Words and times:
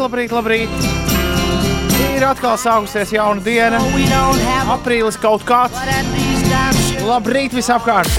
labrīt, 0.00 0.32
labrīt! 0.32 0.72
Ir 2.16 2.24
atkal 2.24 2.56
sākusies 2.60 3.12
jauna 3.14 3.42
diena. 3.44 3.80
Aprīlis 4.72 5.18
kaut 5.20 5.44
kāds. 5.48 5.76
Labrīt 7.04 7.54
visapkārt! 7.56 8.10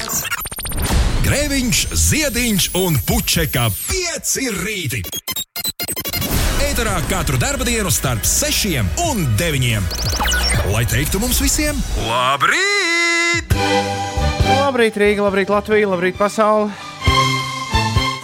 Grēviņš, 1.22 1.82
Ziediņš 1.96 2.70
un 2.82 2.98
Puķeka 3.08 3.68
5 3.72 4.32
rīti. 4.62 5.04
Eterā 6.66 6.98
katru 7.10 7.40
dienu 7.66 7.92
starp 7.94 8.26
6 8.26 8.80
un 9.10 9.26
9. 9.38 9.82
Lai 10.72 10.86
teiktu 10.90 11.22
mums 11.22 11.42
visiem, 11.42 11.78
labrīt! 12.08 13.58
Labrīt, 14.62 14.98
Rīga, 14.98 15.26
labrīt, 15.26 15.50
Latvija, 15.52 15.90
labrīt, 15.92 16.18
pasaule! 16.20 16.72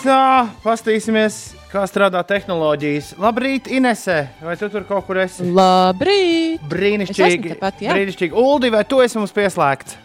Tā, 0.03 0.47
pastīsimies, 0.63 1.56
kā 1.71 1.83
strādā 1.89 2.21
tehnoloģijas. 2.27 3.13
Labrīt, 3.21 3.67
Inese! 3.73 4.19
Vai 4.43 4.55
tu 4.59 4.69
tur 4.71 4.85
kaut 4.87 5.07
kur 5.07 5.19
esi? 5.21 5.45
Labrīt! 5.51 6.63
Brīnišķīgi! 6.71 7.51
Es 7.51 7.55
tepat, 7.57 7.81
jā. 7.83 7.95
Brīnišķīgi! 7.95 8.37
Uldi, 8.37 8.71
vai 8.73 8.83
tu 8.87 9.01
esi 9.03 9.19
mums 9.19 9.35
pieslēgts? 9.35 9.97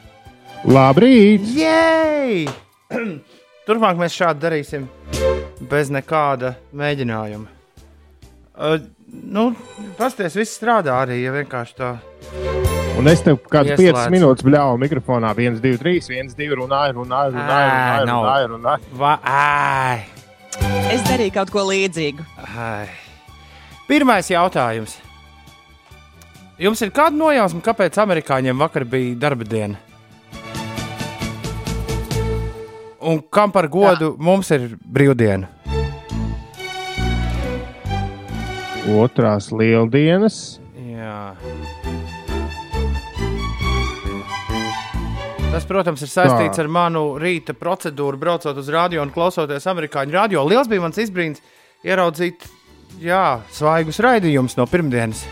Labrīt! 0.69 1.47
Jej! 1.57 2.47
Turpmāk 3.67 3.99
mēs 4.01 4.15
šādi 4.19 4.43
darīsim, 4.43 4.89
bez 5.71 5.93
nekāda 5.95 6.57
mēģinājuma. 6.75 7.47
Uh, 8.53 8.81
nu, 9.09 9.53
Pastāstiet, 9.99 10.35
viss 10.43 10.59
strādā 10.59 10.99
arī, 11.05 11.21
ja 11.23 11.35
vienkārši 11.35 11.79
tā. 11.79 11.93
Un 12.99 13.09
es 13.09 13.23
tev 13.25 13.39
kādas 13.51 13.79
Ieslēdz. 13.79 14.09
5 14.11 14.13
minūtes 14.13 14.47
bļāvu 14.47 14.81
mikrofonā. 14.83 15.31
1, 15.39 15.63
2, 15.63 15.79
3, 15.81 16.11
1, 16.19 16.35
2, 16.39 16.51
runāju, 16.61 16.99
runāju, 16.99 17.37
runāju, 17.39 17.71
runāju, 17.71 18.11
nav. 18.11 18.27
runāju, 18.27 18.51
runāju. 18.57 20.22
Es 20.93 21.01
darīju 21.09 21.33
kaut 21.39 21.51
ko 21.51 21.65
līdzīgu. 21.71 22.25
ai. 22.57 22.89
Pirmais 23.89 24.29
jautājums. 24.31 24.99
Jums 26.61 26.83
ir 26.85 26.93
kāda 26.95 27.17
nojausma, 27.17 27.61
kāpēc 27.65 27.97
amerikāņiem 27.99 28.59
vakar 28.61 28.85
bija 28.85 29.17
darba 29.19 29.45
diena? 29.45 29.81
Un 33.03 33.19
kam 33.35 33.51
par 33.51 33.67
godu 33.69 34.13
Jā. 34.13 34.19
mums 34.23 34.51
ir 34.55 34.77
brīvdiena? 34.79 35.49
Otrās 39.03 39.51
lieldienas. 39.51 40.61
Jā. 40.77 41.35
Tas, 45.53 45.67
protams, 45.69 46.01
ir 46.01 46.09
saistīts 46.09 46.57
Tā. 46.57 46.63
ar 46.65 46.69
manu 46.73 47.01
rīta 47.21 47.53
procedūru, 47.53 48.17
braucot 48.17 48.57
uz 48.57 48.71
radio 48.73 49.03
un 49.05 49.11
klausoties 49.13 49.67
amerikāņu 49.69 50.15
radio. 50.17 50.47
Liels 50.49 50.71
bija 50.71 50.81
mans 50.81 50.97
izbrīns 50.97 51.43
ieraudzīt 51.85 52.47
jā, 53.05 53.43
svaigus 53.53 54.01
raidījumus 54.01 54.57
no 54.57 54.65
pirmdienas, 54.65 55.27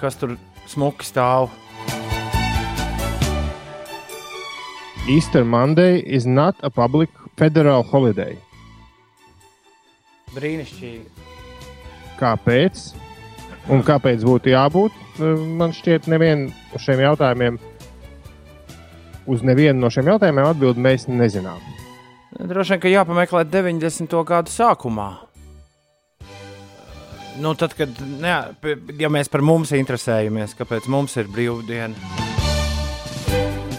kas 0.00 0.16
tur 0.16 0.38
smuki 0.72 1.04
stāv. 1.04 1.50
Easter 5.04 5.44
Monday 5.44 6.00
is 6.00 6.24
not 6.24 6.56
a 6.64 6.70
public 6.72 7.12
federal 7.36 7.84
holiday. 7.84 8.38
Brīnišķīgi. 10.32 11.28
Kāpēc? 12.16 12.86
Un 13.68 13.84
kāpēc 13.84 14.24
būtu 14.24 14.56
jābūt? 14.56 14.96
Man 15.60 15.76
šķiet, 15.76 16.08
nevienu 16.08 16.48
no 16.48 16.80
šiem 16.80 17.04
jautājumiem, 17.04 17.60
uz 19.30 19.44
nevienu 19.46 19.78
no 19.80 19.90
šiem 19.92 20.10
jautājumiem 20.10 20.50
atbildi 20.50 20.82
mēs 20.84 21.06
nezinām. 21.10 21.60
Droši 22.30 22.76
vien, 22.76 22.82
ka 22.82 22.92
jāpameklē 22.92 23.44
90. 23.50 24.14
gadu 24.26 24.52
sākumā. 24.52 25.10
Nu, 27.40 27.54
tad, 27.56 27.72
kad 27.78 27.94
ne, 28.20 28.34
ja 29.00 29.08
mēs 29.12 29.30
par 29.32 29.42
mums 29.46 29.72
interesējamies, 29.76 30.54
kāpēc 30.58 30.88
mums 30.92 31.16
ir 31.20 31.30
brīvdiena, 31.30 31.94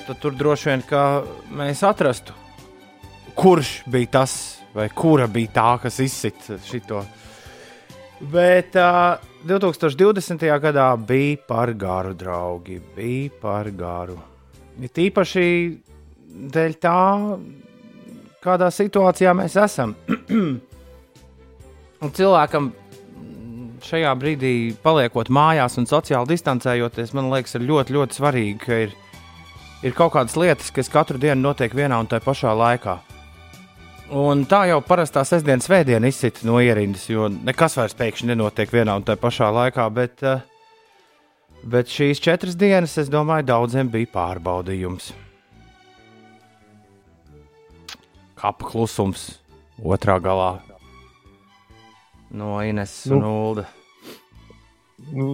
tad 0.08 0.18
tur 0.24 0.34
droši 0.36 0.72
vien 0.72 0.86
mēs 1.60 1.84
atrastu, 1.86 2.34
kurš 3.38 3.82
bija 3.92 4.16
tas 4.18 4.36
vai 4.74 4.88
kura 4.96 5.28
bija 5.28 5.54
tā, 5.54 5.70
kas 5.84 6.00
izsita 6.04 6.58
šo. 6.66 7.04
Bet 8.32 8.76
uh, 8.78 9.22
2020. 9.48 10.44
gadā 10.62 10.90
bija 10.98 11.38
par 11.48 11.74
garu, 11.74 12.14
draugi. 12.14 12.82
Bija 12.96 13.30
par 13.42 13.72
garu. 13.74 14.31
Ir 14.80 14.92
tīpaši 14.96 15.48
dēļ 16.56 16.76
tā, 16.82 17.00
kādā 18.44 18.70
situācijā 18.72 19.34
mēs 19.38 19.58
esam. 19.60 19.96
un 22.02 22.14
cilvēkam 22.16 22.72
šajā 23.86 24.12
brīdī, 24.18 24.56
paliekot 24.84 25.32
mājās 25.34 25.78
un 25.82 25.88
sociāli 25.90 26.34
distancējoties, 26.34 27.14
man 27.18 27.32
liekas, 27.34 27.58
ir 27.58 27.66
ļoti, 27.68 27.96
ļoti 27.98 28.18
svarīgi, 28.18 28.58
ka 28.62 28.82
ir, 28.88 28.98
ir 29.86 29.96
kaut 29.98 30.14
kādas 30.16 30.38
lietas, 30.40 30.72
kas 30.74 30.92
katru 30.92 31.22
dienu 31.22 31.42
notiek 31.50 31.74
vienā 31.76 32.00
un 32.02 32.10
tajā 32.10 32.26
pašā 32.26 32.54
laikā. 32.58 33.00
Un 34.12 34.44
tā 34.44 34.66
jau 34.68 34.82
parastā 34.84 35.24
sestdienas 35.24 35.70
svētdiena 35.70 36.10
izsita 36.12 36.44
no 36.44 36.58
ierindas, 36.60 37.06
jo 37.08 37.30
nekas 37.32 37.78
vairs 37.80 37.96
pēkšņi 37.96 38.34
nenotiek 38.34 38.74
vienā 38.74 38.98
un 39.00 39.06
tajā 39.08 39.22
pašā 39.22 39.48
laikā. 39.56 39.86
Bet, 39.96 40.24
eh, 40.24 40.42
bet 41.64 41.88
šīs 41.92 42.22
četras 42.24 42.56
dienas, 42.58 42.98
es 42.98 43.10
domāju, 43.12 43.46
daudziem 43.52 43.90
bija 43.92 44.10
pārbaudījums. 44.14 45.12
Kapa 48.42 48.66
klusums 48.72 49.28
otrā 49.82 50.16
galā 50.22 50.60
no 52.32 52.62
Ines 52.64 53.06
Nu. 53.12 53.18
un 53.18 53.24
Ulda. 53.28 53.66
Nu, 55.12 55.28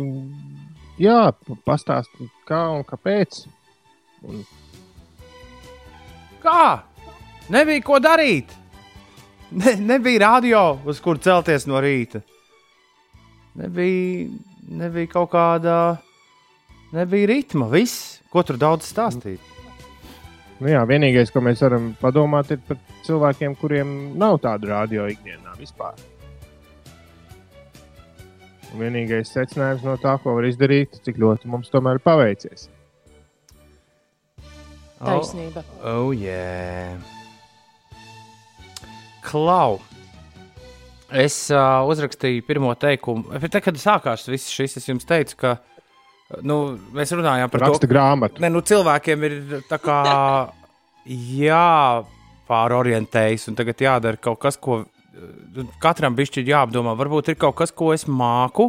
jā, 1.00 1.32
pastāstiet, 1.68 2.32
kā 2.48 2.62
un 2.74 2.84
kāpēc. 2.88 3.46
Un 4.24 4.44
Kā? 6.42 6.84
Nebija 7.50 7.82
ko 7.84 7.98
darīt. 8.00 8.52
Ne, 9.52 9.76
nebija 9.80 10.20
radio, 10.26 10.62
uz 10.86 11.00
kur 11.04 11.18
celties 11.24 11.66
no 11.68 11.80
rīta. 11.82 12.22
Nebija, 13.58 14.28
nebija 14.68 15.08
kaut 15.12 15.32
kāda, 15.32 15.98
nebija 16.96 17.28
ritma. 17.32 17.68
Viss, 17.72 18.20
ko 18.32 18.44
tur 18.48 18.60
daudz 18.62 18.88
stāstīt. 18.90 19.42
Nu 20.58 20.72
jā, 20.72 20.82
vienīgais, 20.90 21.30
ko 21.34 21.42
mēs 21.46 21.62
varam 21.62 21.92
padomāt, 22.02 22.50
ir 22.56 22.62
par 22.66 22.80
cilvēkiem, 23.06 23.58
kuriem 23.60 23.92
nav 24.18 24.40
tāda 24.42 24.72
radio 24.72 25.06
ikdienā 25.12 25.54
vispār. 25.60 26.00
Un 28.74 28.82
vienīgais 28.82 29.30
secinājums 29.32 29.86
no 29.86 29.94
tā, 30.02 30.16
ko 30.24 30.34
var 30.40 30.48
izdarīt, 30.50 30.98
cik 31.06 31.22
ļoti 31.22 31.52
mums 31.52 31.70
tomēr 31.72 32.00
ir 32.00 32.04
paveicies. 32.04 32.68
Taisnība. 34.98 35.62
Oh, 35.84 36.10
oh 36.10 36.12
yeah. 36.16 36.98
Klau. 39.22 39.78
Es 41.08 41.38
uh, 41.54 41.86
uzrakstīju 41.88 42.44
pirmo 42.48 42.74
teikumu. 42.76 43.30
Bet 43.38 43.54
Tad, 43.54 43.64
kad 43.70 43.78
sākās 43.80 44.26
viss 44.28 44.52
šis, 44.52 44.80
es 44.82 44.90
jums 44.90 45.08
teicu, 45.08 45.38
ka 45.40 45.54
nu, 46.48 46.56
mēs 46.96 47.10
runājām 47.16 47.50
par 47.54 47.60
Raksta 47.68 47.88
to, 47.88 47.92
grāmatu. 47.92 48.42
Ne, 48.44 48.50
nu, 48.54 48.60
cilvēkiem 48.66 49.18
ir 49.28 49.34
tā 49.70 49.78
kā 49.82 50.00
jāpārorientējas, 51.08 53.44
un 53.52 53.56
tagad 53.60 53.78
jādara 53.86 54.18
kaut 54.22 54.40
kas, 54.44 54.56
ko 54.60 54.74
eh, 54.84 54.88
katram 55.84 56.14
bišķi 56.18 56.50
jāapdomā. 56.50 56.92
Varbūt 57.00 57.26
ir 57.32 57.36
kaut 57.40 57.56
kas, 57.62 57.72
ko 57.72 57.86
es 57.96 58.04
māku, 58.10 58.66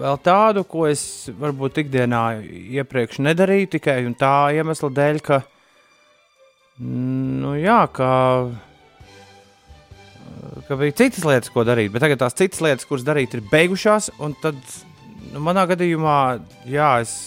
vēl 0.00 0.18
tādu, 0.24 0.64
ko 0.68 0.86
es 0.88 1.02
varbūt 1.40 1.82
ikdienā 1.84 2.24
iepriekš 2.80 3.20
nedarīju, 3.24 3.72
tikai 3.76 4.00
un 4.08 4.16
tā 4.18 4.50
iemesla 4.56 4.90
dēļ, 4.96 5.20
ka, 5.24 5.40
nu, 6.80 7.54
jā, 7.60 7.80
ka, 7.96 8.10
ka 10.68 10.78
bija 10.80 10.98
citas 11.02 11.26
lietas, 11.26 11.52
ko 11.52 11.64
darīt, 11.68 11.92
bet 11.94 12.04
tagad 12.04 12.22
tās 12.22 12.38
citas 12.38 12.62
lietas, 12.64 12.88
kuras 12.88 13.06
darīt, 13.06 13.36
ir 13.36 13.44
beigušās, 13.50 14.12
un 14.20 14.36
tad, 14.42 14.60
nu, 15.34 15.42
manā 15.44 15.66
gadījumā, 15.70 16.16
jā, 16.68 16.94
es. 17.04 17.18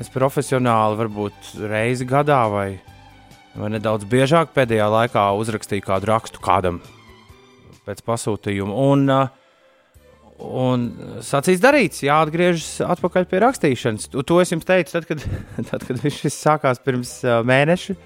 Es 0.00 0.08
profesionāli, 0.08 0.96
varbūt 0.96 1.48
reizi 1.68 2.06
gadā 2.08 2.38
vai, 2.48 2.68
vai 3.52 3.68
nedaudz 3.74 4.06
biežāk 4.08 4.54
pēdējā 4.54 4.86
laikā 4.88 5.24
uzrakstīju 5.36 5.84
kādu 5.84 6.08
rakstu 6.08 6.40
kādam 6.40 6.78
pēc 7.84 8.00
pasūtījuma. 8.06 8.76
Un, 8.86 9.02
uh, 9.12 9.28
un 10.40 10.86
sacīs 11.26 11.60
darīts, 11.60 12.04
jāatgriežas 12.06 12.86
atpakaļ 12.86 13.26
pie 13.28 13.42
rakstīšanas. 13.44 14.08
To, 14.14 14.24
to 14.24 14.38
es 14.40 14.54
jums 14.54 14.68
teicu, 14.68 14.94
tad, 14.94 15.08
kad, 15.10 15.26
tad, 15.72 15.84
kad 15.84 16.00
viss 16.00 16.22
šis 16.22 16.38
sākās 16.46 16.80
pirms 16.84 17.18
uh, 17.26 17.40
mēneša. 17.46 17.98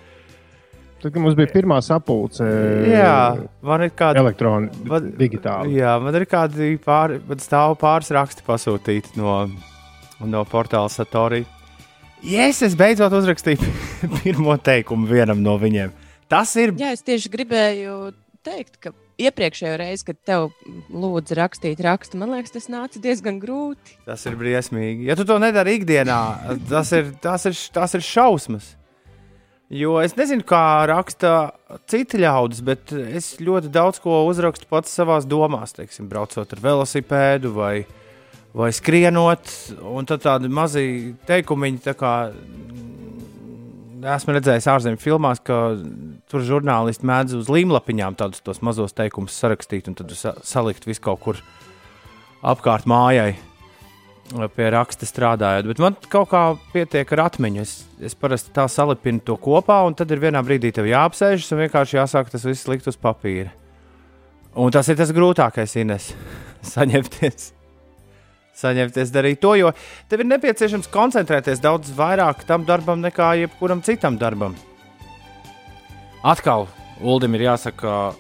Tad, 1.04 1.12
kad 1.12 1.20
mums 1.20 1.34
bija 1.36 1.50
pirmā 1.52 1.76
sapulce, 1.84 2.46
Jā, 2.88 3.36
man 3.60 3.82
ir 3.84 3.90
kāda 3.92 4.22
elektroniski, 4.22 4.86
Man- 4.88 5.10
digitāli. 5.18 5.74
Jā, 5.76 5.98
man 6.00 6.16
ir 6.16 6.24
kādi 6.24 6.70
pār, 6.80 7.18
man 7.28 7.42
stāv 7.44 7.74
pāris 7.76 8.08
raksti 8.16 8.40
pasūtīti 8.46 9.18
no, 9.20 9.34
no 10.24 10.44
portāla 10.48 10.88
Satorija. 10.88 11.44
Yes, 12.24 12.62
es 12.64 12.72
beidzot 12.72 13.12
uzrakstīju 13.12 13.68
pirmo 14.22 14.56
teikumu 14.56 15.04
vienam 15.10 15.42
no 15.44 15.58
viņiem. 15.60 15.92
Tas 16.32 16.54
ir. 16.56 16.72
Jā, 16.80 16.94
es 16.96 17.04
tieši 17.04 17.28
gribēju 17.34 17.96
teikt, 18.40 18.78
ka 18.80 18.94
iepriekšējo 19.20 19.74
reizi, 19.82 20.06
kad 20.08 20.22
tev 20.24 20.46
lūdza 20.88 21.36
rakstīt 21.36 21.82
rakstu, 21.84 22.16
man 22.16 22.32
liekas, 22.32 22.54
tas 22.54 22.70
nāca 22.72 23.02
diezgan 23.04 23.36
grūti. 23.42 23.98
Tas 24.08 24.24
ir 24.24 24.40
briesmīgi. 24.40 25.04
Ja 25.10 25.18
tu 25.20 25.28
to 25.28 25.36
nedari 25.42 25.76
ikdienā, 25.82 26.22
tas 26.72 26.94
ir, 26.96 27.12
tas 27.20 27.44
ir, 27.50 27.60
tas 27.76 27.92
ir 28.00 28.08
šausmas. 28.08 28.72
Jo 29.74 29.96
es 29.98 30.12
nezinu, 30.14 30.44
kā 30.46 30.86
raksta 30.86 31.54
citi 31.90 32.20
ļaudis, 32.22 32.60
bet 32.62 32.92
es 32.94 33.32
ļoti 33.42 33.72
daudz 33.74 33.98
ko 34.04 34.20
uzrakstu 34.28 34.68
pats 34.70 34.92
savā 34.94 35.16
domās, 35.26 35.74
teiksim, 35.74 36.06
braucot 36.10 36.52
ar 36.54 36.60
velosipēdu 36.62 37.50
vai, 37.56 37.72
vai 38.54 38.68
skrienot. 38.76 39.50
Un 39.90 40.06
tad 40.06 40.22
tādi 40.22 40.50
mazi 40.52 40.84
teikumiņi, 41.26 41.80
tā 41.88 41.96
kā 41.98 42.12
esmu 44.14 44.36
redzējis 44.36 44.70
ārzemju 44.70 45.00
filmās, 45.02 45.42
ka 45.42 45.58
tur 46.30 46.44
žurnālisti 46.46 47.08
mēdz 47.10 47.34
uz 47.40 47.50
līmlapiņām 47.50 48.20
tādus 48.20 48.62
mazos 48.62 48.94
teikumus 48.94 49.34
sarakstīt 49.42 49.90
un 49.90 49.98
tad 49.98 50.14
salikt 50.14 50.86
visu 50.86 51.02
kaut 51.02 51.24
kur 51.24 51.42
apkārt 52.46 52.86
mājai 52.86 53.32
pie 54.54 54.68
raksta 54.72 55.06
strādājot. 55.08 55.68
Bet 55.70 55.82
man 55.82 55.96
kaut 56.10 56.30
kā 56.32 56.44
pietiek 56.72 57.10
ar 57.16 57.26
atmiņu. 57.28 57.64
Es, 57.64 57.74
es 58.00 58.16
parasti 58.18 58.54
tā 58.54 58.66
salipinu 58.70 59.22
to 59.24 59.36
kopā, 59.40 59.82
un 59.86 59.96
tad 59.98 60.10
ir 60.14 60.22
vienā 60.22 60.42
brīdī 60.46 60.72
tev 60.74 60.88
jāapsēžas 60.90 61.52
un 61.54 61.64
vienkārši 61.64 62.00
jāsāk 62.00 62.32
tas 62.32 62.46
viss 62.46 62.68
likt 62.70 62.88
uz 62.90 62.98
papīra. 63.00 63.52
Un 64.54 64.70
tas 64.74 64.88
ir 64.88 64.98
tas 64.98 65.10
grūtākais, 65.14 65.76
Ines, 65.82 66.12
saņemties. 66.74 67.52
Saņemties 68.54 69.10
darīt 69.10 69.40
to, 69.42 69.56
jo 69.58 69.72
tev 70.06 70.22
ir 70.22 70.30
nepieciešams 70.30 70.86
koncentrēties 70.94 71.62
daudz 71.62 71.90
vairāk 71.96 72.44
tam 72.46 72.62
darbam 72.68 73.02
nekā 73.02 73.32
jebkuram 73.42 73.82
citam 73.82 74.18
darbam. 74.20 74.54
Atkal 76.24 76.68
Uldim 77.02 77.34
ir 77.34 77.48
jāsaka, 77.50 78.14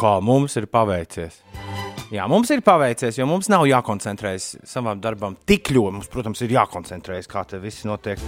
kā 0.00 0.14
mums 0.24 0.56
ir 0.56 0.66
paveicies. 0.72 1.42
Jā, 2.14 2.26
mums 2.30 2.50
ir 2.54 2.62
paveicies, 2.62 3.16
jo 3.18 3.26
mums 3.26 3.48
nav 3.50 3.64
jākoncentrējas 3.66 4.50
savam 4.68 5.00
darbam 5.02 5.34
tik 5.48 5.72
ļoti. 5.74 5.94
Mums, 5.96 6.10
protams, 6.12 6.42
ir 6.46 6.54
jākoncentrējas, 6.54 7.26
kā 7.30 7.42
tas 7.48 7.62
viss 7.62 7.86
notiek, 7.88 8.20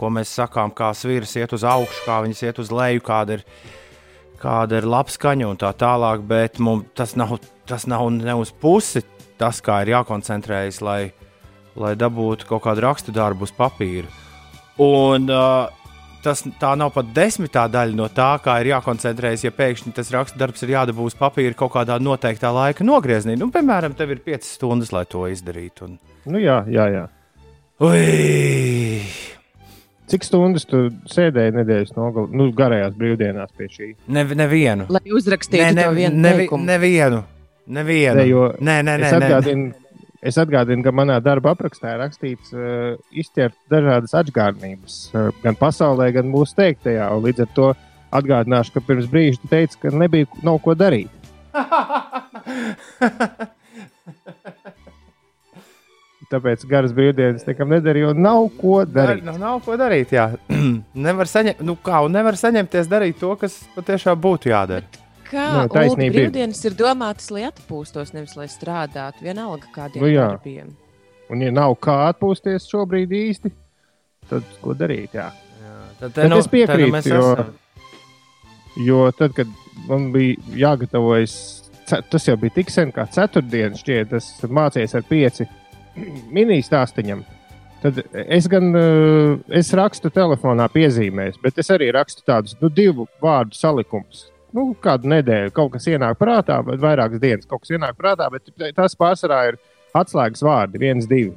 ko 0.00 0.08
mēs 0.14 0.32
sakām, 0.38 0.72
kā 0.76 0.92
sviras 0.96 1.34
iet 1.36 1.52
uz 1.52 1.66
augšu, 1.68 2.06
kā 2.06 2.22
viņas 2.24 2.42
iet 2.46 2.62
uz 2.62 2.72
leju, 2.72 3.04
kāda 3.04 3.36
ir, 3.36 3.44
kāda 4.40 4.80
ir 4.80 4.88
laba 4.88 5.12
skaņa 5.12 5.50
un 5.50 5.60
tā 5.60 5.74
tālāk. 5.76 6.24
Bet 6.28 6.62
mums, 6.64 6.88
tas, 6.96 7.12
nav, 7.20 7.36
tas 7.68 7.84
nav 7.90 8.08
ne 8.16 8.38
uz 8.40 8.54
pusi 8.56 9.04
tas, 9.36 9.60
kā 9.60 9.82
ir 9.84 9.92
jākoncentrējas, 9.94 10.80
lai, 10.84 11.00
lai 11.76 11.92
dabūtu 11.98 12.48
kaut 12.48 12.64
kādu 12.66 12.86
rakstu 12.86 13.14
darbu 13.14 13.46
uz 13.46 13.52
papīra. 13.56 14.08
Un, 14.82 15.28
uh, 15.32 15.85
tas 16.26 16.42
nav 16.60 16.90
pat 16.94 17.12
desmitā 17.14 17.66
daļa 17.70 17.94
no 17.96 18.08
tā, 18.12 18.32
kā 18.42 18.58
ir 18.62 18.72
jākoncentrējas. 18.72 19.46
Ja 19.46 19.54
pēkšņi 19.54 19.94
tas 19.96 20.10
rakstdarbs 20.14 20.66
ir 20.66 20.74
jādabū 20.74 21.06
uz 21.06 21.14
papīra 21.18 21.54
kaut 21.58 21.76
kādā 21.76 22.00
noteiktā 22.02 22.50
laika 22.54 22.86
nogriezienī, 22.86 23.38
nu, 23.40 23.50
piemēram, 23.54 23.94
tev 23.98 24.16
ir 24.16 24.24
5 24.26 24.50
stundas, 24.56 24.92
lai 24.96 25.06
to 25.10 25.26
izdarītu. 25.30 25.86
Un... 25.86 25.96
Nu, 26.26 26.42
jā, 26.42 26.64
jā. 26.72 26.90
jā. 26.94 27.06
Ui! 27.86 29.00
Cik 30.06 30.22
stundas 30.22 30.66
tu 30.70 30.84
sēdēji 31.10 31.54
nedēļas 31.56 31.96
nogalē, 31.96 32.30
nu, 32.38 32.50
garajās 32.54 32.94
brīvdienās 32.98 33.50
pie 33.58 33.66
šī? 33.72 33.88
Ne, 34.14 34.22
nevienu. 34.38 34.86
Lai 34.94 35.02
uzrakstītu 35.10 35.72
ne, 35.74 35.88
ne, 35.90 36.10
nevi, 36.14 36.44
teikumu. 36.44 36.66
Nevienu. 36.68 37.24
Nevienu. 37.66 38.20
Ne, 38.20 38.26
jo, 38.30 38.44
nē, 38.62 38.76
nē, 38.86 38.94
nē. 39.02 39.08
Es 39.08 39.16
atgādinu, 39.16 39.72
Es 40.24 40.38
atgādinu, 40.40 40.82
ka 40.84 40.90
manā 40.94 41.16
darba 41.24 41.50
aprakstā 41.52 41.86
ir 41.94 42.00
rakstīts, 42.04 42.52
uh, 42.54 42.60
izķert 43.12 43.56
dažādas 43.72 44.12
atgādnības, 44.16 44.94
uh, 45.12 45.16
gan 45.42 45.54
pasaulē, 45.58 46.06
gan 46.16 46.26
mūsu 46.32 46.52
teiktajā. 46.60 47.06
Līdz 47.24 47.38
ar 47.44 47.50
to 47.56 47.66
atgādināšu, 48.16 48.70
ka 48.74 48.80
pirms 48.86 49.06
brīža 49.12 49.38
tu 49.42 49.46
teici, 49.52 49.80
ka 49.82 49.88
nebija 49.92 50.26
nav 50.46 50.56
ko 50.64 50.72
darīt. 50.78 51.12
Tāpēc 56.26 56.64
garas 56.66 56.90
brīvdienas 56.94 57.44
nekam 57.46 57.70
nedarīju, 57.70 58.08
jo 58.08 58.12
nav 58.18 58.48
ko 58.58 58.80
darīt. 58.88 59.22
Nav, 59.26 59.36
nav 59.38 59.60
ko 59.62 59.76
darīt, 59.78 60.10
jā. 60.16 60.24
nevar, 61.06 61.30
saņem, 61.30 61.60
nu 61.66 61.76
kā, 61.78 62.00
nevar 62.10 62.38
saņemties 62.40 62.90
darīt 62.90 63.20
to, 63.22 63.30
kas 63.38 63.60
patiešām 63.76 64.18
būtu 64.24 64.50
jādara. 64.50 65.05
Kā 65.26 65.44
no, 65.52 65.62
nu, 65.66 65.72
taisnība 65.74 66.14
brīvdienas 66.14 66.60
ir. 66.62 66.72
ir 66.72 66.78
domātas, 66.78 67.28
lai 67.34 67.46
atpūstos, 67.48 68.12
nevis 68.14 68.36
lai 68.38 68.46
strādātu, 68.50 69.24
vienalga 69.26 69.70
kādiem 69.74 70.04
nu, 70.04 70.10
jā. 70.12 70.28
darbiem. 70.34 70.72
Un, 71.32 71.42
ja 71.42 71.52
nav 71.54 71.74
kā 71.82 71.96
atpūsties 72.12 72.68
šobrīd 72.70 73.14
īsti, 73.18 73.50
tad 74.30 74.46
ko 74.62 74.76
darīt? 74.78 75.16
Jā. 75.18 75.30
Jā, 75.62 75.76
tad, 76.00 76.14
tad 76.14 76.30
nu, 76.30 76.38
es 76.42 76.50
piekrītu, 76.50 77.02
nu 77.10 77.16
jo, 77.16 77.46
jo 78.86 79.00
tad, 79.18 79.34
kad 79.34 79.50
man 79.88 80.12
bija 80.14 80.58
jāgatavojas, 80.66 81.34
tas 81.86 82.28
jau 82.28 82.36
bija 82.38 82.60
tik 82.60 82.70
sen 82.70 82.94
kā 82.94 83.08
ceturtdienas, 83.10 83.82
šķiet, 83.82 84.14
tas 84.14 84.30
mācījos 84.46 84.94
ar 85.00 85.08
pieci 85.10 85.48
mini-stāstiņam. 86.36 87.26
Tad 87.82 87.98
es 88.22 88.46
gan 88.50 88.70
eh, 88.78 89.58
es 89.58 89.74
rakstu 89.76 90.08
telefonā 90.14 90.70
piezīmēs, 90.72 91.42
bet 91.42 91.58
es 91.60 91.74
arī 91.74 91.90
rakstu 91.94 92.22
tādus 92.26 92.54
nu, 92.62 92.70
divu 92.72 93.04
vārdu 93.22 93.58
salikumus 93.58 94.28
nu, 94.54 94.68
kādu 94.82 95.10
nedēļu 95.10 95.54
kaut 95.56 95.72
kas 95.74 95.88
ienāk 95.90 96.18
prātā, 96.20 96.60
vai 96.66 96.76
vairākas 96.80 97.22
dienas 97.22 97.48
kaut 97.48 97.64
kas 97.64 97.74
ienāk 97.76 97.96
prātā, 97.98 98.28
bet 98.32 98.50
tas 98.76 98.96
pārsvarā 98.98 99.40
ir 99.50 99.58
atslēgas 99.96 100.44
vārdi, 100.44 100.82
viens, 100.82 101.08
divi. 101.10 101.32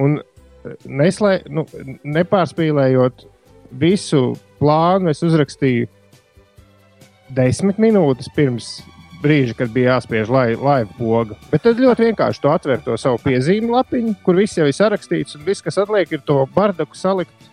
Un 0.00 0.20
eh, 0.20 0.76
neslē, 0.86 1.40
nu, 1.50 1.66
nepārspīlējot 2.04 3.26
visu 3.80 4.34
plānu, 4.60 5.10
es 5.10 5.22
uzrakstīju 5.26 5.88
desmit 7.34 7.78
minūtes 7.80 8.30
pirms 8.34 8.80
brīža, 9.20 9.54
kad 9.58 9.72
bija 9.72 9.96
jāspiež 9.96 10.30
laiva 10.32 10.86
poga. 10.96 11.36
Bet 11.50 11.64
tad 11.66 11.80
ļoti 11.80 12.08
vienkārši 12.08 12.42
to 12.42 12.52
atver 12.52 12.80
to 12.84 12.96
savu 13.00 13.20
piezīmju 13.24 13.74
lapiņu, 13.74 14.14
kur 14.24 14.38
viss 14.40 14.58
jau 14.58 14.66
ir 14.68 14.76
sarakstīts, 14.76 15.36
un 15.36 15.44
viss, 15.46 15.64
kas 15.64 15.78
atliek, 15.82 16.10
ir 16.12 16.24
to 16.26 16.40
bardaku 16.54 16.96
salikt 16.96 17.49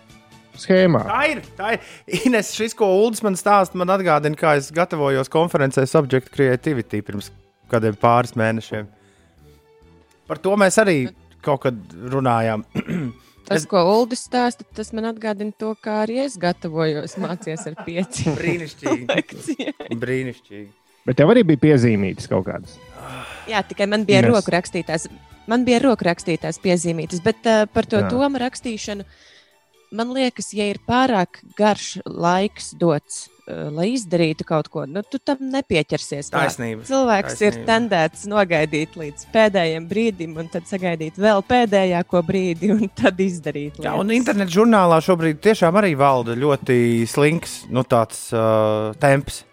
schēmā. 0.61 1.03
Tā 1.07 1.21
ir. 1.31 1.41
Tā 1.57 1.73
ir. 1.75 1.91
Ines, 2.25 2.51
šis, 2.57 2.75
ko 2.77 2.89
Ulas 2.99 3.23
man 3.25 3.37
stāsta, 3.39 3.77
man 3.79 3.91
atgādina, 3.93 4.37
kā 4.39 4.55
es 4.59 4.71
gatavojos 4.75 5.31
konferencē 5.33 5.85
Subject 5.89 6.31
Creativity 6.33 7.03
pirms 7.05 7.31
kādiem 7.71 7.97
pāris 7.99 8.35
mēnešiem. 8.39 8.89
Par 10.27 10.41
to 10.43 10.55
mēs 10.59 10.79
arī 10.81 10.97
kaut 11.45 11.63
kad 11.67 11.95
runājām. 12.11 12.65
Tas, 13.47 13.61
es... 13.61 13.67
ko 13.71 13.79
Ulas 13.87 14.25
stāsta, 14.27 14.65
tas 14.75 14.89
man 14.91 15.05
atgādina 15.07 15.53
to, 15.55 15.69
kā 15.79 16.01
arī 16.03 16.17
es 16.25 16.33
gatavojos 16.41 17.13
mācīties 17.23 17.61
ar 17.69 17.77
pieciem. 17.85 18.35
Brīnišķīgi. 18.41 19.95
Brīnišķīgi. 20.01 20.67
Bet 21.07 21.15
tev 21.21 21.31
arī 21.31 21.45
bija 21.47 21.61
piezīmītas 21.61 22.27
kaut 22.27 22.43
kādas. 22.49 22.75
Jā, 23.47 23.61
tikai 23.63 23.87
man 23.87 24.03
bija 24.03 24.19
Ines. 24.19 24.33
roku 24.33 24.51
rakstītās. 24.51 25.07
Man 25.47 25.63
bija 25.63 25.79
roku 25.79 26.03
rakstītās 26.03 26.59
piezīmītas, 26.59 27.23
bet 27.23 27.47
uh, 27.47 27.63
par 27.71 27.87
to 27.87 28.01
Jā. 28.01 28.09
domu 28.11 28.41
rakstīšanu 28.43 29.07
uh, 29.07 29.23
man 29.91 30.11
liekas, 30.15 30.51
ja 30.55 30.67
ir 30.71 30.79
pārāk 30.87 31.39
garš 31.57 31.97
laiks 32.05 32.71
dots, 32.79 33.27
uh, 33.47 33.67
lai 33.73 33.89
izdarītu 33.93 34.45
kaut 34.47 34.69
ko, 34.73 34.85
nu, 34.89 35.03
tu 35.05 35.19
tam 35.23 35.41
nepieķersies. 35.53 36.31
Taisnība. 36.33 36.85
Cilvēks 36.87 37.37
Taisnība. 37.37 37.61
ir 37.61 37.67
tendēts 37.69 38.27
nogaidīt 38.29 38.97
līdz 38.99 39.27
pēdējiem 39.33 39.87
brīdim, 39.89 40.37
un 40.41 40.51
tad 40.53 40.67
sagaidīt 40.69 41.19
vēl 41.21 41.43
pēdējāko 41.47 42.23
brīdi, 42.27 42.71
un 42.75 42.87
tad 42.91 43.19
izdarīt. 43.23 43.77
Lietas. 43.77 43.87
Jā, 43.87 43.95
un 43.99 44.13
internetu 44.15 44.59
žurnālā 44.59 44.99
šobrīd 45.03 45.41
tiešām 45.43 45.79
arī 45.79 45.93
valda 45.99 46.37
ļoti 46.37 47.07
slinks 47.09 47.63
nu, 47.71 47.85
tāds, 47.87 48.27
uh, 48.35 48.91
temps. 49.01 49.43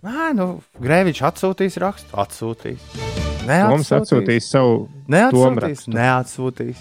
Nē, 0.00 0.30
nu, 0.32 0.52
Grēviņš 0.80 1.26
atsūtīs 1.28 1.76
rakstu, 1.80 2.14
atsūtīs. 2.16 2.80
Neatsūtīs. 3.40 3.68
Mums 3.72 3.90
atsūtīs 3.96 4.48
savu 4.52 4.80
neatsūtīs. 5.12 5.84
Neatsūtīs. 5.92 6.80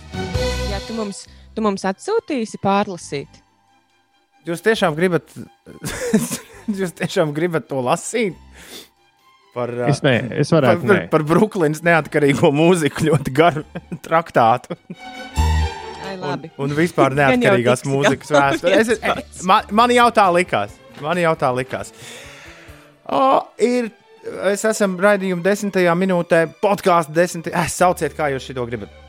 Jā, 0.70 0.80
tu 0.88 0.96
mums 0.96 1.26
Tu 1.60 1.64
mums 1.66 1.82
atsūtīsi 1.84 2.56
pārlasīt. 2.64 3.42
Jūs 4.48 4.62
tiešām 4.64 4.94
gribat, 4.96 5.34
jūs 6.80 6.94
tiešām 6.96 7.34
gribat 7.36 7.66
to 7.68 7.82
lasīt? 7.84 8.38
Par, 9.52 9.74
es, 9.90 10.00
ne, 10.06 10.14
es 10.40 10.54
varētu 10.56 10.88
par, 10.88 10.94
par, 10.94 11.10
par 11.12 11.26
Brooklynas 11.28 11.82
neatkarīgo 11.84 12.54
mūziku 12.56 13.10
ļoti 13.10 13.34
garu 13.36 13.66
traktātu. 14.06 14.78
Ai, 16.08 16.16
labi. 16.22 16.54
un, 16.56 16.70
un 16.70 16.78
vispār 16.78 17.18
neatkarīgās 17.20 17.84
mūzikas 17.90 18.32
vēsture. 18.38 19.18
Man, 19.52 19.68
man 19.82 19.96
jau 19.98 20.08
tā 20.16 20.30
likās. 20.38 20.80
Man 21.04 21.20
jau 21.20 21.36
tā 21.44 21.52
likās. 21.60 21.92
O, 23.04 23.20
ir, 23.60 23.92
es 24.54 24.64
esmu 24.72 25.04
raidījuma 25.04 25.44
desmitajā 25.44 26.00
minūtē, 26.06 26.46
podkāstu 26.64 27.20
desmitajā. 27.20 27.68
Es 27.68 27.76
sauciet, 27.84 28.16
kā 28.16 28.32
jūs 28.32 28.48
to 28.56 28.68
gribat 28.72 29.09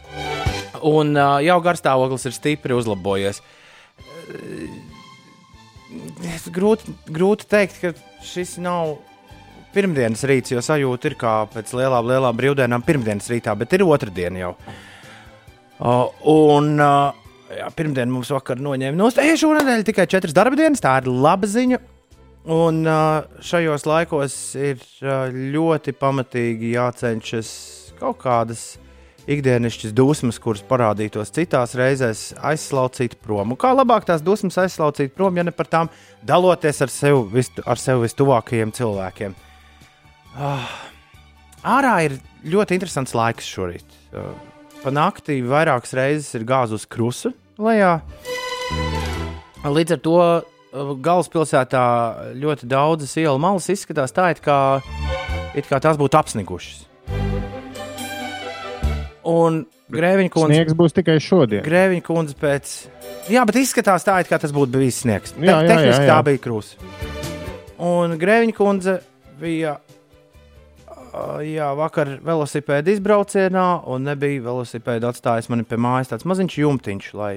un 0.87 1.15
uh, 1.17 1.39
jau 1.45 1.59
garstāvoklis 1.65 2.27
ir 2.29 2.37
stipri 2.37 2.77
uzlabojies. 2.77 3.43
Grūti, 6.55 6.95
grūti 7.11 7.49
teikt, 7.51 7.81
ka 7.83 7.93
šis 8.25 8.57
nav 8.63 8.99
pirmdienas 9.75 10.23
rīts, 10.27 10.53
jo 10.55 10.63
sajūta 10.63 11.11
ir 11.11 11.17
kā 11.19 11.35
pēc 11.51 11.73
lielām, 11.79 12.09
lielām 12.11 12.39
brīvdienām 12.39 12.85
pirmdienas 12.87 13.31
rītā, 13.31 13.55
bet 13.59 13.75
ir 13.77 13.87
otrdiena 13.87 14.45
jau. 14.45 14.53
Uh, 15.81 16.11
un 16.29 16.75
uh, 16.77 17.15
jā, 17.55 17.71
pirmdien 17.77 18.11
mums 18.13 18.31
vakar 18.35 18.61
noņēma 18.61 18.99
no 18.99 19.09
stūra. 19.13 19.39
Šonadēļ 19.41 19.87
tikai 19.89 20.07
četras 20.11 20.37
darba 20.37 20.59
dienas, 20.59 20.83
tā 20.85 20.99
ir 21.01 21.11
laba 21.11 21.49
ziņa. 21.51 21.81
Un 22.51 22.87
šajos 23.45 23.83
laikos 23.85 24.35
ir 24.57 24.81
ļoti 25.53 25.93
pamatīgi 26.01 26.71
jācenšas 26.73 27.51
kaut 27.99 28.17
kādas 28.23 28.63
ikdienišķas 29.31 29.95
dusmas, 29.97 30.39
kuras 30.43 30.63
parādītos 30.67 31.33
citās 31.35 31.77
reizēs, 31.79 32.31
aizslaucīt 32.47 33.17
prom. 33.23 33.55
Un 33.55 33.61
kā 33.61 33.73
labāk 33.75 34.09
tās 34.09 34.25
dusmas 34.27 34.59
aizslaucīt 34.63 35.15
prom, 35.15 35.39
ja 35.39 35.45
ne 35.47 35.55
par 35.55 35.71
tām 35.71 35.91
daloties 36.27 36.83
ar 36.83 36.93
sev, 36.93 37.23
vis, 37.33 37.53
ar 37.63 37.81
sev 37.81 38.03
vistuvākajiem 38.05 38.75
cilvēkiem. 38.77 39.37
Ah, 40.39 40.67
ārā 41.79 41.95
ir 42.09 42.19
ļoti 42.47 42.79
interesants 42.79 43.15
laiks 43.19 43.49
šorīt. 43.51 43.99
Uh, 44.11 44.33
pa 44.83 44.95
naktī 44.95 45.41
vairākas 45.47 45.95
reizes 45.99 46.35
ir 46.39 46.47
gāzus 46.49 46.89
krusta 46.91 47.35
lejā. 47.61 47.99
Līdz 49.61 49.99
ar 49.99 50.05
to 50.05 50.19
uh, 50.19 50.93
galvaspilsētā 51.07 51.87
ļoti 52.41 52.71
daudzas 52.71 53.17
ielu 53.21 53.39
malas 53.43 53.71
izskatās 53.71 54.15
tā, 54.17 54.31
it 54.35 54.43
kā, 54.43 54.61
it 55.55 55.69
kā 55.71 55.83
tās 55.83 56.01
būtu 56.01 56.19
apsnigušas. 56.19 56.90
Un 59.29 59.65
Grēviņa 59.91 60.31
kundze. 60.33 60.55
Sniegs 60.55 60.77
būs 60.79 60.95
tikai 60.97 61.19
šodien. 61.23 61.65
Grēviņa 61.67 62.05
kundze 62.07 62.37
pēc. 62.39 62.75
Jā, 63.33 63.43
bet 63.49 63.59
izskatās 63.61 64.07
tā, 64.07 64.21
it 64.23 64.31
kā 64.31 64.39
tas 64.41 64.55
būtu 64.55 64.79
bijis 64.79 65.03
sniegs. 65.03 65.35
Jā, 65.37 65.59
jā, 65.59 65.67
Tehniski 65.67 66.05
jā, 66.05 66.07
jā. 66.07 66.11
tā 66.15 66.19
bija 66.29 66.43
krūze. 66.45 66.91
Un 67.91 68.15
Grēviņa 68.21 68.57
kundze 68.57 69.01
bija 69.41 69.79
jā, 71.45 71.71
vakar 71.79 72.17
velosipēda 72.25 72.95
izbraucienā, 72.95 73.67
un 73.91 74.07
nebija 74.07 74.45
velosipēda 74.47 75.11
atstājis 75.11 75.51
mani 75.51 75.67
pie 75.67 75.79
mājas 75.81 76.13
tāds 76.13 76.27
maziņš 76.29 76.59
jumtiņš, 76.63 77.09
lai, 77.19 77.33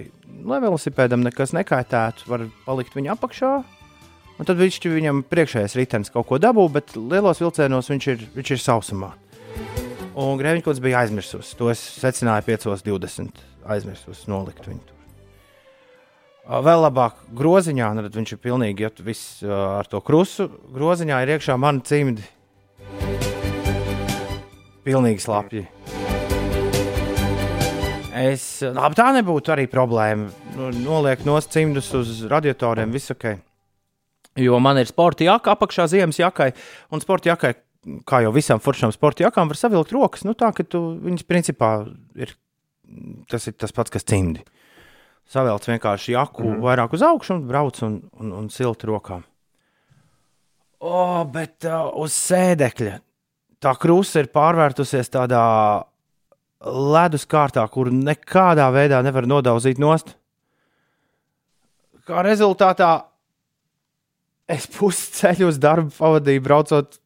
lai 0.46 0.60
velosipēdam 0.64 1.26
nekas 1.26 1.56
nekaitētu, 1.58 2.28
var 2.30 2.46
palikt 2.68 2.98
viņa 2.98 3.16
apakšā. 3.16 3.54
Un 4.34 4.50
tad 4.50 4.58
viņš 4.58 4.80
viņam 4.90 5.26
priekšējais 5.30 5.76
ritenis 5.78 6.14
kaut 6.14 6.28
ko 6.30 6.40
dabū, 6.42 6.66
bet 6.74 6.96
lielos 6.98 7.42
vilcienos 7.42 7.90
viņš 7.92 8.08
ir, 8.14 8.24
viņš 8.34 8.56
ir 8.56 8.62
sausumā. 8.62 9.14
Un 10.14 10.38
Grēviņš 10.38 10.82
bija 10.84 11.02
aizmirsus. 11.02 11.56
To 11.58 11.72
es 11.74 11.82
secināju 11.98 12.46
5.20. 12.52 13.40
Aizmirsus 13.74 14.28
nolikt 14.30 14.68
viņu. 14.68 14.84
tur. 14.86 14.94
Vēl 16.44 16.84
labāk 16.84 17.22
groziņā, 17.34 17.94
nu, 17.96 18.04
tad 18.04 18.18
viņš 18.20 18.34
ir 18.36 18.40
pilnīgi 18.44 18.84
ja, 18.84 18.92
viss 19.00 19.40
ar 19.48 19.88
to 19.90 20.02
krustu. 20.04 20.50
Groziņā 20.76 21.22
ir 21.24 21.32
iekšā 21.38 21.56
mani 21.58 21.82
cimdi. 21.88 22.26
Pilnīgi 24.84 25.24
slapji. 25.24 25.64
Es, 28.14 28.46
labi, 28.62 29.00
tā 29.00 29.08
nebūtu 29.16 29.56
arī 29.56 29.66
problēma. 29.72 30.30
Nu, 30.54 30.70
Noliek 30.84 31.24
no 31.26 31.40
cimdus 31.42 31.90
uz 31.98 32.20
radiatoriem, 32.30 32.92
viss 32.94 33.16
ok. 33.16 33.32
Jo 34.38 34.60
man 34.62 34.78
ir 34.82 34.90
sporta 34.90 35.26
jaka 35.26 35.56
apakšā 35.56 35.88
ziemas 35.90 36.20
jakai, 36.20 36.52
un 36.94 37.02
sporta 37.02 37.32
jakai, 37.32 37.56
kā 38.08 38.24
jau 38.24 38.32
visām 38.36 38.62
foršām 38.64 38.94
sporta 38.96 39.26
jakām, 39.26 39.52
var 39.52 39.60
savilkt 39.60 39.94
rokas. 39.96 40.26
Nu, 40.28 40.36
tā, 40.38 40.52
ka 40.56 40.66
tu 40.68 40.82
viņas 41.04 41.28
principā 41.28 41.74
ir 42.20 42.34
tas, 43.32 43.48
ir 43.50 43.58
tas 43.60 43.76
pats, 43.76 43.94
kas 43.94 44.08
cimdi. 44.08 44.44
Savelc 45.30 45.66
vienkārši 45.70 46.16
jaku 46.18 46.46
mm. 46.46 46.64
vairāk 46.64 46.96
uz 46.96 47.04
augšu 47.06 47.38
un 47.38 47.46
brauc 47.48 47.80
un, 47.86 48.02
un, 48.20 48.34
un 48.42 48.50
silti 48.52 48.90
rokām. 48.90 49.24
O, 50.84 51.24
bet 51.32 51.64
uh, 51.70 51.88
uz 52.04 52.16
sēdekļa 52.18 52.98
tā 53.64 53.72
krusta 53.80 54.20
ir 54.20 54.28
pārvērtusies 54.36 55.12
tādā 55.14 55.44
ledus 56.64 57.24
kārtā, 57.28 57.64
kur 57.72 57.92
nekādā 57.92 58.68
veidā 58.76 59.00
nevar 59.04 59.28
nodauzīt 59.28 59.80
nost. 59.80 60.16
Kā 62.04 62.24
rezultātā 62.28 62.92
es 64.52 64.68
pusi 64.68 65.12
ceļu 65.22 65.48
uz 65.54 65.60
darbu 65.64 65.94
pavadīju, 65.96 66.44
braucot, 66.44 67.00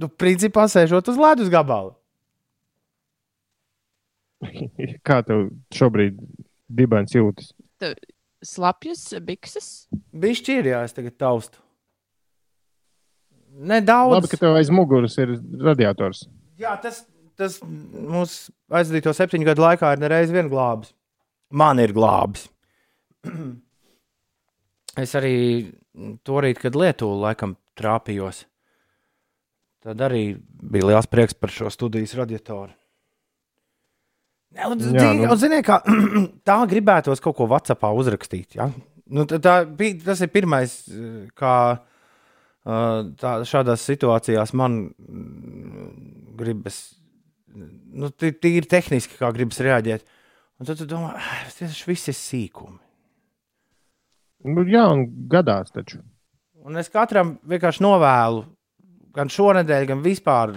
nu, 0.00 0.08
principā 0.08 0.66
sēžot 0.70 1.10
uz 1.12 1.20
ledus 1.20 1.50
gabala. 1.52 1.94
Kā 5.06 5.20
tev 5.26 5.48
šobrīd 5.74 6.18
dibens 6.68 7.14
jūtas? 7.14 7.52
Slapjas, 8.44 9.06
bikses. 9.24 9.68
Bišķi 10.12 10.58
ir, 10.60 10.70
jā, 10.74 10.82
es 10.88 10.96
tagad 10.96 11.16
taustu. 11.20 11.60
Nedaudz. 13.54 14.16
Labi, 14.18 14.30
ka 14.32 14.40
tev 14.40 14.56
aiz 14.58 14.70
muguras 14.74 15.14
ir 15.22 15.36
radiators. 15.62 16.24
Jā, 16.60 16.74
tas, 16.82 17.04
tas 17.38 17.60
mūsu 17.62 18.50
aizdīto 18.74 19.14
septiņu 19.14 19.46
gadu 19.46 19.64
laikā 19.64 19.94
ir 19.94 20.02
nereiz 20.02 20.32
vien 20.34 20.50
glābis. 20.50 20.92
Man 21.54 21.78
ir 21.82 21.94
glābis. 21.94 22.48
es 25.04 25.14
arī 25.18 25.36
to 26.26 26.42
rīt, 26.42 26.58
kad 26.62 26.76
Lietuvā 26.78 27.30
laikam 27.30 27.54
trāpījos, 27.78 28.44
tad 29.84 30.00
arī 30.06 30.22
bija 30.40 30.88
liels 30.90 31.06
prieks 31.10 31.36
par 31.36 31.52
šo 31.52 31.70
studijas 31.72 32.14
radiatoru. 32.18 32.72
Un, 34.54 34.78
Jā, 34.94 35.08
nu. 35.18 35.26
un, 35.26 35.38
zini, 35.40 35.58
kā, 35.66 35.80
tā 36.48 36.56
gribētos 36.70 37.22
kaut 37.22 37.34
ko 37.40 37.48
Vācijā 37.50 37.90
uzrakstīt. 37.98 38.54
Ja? 38.60 38.68
Nu, 39.10 39.24
tā, 39.28 39.40
tā, 39.42 39.54
bija- 39.66 39.98
tas 40.06 40.22
ir 40.22 40.30
pirmais, 40.32 40.76
kā 41.36 41.54
tā, 43.18 43.32
šādās 43.50 43.82
situācijās 43.84 44.54
man 44.56 44.76
mm, 44.94 45.88
gribas, 46.38 46.78
nu, 47.54 48.12
tī- 48.14 48.32
tīri 48.38 48.70
tehniski, 48.70 49.18
kā 49.20 49.32
gribas 49.34 49.58
reaģēt. 49.60 50.06
Un 50.62 50.68
tad 50.70 50.78
tu 50.78 50.86
domā, 50.86 51.10
"Ah, 51.18 51.44
tas 51.58 51.82
viss 51.86 52.08
ir 52.08 52.14
sīkumi. 52.14 52.78
Nu, 54.44 54.62
jā, 54.70 54.86
un 54.92 55.06
gadās 55.28 55.72
taču. 55.74 55.98
Un 56.64 56.76
es 56.76 56.88
katram 56.88 57.38
vienkārši 57.44 57.82
novēlu, 57.82 58.44
gan 59.14 59.30
šonadēļ, 59.30 59.88
gan 59.90 60.02
vispār, 60.04 60.56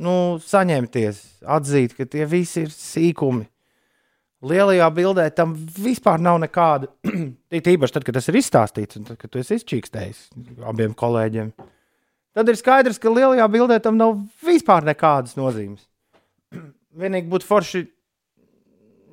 nu, 0.00 0.14
saņemties, 0.44 1.22
atzīt, 1.56 1.96
ka 1.98 2.06
tie 2.08 2.26
visi 2.28 2.64
ir 2.64 2.72
sīkumi. 2.74 3.46
Lielajā 4.50 4.86
bildē 4.96 5.26
tam 5.36 5.52
vispār 5.76 6.22
nav 6.22 6.38
nekāda. 6.40 6.88
Tīpaši 7.52 7.96
tad, 7.96 8.06
kad 8.06 8.16
tas 8.16 8.30
ir 8.32 8.38
izstāstīts, 8.40 8.96
un 8.96 9.04
tad, 9.10 9.20
kad 9.20 9.32
tu 9.32 9.42
esi 9.42 9.58
izčīkstējis 9.60 10.22
abiem 10.70 10.96
kolēģiem. 10.96 11.52
Tad 12.36 12.48
ir 12.48 12.56
skaidrs, 12.56 13.00
ka 13.02 13.12
lielajā 13.12 13.46
bildē 13.52 13.80
tam 13.84 13.98
nav 14.00 14.16
vispār 14.46 14.86
nekādas 14.88 15.36
nozīmes. 15.36 15.84
Vienīgi 17.00 17.28
būtu 17.28 17.48
forši, 17.50 17.84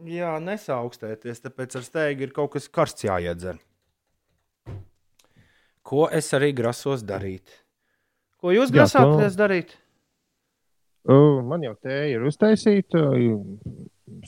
jā, 0.08 0.32
nesaukstēties, 0.48 1.44
tāpēc 1.44 1.75
ar 1.75 1.88
steigā 1.89 2.29
ir 2.29 2.36
kaut 2.36 2.56
kas 2.56 2.72
karsts 2.72 3.10
jāiedzer. 3.10 3.60
Ko 5.88 6.08
es 6.12 6.32
arī 6.36 6.53
grasos 6.56 7.03
darīt? 7.08 7.66
Ko 8.41 8.53
jūs 8.53 8.72
grasāties 8.74 9.38
darīt? 9.38 9.74
Uh, 11.08 11.39
Man 11.46 11.63
jau 11.63 11.74
te 11.82 12.03
ir 12.12 12.24
uztaisīta. 12.27 13.10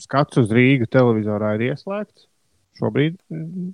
Skats 0.00 0.40
uz 0.40 0.50
Rīgas 0.54 0.90
televizorā 0.92 1.54
ir 1.58 1.70
ieslēgts. 1.70 2.26
Šobrīd 2.80 3.18
mm, 3.28 3.72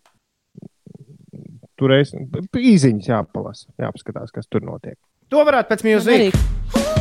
tur 1.78 1.94
ir 1.94 2.06
īsiņas 2.06 3.10
jāpalasa, 3.12 3.70
jāpaskatās, 3.80 4.32
kas 4.34 4.48
tur 4.50 4.64
notiek. 4.66 4.98
To 5.30 5.42
varētu 5.46 5.72
pēc 5.72 5.84
mūzikas. 5.86 6.46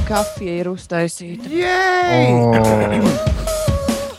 kafija 0.07 0.59
ir 0.61 0.69
uztaisīta. 0.73 1.49
Oh, 2.15 3.33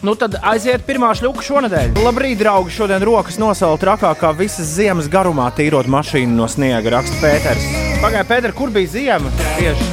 Nu 0.07 0.13
tad 0.15 0.37
aiziet 0.47 0.85
pirmā 0.87 1.09
šļuka 1.19 1.43
šonadēļ. 1.43 1.97
Labrīt, 2.05 2.39
draugi! 2.39 2.71
Šodien 2.77 3.03
rokas 3.03 3.41
nosaukt 3.43 3.83
trakākā 3.83 4.31
visas 4.39 4.77
ziemas 4.77 5.11
garumā, 5.11 5.49
tīrot 5.57 5.91
mašīnu 5.91 6.37
no 6.37 6.47
sniega, 6.51 6.95
raksta 6.95 7.19
Pēters. 7.25 7.86
Pagaidā, 7.97 8.25
Pēter, 8.29 8.53
kur 8.57 8.71
bija 8.75 8.91
ziema? 8.93 9.31
Tieši. 9.57 9.87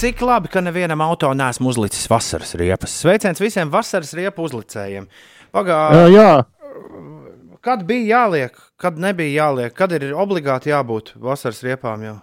Cik 0.00 0.22
labi, 0.24 0.48
ka 0.48 0.62
nevienam 0.64 1.02
auto 1.04 1.28
nesmu 1.36 1.68
uzlicis 1.68 2.06
vasaras 2.08 2.54
riepas. 2.56 2.94
Sveiciens 3.02 3.40
visiem 3.42 3.68
vasaras 3.72 4.14
riepu 4.16 4.46
uzlicējiem. 4.48 5.06
Pagaidā, 5.52 6.06
jā, 6.08 6.14
jā, 6.14 7.60
kad 7.60 7.84
bija 7.88 8.16
jāliek, 8.16 8.56
kad 8.80 8.98
nebija 8.98 9.44
jāliek, 9.44 9.74
kad 9.76 9.92
ir 9.92 10.10
obligāti 10.16 10.72
jābūt 10.72 11.14
vasaras 11.20 11.60
riepām 11.66 12.04
jau. 12.06 12.16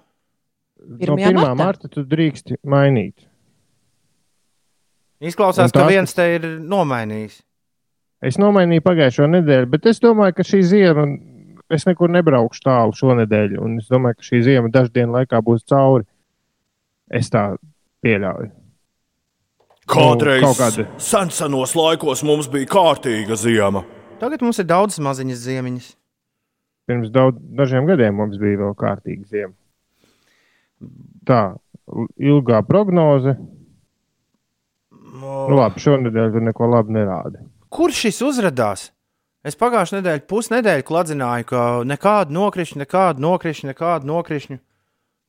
no 0.82 1.16
1. 1.18 1.24
1. 1.30 1.38
marta. 1.38 1.56
marta 1.62 1.92
tu 1.94 2.04
drīksti 2.08 2.58
mainīt. 2.66 3.28
Izklausās, 5.22 5.72
Un 5.72 5.78
ka 5.80 5.88
viens 5.90 6.14
te 6.14 6.26
ir 6.36 6.50
nomainījis. 6.62 7.42
Es 8.26 8.40
nomainīju 8.42 8.82
pagājušo 8.82 9.28
nedēļu, 9.30 9.68
bet 9.70 9.86
es 9.92 10.00
domāju, 10.02 10.34
ka 10.40 10.46
šī 10.48 10.62
ziema, 10.66 11.04
es 11.70 11.86
nekur 11.86 12.10
nebraukšu 12.10 12.64
tālu 12.66 12.96
šonadēļ, 12.98 13.58
un 13.62 13.76
es 13.82 13.90
domāju, 13.92 14.18
ka 14.18 14.26
šī 14.26 14.40
ziema 14.48 14.72
dažu 14.74 14.90
dienu 14.96 15.14
laikā 15.20 15.42
būs 15.46 15.66
cauri. 15.70 16.08
Es 17.14 17.30
tā 17.32 17.44
pieļauju. 18.04 18.50
Kādreiz 19.88 20.42
Nu, 20.44 20.50
kādi. 20.58 20.84
senos 21.00 21.76
laikos 21.78 22.24
mums 22.28 22.50
bija 22.52 22.68
kārtīga 22.68 23.38
ziema. 23.40 23.86
Tagad 24.20 24.42
mums 24.44 24.58
ir 24.60 24.66
daudz 24.68 24.98
maziņas 25.00 25.44
ziemiņas. 25.46 25.92
Pirms 26.88 27.12
daudz, 27.14 27.38
dažiem 27.56 27.86
gadiem 27.88 28.16
mums 28.18 28.36
bija 28.42 28.58
vēl 28.64 28.74
kārtīga 28.76 29.24
ziema. 29.30 29.54
Tā, 31.28 31.56
ilgā 32.20 32.60
prognoze. 32.68 33.38
Nu, 35.18 35.56
labi, 35.56 35.80
šonadēļ 35.86 36.34
tur 36.36 36.44
neko 36.50 36.68
labi 36.74 36.98
nerāda. 36.98 37.46
Kur 37.74 37.94
šis 37.94 38.22
uzrādās? 38.24 38.92
Es 39.48 39.56
pagājušajā 39.60 40.02
nedēļā, 40.02 40.24
pusnedēļu 40.28 40.86
kladzināju, 40.88 41.48
ka 41.48 41.62
nekādu 41.88 42.36
nokrišņu, 42.36 42.82
nekādu 42.84 43.24
nokrišņu, 43.24 43.70
nekādu 43.72 44.10
nokrišņu. 44.10 44.58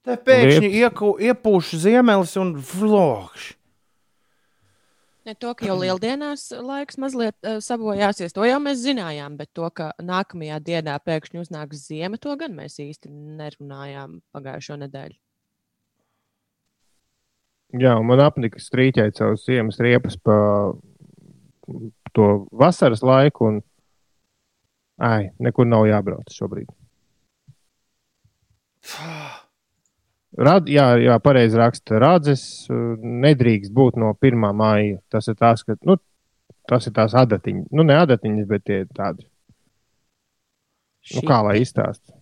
Te 0.08 0.16
pēkšņi 0.24 0.70
ieku, 0.80 1.12
iepūš 1.28 1.74
ziemelis 1.82 2.34
un 2.40 2.54
vlogš. 2.56 3.52
Ne 5.28 5.34
to, 5.36 5.50
ka 5.52 5.66
jau 5.68 5.76
lieldienās 5.76 6.46
laiks 6.64 6.96
mazliet 6.96 7.36
uh, 7.44 7.58
sabojāsies, 7.60 8.32
to 8.32 8.46
jau 8.48 8.56
mēs 8.64 8.80
zinājām, 8.80 9.36
bet 9.36 9.50
to, 9.52 9.68
ka 9.68 9.90
nākamajā 10.00 10.56
dienā 10.64 10.94
pēkšņi 11.04 11.42
uznāks 11.42 11.82
ziema, 11.90 12.16
to 12.16 12.32
gan 12.40 12.56
mēs 12.56 12.78
īsti 12.80 13.12
nerunājām 13.12 14.22
pagājušo 14.32 14.78
nedēļu. 14.86 15.18
Jā, 17.76 17.98
man 18.00 18.22
apnika 18.24 18.62
strīķēt 18.64 19.20
savus 19.20 19.44
ziemas 19.44 19.76
riepas 19.84 20.16
pa 20.24 20.38
to 22.16 22.28
vasaras 22.52 23.02
laiku, 23.04 23.52
un 23.52 23.60
ai, 24.98 25.30
nekur 25.42 25.68
nav 25.68 25.86
jābrauc 25.88 26.32
šobrīd. 26.34 26.68
Rad, 30.38 30.68
jā, 30.70 30.90
jā 31.02 31.16
pareizi 31.22 31.58
raksta. 31.58 31.98
Rādzes 32.02 32.42
nedrīkst 32.68 33.72
būt 33.74 33.96
no 33.98 34.12
1. 34.14 34.44
māja. 34.54 35.00
Tas 35.10 35.26
ir 35.30 35.38
tās, 35.38 35.64
ka, 35.66 35.74
nu, 35.88 35.96
tas 36.68 36.86
ir 36.86 36.94
tās 36.94 37.16
adatiņas. 37.16 37.72
Nu, 37.74 37.86
ne 37.88 37.96
adatiņas, 37.98 38.46
bet 38.50 38.64
tie 38.68 38.84
tādi. 38.94 39.26
Nu, 41.16 41.24
kā 41.26 41.40
lai 41.46 41.58
izstāsta? 41.62 42.12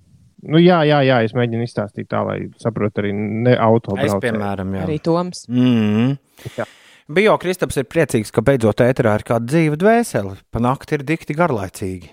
Nu, 0.47 0.61
jā, 0.63 0.79
jā, 0.87 1.01
jā, 1.03 1.19
es 1.27 1.35
mēģinu 1.35 1.67
izstāstīt 1.67 2.07
tā, 2.13 2.21
lai 2.27 2.39
saprotu 2.63 3.03
arī 3.03 3.13
ne 3.17 3.57
autobraucēju. 3.59 4.21
Es, 4.21 4.23
piemēram, 4.23 4.75
jā. 4.79 4.85
Arī 4.87 4.99
Toms. 5.03 5.47
Mm. 5.51 6.13
Jā. 6.55 6.67
Bio 7.07 7.37
Kristaps 7.39 7.79
ir 7.79 7.87
priecīgs, 7.87 8.33
ka 8.35 8.43
beidzot 8.43 8.83
ēterā 8.83 9.13
ir 9.15 9.25
kāda 9.27 9.47
dzīva 9.47 9.79
dvēsele. 9.79 10.35
Pa 10.51 10.63
nakti 10.63 10.97
ir 10.97 11.05
dikti 11.07 11.37
garlaicīgi. 11.39 12.11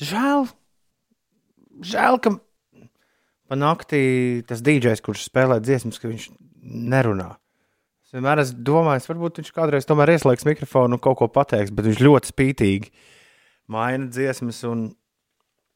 Žēl, 0.00 0.46
žēl, 1.84 2.16
ka 2.24 2.32
pa 3.52 3.58
naktī 3.60 4.00
tas 4.48 4.64
dīdžers, 4.64 5.02
kurš 5.04 5.26
spēlē 5.28 5.58
dziesmas, 5.60 6.00
ka 6.00 6.08
viņš 6.08 6.30
nerunā. 6.62 7.34
Es 8.06 8.16
vienmēr 8.16 8.40
esmu 8.40 8.64
domājis, 8.64 9.10
varbūt 9.10 9.42
viņš 9.42 9.52
kādreiz 9.56 9.88
tomēr 9.88 10.14
ieslēgs 10.14 10.48
mikrofonu 10.48 10.96
un 10.96 11.02
kaut 11.04 11.20
ko 11.20 11.28
pateiks, 11.32 11.74
bet 11.76 11.90
viņš 11.90 12.00
ļoti 12.00 12.32
spītīgi 12.32 12.90
maina 13.72 14.08
dziesmas. 14.08 14.62
Un, 14.68 14.86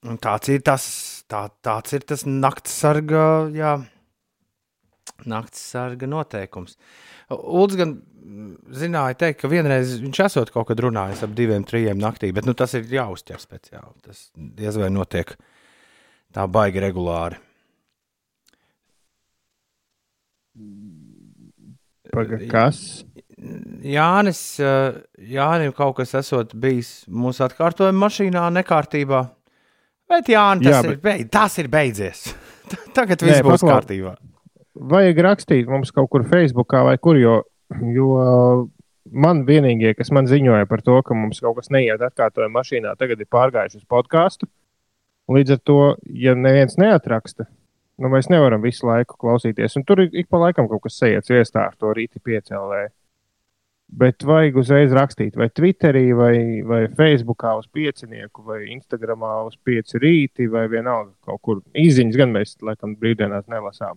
un 0.08 0.20
tāds, 0.24 0.48
ir 0.56 0.64
tas, 0.64 0.88
tā, 1.28 1.46
tāds 1.60 1.92
ir 1.96 2.08
tas 2.08 2.24
naktas 2.24 2.80
sarga, 2.80 3.26
jā, 3.52 3.76
naktas 5.24 5.62
sarga 5.72 6.06
noteikums. 6.10 6.76
Ulds 7.32 7.74
gan 7.78 7.96
zināja, 8.76 9.16
teikt, 9.18 9.40
ka 9.40 9.48
vienreiz 9.50 9.96
viņš 10.02 10.20
esot 10.26 10.50
kaut 10.54 10.68
kad 10.68 10.78
runājis 10.84 11.22
ap 11.26 11.32
diviem, 11.38 11.64
trim 11.66 11.98
naktī, 12.02 12.32
bet 12.36 12.44
nu, 12.46 12.52
tas 12.58 12.74
ir 12.74 12.84
jāuztver 12.90 13.40
speciāli. 13.42 13.94
Tas 14.04 14.28
diez 14.36 14.76
vai 14.78 14.90
notiek 14.92 15.32
tā 16.36 16.44
baigi 16.50 16.82
regulāri. 16.84 17.38
Paga, 22.12 22.38
kas? 22.50 23.04
Jānis, 23.84 24.40
eh, 24.64 25.00
Jānis 25.34 25.74
kaut 25.76 25.96
kas 25.98 26.14
esot 26.16 26.54
bijis 26.56 27.04
mūsu 27.12 27.44
atkārtojuma 27.44 28.06
mašīnā 28.06 28.46
nekārtībā. 28.56 29.24
Bet 30.08 30.30
Jānis, 30.30 30.64
tas, 30.70 30.72
Jā, 30.72 30.80
ir, 30.86 30.94
bet- 30.94 31.02
beid, 31.02 31.30
tas 31.34 31.58
ir 31.58 31.68
beidzies. 31.68 32.22
Tagad 32.96 33.20
viss 33.26 33.40
Nē, 33.40 33.44
būs 33.44 33.60
paklau- 33.60 33.74
kārtībā. 33.74 34.14
Vajag 34.76 35.20
rakstīt 35.24 35.68
mums 35.70 35.92
kaut 35.94 36.10
kur 36.12 36.26
Facebookā 36.28 36.82
vai 36.84 36.96
kur, 37.00 37.16
jo, 37.16 37.36
jo 37.94 38.10
man 39.12 39.44
vienīgie, 39.48 39.94
kas 39.96 40.12
man 40.12 40.28
ziņoja 40.28 40.68
par 40.68 40.82
to, 40.84 40.98
ka 41.06 41.16
mums 41.16 41.40
kaut 41.40 41.56
kas 41.60 41.72
neiet 41.72 42.02
atkārtojuma 42.02 42.60
mašīnā, 42.60 42.96
tagad 43.00 43.22
ir 43.22 43.30
pārgājuši 43.32 43.80
uz 43.80 43.86
podkāstu. 43.88 44.48
Līdz 45.32 45.56
ar 45.56 45.62
to, 45.66 45.80
ja 46.14 46.36
neviens 46.38 46.76
neatraksta, 46.78 47.48
nu, 47.98 48.10
mēs 48.12 48.28
nevaram 48.30 48.62
visu 48.62 48.86
laiku 48.86 49.16
klausīties. 49.18 49.74
Un 49.78 49.86
tur 49.88 50.04
ik 50.06 50.28
pa 50.30 50.40
laikam 50.44 50.68
kaut 50.70 50.84
kas 50.84 51.00
sajēdz 51.00 51.32
viestā 51.34 51.66
ar 51.70 51.74
to 51.80 51.90
rīti 51.96 52.22
piecēlē. 52.22 52.84
Bet 53.96 54.24
vajag 54.26 54.56
uzreiz 54.58 54.94
rakstīt, 54.94 55.36
vai 55.38 55.46
Twitterī, 55.54 56.08
vai, 56.18 56.34
vai 56.66 56.80
Facebookā 56.90 57.52
uz 57.58 57.68
piecinieku, 57.70 58.42
vai 58.46 58.64
Instagramā 58.74 59.36
uz 59.46 59.54
pieci 59.62 60.00
rīti, 60.02 60.48
vai 60.50 60.64
vienalga 60.70 61.12
kaut 61.26 61.42
kur. 61.42 61.60
Īziņas 61.70 62.18
gan 62.18 62.34
mēs, 62.34 62.56
laikam, 62.66 62.96
brīvdienās 62.98 63.46
nelasām. 63.50 63.94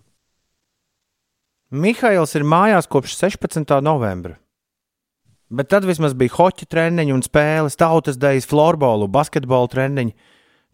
Mihails 1.70 2.32
ir 2.34 2.42
mājās 2.42 2.88
kopš 2.90 3.12
16. 3.14 3.76
novembra. 3.86 4.34
Bet 5.50 5.68
tad 5.70 5.86
vismaz 5.86 6.16
bija 6.18 6.34
hoķa 6.34 6.66
treniņi 6.70 7.14
un 7.14 7.22
spēles, 7.22 7.78
tautas 7.78 8.18
dejas, 8.18 8.46
florbolu, 8.50 9.06
basketbolu 9.10 9.70
treniņi. 9.70 10.14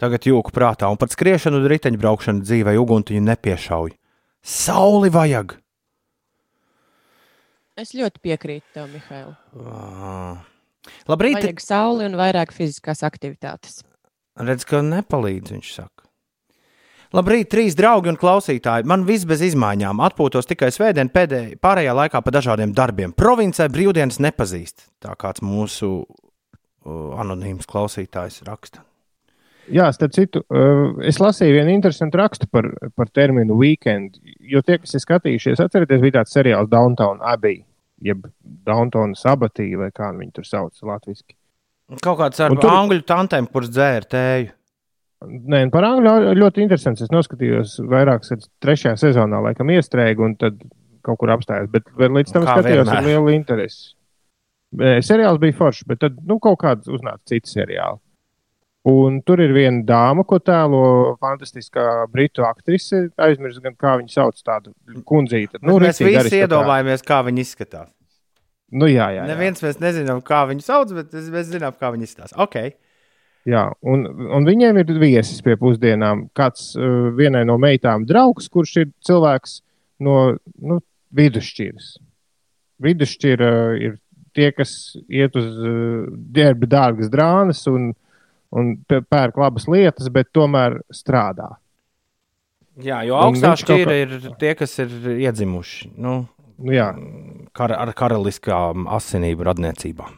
Tagad 0.01 0.29
jūku 0.29 0.53
prātā 0.57 0.89
un 0.93 0.97
pat 1.01 1.13
skriešanu 1.13 1.61
un 1.61 1.69
riteņbraukšanu 1.73 2.45
dzīvē 2.45 2.77
uguntiņu 2.81 3.23
nepiešauj. 3.29 3.95
Sauli 4.45 5.13
vajag! 5.13 5.57
Es 7.77 7.93
ļoti 7.97 8.21
piekrītu 8.25 8.77
tev, 8.77 8.89
Mihail. 8.93 9.35
Ah. 9.69 10.45
Labrīt! 11.09 11.41
Vajag 11.41 11.61
sauli 11.65 12.09
un 12.09 12.17
vairāk 12.17 12.53
fiziskās 12.57 13.05
aktivitātes. 13.05 13.83
Redz, 14.37 14.65
ka 14.69 14.81
nepalīdz, 14.85 15.57
viņš 15.57 15.73
saka. 15.77 15.96
Labrīt, 17.17 17.49
trīs 17.49 17.73
draugi 17.73 18.11
un 18.13 18.19
klausītāji. 18.21 18.85
Man 18.91 19.07
viss 19.09 19.25
bez 19.29 19.41
izmaiņām. 19.47 20.03
Atpūtos 20.05 20.49
tikai 20.51 20.69
svētdien, 20.75 21.09
pēdējā 21.15 21.57
pārējā 21.65 21.95
laikā 21.97 22.21
pa 22.21 22.33
dažādiem 22.35 22.75
darbiem. 22.77 23.15
Provincē 23.17 23.71
brīvdienas 23.73 24.19
nepazīst. 24.21 24.91
Tā 25.01 25.15
kāds 25.17 25.41
mūsu 25.41 25.89
uh, 26.03 27.15
anonīms 27.23 27.69
klausītājs 27.71 28.43
raksta. 28.45 28.85
Jā, 29.73 29.89
starp 29.97 30.13
citu, 30.13 30.43
uh, 30.53 30.99
es 31.09 31.17
lasīju 31.23 31.57
vienu 31.57 31.73
interesantu 31.73 32.21
rakstu 32.21 32.51
par, 32.53 32.69
par 32.99 33.09
terminu 33.17 33.57
weekend. 33.63 34.21
Jo 34.45 34.61
tie, 34.67 34.77
kas 34.83 34.99
ir 34.99 35.07
skatījušies, 35.07 35.63
atcerieties, 35.65 36.05
bija 36.05 36.19
tāds 36.19 36.37
seriāls 36.37 36.69
Downtown 36.71 37.25
Abbey, 37.25 37.63
jeb 38.05 38.29
Downtown 38.69 39.17
Sabatī, 39.17 39.71
vai 39.81 39.89
kā 39.95 40.13
viņi 40.13 40.37
tur 40.37 40.51
sauc 40.51 40.85
latviešu. 40.85 41.33
Kaut 42.03 42.21
kāds 42.21 42.45
ar 42.45 42.53
tur- 42.61 42.77
angļu 42.77 43.09
tantēm, 43.09 43.49
kuras 43.49 43.73
dzēra 43.73 44.13
tēju. 44.13 44.53
Nē, 45.27 45.67
par 45.75 45.87
angļu 45.89 46.35
ļoti 46.39 46.65
interesants. 46.65 47.05
Es 47.05 47.12
noskatījos 47.12 47.77
vairākas 47.91 48.49
trešajā 48.62 48.97
sezonā, 49.01 49.43
laikam, 49.49 49.71
iestrēgu 49.75 50.27
un 50.27 50.37
tad 50.41 50.59
kaut 51.07 51.21
kur 51.21 51.33
apstājos. 51.35 51.71
Bet 51.73 51.89
līdz 51.99 52.35
tam 52.35 52.47
skatījos 52.47 52.89
ar 52.89 53.01
vienmēr. 53.01 53.07
lielu 53.11 53.37
interesi. 53.37 53.95
Seriāls 54.77 55.39
bija 55.43 55.57
foršs, 55.57 55.87
bet 55.89 56.03
tad 56.03 56.19
nu, 56.27 56.41
kaut 56.43 56.59
kāds 56.62 56.91
uznāca 56.91 57.23
cits 57.31 57.55
seriāls. 57.57 58.03
Un 58.87 59.19
tur 59.27 59.41
ir 59.43 59.51
viena 59.51 59.83
dāma, 59.83 60.23
ko 60.23 60.39
tēlo 60.39 61.17
fantastiskā 61.23 62.05
britu 62.12 62.45
aktrise. 62.47 63.09
Aizmirsu, 63.19 63.59
gan 63.65 63.75
kā 63.75 63.97
viņu 63.99 64.12
sauc, 64.12 64.39
tādu 64.47 64.77
kundzīti. 65.09 65.59
Nu, 65.67 65.81
mēs 65.83 65.99
visi 65.99 66.39
iedomājamies, 66.45 67.03
kā 67.07 67.19
viņi 67.27 67.43
izskatās. 67.43 67.91
Nu, 68.71 68.87
jā, 68.91 69.09
jā, 69.15 69.25
jā. 69.25 69.27
Neviens 69.31 69.62
mēs 69.62 69.81
nezinām, 69.83 70.21
kā 70.27 70.45
viņi 70.51 70.62
sauc, 70.67 70.95
bet 70.95 71.15
mēs 71.15 71.51
zinām, 71.51 71.75
kā 71.79 71.91
viņi 71.95 72.07
izskatās. 72.07 72.37
Okay. 72.47 72.77
Jā, 73.47 73.69
un, 73.87 74.03
un 74.35 74.47
viņiem 74.47 74.81
ir 74.83 74.89
viesis 74.99 75.43
pie 75.45 75.55
pusdienām. 75.61 76.27
Kāds 76.37 76.73
uh, 76.75 77.13
vienai 77.15 77.45
no 77.47 77.55
meitām 77.63 78.07
draugs, 78.09 78.49
kurš 78.51 78.73
ir 78.83 78.89
cilvēks 79.07 79.61
no 80.03 80.17
nu, 80.59 80.81
vidusšķiras. 81.15 81.93
Vidusšķira 82.83 83.51
ir 83.79 83.95
tie, 84.37 84.51
kas 84.57 84.97
iet 85.07 85.39
uz 85.39 85.47
uh, 85.63 86.09
ģērbi 86.35 86.69
dārgas 86.73 87.13
drānas 87.13 87.63
un, 87.71 87.93
un 88.51 88.75
pērk 88.91 89.39
labas 89.39 89.71
lietas, 89.71 90.11
bet 90.13 90.35
tomēr 90.35 90.81
strādā. 90.91 91.55
Jā, 92.83 93.05
jo 93.09 93.17
augstā 93.17 93.55
šķīra 93.63 93.93
kā- 93.93 94.01
ir 94.03 94.33
tie, 94.43 94.57
kas 94.59 94.75
ir 94.83 94.91
iedzimuši 95.17 95.95
nu, 95.97 96.25
Nu, 96.57 96.73
jā, 96.73 96.87
kar, 97.57 97.75
ar 97.77 97.93
karaliskām 97.97 98.87
asinīm 98.97 99.43
radniecībā. 99.45 100.09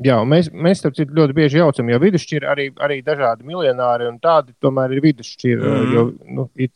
Jā 0.00 0.18
mēs, 0.28 0.48
mēs 0.52 0.80
starp 0.80 0.96
citu 0.96 1.16
ļoti 1.18 1.36
bieži 1.36 1.60
jaucam, 1.60 1.90
jo 1.92 1.98
vidusšķira 2.02 2.52
arī, 2.54 2.68
arī 2.80 3.00
dažādi 3.04 3.46
miljonāri 3.48 4.08
un 4.08 4.18
tādi 4.22 4.54
tomēr 4.62 4.96
ir 4.96 5.02
vidusšķira. 5.04 5.74
Mm. 5.74 5.92
Jo, 5.92 6.06
nu, 6.38 6.48
it, 6.56 6.74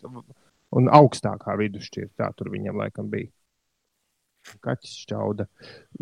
un 0.76 0.92
augstākā 0.92 1.56
vidusšķira 1.60 2.12
tā 2.20 2.30
tur 2.36 2.52
viņam 2.52 2.84
laikam 2.84 3.10
bija. 3.12 3.30
Kaķis 4.62 4.92
šķauda. 5.02 5.46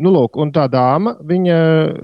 Nu, 0.05 0.11
lūk, 0.13 0.35
un 0.37 0.51
tā 0.53 0.67
dāma, 0.69 1.15
viņa 1.25 1.55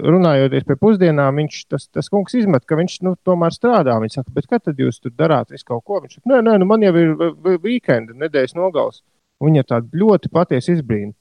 runājoties 0.02 0.64
pie 0.66 0.76
pusdienām, 0.80 1.38
viņš, 1.38 1.58
tas, 1.70 1.86
tas 1.94 2.10
kungs 2.10 2.34
izmet, 2.34 2.64
ka 2.66 2.78
viņš 2.80 2.96
nu, 3.06 3.14
tomēr 3.22 3.54
strādā. 3.54 3.94
Viņš 4.02 4.18
saka, 4.18 4.34
bet 4.34 4.48
kad 4.50 4.64
tad 4.66 4.80
jūs 4.82 4.98
tur 5.02 5.14
darāt 5.14 5.54
visu 5.54 5.68
kaut 5.68 5.84
ko? 5.86 6.00
Viņš 6.02 6.18
saka, 6.18 6.32
nē, 6.32 6.40
nē, 6.48 6.56
nu 6.58 6.66
man 6.66 6.82
jau 6.82 6.94
ir 6.98 7.14
weekend, 7.62 8.10
nedēļas 8.18 8.56
nogals. 8.58 9.04
Un 9.38 9.52
viņa 9.52 9.68
tāda 9.70 10.02
ļoti 10.02 10.32
patiesi 10.34 10.74
izbrīna. 10.76 11.14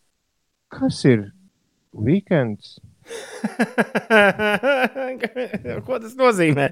Kas 0.73 1.03
ir 1.05 1.27
weekends? 1.93 2.79
Ko 5.87 5.99
tas 5.99 6.15
nozīmē? 6.17 6.71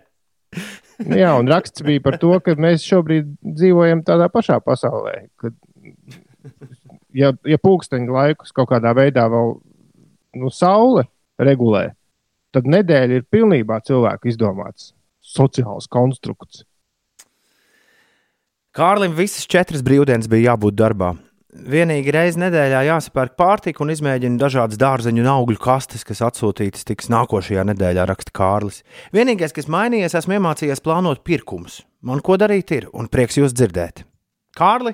Nu, 1.06 1.16
jā, 1.16 1.32
un 1.40 1.50
raksts 1.52 1.84
bija 1.86 2.02
par 2.04 2.18
to, 2.22 2.32
ka 2.44 2.56
mēs 2.60 2.84
šobrīd 2.88 3.30
dzīvojam 3.44 4.02
tādā 4.08 4.28
pašā 4.34 4.60
pasaulē. 4.66 5.16
Kad, 5.40 5.56
ja, 7.16 7.32
ja 7.48 7.60
pūksteņa 7.62 8.16
laikus 8.16 8.56
kaut 8.56 8.72
kādā 8.74 8.94
veidā 8.98 9.28
vēl 9.32 9.56
nu, 10.42 10.52
saule 10.54 11.06
regulē, 11.40 11.90
tad 12.56 12.68
nedēļa 12.70 13.22
ir 13.22 13.30
pilnībā 13.32 13.80
cilvēku 13.86 14.32
izdomāts 14.32 14.92
sociāls 15.24 15.88
konstrukts. 15.92 16.66
Kārlim 18.76 19.16
visas 19.18 19.48
četras 19.50 19.82
brīvdienas 19.86 20.30
bija 20.30 20.54
jābūt 20.54 20.78
darbā. 20.78 21.16
Vienīgi 21.50 22.12
reizi 22.14 22.38
nedēļā 22.44 22.84
jāsapērk 22.86 23.34
pārtika 23.40 23.82
un 23.82 23.90
izmēģina 23.90 24.38
dažādas 24.38 24.78
dārzeņu 24.78 25.24
un 25.24 25.30
augļu 25.32 25.58
kastes, 25.64 26.04
kas 26.06 26.22
atsūtītas 26.28 26.86
tiks 26.86 27.08
nākošajā 27.10 27.64
nedēļā, 27.72 28.04
raksta 28.06 28.34
Kārlis. 28.38 28.84
Vienīgais, 29.16 29.56
kas 29.56 29.66
mainījies, 29.66 30.14
esmu 30.20 30.36
iemācījies 30.38 30.84
plānot 30.86 31.24
pirkumus. 31.26 31.80
Man 32.06 32.22
ko 32.22 32.38
darīt 32.38 32.70
ir, 32.78 32.86
un 32.94 33.10
prieks 33.10 33.40
jūs 33.40 33.56
dzirdēt. 33.58 34.04
Kārli, 34.60 34.94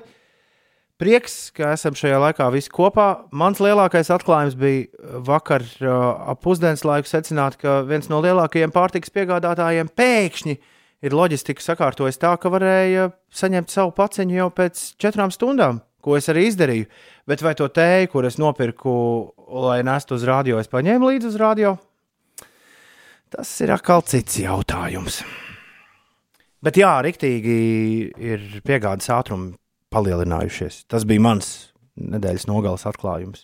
prieks, 0.96 1.34
ka 1.52 1.74
esam 1.74 1.98
šajā 1.98 2.22
laikā 2.24 2.46
visi 2.54 2.72
kopā. 2.72 3.10
Mans 3.36 3.60
lielākais 3.60 4.08
atklājums 4.16 4.56
bija 4.56 5.20
vakar 5.28 5.66
ap 5.84 6.40
pusdienas 6.40 6.86
laiku 6.88 7.10
secināt, 7.10 7.58
ka 7.60 7.82
viens 7.84 8.08
no 8.08 8.22
lielākajiem 8.24 8.72
pārtikas 8.72 9.12
piegādātājiem 9.12 9.92
pēkšņi 9.92 10.56
ir 11.04 11.18
loģistika 11.20 11.60
sakārtojis 11.60 12.16
tā, 12.16 12.32
ka 12.40 12.48
varēja 12.48 13.10
saņemt 13.28 13.76
savu 13.76 13.92
paciņu 14.00 14.40
jau 14.40 14.48
pēc 14.56 14.86
četrām 14.96 15.28
stundām 15.36 15.82
ko 16.06 16.14
es 16.18 16.30
arī 16.30 16.46
izdarīju. 16.46 16.86
Bet 17.26 17.42
vai 17.42 17.56
to 17.58 17.66
tēju, 17.66 18.12
kur 18.12 18.28
es 18.28 18.38
nopirku, 18.38 18.94
lai 19.66 19.80
nestu 19.86 20.14
uz 20.14 20.26
rādio, 20.28 20.60
es 20.62 20.70
paņēmu 20.70 21.10
līdzi 21.10 21.32
uz 21.32 21.38
rādio? 21.42 21.74
Tas 23.34 23.50
ir 23.64 23.74
atkal 23.74 24.04
cits 24.06 24.38
jautājums. 24.38 25.18
Bet 26.62 26.78
jā, 26.78 26.92
rīktīgi 27.02 27.56
ir 28.22 28.46
piegādes 28.66 29.10
ātrumi 29.12 29.56
palielinājušies. 29.92 30.84
Tas 30.90 31.04
bija 31.08 31.24
mans 31.26 31.50
nedēļas 31.98 32.46
nogales 32.46 32.86
atklājums. 32.88 33.42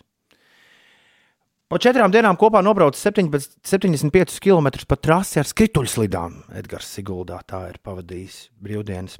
Po 1.67 1.79
četrām 1.81 2.11
dienām 2.13 2.37
kopā 2.37 2.61
nobraucu 2.61 2.99
75 3.01 4.39
km 4.43 4.67
pa 4.87 4.97
trasi 4.99 5.39
ar 5.41 5.47
skrituļslidām. 5.49 6.43
Edgars 6.59 6.91
Siguldā 6.95 7.39
tā 7.49 7.63
ir 7.71 7.79
pavadījis 7.83 8.35
brīvdienas. 8.61 9.17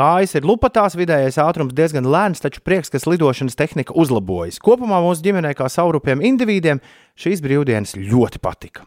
Kājas 0.00 0.32
ir 0.38 0.46
lupatās, 0.48 0.94
vidējais 0.96 1.36
ātrums 1.42 1.74
diezgan 1.76 2.06
lēns, 2.08 2.40
taču 2.40 2.62
prieks, 2.64 2.88
ka 2.88 2.96
lidošanas 3.04 3.58
tehnika 3.58 3.92
uzlabojas. 3.92 4.56
Kopumā 4.64 4.96
mūsu 5.04 5.26
ģimenei, 5.26 5.52
kā 5.58 5.66
saurupiem 5.68 6.22
individiem, 6.24 6.80
šīs 7.20 7.42
brīvdienas 7.44 7.92
ļoti 7.98 8.40
patika. 8.40 8.86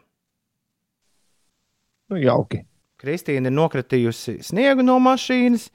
Nu, 2.09 2.17
jauki. 2.17 2.63
Kristīna 2.97 3.51
ir 3.51 3.53
nokritījusi 3.53 4.39
sniegu 4.47 4.81
no 4.81 4.95
mašīnas. 5.05 5.67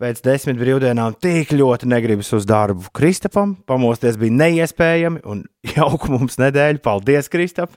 Pēc 0.00 0.22
desmit 0.22 0.60
brīvdienām 0.60 1.16
tik 1.18 1.50
ļoti 1.56 1.88
negribas 1.90 2.30
uz 2.36 2.46
darbu. 2.46 2.92
Kristapam 2.94 3.56
pamosties 3.66 4.20
bija 4.22 4.36
neiespējami, 4.38 5.24
un 5.26 5.42
jauka 5.80 6.12
mums 6.14 6.38
nedēļa. 6.38 6.84
Paldies, 6.84 7.32
Kristap! 7.32 7.74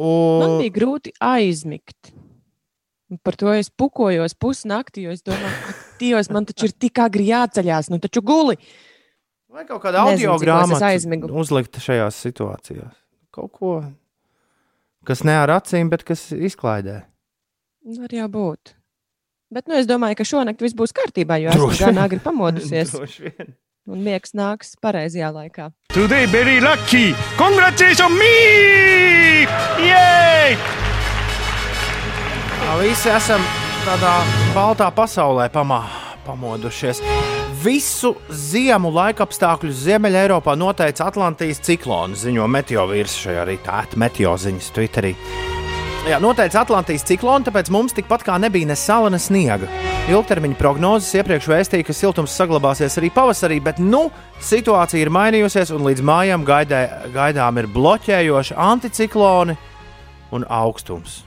Un... 0.00 0.40
Man 0.40 0.56
bija 0.62 0.76
grūti 0.80 1.12
aizmigt. 1.20 2.14
Par 3.26 3.34
to 3.34 3.50
es 3.50 3.72
pukojos 3.74 4.36
pusnakti, 4.38 5.02
jo 5.08 5.14
es 5.14 5.24
domāju, 5.26 5.56
ka 5.66 5.72
Dievs, 5.98 6.30
man 6.30 6.46
taču 6.46 6.68
ir 6.68 6.74
tik 6.78 7.00
agri 7.02 7.26
jāceļās, 7.32 7.90
nu 7.90 7.98
taču 8.02 8.22
guli. 8.22 8.54
Vai 9.50 9.64
kaut 9.66 9.82
kāda 9.82 10.04
audio 10.06 10.36
grāmata 10.38 10.92
uzlikt 11.42 11.80
šajās 11.82 12.20
situācijās? 12.22 12.92
Kaut 13.34 13.50
ko, 13.56 13.72
kas 15.06 15.24
ne 15.26 15.34
ar 15.42 15.50
acīm, 15.58 15.90
bet 15.90 16.04
kas 16.06 16.28
izklaidē. 16.30 17.00
Var 17.98 18.14
jau 18.14 18.28
būt. 18.30 18.76
Bet 19.50 19.66
nu, 19.66 19.74
es 19.80 19.88
domāju, 19.90 20.20
ka 20.20 20.26
šonakt 20.30 20.62
viss 20.62 20.78
būs 20.78 20.94
kārtībā, 20.94 21.40
jo 21.42 21.50
esmu 21.50 21.72
gan 21.80 21.98
agri 22.04 22.20
pamodusies. 22.22 22.94
Un 23.90 24.04
miegs 24.06 24.36
nāks 24.38 24.76
pareizajā 24.78 25.32
laikā. 25.34 25.72
Today 25.90 26.30
very 26.30 26.60
lucky! 26.62 27.10
Congratulations 27.40 28.14
me! 28.14 29.48
Yay! 29.82 30.79
Visi 32.78 33.10
esam 33.10 33.42
tādā 33.82 34.12
baltā 34.54 34.86
pasaulē 34.94 35.48
pamā, 35.50 35.80
pamodušies. 36.22 37.00
Visu 37.64 38.12
ziemu 38.30 38.92
laika 38.94 39.24
apstākļus 39.26 39.80
Ziemeļā 39.88 40.22
Eiropā 40.28 40.54
noteica 40.54 41.08
Atlantijas 41.10 41.58
ciklons, 41.66 42.22
ziņo 42.22 42.46
meteorīts 42.46 43.16
šajā 43.24 43.46
rītā, 43.48 43.80
meteorziņas 43.98 44.68
Twitterī. 44.76 45.10
Jā, 46.06 46.20
noteica 46.22 46.62
Atlantijas 46.62 47.04
ciklonu, 47.08 47.48
tāpēc 47.48 47.72
mums 47.74 47.96
tikpat 47.96 48.22
kā 48.28 48.38
nebija 48.40 48.70
ne 48.70 48.76
sala, 48.78 49.10
ne 49.10 49.18
sniega. 49.20 49.66
Ilgtermiņa 50.12 50.58
prognozes 50.60 51.10
iepriekš 51.18 51.48
vēstīja, 51.50 51.88
ka 51.88 51.96
siltums 51.96 52.36
saglabāsies 52.38 53.00
arī 53.02 53.10
pavasarī, 53.16 53.58
bet 53.64 53.82
nu 53.82 54.06
situācija 54.46 55.02
ir 55.02 55.10
mainījusies 55.12 55.74
un 55.74 55.88
līdz 55.90 56.06
mājām 56.06 56.46
gaidē, 56.46 56.84
gaidām 57.18 57.58
ir 57.60 57.68
bloķējoši 57.74 58.56
anticikloni 58.70 59.58
un 60.38 60.46
augstums 60.46 61.24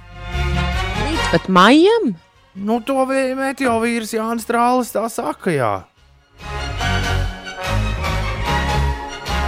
pat 1.33 1.49
maijam? 1.49 2.13
Nu, 2.53 2.77
to 2.85 3.07
meteorīts 3.09 4.13
Jānis 4.13 4.45
Strālis 4.45 4.93
tā 4.93 5.07
saka. 5.09 5.49
Jā. 5.53 5.73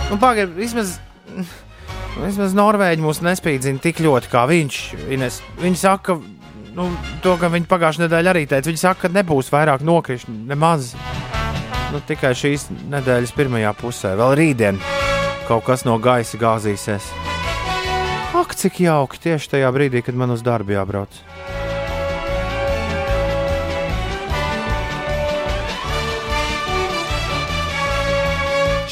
Nu, 0.10 0.18
Pagaidiet, 0.22 0.56
vismaz, 0.58 0.96
vismaz 2.18 2.56
Norvēģi 2.58 3.06
mūs 3.06 3.22
nespīdzina 3.26 3.82
tik 3.84 4.02
ļoti 4.06 4.32
kā 4.32 4.46
viņš. 4.50 4.80
Ines. 5.14 5.42
Viņi 5.62 5.82
saka, 5.82 6.18
nu, 6.78 6.90
to, 7.22 7.36
ka 7.42 7.52
viņi 7.54 7.70
pagājušajā 7.70 8.08
nedēļā 8.08 8.34
arī 8.34 8.46
teica, 8.50 8.72
viņi 8.72 8.82
saka, 8.82 9.06
ka 9.06 9.14
nebūs 9.14 9.54
vairāk 9.54 9.86
nokrišņu, 9.86 10.40
nemaz. 10.50 10.94
Nu, 11.94 12.02
tikai 12.02 12.34
šīs 12.38 12.72
nedēļas 12.90 13.36
pirmajā 13.38 13.76
pusē, 13.78 14.16
vēl 14.18 14.34
rītdien 14.42 14.82
kaut 15.46 15.68
kas 15.68 15.86
no 15.86 16.00
gaisa 16.02 16.42
gāzīsies. 16.42 17.14
Ak, 18.36 18.58
cik 18.58 18.82
jauki 18.88 19.22
tieši 19.30 19.54
tajā 19.54 19.70
brīdī, 19.72 20.02
kad 20.04 20.18
man 20.18 20.34
uz 20.34 20.42
darbu 20.46 20.74
jābrauc. 20.74 21.35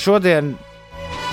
Šodien 0.03 0.49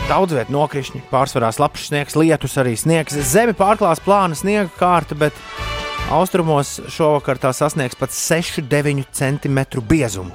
daudz 0.06 0.36
vietu 0.36 0.54
nokrišņi, 0.54 1.00
pārsvarā 1.10 1.48
slapjš 1.50 1.88
sniegs, 1.88 2.14
lietus 2.14 2.52
arī 2.60 2.76
sniegs. 2.78 3.16
Zemi 3.26 3.50
pārklās 3.58 3.98
plāna 4.04 4.36
sniega 4.38 4.68
kārta, 4.78 5.16
bet 5.18 5.34
austrumos 6.14 6.76
šovakar 6.86 7.40
tā 7.42 7.50
sasniegs 7.56 7.98
pat 7.98 8.14
6-9 8.14 9.08
cm 9.10 9.58
biezumu. 9.90 10.30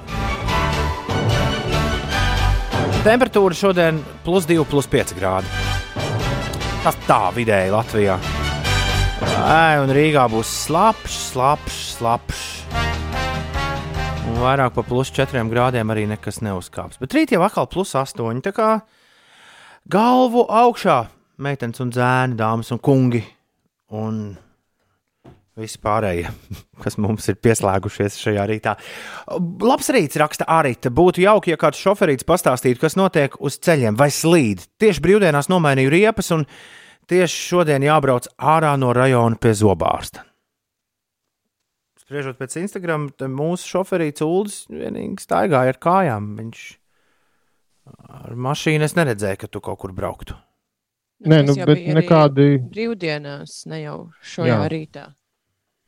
Temperatūra 3.06 3.56
šodien 3.56 4.02
plus 4.26 4.44
2, 4.50 4.68
plus 4.68 4.90
5 4.92 5.16
grādi. 5.16 5.48
Tas 6.84 7.00
tā 7.08 7.22
vidēji 7.32 7.72
Latvijā. 7.72 8.18
Ai, 9.46 9.80
un 9.80 9.96
Rīgā 9.96 10.28
būs 10.28 10.52
slapjš, 10.66 11.18
slapjš, 11.32 11.80
slapjš. 11.96 12.55
Vairāk 14.36 14.74
par 14.76 14.84
plus 14.84 15.08
4 15.16 15.48
grādiem 15.48 15.88
arī 15.92 16.02
nekas 16.10 16.42
neuzkāps. 16.44 16.98
Bet 17.00 17.14
rīt 17.16 17.32
jau 17.32 17.40
atkal 17.46 17.68
plus 17.72 17.94
8. 17.96 18.42
Tā 18.44 18.52
kā 18.52 18.68
galvu 19.88 20.44
augšā, 20.44 21.06
meitenes 21.40 21.80
un 21.80 21.92
zēni, 21.94 22.36
dāmas 22.36 22.72
un 22.74 22.80
kungi. 22.84 23.22
Un 23.96 24.18
visi 25.56 25.80
pārējie, 25.80 26.28
kas 26.84 26.98
mums 27.00 27.30
ir 27.32 27.40
pieslēgušies 27.40 28.20
šajā 28.20 28.44
rītā. 28.52 28.76
Labs 29.64 29.88
rīts, 29.96 30.20
raksta 30.20 30.48
Arita. 30.58 30.92
Būtu 30.92 31.24
jauki, 31.24 31.54
ja 31.54 31.60
kāds 31.60 31.80
šoferīts 31.80 32.28
pastāstītu, 32.28 32.82
kas 32.84 33.00
notiek 33.00 33.40
uz 33.40 33.56
ceļiem 33.64 33.96
vai 33.96 34.12
slīd. 34.12 34.68
Tieši 34.76 35.04
brīvdienās 35.06 35.48
nomainīju 35.52 35.96
riepas, 35.96 36.32
un 36.36 36.44
tieši 37.08 37.44
šodien 37.54 37.88
jābrauc 37.88 38.28
ārā 38.36 38.76
no 38.76 38.92
rajona 38.96 39.40
pie 39.40 39.56
zobārsta 39.56 40.26
spriežot 42.06 42.38
pēc 42.38 42.54
Instagram, 42.62 43.08
mūsu 43.34 43.66
šoferīts 43.74 44.22
Ulas 44.22 44.58
vienīgi 44.70 45.18
staigāja 45.24 45.74
ar 45.74 45.80
kājām. 45.82 46.34
Viņš 46.38 46.66
ar 48.22 48.36
mašīnu 48.46 48.86
es 48.86 48.94
neredzēju, 48.98 49.40
ka 49.42 49.50
tu 49.50 49.62
kaut 49.64 49.80
kur 49.82 49.94
brauktu. 49.96 50.38
Nē, 51.26 51.40
nu, 51.48 51.56
bet 51.66 51.80
nekādi. 51.96 52.58
Brīvdienās, 52.70 53.62
ne 53.70 53.80
jau 53.80 53.96
šajā 54.20 54.52
Jā. 54.52 54.66
rītā. 54.70 55.06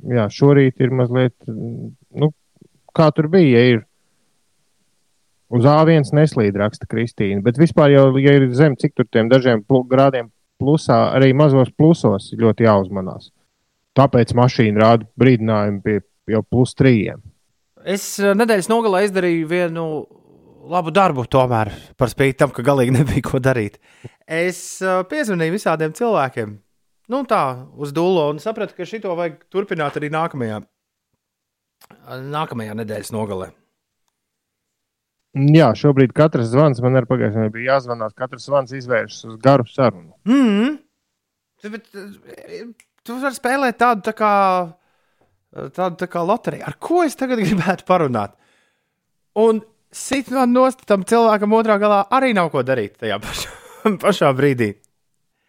Jā, 0.08 0.24
šorīt 0.32 0.80
ir 0.80 0.94
mazliet, 0.94 1.34
nu, 1.46 2.30
kā 2.96 3.10
tur 3.14 3.28
bija, 3.30 3.58
ja 3.58 3.76
ir 3.76 3.84
uz 5.54 5.66
A1 5.68 6.12
neslīd, 6.16 6.56
raksta 6.58 6.86
Kristīna. 6.88 7.42
Bet 7.44 7.58
vispār 7.60 7.92
jau, 7.92 8.06
ja 8.22 8.36
ir 8.38 8.48
zem 8.56 8.76
cik 8.78 8.94
tur 8.96 9.08
tiem 9.10 9.30
dažiem 9.30 9.64
grādiem 9.90 10.30
plusā, 10.58 11.10
arī 11.14 11.32
mazos 11.36 11.70
plusos 11.76 12.30
ļoti 12.38 12.66
jāuzmanās. 12.66 13.30
Tāpēc 13.98 14.34
mašīna 14.38 14.84
rāda 14.84 15.08
brīdinājumu 15.18 15.82
pie 15.82 15.98
jau 16.30 16.44
plus 16.46 16.76
trījiem. 16.78 17.20
Es 17.88 18.04
eh, 18.20 18.34
nedēļas 18.36 18.70
nogalē 18.70 19.04
izdarīju 19.06 19.50
vienu 19.50 19.84
labu 20.68 20.92
darbu, 20.94 21.24
tomēr 21.30 21.72
par 21.98 22.12
spīti 22.12 22.40
tam, 22.42 22.52
ka 22.54 22.64
galīgi 22.66 22.94
nebija 22.98 23.24
ko 23.26 23.40
darīt. 23.42 23.78
Es 24.28 24.80
uh, 24.84 25.00
piezvanīju 25.08 25.56
visādiem 25.56 25.94
cilvēkiem, 25.96 26.56
nu 27.14 27.22
tā, 27.28 27.44
uz 27.80 27.94
dūlo, 27.96 28.28
un 28.34 28.42
sapratu, 28.42 28.76
ka 28.76 28.88
šito 28.88 29.14
vajag 29.18 29.40
turpināt 29.52 29.96
arī 29.98 30.12
nākamajā, 30.12 30.60
nākamajā 32.34 32.76
nedēļas 32.82 33.14
nogalē. 33.16 33.54
Jā, 35.38 35.68
šobrīd 35.76 36.14
katrs 36.16 36.50
zvans 36.50 36.80
man 36.82 36.96
ir 36.98 37.06
pagājis. 37.06 37.36
Man 37.36 37.50
bija 37.54 37.74
jāzvanās, 37.74 38.14
katrs 38.16 38.48
zvans 38.48 38.72
izvēršas 38.74 39.26
uz 39.28 39.34
garu 39.42 39.66
sarunu. 39.68 40.16
Mm 40.26 40.46
-hmm. 40.48 40.78
Bet, 41.72 41.90
tu 43.08 43.16
vari 43.22 43.36
spēlēt 43.36 43.78
tādu 43.80 44.04
tā 44.08 44.14
kā, 44.16 44.32
tādu 45.74 45.98
tā 46.02 46.08
kā 46.12 46.22
loteriju. 46.28 46.66
Ar 46.68 46.76
ko 46.80 47.02
es 47.06 47.16
tagad 47.18 47.40
gribētu 47.44 47.88
parunāt? 47.88 48.36
Un 49.38 49.62
sit 49.94 50.30
man 50.34 50.52
nost 50.54 50.84
tam 50.88 51.06
cilvēkam 51.08 51.56
otrā 51.56 51.78
galā 51.80 52.04
arī 52.14 52.34
nav 52.36 52.52
ko 52.52 52.64
darīt 52.66 52.98
tajā 53.00 53.18
pašā, 53.24 53.52
pašā 54.04 54.32
brīdī. 54.36 54.74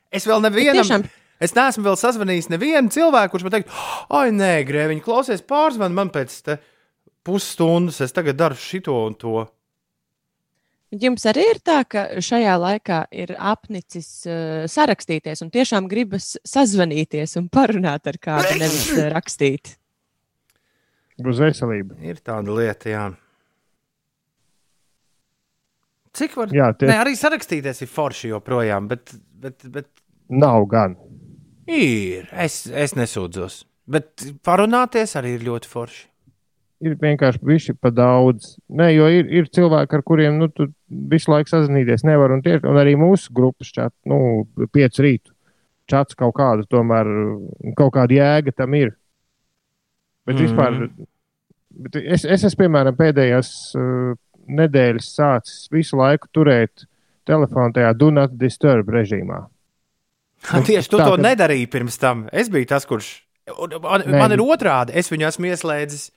Es 0.09 0.25
vēl 0.29 0.41
nevienam. 0.47 0.81
Tiešām. 0.81 1.07
Es 1.39 1.53
neesmu 1.55 1.85
vēl 1.85 1.95
sazvanījis 1.95 2.49
nevienu 2.51 2.91
cilvēku, 2.91 3.31
kurš 3.31 3.45
man 3.45 3.53
teikt, 3.53 3.69
ah, 4.11 4.25
nē, 4.27 4.57
grēviņ, 4.67 4.99
klausies, 5.05 5.43
pārzvan 5.47 5.93
man 5.95 6.09
pēc 6.11 6.33
pusstundas, 7.23 8.01
es 8.03 8.11
tagad 8.15 8.35
daru 8.39 8.57
šito 8.59 8.97
un 9.05 9.15
to. 9.15 9.45
Jums 10.89 11.21
arī 11.29 11.43
ir 11.51 11.59
tā, 11.61 11.83
ka 11.85 12.05
šajā 12.17 12.55
laikā 12.57 13.03
ir 13.13 13.35
apnicis 13.37 14.07
uh, 14.25 14.63
sarakstīties 14.65 15.43
un 15.45 15.51
tiešām 15.53 15.85
gribas 15.91 16.31
sazvanīties 16.49 17.37
un 17.37 17.45
parunāt 17.53 18.09
ar 18.09 18.17
kādu, 18.17 18.55
nevis 18.57 18.87
uh, 18.95 19.03
rakstīt. 19.13 19.75
Uz 21.21 21.41
veselību. 21.43 21.99
Ir 22.09 22.23
tāda 22.25 22.57
lieta, 22.57 22.89
jā. 22.89 23.05
Cik 26.17 26.35
var? 26.41 26.57
Jā, 26.57 26.71
tie... 26.73 26.89
Nē, 26.89 26.97
arī 27.03 27.13
sarakstīties 27.19 27.85
ir 27.85 27.93
forši 27.93 28.33
joprojām, 28.33 28.89
bet. 28.89 29.13
bet, 29.37 29.69
bet... 29.69 29.91
Nav 30.29 30.65
gan. 30.71 30.97
Ir. 31.69 32.25
Es, 32.33 32.63
es 32.65 32.97
nesūdzos. 32.97 33.61
Bet 33.89 34.25
parunāties 34.45 35.13
arī 35.21 35.37
ir 35.37 35.45
ļoti 35.45 35.69
forši 35.69 36.08
ir 36.83 36.95
vienkārši 36.99 37.41
bijuši 37.43 37.75
pa 37.81 37.91
daudz. 37.93 38.55
Nē, 38.71 38.91
jo 38.95 39.09
ir, 39.11 39.27
ir 39.41 39.49
cilvēki, 39.55 39.97
ar 39.97 40.05
kuriem 40.07 40.39
nu, 40.39 40.47
tu 40.53 40.69
visu 40.87 41.31
laiku 41.33 41.51
sazināties 41.51 42.05
nevar. 42.07 42.33
Un, 42.35 42.43
tie, 42.45 42.57
un 42.63 42.79
arī 42.79 42.95
mūsu 42.99 43.33
grupas 43.35 43.71
čat, 43.75 43.93
nu, 44.09 44.47
pieci 44.73 45.05
rītu 45.05 45.35
čats 45.89 46.17
kaut 46.17 46.35
kāda, 46.37 46.67
tomēr 46.69 47.07
kaut 47.77 47.95
kāda 47.97 48.13
jēga 48.19 48.53
tam 48.55 48.75
ir. 48.77 48.93
Bet 50.29 50.37
mm. 50.37 50.43
vispār, 50.45 50.75
bet 51.85 51.97
es, 52.03 52.25
es 52.25 52.45
esmu, 52.45 52.65
piemēram, 52.65 52.97
pēdējās 52.99 53.53
uh, 53.79 54.11
nedēļas 54.59 55.13
sācis 55.17 55.63
visu 55.73 55.97
laiku 55.99 56.29
turēt 56.35 56.85
telefonu 57.29 57.73
tajā 57.75 57.95
do 57.97 58.11
not 58.13 58.35
disturb 58.37 58.91
režīmā. 58.93 59.43
Ha, 60.49 60.61
tieši 60.65 60.91
tu 60.91 61.01
tā, 61.01 61.09
to 61.09 61.17
nedarīji 61.19 61.67
pirms 61.71 61.99
tam. 61.99 62.27
Es 62.31 62.47
biju 62.51 62.69
tas, 62.69 62.85
kurš. 62.87 63.09
Man, 63.81 64.05
man 64.13 64.31
ir 64.31 64.41
otrādi. 64.43 64.93
Es 64.97 65.09
viņu 65.11 65.27
esmu 65.27 65.49
ieslēdzis 65.49 66.07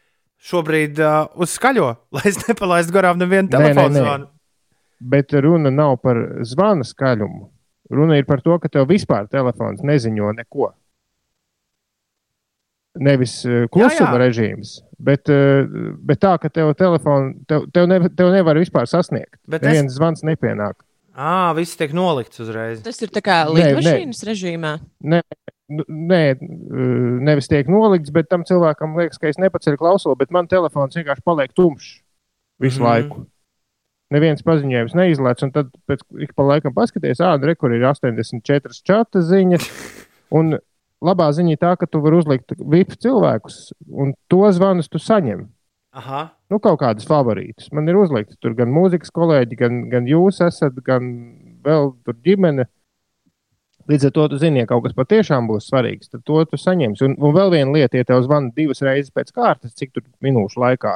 šobrīd 0.42 1.00
uh, 1.02 1.32
uz 1.38 1.54
skaļo, 1.56 1.88
lai 2.16 2.26
es 2.30 2.40
nepalaistu 2.46 2.94
garām 2.96 3.20
nevienu 3.22 3.52
telefonu 3.52 4.02
zvanu. 4.02 4.30
Bet 5.02 5.34
runa 5.34 5.72
nav 5.74 5.96
par 6.02 6.20
zvana 6.46 6.86
skaļumu. 6.86 7.48
Runa 7.92 8.16
ir 8.16 8.28
par 8.28 8.40
to, 8.40 8.54
ka 8.62 8.70
tev 8.72 8.86
vispār 8.88 9.26
telefons 9.28 9.82
neziņo 9.84 10.30
neko. 10.38 10.70
Nevis 13.02 13.34
klusuma 13.72 14.04
jā, 14.04 14.06
jā. 14.12 14.20
režīms, 14.20 14.72
bet, 15.00 15.28
bet 16.04 16.20
tā, 16.20 16.34
ka 16.40 16.50
tev 16.52 16.74
telefonu, 16.76 17.32
tev, 17.48 17.64
tev, 17.72 17.86
ne, 17.88 17.98
tev 18.12 18.28
nevar 18.34 18.60
vispār 18.60 18.84
sasniegt. 18.88 19.38
Bet 19.48 19.64
Neviens 19.64 19.94
es... 19.94 19.96
zvans 19.96 20.20
nepienāk. 20.28 20.76
Ah, 21.12 21.52
viss 21.56 21.76
tiek 21.76 21.92
nolikts 21.96 22.40
uzreiz. 22.40 22.80
Tas 22.84 23.00
ir 23.04 23.12
tā 23.12 23.20
kā 23.24 23.42
lidmašīnas 23.48 24.22
režīmā. 24.28 24.74
Nē, 25.04 25.22
nē, 25.80 26.22
nevis 27.26 27.50
tiek 27.50 27.68
nolikts, 27.70 28.12
bet 28.14 28.28
tam 28.30 28.46
cilvēkam 28.48 28.96
liekas, 28.98 29.20
ka 29.20 29.30
es 29.30 29.38
nepaceļu 29.42 29.80
klausuli, 29.80 30.18
bet 30.20 30.32
man 30.34 30.48
telefons 30.50 30.98
vienkārši 30.98 31.24
paliek 31.26 31.54
tumšs 31.56 31.94
visu 32.62 32.82
mm. 32.82 32.88
laiku. 32.88 33.22
Neviens 34.12 34.44
paziņojums 34.44 34.96
neizlaiž, 34.98 35.46
un 35.46 35.54
tad 35.54 35.70
pēc 35.88 36.02
ik 36.20 36.34
pa 36.36 36.44
laikam 36.44 36.74
paskaties, 36.76 37.22
ah, 37.24 37.38
re, 37.40 37.54
kur 37.56 37.72
ir 37.72 37.86
84 37.88 38.84
čata 38.84 39.22
ziņas. 39.24 39.70
Un 40.36 40.54
labā 41.04 41.26
ziņa 41.36 41.54
ir 41.54 41.60
tā, 41.60 41.72
ka 41.76 41.88
tu 41.88 42.00
vari 42.04 42.16
uzlikt 42.20 42.54
VIP 42.56 42.94
cilvēkus, 43.04 43.74
un 44.00 44.14
to 44.32 44.46
zvanus 44.56 44.88
tu 44.88 45.00
saņem. 45.02 45.42
Aha. 45.96 46.22
Nu, 46.48 46.56
kaut 46.56 46.78
kādas 46.80 47.04
favorītas. 47.04 47.68
Man 47.76 47.88
ir 47.88 47.98
uzlikti 48.00 48.38
tur 48.40 48.54
gan 48.56 48.72
mūzikas 48.72 49.12
kolēģi, 49.12 49.58
gan, 49.60 49.82
gan 49.92 50.08
jūs 50.08 50.40
esat, 50.44 50.78
gan 50.86 51.10
vēl 51.64 51.92
tur 52.06 52.16
ģimene. 52.24 52.64
Uh, 52.64 52.81
Līdz 53.92 54.08
ar 54.08 54.12
to 54.16 54.22
tu 54.32 54.38
zini, 54.40 54.62
ja 54.62 54.68
kaut 54.68 54.86
kas 54.86 54.94
patiešām 54.96 55.48
būs 55.50 55.66
svarīgs, 55.68 56.08
tad 56.08 56.22
to 56.24 56.38
tu 56.48 56.56
saņemsi. 56.56 57.04
Un, 57.04 57.16
un 57.20 57.34
vēl 57.36 57.50
viena 57.52 57.74
lieta, 57.74 57.98
ja 57.98 58.06
tev 58.08 58.22
zvana 58.24 58.48
divas 58.56 58.80
reizes 58.80 59.12
pēc 59.12 59.32
kārtas, 59.36 59.74
cik 59.76 59.92
tur 59.92 60.06
minūšu 60.24 60.62
laikā, 60.62 60.94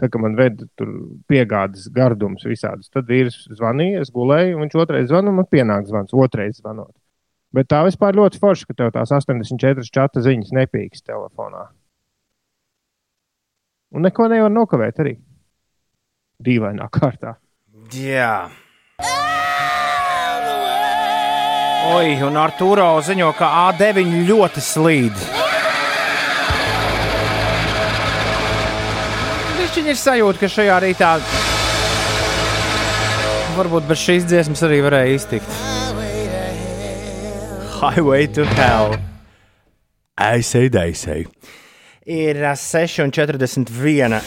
tad, 0.00 0.08
kad 0.08 0.22
man 0.24 0.38
veda 0.38 0.64
tur 0.80 0.94
piegādes 1.28 1.90
gardums 1.92 2.46
visādus, 2.48 2.88
tad 2.94 3.10
vīrs 3.10 3.42
zvanīja, 3.58 4.06
es 4.06 4.12
gulēju, 4.14 4.56
un 4.56 4.64
viņš 4.64 4.78
otrais 4.80 5.10
zvana, 5.10 5.34
un 5.34 5.42
man 5.42 5.50
pienāk 5.52 5.90
zvans, 5.90 6.16
otrais 6.16 6.62
zvanot. 6.62 6.94
Bet 7.52 7.68
tā 7.68 7.82
vispār 7.84 8.16
ļoti 8.16 8.40
forši, 8.40 8.70
ka 8.70 8.78
tev 8.78 8.94
tās 8.94 9.12
84 9.12 9.84
čata 9.92 10.22
ziņas 10.24 10.54
nepīks 10.56 11.04
telefonā. 11.04 11.66
Un 13.90 14.06
neko 14.06 14.30
nevar 14.30 14.54
nokavēt 14.54 15.02
arī. 15.02 15.18
Dīvainā 16.40 16.88
kārtā. 16.94 17.36
Jā. 17.90 18.32
Yeah. 18.48 19.39
Oi, 21.80 22.18
un 22.20 22.36
Arturo 22.36 22.86
ziņo, 23.00 23.30
ka 23.38 23.46
A9 23.70 24.02
ļoti 24.28 24.60
slīd. 24.60 25.22
Viņš 29.56 29.78
ir 29.80 29.96
sajūta, 29.96 30.42
ka 30.42 30.50
šajā 30.52 30.76
rītā 30.84 31.14
varbūt 33.56 33.88
bez 33.88 34.02
šīs 34.04 34.28
dziesmas 34.28 34.64
arī 34.68 34.82
varēja 34.84 35.16
iztikt. 35.16 35.56
Highway 37.80 38.28
to 38.28 38.44
Hell. 38.58 38.98
Aizsēj, 40.20 40.68
aizsēj. 40.84 41.26
Ir 42.04 42.44
6,41. 42.60 44.20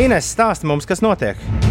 Ines 0.00 0.32
stāsta 0.32 0.68
mums, 0.68 0.88
kas 0.88 1.04
notiek. 1.04 1.65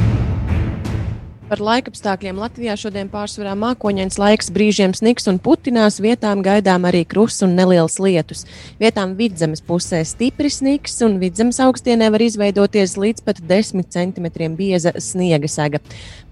Par 1.46 1.60
laikapstākļiem 1.62 2.40
Latvijā 2.42 2.74
šodien 2.74 3.06
pārsvarā 3.14 3.52
mākoņains 3.62 4.16
laiks, 4.18 4.48
brīžiem 4.50 4.96
sniks 4.98 5.28
un 5.30 5.38
putinās, 5.38 6.00
vietām 6.02 6.40
gaidām 6.42 6.88
arī 6.90 7.04
krusts 7.06 7.46
un 7.46 7.52
neliels 7.54 8.00
lietus. 8.02 8.48
Vietām 8.82 9.14
vidzemes 9.20 9.62
pusē 9.62 10.00
stipri 10.10 10.50
sniks 10.50 10.98
un 11.06 11.20
vidzemes 11.22 11.62
augstienē 11.62 12.08
var 12.16 12.24
izveidoties 12.26 12.96
līdz 12.98 13.22
pat 13.28 13.44
10 13.46 13.86
cm 13.94 14.48
bieza 14.58 14.96
sniega 14.98 15.46
sega. 15.46 15.84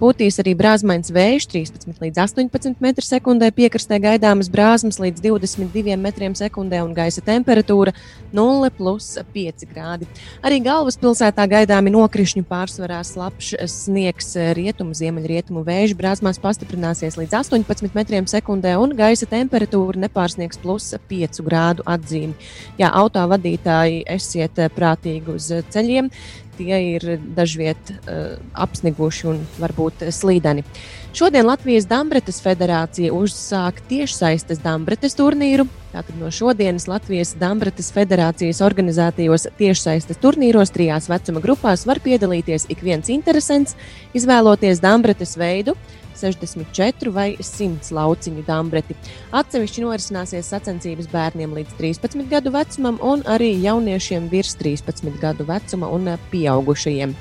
Pūtīs 0.02 0.42
arī 0.42 0.56
brāzmains 0.58 1.14
vējš 1.14 1.46
13 1.52 2.02
līdz 2.02 2.24
18 2.24 2.82
m2, 2.82 3.52
piekrastē 3.54 4.02
gaidāmas 4.02 4.50
brāzmas 4.50 4.98
līdz 4.98 5.22
22 5.28 5.94
m2 5.94 6.82
un 6.82 6.98
gaisa 6.98 7.22
temperatūra 7.22 7.94
0,5 8.34 9.70
grādi. 9.70 10.10
Arī 10.42 10.58
galvaspilsētā 10.66 11.46
gaidāmi 11.54 11.94
nokrišņu 11.94 12.50
pārsvarā 12.50 13.06
slapjš 13.06 13.54
sniegs 13.70 14.34
rietumu 14.58 14.98
ziemeļrietumu 15.04 15.64
vēju 15.68 15.98
brāzmās 16.00 16.40
pastiprināsies 16.42 17.20
līdz 17.20 17.38
18 17.44 17.94
metriem 17.98 18.28
sekundē, 18.30 18.76
un 18.82 18.96
gaisa 18.98 19.28
temperatūra 19.30 20.02
nepārsniegs 20.06 20.62
plus 20.64 20.94
5 21.12 21.44
grādu 21.46 21.86
atzīmi. 21.90 22.34
Jā, 22.80 22.92
autovadītāji, 23.04 24.04
esiet 24.16 24.64
prātīgi 24.76 25.36
uz 25.36 25.52
ceļiem. 25.76 26.10
Tie 26.58 26.76
ir 26.96 27.06
dažviet 27.36 27.94
uh, 27.94 28.36
apsniguši 28.54 29.30
un 29.32 29.40
varbūt 29.62 30.06
slīdeni. 30.14 30.66
Šodien 31.14 31.46
Latvijas 31.46 31.86
Dambretes 31.86 32.40
federācija 32.42 33.14
uzsāk 33.14 33.84
tiešsaistes 33.90 34.62
Dambretes 34.64 35.14
turnīru. 35.18 35.68
Tātad 35.94 36.18
no 36.18 36.32
šodienas 36.34 36.88
Latvijas 36.90 37.36
Dambretes 37.38 37.92
federācijas 37.94 38.64
organizētajos 38.66 39.46
tiešsaistes 39.60 40.18
turnīros 40.24 40.74
trijās 40.74 41.10
vecuma 41.12 41.44
grupās 41.44 41.86
var 41.86 42.02
piedalīties 42.02 42.66
ik 42.74 42.82
viens 42.82 43.12
interesants, 43.14 43.78
izvēloties 44.18 44.82
Dambretes 44.82 45.38
veidu, 45.38 45.78
64 46.20 47.14
vai 47.14 47.28
100 47.40 47.94
lauciņu 47.96 48.44
dambreti. 48.48 48.98
Atsevišķi 49.36 49.86
norisināsies 49.86 50.52
sacensības 50.54 51.10
bērniem 51.12 51.56
līdz 51.58 51.78
13 51.80 52.28
gadu 52.32 52.54
vecumam 52.54 53.00
un 53.02 53.26
arī 53.30 53.54
jauniešiem 53.64 54.30
virs 54.32 54.58
13 54.60 55.20
gadu 55.22 55.48
vecuma 55.50 55.90
un 55.94 56.14
pieaugušajiem. 56.32 57.16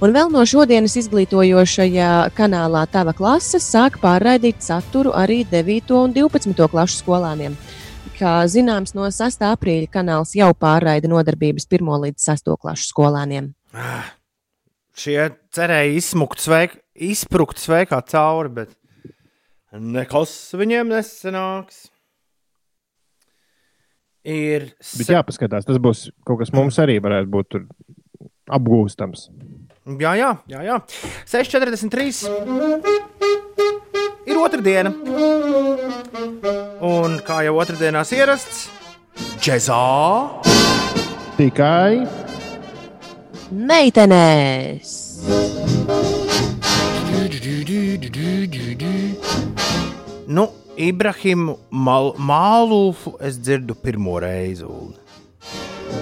Un 0.00 0.14
vēl 0.16 0.30
no 0.32 0.40
šodienas 0.48 0.94
izglītojošajā 0.96 2.12
kanālā 2.32 2.86
Tava 2.88 3.12
klase 3.12 3.58
sāk 3.60 3.98
pārraidīt 4.00 4.62
saturu 4.64 5.12
arī 5.12 5.42
9. 5.50 5.92
un 5.98 6.14
12. 6.16 6.56
klašu 6.72 7.02
skolāniem. 7.02 7.58
Kā 8.16 8.38
zināms, 8.48 8.94
no 8.96 9.04
6. 9.12 9.44
aprīļa 9.48 9.90
kanāls 9.92 10.32
jau 10.36 10.48
pārraida 10.56 11.08
nodarbības 11.08 11.68
1. 11.68 11.92
līdz 12.06 12.30
6. 12.32 12.48
klašu 12.60 12.88
skolāniem. 12.88 13.52
Ah, 13.76 14.08
šie 15.00 15.30
cerēja 15.54 15.96
izsmukt 15.96 16.42
sveik, 16.42 16.76
izsprukt 16.94 17.60
sveikā 17.60 18.00
cauri, 18.10 18.52
bet 18.60 18.76
nekas 19.72 20.34
viņiem 20.58 20.90
nesanāks. 20.92 21.88
Ir. 24.20 24.68
Bet 25.00 25.08
jāpaskatās, 25.14 25.64
tas 25.64 25.78
būs 25.80 26.10
kaut 26.28 26.42
kas 26.42 26.52
mums 26.52 26.76
arī 26.82 26.98
varētu 27.00 27.30
būt 27.32 27.56
apgūstams. 28.52 29.30
Jā, 30.00 30.12
jā, 30.18 30.34
jā. 30.50 30.60
jā. 30.66 30.76
6,43. 31.30 32.28
ir 34.28 34.36
otrdiena. 34.42 34.92
Un 36.84 37.16
kā 37.24 37.40
jau 37.48 37.56
otrdienās 37.62 38.12
ierasts, 38.16 38.66
džēzā. 39.40 39.80
Tikai 41.40 42.29
Meitenēs! 43.50 44.90
Nu, 50.30 50.44
Ibrahimu 50.78 51.56
Mal 51.74 52.12
Mālūfu 52.14 53.16
es 53.26 53.40
dzirdu 53.42 53.74
pirmo 53.74 54.20
reizi. 54.22 54.68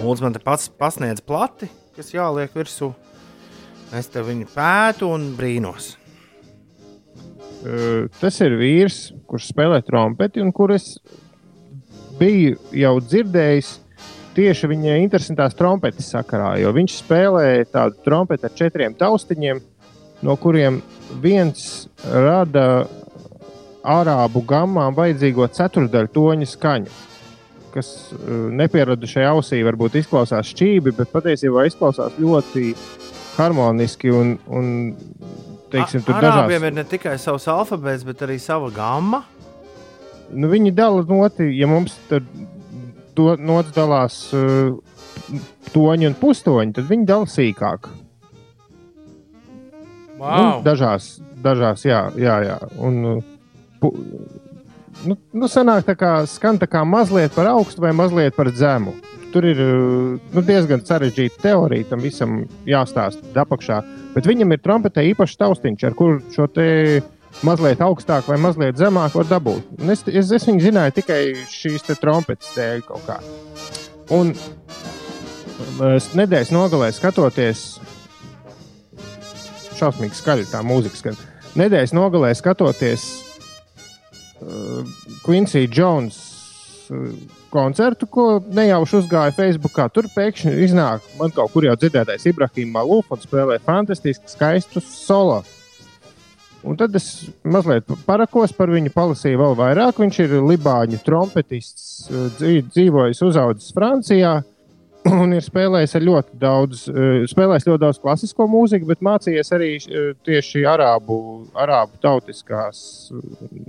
Lūdzu, 0.02 0.26
man 0.26 0.36
te 0.36 0.44
pats 0.44 0.68
pasniedz 0.68 1.24
plati, 1.24 1.70
kas 1.96 2.12
jāliek 2.12 2.52
virsū. 2.52 2.90
Es 3.96 4.12
te 4.12 4.20
viņu 4.20 4.52
pētu 4.52 5.08
un 5.08 5.30
brīnos. 5.38 5.94
tas 8.20 8.40
ir 8.44 8.60
vīrs, 8.60 9.14
kurš 9.26 9.54
spēlē 9.54 9.80
trompeti 9.88 10.44
un 10.44 10.52
kurš 10.52 10.98
biju 12.20 12.58
jau 12.76 12.98
dzirdējis 13.00 13.78
tieši 14.38 14.70
viņa 14.70 15.00
interesantās 15.02 15.56
trompetes 15.58 16.12
sakarā. 16.14 16.54
Jo 16.62 16.70
viņš 16.76 17.00
spēlē 17.02 17.48
tādu 17.72 17.98
trompeti 18.06 18.46
ar 18.46 18.54
četriem 18.54 18.94
taustiņiem, 18.98 19.60
no 20.26 20.38
kuriem 20.38 20.80
viens 21.22 21.88
rada 22.06 22.86
arābu 23.88 24.42
gammām 24.46 24.96
vajadzīgo 24.96 25.46
ceturdaļu 25.54 26.12
toņa 26.14 26.50
skaņu. 26.52 26.96
Kas 27.72 27.88
uh, 28.14 28.48
nepieradušai 28.58 29.26
ausī 29.28 29.60
varbūt 29.66 29.98
izklausās 30.00 30.50
šķīvi, 30.52 30.94
bet 30.98 31.12
patiesībā 31.12 31.66
izklausās 31.68 32.16
ļoti 32.20 32.72
harmoniski 33.38 34.12
un, 34.14 34.36
un 34.50 34.70
teiksim, 35.72 36.02
tur 36.02 36.16
Arābiem 36.16 36.58
dažādas. 36.58 36.70
ir 36.70 36.78
ne 36.78 36.84
tikai 36.88 37.16
savs 37.22 37.46
alfabēts, 37.52 38.06
bet 38.08 38.24
arī 38.26 38.38
sava 38.42 38.70
gama. 38.74 39.22
Nu, 40.28 40.50
viņi 40.50 40.72
dala 40.76 41.04
noti, 41.08 41.46
ja 41.56 41.68
mums 41.70 41.94
tur 42.08 42.24
to 43.18 43.32
nots 43.42 43.74
dalās 43.74 44.20
uh, 44.36 44.76
toņi 45.74 46.12
un 46.12 46.18
pustoņi, 46.18 46.76
tad 46.76 46.86
viņi 46.90 47.08
dala 47.08 47.28
sīkāk. 47.30 47.90
Nu, 50.18 50.46
dažās, 50.66 51.16
dažās, 51.42 51.84
jā, 51.86 52.08
jā. 52.18 52.38
jā. 52.46 52.56
Un, 52.82 52.96
uh, 53.06 53.60
pu, 53.82 53.92
nu, 55.06 55.18
nu, 55.34 55.50
sanāk 55.50 55.86
tā 55.86 55.94
kā 55.98 56.14
skan 56.30 56.58
tā 56.58 56.70
kā 56.70 56.82
mazliet 56.86 57.34
par 57.36 57.50
augstu 57.52 57.84
vai 57.86 57.94
mazliet 57.94 58.38
par 58.38 58.50
zemu. 58.54 58.96
Tur 59.32 59.46
ir 59.46 59.60
uh, 59.62 60.16
nu, 60.34 60.42
diezgan 60.42 60.82
sarežģīta 60.86 61.42
teorija, 61.42 61.90
tam 61.92 62.02
visam 62.02 62.40
jāstāsta 62.66 63.44
apakšā. 63.44 63.82
Bet 64.14 64.26
viņam 64.26 64.54
ir 64.54 64.62
trompetē 64.64 65.04
īpašs 65.12 65.38
taustiņš, 65.38 65.86
ar 65.86 65.98
kuru 65.98 66.18
šo 66.34 66.48
te 66.50 66.68
mazliet 67.46 67.82
augstāk 67.84 68.26
vai 68.28 68.38
mazliet 68.42 68.78
zemāk 68.80 69.14
var 69.18 69.28
dabūt. 69.30 69.66
Un 69.78 69.92
Es, 69.94 70.04
es, 70.06 70.32
es 70.34 70.46
viņu 70.48 70.64
zināju 70.68 70.96
tikai 70.98 71.20
šīs 71.50 71.86
te 71.86 71.96
trompetes 71.98 72.50
dēļ 72.56 72.84
kaut 72.88 73.04
kā. 73.06 73.18
Un 74.14 74.32
es 75.92 76.10
nedēļas 76.16 76.52
nogalē 76.54 76.90
skatoties, 76.96 77.64
šausmīgi 79.78 80.18
skaļi 80.18 80.48
tā 80.50 80.62
mūzika 80.66 81.00
skan. 81.00 81.18
Nedēļas 81.58 81.94
nogalē 81.96 82.32
skatoties 82.36 83.06
uh, 84.42 84.86
Quincy 85.24 85.66
Jones 85.66 86.18
uh, 86.90 87.10
koncertu, 87.52 88.08
ko 88.10 88.26
nejauši 88.54 88.98
uzgāja 89.02 89.34
Facebookā. 89.36 89.88
Tur 89.92 90.08
pēkšņi 90.14 90.56
iznāk 90.66 91.06
man 91.20 91.32
kaut 91.34 91.54
kur 91.54 91.66
jau 91.66 91.76
dzirdētais 91.78 92.26
Ibrahim 92.30 92.74
Malūf 92.76 93.14
un 93.14 93.22
spēlē 93.22 93.58
fantastiski 93.64 94.30
skaistus 94.30 94.90
solo. 95.06 95.42
Un 96.66 96.76
tad 96.78 96.94
es 96.98 97.28
mazliet 97.46 97.86
parakos 98.06 98.52
par 98.56 98.70
viņu, 98.72 98.90
palasīju 98.94 99.38
vēl 99.38 99.56
vairāk. 99.58 100.00
Viņš 100.02 100.20
ir 100.24 100.38
Libāņu 100.42 100.98
trompetists, 101.06 102.08
dzīv- 102.10 102.70
dzīvojis, 102.74 103.22
uzaugusi 103.22 103.74
Francijā. 103.76 104.38
Un 105.22 105.32
ir 105.36 105.44
spēlējis 105.46 105.94
ļoti 106.02 106.40
daudz, 106.42 106.82
uh, 106.90 107.22
spēlējis 107.30 107.68
ļoti 107.68 107.82
daudz 107.84 108.00
klasisko 108.02 108.48
mūziku, 108.50 108.88
bet 108.90 109.04
mācījies 109.06 109.52
arī 109.54 109.70
uh, 109.78 110.10
tieši 110.26 110.64
arābu, 110.68 111.18
arābu 111.54 112.00
tautiskās, 112.02 112.80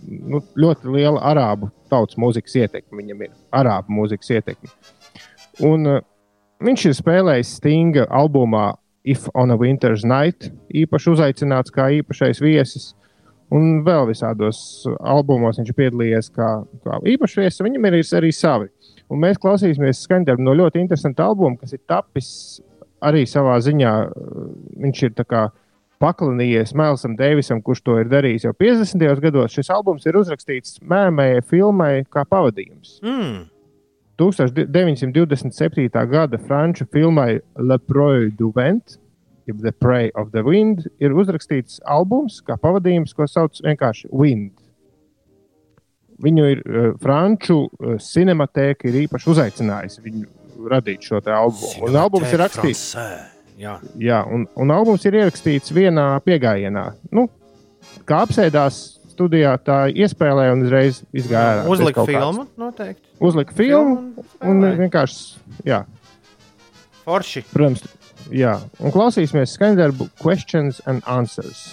nu, 0.09 0.41
ļoti 0.57 0.89
liela 0.97 1.21
arābu 1.29 1.69
tautas 1.93 2.17
mūzikas 2.19 2.57
ietekme 2.63 3.03
viņam 3.03 3.25
ir. 3.27 3.35
Arābu 3.55 3.93
mūzikas 4.01 4.33
ietekme. 4.39 4.73
Un 5.69 5.99
viņš 6.65 6.89
ir 6.89 6.97
spēlējis 6.97 7.55
Stinga 7.61 8.09
albumā 8.09 8.71
If 9.09 9.27
on 9.33 9.53
a 9.53 9.57
Winter's 9.57 10.05
Night, 10.05 10.51
īpaši 10.69 11.13
uzaicināts 11.15 11.73
kā 11.73 11.89
īpašais 11.99 12.41
viesis. 12.43 12.91
Un 13.49 13.79
vēl 13.85 14.05
visādos 14.11 14.59
albumos 14.99 15.57
viņš 15.57 15.71
ir 15.71 15.77
piedalījies 15.79 16.27
kā, 16.35 16.49
kā 16.85 16.99
īpašs 17.15 17.39
viesis. 17.39 17.63
Viņam 17.65 17.87
ir 17.89 17.97
arī 18.19 18.29
savi. 18.35 18.69
Un 19.09 19.23
mēs 19.23 19.41
klausīsimies 19.41 20.03
skaņdarbu 20.05 20.45
no 20.45 20.53
ļoti 20.59 20.83
interesanta 20.83 21.25
albuma, 21.25 21.57
kas 21.57 21.73
ir 21.73 21.81
tapis 21.89 22.29
arī 23.01 23.25
savā 23.29 23.57
ziņā. 23.65 23.93
Viņš 24.85 25.03
ir 25.07 25.17
paklanījies 25.99 26.75
Mailsam 26.79 27.15
Deivisam, 27.19 27.61
kurš 27.65 27.81
to 27.83 27.97
ir 27.99 28.11
darījis 28.11 28.45
jau 28.47 28.53
50. 28.55 29.21
gados. 29.25 29.55
Šis 29.55 29.71
albums 29.73 30.05
ir 30.07 30.19
uzrakstīts 30.19 30.79
mēmējai 30.85 31.41
filmai 31.49 31.93
kā 32.11 32.23
pavadījums. 32.29 32.99
Mm. 33.03 33.47
1927. 34.19 35.89
gada 36.11 36.37
franču 36.37 36.85
filmai 36.91 37.39
Le 37.57 37.77
Proie 37.79 38.29
du 38.35 38.51
Vent, 38.55 38.99
jeb 39.47 39.61
The 39.63 39.71
Prey 39.71 40.11
of 40.15 40.31
the 40.31 40.43
Wind, 40.45 40.87
ir 40.99 41.15
uzrakstīts 41.15 41.79
albums 41.87 42.41
kā 42.45 42.57
pavadījums, 42.59 43.15
ko 43.15 43.27
sauc 43.27 43.61
vienkārši 43.63 44.11
Wind. 44.11 44.51
Viņu 46.19 46.51
ir 46.51 46.59
uh, 46.65 46.91
franču 46.99 47.61
uh, 47.63 47.95
cinematēka 48.03 48.89
ir 48.89 49.05
īpaši 49.05 49.29
uzaicinājusi 49.31 50.03
viņu 50.03 50.25
radīt 50.69 51.07
šo 51.07 51.21
albumu. 51.23 51.87
Un 51.87 51.95
albums 51.95 52.33
ir 52.33 52.43
rakstīts. 52.43 52.85
Jā. 53.59 53.79
Jā, 53.99 54.21
un, 54.31 54.45
un 54.55 54.71
albums 54.71 55.03
ir 55.07 55.17
ierakstīts 55.19 55.73
vienā 55.75 56.13
piegājienā. 56.23 56.85
Nu, 57.15 57.25
kā 58.07 58.21
apsēdās 58.23 58.98
studijā, 59.19 59.57
tā 59.59 59.91
iespēlēja 59.91 60.55
un 60.55 60.63
uzreiz 60.63 61.03
izgāja 61.11 61.65
kādas- 61.67 62.07
filmu, 62.07 62.47
noteikti. 62.57 63.03
Uzlika 63.19 63.53
filmu 63.53 64.23
un 64.41 64.61
spēlēja. 64.63 64.77
vienkārši, 64.79 65.37
jā, 65.67 65.83
Forši. 67.03 67.43
protams, 67.51 67.83
jā. 68.31 68.55
Un 68.79 68.91
klausīsimies 68.95 69.57
skaņdarbu 69.57 70.09
Questions 70.23 70.79
and 70.87 71.03
Answers. 71.05 71.67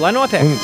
Lai 0.00 0.10
notiek. 0.12 0.42
Un, 0.42 0.56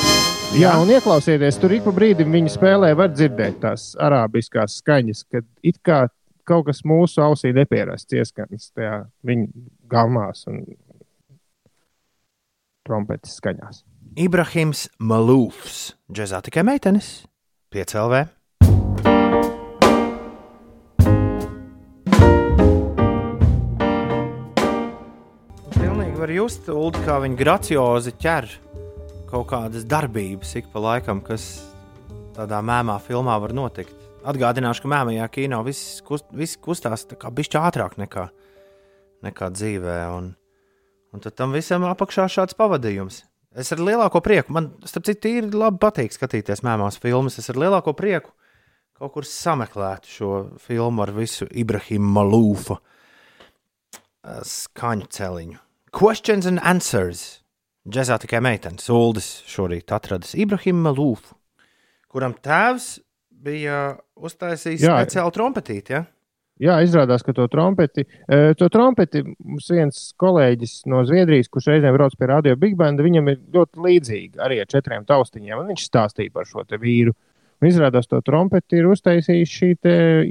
jā, 0.59 0.73
un 0.81 0.89
ieklausieties, 0.91 1.59
tur 1.61 1.71
ik 1.71 1.85
pa 1.85 1.91
brīdim 1.95 2.33
viņi 2.33 2.51
spēlē, 2.57 2.95
var 2.97 3.13
dzirdēt 3.13 3.61
tās 3.61 3.93
arābiskās 3.95 4.81
skaņas, 4.81 5.23
kad 5.31 5.45
it 5.63 5.77
kā 5.85 6.07
kaut 6.43 6.65
kas 6.65 6.81
mūsu 6.83 7.21
ausī 7.23 7.53
nepierasts 7.55 8.11
ieskaņas 8.11 8.71
tajā 8.75 9.05
viņu 9.23 9.47
gaumās 9.87 10.47
un 10.51 10.65
trompetes 12.87 13.37
skaņās. 13.39 13.83
Ibrahims 14.19 14.89
Malūfs, 14.99 15.93
džeksa 16.11 16.41
tikai 16.43 16.65
meitenes, 16.67 17.21
5 17.71 17.93
LV. 17.95 18.17
Pilnīgi 25.77 26.19
var 26.19 26.35
just, 26.35 26.67
Ulu, 26.67 26.91
kā 27.07 27.21
viņi 27.23 27.39
graciozi 27.39 28.11
ķer 28.19 28.51
kaut 29.31 29.47
kādas 29.53 29.87
darbības 29.87 30.57
ik 30.59 30.67
pa 30.75 30.83
laikam, 30.83 31.23
kas 31.23 31.63
tādā 32.35 32.59
mēmā 32.59 32.99
filmā 33.07 33.39
var 33.39 33.55
notikt. 33.55 33.95
Atgādināšu, 34.27 34.83
ka 34.83 34.91
mēmajā 34.91 35.31
kino 35.31 35.63
viss, 35.63 36.03
kust, 36.03 36.27
viss 36.35 36.59
kustās 36.59 37.07
bišķi 37.07 37.63
ātrāk 37.63 37.95
nekā, 38.03 38.27
nekā 39.23 39.53
dzīvē. 39.55 39.99
Un, 40.19 40.33
un 41.15 41.23
tad 41.23 41.39
tam 41.39 41.55
visam 41.55 41.87
apakšā 41.87 42.27
šāds 42.27 42.59
pavadījums. 42.59 43.23
Es 43.51 43.71
ar 43.75 43.81
lielāko 43.83 44.21
prieku, 44.23 44.53
man 44.55 44.69
starp 44.87 45.09
citu 45.09 45.33
ir 45.41 45.49
labi 45.51 45.81
patīk 45.81 46.13
skatīties 46.15 46.63
mēmās 46.63 46.99
filmas. 47.03 47.35
Es 47.41 47.51
ar 47.51 47.59
lielāko 47.59 47.93
prieku 47.97 48.31
kaut 49.01 49.15
kur 49.15 49.25
sameklētu 49.25 50.11
šo 50.13 50.31
filmu 50.61 51.01
ar 51.01 51.11
visu 51.15 51.47
Ibrahima 51.57 52.21
Malūfa 52.21 52.77
eh, 52.77 54.41
skaņu 54.45 55.09
celiņu. 55.17 55.59
Questions 55.91 56.47
and 56.47 56.61
answers. 56.63 57.41
Džezā 57.81 58.19
tikai 58.21 58.43
meitenes, 58.45 58.85
Uldis 58.93 59.41
šorīt 59.49 59.89
atradis 59.91 60.35
Ibrahima 60.37 60.91
Malūfu, 60.91 61.33
kuram 62.13 62.35
tēvs 62.37 62.99
bija 63.41 63.95
uztaisījis 64.21 64.85
speciālu 64.85 65.33
trompetīti. 65.33 65.95
Ja? 65.97 66.03
Jā, 66.61 66.75
izrādās, 66.85 67.23
ka 67.25 67.33
to 67.33 67.47
trompeti, 67.49 68.03
e, 68.29 68.51
to 68.57 68.67
trompeti 68.69 69.23
mums 69.23 69.69
viens 69.71 70.01
kolēģis 70.21 70.73
no 70.91 71.01
Zviedrijas, 71.07 71.49
kurš 71.49 71.71
reizēm 71.71 71.95
brauc 71.95 72.13
pie 72.19 72.27
radio 72.29 72.57
Big 72.59 72.75
Band, 72.77 73.01
viņam 73.01 73.31
ir 73.31 73.39
ļoti 73.55 73.81
līdzīga 73.85 74.43
arī 74.45 74.59
ar 74.61 74.69
četriem 74.69 75.07
taustiņiem. 75.09 75.63
Viņš 75.71 75.87
stāstīja 75.87 76.33
par 76.35 76.49
šo 76.49 76.65
vīru. 76.81 77.15
Un 77.61 77.69
izrādās, 77.69 78.09
to 78.09 78.19
trompeti 78.25 78.77
ir 78.77 78.89
uztaisījis 78.89 79.55
šī 79.57 79.71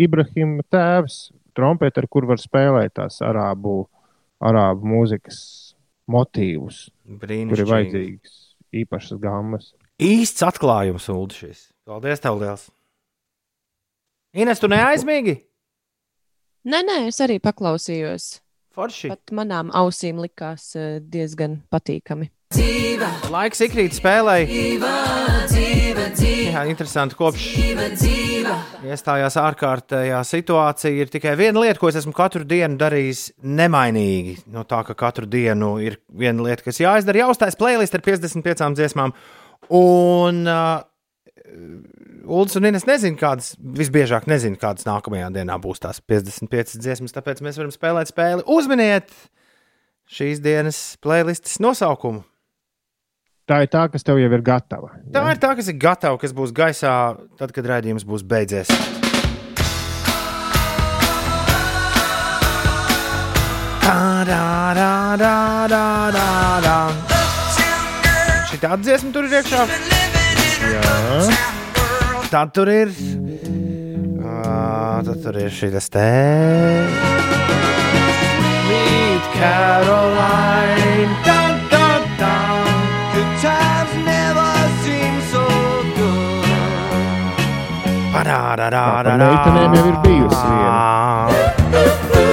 Ibrahima 0.06 0.66
tēvs. 0.70 1.30
Trompeti, 1.54 1.98
ar 1.98 2.06
kur 2.06 2.28
var 2.30 2.38
spēlēt 2.38 2.94
tās 2.98 3.18
arābu, 3.26 3.88
arābu 4.38 4.86
mūzikas 4.86 5.40
motīvus, 6.10 6.88
kur 7.18 7.30
ir 7.58 7.70
vajadzīgas 7.70 8.36
īpašas 8.82 9.18
gammas. 9.22 9.72
Īsts 10.00 10.46
atklājums. 10.46 11.10
Šis. 11.34 11.68
Paldies, 11.88 12.22
tev 12.22 12.38
liels! 12.40 12.68
Ines, 14.30 14.62
tu 14.62 14.70
neaizmīgi? 14.70 15.40
Nē, 16.60 16.82
nē, 16.84 16.96
es 17.08 17.16
arī 17.24 17.38
paklausījos. 17.40 18.34
Forši. 18.76 19.08
Pat 19.08 19.32
manām 19.32 19.70
ausīm 19.72 20.18
likās 20.20 20.74
eh, 20.76 20.98
diezgan 21.00 21.62
patīkami. 21.72 22.28
Dzīva. 22.52 23.08
Laiks 23.32 23.62
ikrīt 23.64 23.96
spēlē. 23.96 24.42
Jā, 26.50 26.64
interesanti. 26.68 27.16
Kopš 27.16 27.46
iestājās 28.90 29.38
ārkārtējā 29.40 30.20
situācija, 30.26 30.92
ir 31.00 31.12
tikai 31.14 31.32
viena 31.40 31.64
lieta, 31.64 31.78
ko 31.80 31.88
es 31.88 31.96
esmu 32.02 32.12
katru 32.16 32.44
dienu 32.44 32.76
darījis 32.80 33.24
nemainīgi. 33.40 34.36
No 34.52 34.66
tā, 34.68 34.82
ka 34.84 34.98
katru 34.98 35.30
dienu 35.30 35.78
ir 35.80 35.96
viena 36.12 36.44
lieta, 36.44 36.66
kas 36.68 36.82
jāizdara, 36.82 37.24
jāuztais 37.24 37.56
playlist 37.56 37.96
ar 37.96 38.04
55 38.04 38.76
dziesmām. 38.76 39.16
Un 39.80 40.44
uh, 40.44 40.82
Ulas 42.30 42.54
un 42.58 42.68
Inês 42.68 42.84
nezina, 42.86 43.18
kādas 43.18 43.54
visbiežāk 43.58 44.28
nezina, 44.30 44.58
kādas 44.60 44.86
nākamajā 44.86 45.30
dienā 45.34 45.56
būs 45.62 45.82
tās 45.82 45.98
55 46.04 46.78
dziesmas. 46.78 47.14
Tāpēc 47.16 47.40
mēs 47.44 47.58
varam 47.58 47.72
spēlēt 47.74 48.12
spēli. 48.12 48.44
Uzminiet 48.50 49.10
šīs 50.10 50.42
dienas 50.44 50.80
playlistes 51.02 51.58
nosaukumu. 51.62 52.22
Tā 53.50 53.64
ir 53.64 53.70
tā, 53.72 53.88
kas 53.90 54.06
tev 54.06 54.20
jau 54.20 54.30
ir 54.30 54.42
gatava. 54.46 54.92
Tā 55.10 55.24
ja? 55.24 55.32
ir 55.34 55.40
tā, 55.42 55.56
kas 55.58 55.70
ir 55.72 55.78
gatava, 55.82 56.20
kas 56.22 56.34
būs 56.36 56.52
gaisā 56.54 56.92
tad, 57.40 57.50
kad 57.56 57.66
raidījums 57.66 58.06
būs 58.06 58.22
beidzies. 58.22 58.70
Tā, 63.82 63.96
tā, 64.28 64.44
tā, 64.78 64.92
tā, 65.18 65.34
tā, 65.72 65.82
tā, 66.14 66.28
tā. 66.68 66.78
Šī 68.52 68.62
tāda 68.62 68.80
dziesma 68.86 69.10
tur 69.14 69.26
ir 69.26 69.40
iekšā. 69.40 70.09
Jā. 70.70 70.90
Tad 72.30 72.52
tur 72.54 72.68
ir. 72.70 72.92
Uh, 74.20 75.00
tad 75.06 75.18
tur 75.24 75.38
ir 75.42 75.50
šis 75.50 75.88
te. 75.90 76.06
Sweet 78.30 79.24
Caroline. 79.34 81.10
Dun, 81.26 81.54
dun, 81.72 82.02
dun. 82.20 82.78
Good 83.14 83.30
times 83.42 83.94
never 84.06 84.50
seem 84.84 85.14
so 85.32 85.44
good. 85.98 86.48
Parādārā. 88.14 88.86
Meitenēm 89.10 89.78
jau 89.80 89.86
ir 89.90 89.98
bijusi 90.06 90.44
viena. 90.46 92.29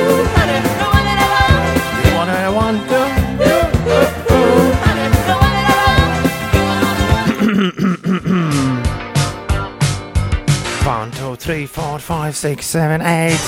Three, 11.47 11.65
four, 11.65 11.97
five, 11.97 12.35
six, 12.35 12.65
seven, 12.65 12.99
eight. 13.01 13.39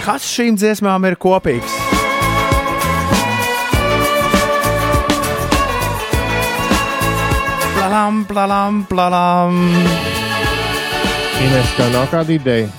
Kas 0.00 0.24
šīm 0.24 0.56
dziesmām 0.56 1.04
ir 1.10 1.18
kopīgs? 1.20 1.74
Plalam, 7.76 8.22
plalam, 8.30 8.78
plalam. 8.88 9.58
Ines, 11.44 11.76
tev 11.76 11.92
nav 11.92 12.08
kāda 12.14 12.32
ideja. 12.32 12.72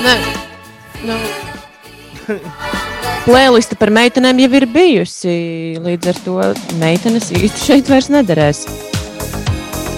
Nē, 0.00 0.16
nu, 1.04 1.20
Plēliste 3.24 3.72
par 3.80 3.88
meitenēm 3.88 4.42
jau 4.42 4.50
ir 4.58 4.66
bijusi. 4.68 5.34
Līdz 5.80 6.10
ar 6.10 6.18
to 6.26 6.34
meitenes 6.76 7.30
īsti 7.32 7.62
šeit 7.62 7.88
vairs 7.88 8.10
nederēs. 8.12 8.66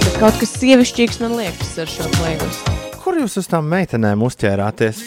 Bet 0.05 0.21
kaut 0.21 0.39
kas 0.39 0.53
sievišķīgs 0.61 1.19
man 1.25 1.35
liekas 1.41 1.73
ar 1.83 1.91
šo 1.91 2.07
plēlistu. 2.15 2.77
Kur 3.03 3.19
jūs 3.19 3.35
uz 3.43 3.51
tām 3.51 3.67
meitenēm 3.73 4.23
uzķērāties? 4.29 5.03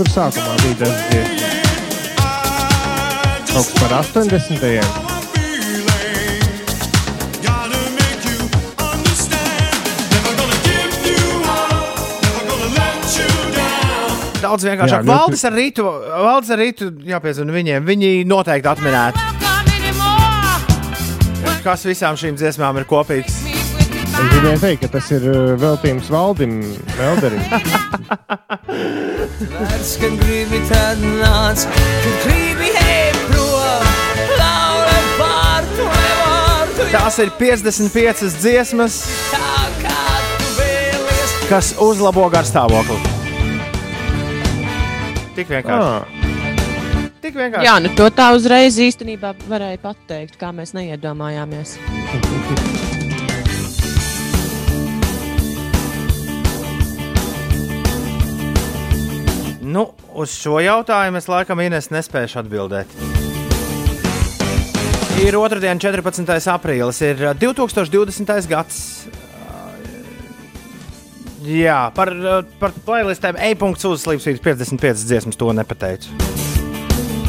Tur 0.00 0.10
sākumā 0.10 0.56
bija 0.64 0.80
dažas 0.82 1.06
dziesmas. 1.12 1.46
Kaut 3.52 3.70
kas 3.70 3.72
par 3.78 3.96
80. 4.00 5.09
Daudz 14.40 14.64
vienkāršāk. 14.64 15.02
Jā, 15.02 15.04
ļoti- 15.04 15.10
Valdis 15.12 15.44
ar 15.44 15.52
rītu, 15.52 15.84
Valdis 16.24 16.50
ar 16.54 16.58
rītu 16.62 16.90
jāpiezina 17.04 17.52
viņiem. 17.52 17.84
Viņi 17.84 18.10
noteikti 18.26 18.68
atminētu, 18.70 19.18
kas 21.64 21.84
visām 21.84 22.16
šīm 22.16 22.36
dziesmām 22.40 22.78
ir 22.80 22.84
kopīgs. 22.88 23.36
Es 24.20 24.26
gribēju 24.34 24.60
teikt, 24.60 24.80
ka 24.82 24.88
tas 24.98 25.10
ir 25.16 25.22
uh, 25.30 25.36
veltījums 25.60 26.08
Valdim 26.12 26.58
Melderim. 26.98 27.40
Vērts, 29.50 29.92
kad 30.00 30.16
gribi 30.20 30.60
tad 30.68 31.00
nāc, 31.04 31.64
kad 32.04 32.26
gribi 32.26 32.68
ej 32.80 33.12
prom, 33.28 33.86
laura 34.40 34.98
vārtu, 35.20 35.86
vārtu, 35.94 36.88
Tās 36.92 37.20
ir 37.22 37.30
55 37.38 38.36
dziesmas, 38.42 39.00
kas 41.48 41.72
uzlabo 41.80 42.28
garstāvokli. 42.34 43.09
Tik 45.40 45.48
vienkārši. 45.48 45.84
Ah, 45.88 47.12
Tik 47.24 47.36
vienkārši. 47.38 47.64
Jā, 47.64 47.78
nu 47.80 47.90
to 47.96 48.10
tā 48.12 48.26
uzreiz 48.36 48.76
īstenībā 48.76 49.32
varēja 49.48 49.78
pateikt, 49.80 50.36
kā 50.36 50.50
mēs 50.52 50.74
neiedomājāmies. 50.76 51.78
Nu, 59.64 59.86
uz 60.12 60.34
šo 60.34 60.58
jautājumu 60.60 61.20
es 61.22 61.30
laikam 61.30 61.64
Ines 61.64 61.88
nespēju 61.94 62.36
atbildēt. 62.42 62.92
Ir 65.24 65.40
otrdiena, 65.40 65.80
14. 65.80 66.36
aprīlis, 66.52 67.00
ir 67.06 67.24
uh, 67.30 67.34
2020. 67.38 68.36
gads. 68.50 68.84
Jā, 71.40 71.78
par, 71.96 72.12
par 72.60 72.74
playlistēm 72.84 73.38
e-punkts 73.50 73.86
uzslīpstīt 73.88 74.42
55 74.44 75.06
dziesmas, 75.08 75.38
to 75.40 75.52
nepateicu. 75.56 76.12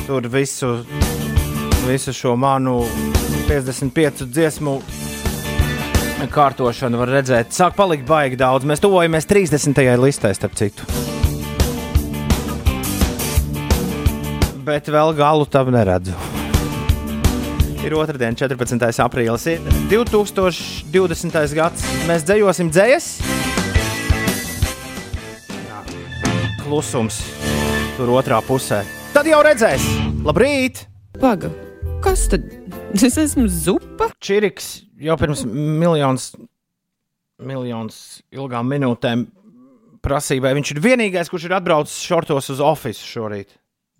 Tur 0.07 0.27
visu, 0.31 0.73
visu 1.85 2.15
šo 2.15 2.35
manu 2.39 2.81
55 3.47 4.25
dziesmu 4.27 4.75
kārtošanu 6.31 6.99
var 7.01 7.15
redzēt. 7.17 7.55
Sāk 7.55 7.77
palikt 7.79 8.05
baigi 8.09 8.37
daudz. 8.39 8.67
Mēs 8.67 8.83
tuvojamies 8.83 9.29
30. 9.29 9.81
listē, 10.03 10.35
starp 10.37 10.59
citu. 10.59 10.85
bet 14.65 14.87
vēl 14.91 15.15
galu 15.17 15.47
tam 15.49 15.71
neredzu. 15.73 16.15
Ir 17.81 17.95
otrdiena, 17.97 18.37
14. 18.37 19.01
aprīlis, 19.01 19.47
ir 19.49 19.63
2020. 19.89 21.55
gads. 21.57 21.85
Mēs 22.09 22.25
dzējosim 22.27 22.69
dzējas. 22.73 23.07
Klusums 26.71 27.17
tur 27.97 28.13
otrā 28.15 28.37
pusē. 28.47 28.77
Tad 29.11 29.27
jau 29.27 29.41
redzēs, 29.43 29.83
labrīt! 30.23 30.85
Paga, 31.19 31.49
kas 31.99 32.21
tad? 32.31 32.45
Es 32.95 33.17
esmu 33.19 33.43
zupa. 33.51 34.07
Čiriks 34.23 34.69
jau 35.03 35.17
pirms 35.19 35.41
miljonus, 35.51 36.29
miljonus 37.43 37.97
ilgām 38.31 38.71
minūtēm 38.71 39.25
prasīja, 39.99 40.45
vai 40.45 40.53
viņš 40.61 40.71
ir 40.71 40.79
vienīgais, 40.85 41.31
kurš 41.33 41.49
ir 41.49 41.57
atbraucis 41.57 41.97
šortos 42.07 42.47
uz 42.55 42.63
oficiālu 42.63 43.11
šorīt. 43.17 43.51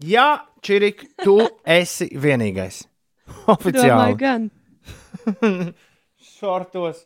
Jā, 0.07 0.30
Čirik, 0.63 1.03
tu 1.26 1.41
esi 1.82 2.07
vienīgais. 2.15 2.86
Domāju, 3.28 3.57
Oficiāli. 3.57 4.15
gan. 4.24 4.47
Šortos. 6.39 7.03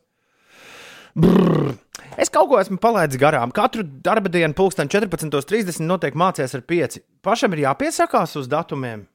Brrr. 1.18 1.74
Es 2.22 2.32
kaut 2.32 2.50
ko 2.52 2.60
esmu 2.62 2.78
palaidis 2.82 3.20
garām. 3.22 3.52
Katru 3.56 3.84
darba 3.84 4.32
dienu, 4.32 4.56
pulksten 4.58 4.90
14.30 4.92 5.84
notiek 5.86 6.16
mācīties 6.18 6.56
ar 6.58 6.64
pieci. 6.68 7.04
Pašam 7.26 7.56
ir 7.56 7.66
jāpiesakās 7.66 8.38
uz 8.40 8.50
datumiem. 8.52 9.06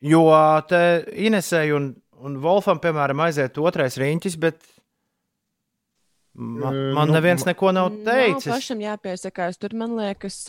Jo 0.00 0.24
te 0.68 1.04
Inesēji 1.28 1.74
un, 1.76 1.90
un 2.24 2.38
Wolfam, 2.42 2.80
piemēram, 2.80 3.20
aiziet 3.26 3.58
otrais 3.60 3.98
riņķis, 4.00 4.38
bet 4.40 4.58
man, 6.34 6.78
man 6.96 7.10
nu, 7.10 7.18
neviens 7.18 7.44
neko 7.44 7.74
nav 7.76 7.90
Nav 7.92 8.08
teicis. 8.08 8.48
pašam 8.48 8.80
jāpiesakās. 8.80 9.60
Tur, 9.60 9.76
man 9.76 9.94
liekas, 9.98 10.40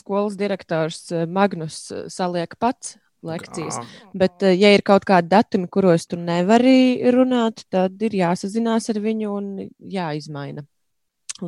skolas 0.00 0.40
direktors 0.40 1.06
Magnus 1.28 1.84
saliek 2.08 2.56
pats 2.58 2.96
lekcijas. 3.22 3.78
Bet, 4.16 4.40
uh, 4.42 4.54
ja 4.56 4.72
ir 4.74 4.84
kaut 4.86 5.04
kādi 5.08 5.30
datumi, 5.32 5.68
kuros 5.72 6.08
tu 6.08 6.18
nevari 6.20 7.00
runāt, 7.12 7.66
tad 7.72 8.00
ir 8.02 8.16
jāsazinās 8.22 8.90
ar 8.92 9.00
viņu 9.04 9.32
un 9.36 9.50
jāizmaina. 9.92 10.64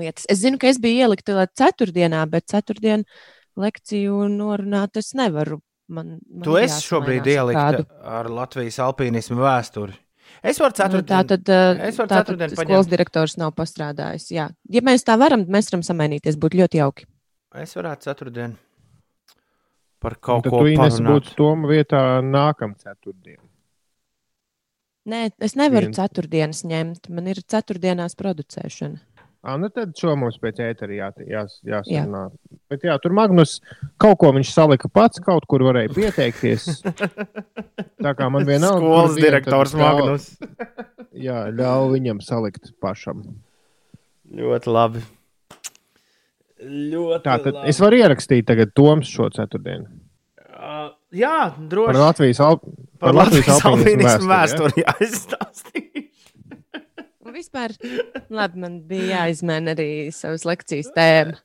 Lietas. 0.01 0.24
Es 0.28 0.38
zinu, 0.43 0.59
ka 0.59 0.68
es 0.68 0.78
biju 0.82 1.05
ielikta 1.07 1.47
ceturtdienā, 1.59 2.22
bet 2.30 2.47
ceturtdienu 2.53 3.05
lekciju 3.57 4.28
norunāt 4.32 4.97
es 4.97 5.12
nevaru. 5.14 5.61
Man, 5.93 6.18
man 6.30 6.43
Tu 6.47 6.55
esi 6.57 6.80
šobrīd 6.86 7.26
ielikta 7.28 7.66
kādu. 7.76 7.86
ar 8.03 8.28
Latvijas 8.32 8.78
alpīnismu 8.80 9.36
vēsturi. 9.43 9.93
Es 10.43 10.59
varu 10.59 10.72
Nu, 10.72 10.78
ceturtdienu. 10.80 11.11
Tā 11.12 11.22
tad, 11.28 11.49
uh, 11.53 11.84
es 11.88 11.99
varu 12.01 12.09
tā 12.09 12.24
tad 12.24 12.55
skolas 12.57 12.88
direktors 12.88 13.36
nav 13.36 13.53
pastrādājis. 13.55 14.30
Jā. 14.32 14.49
Ja 14.72 14.80
mēs 14.80 15.05
tā 15.05 15.18
varam, 15.20 15.45
mēs 15.47 15.68
varam 15.70 15.82
samainīties. 15.84 16.38
Būtu 16.40 16.62
ļoti 16.62 16.80
jauki. 16.80 17.05
Es 17.61 17.74
varētu 17.76 18.09
ceturtdienu 18.09 18.57
par 20.01 20.16
Un 20.16 20.20
kaut 20.24 20.43
Tad 20.45 20.51
ko 20.51 20.59
tu 20.64 20.66
Ines 20.72 20.97
parunāt. 20.97 21.12
būtu 21.12 21.34
Toma 21.36 21.68
vietā 21.68 22.01
nākamā 22.24 22.74
ceturtdiena. 22.80 23.43
Nē, 25.07 25.30
es 25.43 25.55
nevaru 25.59 25.88
Viens. 25.90 25.99
ceturtdienas 25.99 26.62
ņemt. 26.64 27.09
Man 27.11 27.26
ir 27.26 27.40
ceturtdienās 27.43 28.14
producēšana. 28.18 29.01
Ah, 29.43 29.57
nu 29.59 29.66
tad 29.74 29.90
šo 29.99 30.12
mums 30.14 30.36
pēc 30.38 30.61
ētera 30.62 30.95
jā, 30.95 31.07
jās, 31.26 31.57
jāsarunā. 31.66 32.20
Jā. 32.30 32.59
Bet 32.70 32.84
jā, 32.86 32.95
tur 33.03 33.11
Magnus 33.18 33.57
kaut 33.99 34.20
ko 34.22 34.30
viņš 34.36 34.53
salika 34.55 34.86
pats, 34.88 35.18
kaut 35.18 35.49
kur 35.51 35.64
varēja 35.66 35.90
pieteikties. 35.97 36.68
Tā 37.99 38.12
kā 38.14 38.28
man 38.30 38.47
vienalga. 38.47 38.78
Skolas 38.78 39.16
bija, 39.16 39.24
direktors 39.26 39.74
ļau- 39.74 39.82
Magnus. 39.82 40.28
Jā, 41.12 41.40
ļauj 41.59 41.90
viņam 41.97 42.22
salikt 42.22 42.70
pašam. 42.80 43.24
Ļoti 44.32 44.70
labi. 44.78 45.03
Ļoti 46.62 47.24
Tā 47.26 47.34
tad 47.43 47.51
labi. 47.57 47.68
es 47.72 47.80
varu 47.82 47.99
ierakstīt 47.99 48.47
tagad 48.47 48.70
Toms 48.78 49.11
šo 49.11 49.26
ceturtdienu. 49.34 49.88
Uh, 50.53 50.93
jā, 51.11 51.34
Par 51.51 51.66
droši. 51.72 51.99
Latvijas, 51.99 52.40
al... 52.47 52.61
Par 53.03 53.16
Latvijas 53.18 53.59
alpīnismu 53.66 54.28
vēsturi. 54.30 54.30
vēsturi 54.30 54.82
jāizstāstīja. 54.86 56.05
Un 57.33 57.39
vispār, 57.39 57.72
labi, 58.28 58.61
man 58.61 58.74
bija 58.85 59.22
jāizmēna 59.22 59.72
arī 59.72 60.11
savas 60.12 60.43
lekcijas 60.45 60.91
tēma. 60.99 61.39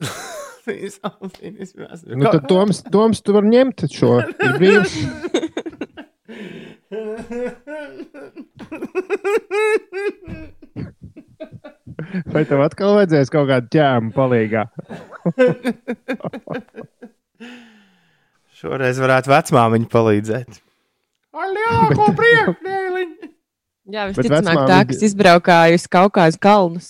Nu, 2.12 2.26
tad 2.28 2.44
Toms, 2.50 2.82
Toms 2.92 3.22
tu 3.24 3.32
vari 3.32 3.54
ņemt 3.54 3.86
šo. 3.94 4.10
Ir 4.20 4.58
brīvs. 4.60 4.98
Vai 12.36 12.44
tev 12.52 12.66
atkal 12.66 12.98
vajadzēs 13.00 13.32
kaut 13.32 13.48
kādu 13.54 13.72
ķēmu 13.78 14.12
palīgā? 14.18 14.66
Šoreiz 18.60 19.00
varētu 19.08 19.32
vecmāmiņa 19.38 19.92
palīdzēt. 19.96 20.62
Ar 21.40 21.56
lielāko 21.56 22.12
priekšdēliņu. 22.20 23.37
Jā, 23.88 24.10
visticamāk, 24.12 24.58
tā, 24.68 24.82
kas 24.90 25.00
izbraukājusi 25.08 25.88
kaut 25.92 26.12
kādas 26.18 26.36
kalnus. 26.44 26.88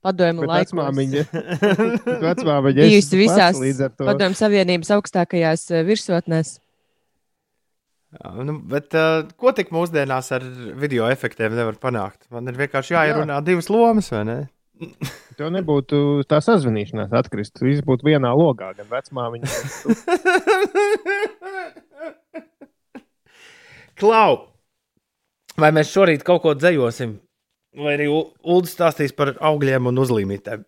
Padomju 0.00 0.40
Bet 0.46 0.48
laikos. 0.48 0.72
vecmāmiņa, 0.72 1.22
vecmāmiņa 2.24 2.84
Bijusi 2.86 3.18
visās. 3.20 3.58
Padomju 3.98 4.36
Savienības 4.38 4.90
augstākajās 4.96 5.62
eh, 5.74 5.82
virsotnēs. 5.84 6.48
Jā, 8.10 8.30
nu, 8.46 8.52
bet 8.70 8.94
uh, 8.98 9.22
ko 9.38 9.52
tik 9.54 9.68
mūsdienās 9.74 10.30
ar 10.34 10.42
video 10.80 11.04
efektiem 11.12 11.52
nevar 11.54 11.76
panākt? 11.82 12.20
Man 12.34 12.48
ir 12.50 12.56
vienkārši 12.58 12.94
jāierunā 12.96 13.36
Jā. 13.38 13.44
divas 13.52 13.68
lomas, 13.70 14.08
vai 14.14 14.22
ne? 14.26 14.38
Tev 15.38 15.48
nebūtu 15.54 15.96
tā 16.30 16.38
sazvanīšanās 16.42 17.12
atkrist. 17.20 17.54
Viss 17.62 17.84
būtu 17.86 18.02
vienā 18.08 18.30
logā, 18.34 18.68
gan 18.78 18.86
vecmāmiņa. 18.90 19.46
Klau! 24.00 24.32
Vai 25.60 25.70
mēs 25.76 25.90
šorīt 25.92 26.24
kaut 26.26 26.42
ko 26.44 26.54
dzējosim? 26.56 27.18
Vai 27.80 27.92
arī 27.94 28.08
Ulrichs 28.10 28.72
stāstīs 28.74 29.12
par 29.14 29.34
augļiem 29.38 29.90
un 29.90 30.00
uzlīmītēm? 30.02 30.64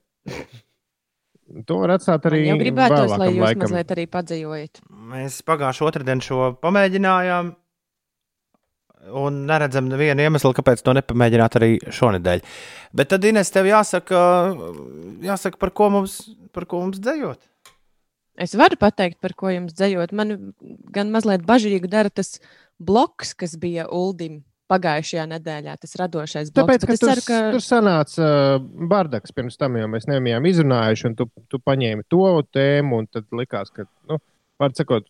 To 1.68 1.80
var 1.82 1.97
atstāt 1.99 2.24
arī 2.30 2.45
Jau 2.47 2.57
gribētos, 2.61 3.11
lai 3.20 3.32
jūs 3.32 3.43
laikam. 3.43 3.64
mazliet 3.66 3.90
arī 3.93 4.05
padzējojat. 4.09 4.80
Mēs 5.12 5.40
pagājušā 5.49 5.88
otrdienā 5.88 6.24
šo 6.24 6.53
pamēģinājām. 6.62 7.51
Un 9.18 9.40
neredzam 9.49 9.88
nevienu 9.90 10.22
iemeslu, 10.22 10.53
kāpēc 10.55 10.80
to 10.86 10.95
nepamēģināt 10.95 11.57
arī 11.59 11.70
šonadēļ. 11.90 12.45
Bet 12.95 13.11
tad, 13.11 13.24
Ines, 13.26 13.51
tev 13.51 13.66
jāsaka, 13.66 14.20
jāsaka 15.26 15.59
par, 15.59 15.72
ko 15.74 15.88
mums, 15.90 16.20
par 16.55 16.68
ko 16.70 16.84
mums 16.84 17.03
dzējot. 17.03 17.43
Es 18.47 18.55
varu 18.57 18.78
pateikt, 18.80 19.18
par 19.20 19.34
ko 19.36 19.51
jums 19.53 19.74
dzējot. 19.74 20.14
Man 20.16 20.55
gan 20.95 21.11
mazliet 21.12 21.43
bažīgi 21.45 21.90
dara 21.90 22.14
tas 22.14 22.36
bloks, 22.80 23.34
kas 23.34 23.59
bija 23.61 23.90
Uldim 23.90 24.45
pagājušajā 24.72 25.28
nedēļā, 25.36 25.76
tas 25.84 25.96
radošais 26.00 26.50
bloks. 26.50 26.58
Tāpēc, 26.58 26.82
Bet 26.82 26.88
ka 26.88 26.96
tur, 26.96 27.12
ceru, 27.12 27.24
ka 27.28 27.40
tur 27.54 27.64
sanāca 27.64 28.28
bardaks 28.90 29.36
pirms 29.36 29.60
tam, 29.60 29.78
jo 29.80 29.88
mēs 29.92 30.08
nebijām 30.10 30.48
izrunājuši, 30.50 31.08
un 31.10 31.16
tu, 31.20 31.28
tu 31.52 31.60
paņēmi 31.62 32.08
to 32.12 32.26
tēmu, 32.56 33.02
un 33.02 33.10
tad 33.12 33.28
likās, 33.36 33.72
ka, 33.74 33.86
nu, 34.10 34.18
var 34.62 34.74
sakot, 34.78 35.08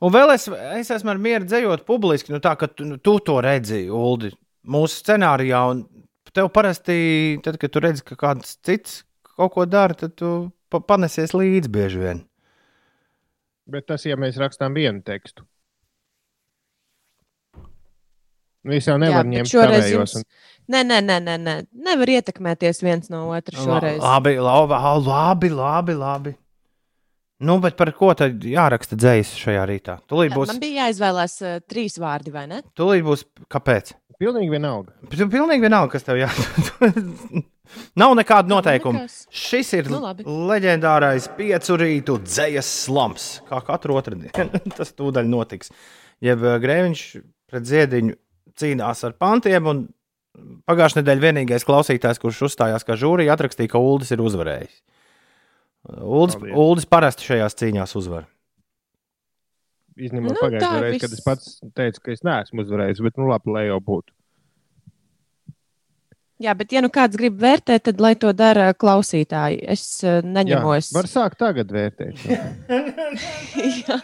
Un 0.00 0.14
vēl 0.14 0.34
es, 0.34 0.46
es 0.80 0.92
esmu 0.96 1.14
ar 1.14 1.20
mieru 1.22 1.48
dzējot 1.48 1.84
publiski, 1.88 2.34
nu 2.34 2.40
tā, 2.44 2.54
ka 2.60 2.70
tu, 2.72 2.86
nu, 2.88 3.00
tu 3.02 3.16
to 3.24 3.38
redzi, 3.44 3.84
Uldi, 3.92 4.32
mūsu 4.70 5.02
scenārijā. 5.02 5.60
Un 5.72 5.84
tev 6.34 6.50
parasti, 6.54 6.96
tad, 7.44 7.58
kad 7.60 7.72
tu 7.74 7.82
redzi, 7.82 8.04
ka 8.06 8.18
kāds 8.18 8.56
cits 8.66 9.02
kaut 9.36 9.54
ko 9.54 9.66
dara, 9.68 9.96
tad 9.96 10.16
tu 10.18 10.50
pa 10.70 10.82
panesies 10.84 11.32
līdzi 11.34 11.72
bieži 11.72 12.02
vien. 12.02 12.26
bet 13.70 13.86
tas, 13.86 14.04
ja 14.06 14.16
mēs 14.18 14.38
rakstām 14.40 14.74
vienu 14.74 15.02
tekstu. 15.06 15.44
Mēs 18.68 18.86
jau 18.90 18.98
nevaram 19.00 19.30
bet 19.30 19.38
ņemt 19.38 19.52
šoreiz 19.54 19.86
jums- 19.94 20.16
Nē, 20.70 20.84
nē, 20.86 20.98
nē, 21.02 21.16
nē, 21.26 21.34
nē. 21.42 21.54
Nevar 21.86 22.10
ietekmēties 22.12 22.82
viens 22.84 23.08
no 23.10 23.24
otra 23.34 23.56
šoreiz. 23.58 23.98
Labi, 24.04 24.36
labi, 24.38 24.76
labi, 25.06 25.48
labi, 25.50 25.94
labi. 25.98 26.34
Nu, 27.40 27.56
bet 27.58 27.74
par 27.78 27.90
ko 27.96 28.12
tad 28.14 28.44
jāraksta 28.44 28.94
dzējas 29.00 29.32
šajā 29.40 29.62
rītā? 29.66 29.96
Tūlīt 30.06 30.34
būs, 30.36 30.50
Man 30.52 30.60
bija 30.60 30.84
jāizvēlās 30.84 31.38
uh, 31.42 31.56
trīs 31.66 31.96
vārdi, 31.98 32.30
vai 32.34 32.44
ne? 32.46 32.60
tūlīt 32.76 33.02
būs 33.06 33.24
kāpēc? 33.50 33.94
Pilnīgi 34.20 34.52
vienalga. 34.52 34.92
Pilnīgi 35.08 35.64
vienalga, 35.64 35.94
kas 35.96 36.04
tev 36.04 36.20
jādara. 36.20 36.92
Nav 38.02 38.12
nekāda 38.18 38.50
noteikuma. 38.50 39.06
nekas. 39.06 39.22
Šis 39.32 39.72
ir 39.78 39.88
Nu, 39.90 40.02
labi. 40.04 40.24
leģendārais 40.26 41.30
piecu 41.38 41.76
rītu 41.80 42.18
dzējas 42.26 42.68
slams. 42.84 43.28
Kā 43.48 43.62
katru 43.64 43.96
otrdienu 43.96 44.60
tas 44.76 44.92
tūdaļ 44.98 45.26
notiks. 45.30 45.70
Jeb 46.20 46.42
eh, 46.44 46.58
Grēviņš 46.62 47.04
pret 47.50 47.64
ziediņu 47.70 48.14
cīnās 48.60 49.04
ar 49.08 49.16
pantiem. 49.20 49.66
un 49.70 49.88
Pagājušā 50.68 51.00
nedēļa 51.00 51.24
vienīgais 51.24 51.66
klausītājs, 51.66 52.20
kurš 52.22 52.44
uzstājās 52.46 52.86
kā 52.86 52.94
žūrija, 52.98 53.34
atrakstīja, 53.34 53.72
ka 53.72 53.80
Uldis 53.82 54.12
ir 54.14 54.22
uzvarējis. 54.22 54.76
Uldis. 56.04 56.36
Uldis 56.54 56.86
parasti 56.88 57.26
šajās 57.26 57.56
cīņās 57.58 57.96
uzvar. 57.98 58.28
Izņemot 60.00 60.32
Nu, 60.32 60.38
pagājušajā 60.38 60.70
tā 60.70 60.84
reizē, 60.84 61.00
kad 61.02 61.16
es 61.16 61.24
pats 61.24 61.50
teicu, 61.76 62.02
ka 62.04 62.14
es 62.14 62.24
neesmu 62.24 62.64
uzvarējis, 62.64 63.02
bet, 63.04 63.18
nu, 63.20 63.28
labi, 63.32 63.52
lai 63.56 63.66
jau 63.66 63.80
būtu. 63.84 64.14
Jā, 66.40 66.54
bet 66.56 66.72
ja 66.72 66.80
nu 66.80 66.88
kāds 66.92 67.18
grib 67.20 67.36
vērtēt, 67.42 67.84
tad 67.90 67.98
lai 68.00 68.14
to 68.16 68.30
dara 68.32 68.70
klausītāji. 68.72 69.58
Es 69.74 69.82
uh, 70.06 70.20
Jā, 70.20 70.24
neņemos. 70.24 70.88
var 70.96 71.08
sākt 71.10 71.40
tagad 71.42 71.74
vērtēt. 71.74 72.22
Jā. 73.84 73.98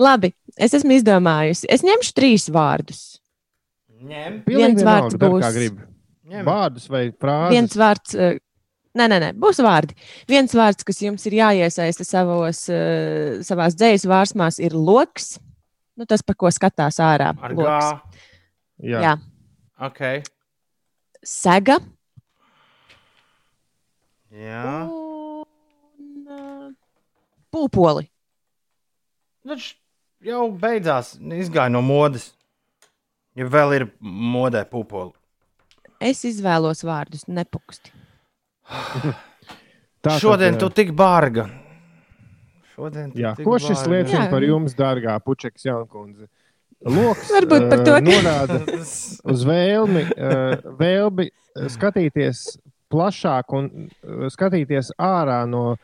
Labi, 0.00 0.32
es 0.58 0.74
esmu 0.76 0.96
izdomājusi. 0.96 1.68
Es 1.72 1.84
ņemšu 1.86 2.14
trīs 2.16 2.48
vārdus. 2.52 3.04
Ņem, 4.06 4.42
Pilnīgi 4.46 4.84
vārds 4.86 5.16
kā 5.16 5.30
būs. 5.32 5.46
grib. 5.56 5.78
ņem. 6.26 6.44
Vārdus 6.46 6.90
vai 6.92 7.06
frāzes. 7.12 7.54
Viens 7.54 7.76
vārds, 7.80 8.14
uh, 8.18 8.36
nē, 8.98 9.06
nē, 9.12 9.18
nē, 9.24 9.30
būs 9.40 9.60
vārdi. 9.64 9.96
Viens 10.28 10.52
vārds, 10.56 10.84
kas 10.84 11.00
jums 11.00 11.24
ir 11.26 11.38
jāiesaista 11.38 12.04
savos, 12.04 12.66
uh, 12.68 13.40
savās 13.46 13.76
dzīslas 13.78 14.08
vārsmās, 14.12 14.60
ir 14.60 14.76
loks. 14.76 15.38
Nu, 15.96 16.04
tas, 16.04 16.20
par 16.20 16.36
ko 16.36 16.50
skatās 16.52 17.00
ārā. 17.00 17.30
Ar 17.40 17.54
loks. 17.56 18.20
Jā. 18.84 19.00
Jā. 19.00 19.14
Okay. 19.88 20.20
Sega. 21.24 21.78
Jā. 24.36 24.84
Un, 24.84 26.26
uh, 26.28 26.68
pūpoli. 27.54 28.04
Viņš 29.48 29.70
jau 30.24 30.46
beidzās, 30.60 31.14
izgāja 31.20 31.72
no 31.72 31.82
modes. 31.82 32.32
Ja 33.36 33.44
vēl 33.52 33.74
ir 33.76 33.84
modē 34.00 34.62
pupoli. 34.68 35.12
Es 36.00 36.22
izvēlos 36.24 36.80
vārdus, 36.84 37.26
nepuksti. 37.28 37.92
Tā, 40.04 40.16
Šodien 40.20 40.54
tad, 40.56 40.60
tu 40.62 40.68
tik 40.80 40.92
bārga. 40.96 41.46
Šodien 42.76 43.12
tu 43.12 43.20
Jā, 43.22 43.34
tik 43.36 43.46
ko 43.48 43.56
šis 43.60 43.80
bārga. 43.82 43.92
liecina 43.94 44.24
Jā. 44.26 44.30
par 44.32 44.44
jums, 44.46 44.74
dārgā 44.78 45.16
Puķeks 45.24 45.64
Jaunkundze? 45.68 46.28
Loks 46.86 47.30
Varbūt 47.32 47.68
par 47.70 47.80
eh, 47.80 47.84
to, 47.86 47.94
ka- 47.96 48.04
norāda 48.04 48.58
uz 49.32 49.44
vēlmi, 49.48 50.02
eh, 50.12 50.66
vēlmi 50.78 51.24
eh, 51.30 51.68
skatīties 51.72 52.42
plašāk 52.92 53.54
un 53.56 53.70
eh, 53.88 54.26
skatīties 54.32 54.92
ārā 55.00 55.40
no 55.48 55.78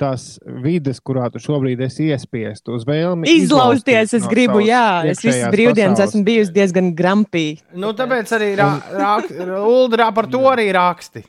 tās 0.00 0.26
vidas, 0.64 1.00
kurā 1.04 1.26
tu 1.34 1.40
šobrīd 1.42 1.80
esi 1.86 2.08
iespiests 2.12 2.70
uz 2.72 2.86
vēlmi. 2.88 3.28
Izlausties, 3.42 4.14
es 4.16 4.24
no 4.26 4.30
gribu, 4.32 4.60
jā. 4.64 5.02
Es 5.10 5.22
visas 5.24 5.50
brīvdienas 5.52 5.96
pasaules. 5.98 6.14
esmu 6.14 6.24
bijusi 6.28 6.54
diezgan 6.54 6.92
grampīga. 6.98 7.66
Nu, 7.74 7.92
tāpēc 7.98 8.32
arī 8.38 8.52
rā, 8.58 8.70
rāk, 8.94 9.32
Ulda 9.58 10.10
par 10.14 10.30
to 10.30 10.44
arī 10.50 10.70
raksti. 10.76 11.24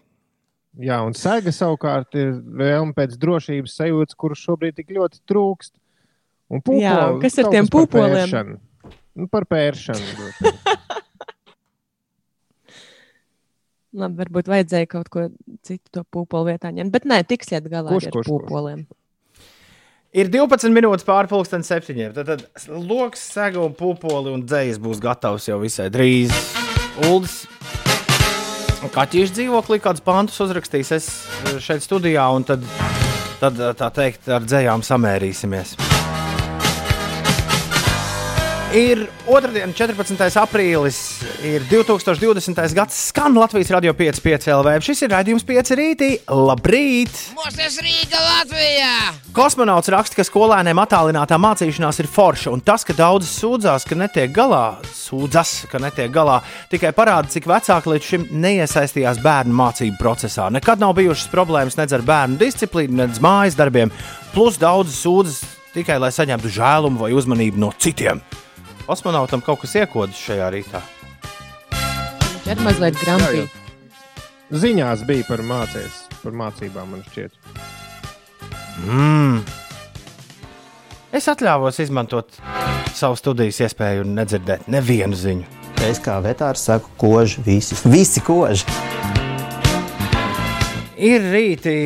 Jā, 0.79 1.01
un 1.03 1.15
sēga 1.17 1.51
savukārt 1.51 2.15
ir 2.15 2.35
vēlme 2.39 2.93
pēc 2.95 3.17
drošības 3.19 3.73
sajūtas, 3.81 4.15
kuras 4.19 4.39
šobrīd 4.45 4.77
tik 4.77 4.93
ļoti 4.95 5.19
trūkst. 5.27 5.73
Un 6.49 6.63
pupoli, 6.63 6.85
Jā, 6.85 6.95
kas 7.21 7.35
ar 7.41 7.49
kaut 7.49 7.53
tiem 7.57 7.67
par 7.67 7.83
pupoliem? 7.83 8.15
pēršanu. 8.15 8.59
Nu, 9.19 9.27
par 9.29 9.45
pēršanu. 9.49 10.05
droši 10.23 10.45
vien. 10.45 10.79
Labi, 13.97 14.19
varbūt 14.21 14.49
vajadzēja 14.51 14.89
kaut 14.89 15.09
ko 15.09 15.27
citu 15.65 15.89
to 15.97 16.03
pūpolu 16.05 16.51
vietā 16.51 16.69
ņemt. 16.73 16.93
Bet 16.93 17.07
nē, 17.09 17.23
tiksiet 17.25 17.65
galā 17.71 17.89
Kurš, 17.89 18.09
ar 18.11 18.17
kurš, 18.17 18.27
kurš? 18.27 18.45
pūpoliem. 18.45 18.85
Ir 20.09 20.29
12 20.33 20.73
minūtes 20.73 21.05
pāri 21.05 21.29
pusdienas 21.29 21.69
septiņiem. 21.69 22.13
Tad, 22.17 22.29
tad 22.29 22.69
loks, 22.69 23.21
sega 23.33 23.61
un 23.61 23.75
pupoli 23.77 24.33
un 24.33 24.45
dzējas 24.45 24.81
būs 24.81 25.01
gatavs 25.01 25.49
jau 25.49 25.59
visai 25.61 25.89
drīz. 25.93 26.33
Uldis 27.09 27.43
Kaķīša 28.79 29.35
dzīvoklī 29.35 29.81
kāds 29.83 29.99
pantus 30.05 30.39
uzrakstīs 30.39 30.93
es 30.95 31.09
šeit 31.59 31.83
studijā, 31.83 32.29
un 32.31 32.47
tad, 32.47 32.63
tad 33.41 33.59
tā 33.75 33.91
teikt, 33.91 34.31
ar 34.31 34.47
dzējām 34.47 34.85
samērīsimies. 34.87 35.75
Ir 38.69 38.99
otrdiena, 39.25 39.73
14. 39.73 40.35
aprīlis, 40.37 40.97
ir 41.41 41.63
2020. 41.71 42.59
gads, 42.77 42.99
skan 43.09 43.33
Latvijas 43.33 43.71
radio 43.73 43.95
5,5 43.97 44.45
LV. 44.53 44.73
Šis 44.85 44.99
ir 45.07 45.09
raidījums 45.09 45.45
5 45.47 45.71
rītī. 45.79 46.09
Labrīt! 46.29 47.15
Mūsu 47.33 47.81
Rīga 47.81 48.19
Latvijā! 48.21 48.91
Kosmonauts 49.33 49.89
raksta, 49.89 50.19
ka 50.19 50.25
skolēniem 50.27 50.77
attālinātā 50.83 51.39
mācīšanās 51.41 51.97
ir 52.03 52.09
forša, 52.13 52.53
un 52.53 52.61
tas, 52.61 52.85
ka 52.85 52.93
daudzi 52.93 53.25
sūdzās, 53.31 53.87
ka 53.89 53.97
netiek 53.97 54.29
galā, 54.35 54.77
sūdzas, 54.93 55.63
ka 55.71 55.81
netiek 55.81 56.13
galā, 56.13 56.37
tikai 56.69 56.91
parāda, 56.93 57.31
cik 57.33 57.47
vecāki 57.49 57.89
līdz 57.95 58.09
šim 58.11 58.27
neiesaistījās 58.43 59.21
bērnu 59.23 59.55
mācību 59.63 59.97
procesā. 59.97 60.51
Nekad 60.53 60.83
nav 60.83 60.93
bijušas 60.99 61.31
problēmas 61.33 61.79
nedz 61.79 61.97
ar 61.97 62.05
bērnu 62.05 62.37
disciplīnu, 62.37 62.99
nedz 63.01 63.17
mājas 63.17 63.57
darbiem, 63.57 63.89
plus 64.35 64.61
daudzi 64.61 64.93
sūdzas 64.93 65.41
tikai, 65.73 65.97
lai 66.05 66.13
saņemtu 66.13 66.53
žēlumu 66.53 67.01
vai 67.01 67.11
uzmanību 67.17 67.65
no 67.65 67.73
citiem. 67.81 68.21
Kosmonautam 68.89 69.43
kaut 69.45 69.59
kas 69.61 69.75
iekodas 69.77 70.17
šajā 70.17 70.47
rītā. 70.49 70.79
Viņš 71.75 72.47
ir 72.49 72.61
mazliet 72.65 72.95
grampīgi. 72.97 73.43
Ziņās 74.63 75.03
bija 75.05 75.27
par, 75.27 75.43
mācīs, 75.45 75.99
par 76.23 76.33
mācībām, 76.39 76.95
man 76.95 77.03
šķiet. 77.05 77.35
Mm. 78.87 79.43
Es 81.13 81.29
atļāvos 81.29 81.77
izmantot 81.85 82.41
savu 82.97 83.21
studijas 83.21 83.61
iespēju 83.67 84.07
un 84.07 84.17
nedzirdēt 84.17 84.65
nevienu 84.73 85.21
ziņu. 85.21 85.45
Es 85.85 86.01
kā 86.01 86.17
vetārs 86.25 86.65
saku, 86.65 86.89
koži 86.97 87.45
visi. 87.45 87.77
Visi 87.85 88.25
koži. 88.25 88.65
Ir 90.97 91.29
rīti, 91.29 91.77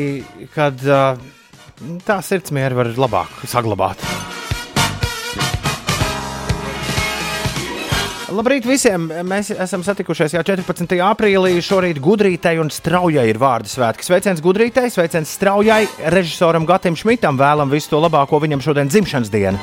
kad 0.55 0.79
uh, 0.87 1.19
tā 2.07 2.23
sirdsmiera 2.23 2.79
var 2.79 2.95
labāk 2.95 3.43
saglabāt. 3.43 4.22
Labrīt 8.33 8.65
visiem! 8.65 9.03
Mēs 9.29 9.51
esam 9.51 9.83
satikušies 9.85 10.33
jau 10.33 10.41
14. 10.47 10.95
aprīlī. 11.05 11.51
Šorīt 11.61 11.99
gudrītei 12.01 12.57
un 12.61 12.71
straujai 12.73 13.27
ir 13.29 13.37
vārdu 13.37 13.69
svētki. 13.69 14.07
Sveiciens 14.07 14.41
gudrītei, 14.41 14.89
sveiciens 14.89 15.35
straujai 15.37 15.83
režisoram 16.15 16.65
Gatam 16.65 16.97
Šmitam. 16.97 17.37
Vēlam 17.37 17.69
visu 17.69 17.91
to 17.91 18.01
labāko 18.01 18.41
viņam 18.41 18.63
šodien 18.65 18.89
dzimšanas 18.89 19.29
dienu. 19.33 19.61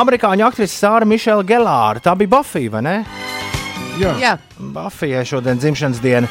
Amerikāņu 0.00 0.48
aktrise 0.48 0.78
Sāra 0.80 1.04
Mišela 1.04 1.44
Gelāra. 1.44 2.00
Tā 2.00 2.16
bija 2.16 2.38
Buffy, 2.38 2.70
vai 2.72 2.84
ne? 2.88 2.96
Jā, 4.00 4.16
Jā, 4.22 4.34
Buffijai 4.56 5.26
šodien 5.28 5.60
dzimšanas 5.60 6.00
diena. 6.00 6.30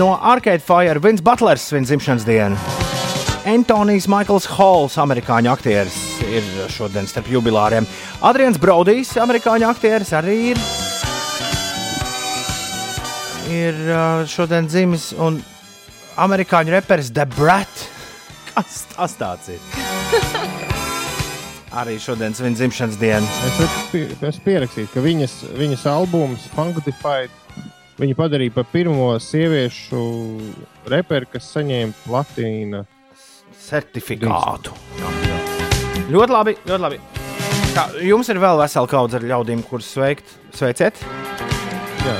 No 0.00 0.16
Arcade 0.18 0.64
Fire 0.66 0.98
Vins 0.98 1.22
Butlers 1.22 1.70
svin 1.70 1.86
dzimšanas 1.86 2.26
dienu. 2.26 2.79
Antonijs 3.48 4.04
Maikls 4.10 4.44
Halls, 4.52 4.98
amerikāņu 5.00 5.48
aktieris, 5.52 5.96
ir 6.28 6.44
šodien 6.72 7.06
starp 7.08 7.30
jubilāriem. 7.32 7.86
Adrians 8.26 8.58
Brodijs, 8.60 9.14
amerikāņu 9.20 9.68
aktieris, 9.70 10.12
arī 10.16 10.34
ir. 10.52 10.60
Ir 13.50 13.80
uh, 13.88 14.26
šodien 14.30 14.68
dzimis 14.70 15.10
un 15.18 15.40
amerikāņu 16.20 16.76
reperis 16.76 17.08
The 17.16 17.24
Brat. 17.32 17.86
Kas 18.52 18.84
tas 18.92 19.16
tāds 19.18 19.50
ir? 19.56 19.64
Arī 21.80 21.96
šodien 22.02 22.34
svin 22.34 22.56
dzimšanas 22.58 22.96
dienu. 23.00 23.26
es 23.46 23.58
esmu 23.62 23.82
pie- 23.92 24.28
esmu 24.28 24.44
pierakstījis, 24.44 24.88
ka 24.90 25.02
viņas, 25.04 25.34
viņas 25.54 25.84
albums 25.86 26.48
Funkdified 26.56 27.30
viņa 28.00 28.16
padarīja 28.18 28.54
par 28.56 28.66
pirmo 28.72 29.12
sieviešu 29.22 30.00
reperu, 30.90 31.28
kas 31.30 31.46
saņēma 31.54 31.94
platīna. 32.06 32.82
Certifikātu. 33.70 34.74
Ļoti 36.10 36.34
labi, 36.34 36.56
ļoti 36.66 36.82
labi. 36.82 36.98
Tā, 37.70 37.84
jums 38.02 38.28
ir 38.32 38.40
vēl 38.42 38.58
vesela 38.58 38.88
kaudze 38.90 39.20
ar 39.20 39.26
ļaudīm, 39.30 39.60
kurus 39.68 39.92
sveikt. 39.94 40.32
Sveiciet! 40.58 40.98
Jā. 42.02 42.16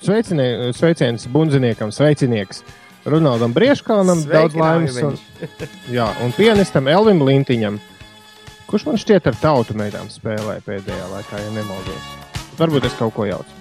Sveicinie- 0.00 0.72
Sveiciens 0.76 1.26
bundziniekam, 1.28 1.90
sveicinieks 1.92 2.62
Ronaldam 3.08 3.52
Brieškānam, 3.56 4.20
daudz 4.28 4.56
laimes. 4.56 4.96
Un, 5.02 5.16
jā, 5.92 6.08
un 6.24 6.32
pianistam 6.36 6.88
Elvim 6.88 7.22
Lintiņam, 7.24 7.78
kurš 8.68 8.86
man 8.86 9.00
šķiet 9.00 9.26
ar 9.32 9.38
tautu 9.40 9.76
meitām 9.76 10.08
spēlē 10.12 10.58
pēdējā 10.66 11.06
laikā, 11.14 11.40
ja 11.40 11.50
nemaldos. 11.56 12.10
Varbūt 12.60 12.90
es 12.90 12.96
kaut 13.00 13.14
ko 13.16 13.24
jaucu. 13.28 13.59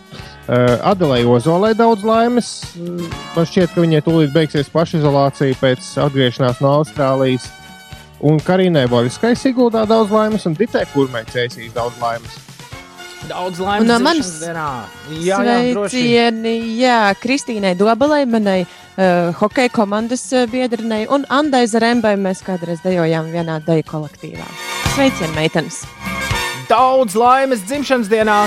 Uh, 0.50 0.80
Adelai 0.82 1.22
Ozolai 1.30 1.76
daudz 1.78 2.02
laimes. 2.02 2.48
Uh, 2.74 3.06
Man 3.36 3.46
šķiet, 3.46 3.70
ka 3.76 3.84
viņai 3.84 4.00
tūlīt 4.02 4.32
beigsies 4.34 4.72
pašizolācija 4.74 5.54
pēc 5.62 5.92
atgriešanās 6.02 6.58
no 6.66 6.72
Austrālijas. 6.80 7.46
Un 8.26 8.42
Karīnai 8.42 8.88
Voriskai 8.90 9.36
Siguldā 9.38 9.84
daudz 9.86 10.10
laimes, 10.10 10.48
un 10.50 10.56
Ditē 10.58 10.88
Kurmai 10.90 11.22
Cēsīs 11.30 11.70
daudz 11.76 12.02
laimes. 12.02 12.40
Daudz 13.30 13.62
Un 13.62 13.68
laimes! 13.68 13.92
no 15.46 15.54
droši. 15.76 16.02
sveicieni, 16.02 16.56
jā, 16.80 16.98
Kristīnai 17.22 17.76
Dobalai, 17.78 18.24
manai 18.26 18.64
uh, 18.64 19.30
hokeja 19.38 19.70
komandas 19.70 20.26
uh, 20.34 20.50
biedrinei 20.50 21.06
un 21.14 21.30
Andai 21.30 21.68
Zarembai. 21.70 22.16
Mēs 22.18 22.42
kādreiz 22.48 22.82
dejojām 22.82 23.30
vienā 23.30 23.62
deju 23.70 23.86
kolektīvā. 23.92 24.50
Sveicieni, 24.96 25.36
meitenes! 25.38 25.84
Daudz 26.74 27.14
laimes 27.14 27.62
dzimšanas 27.70 28.10
dienā! 28.10 28.42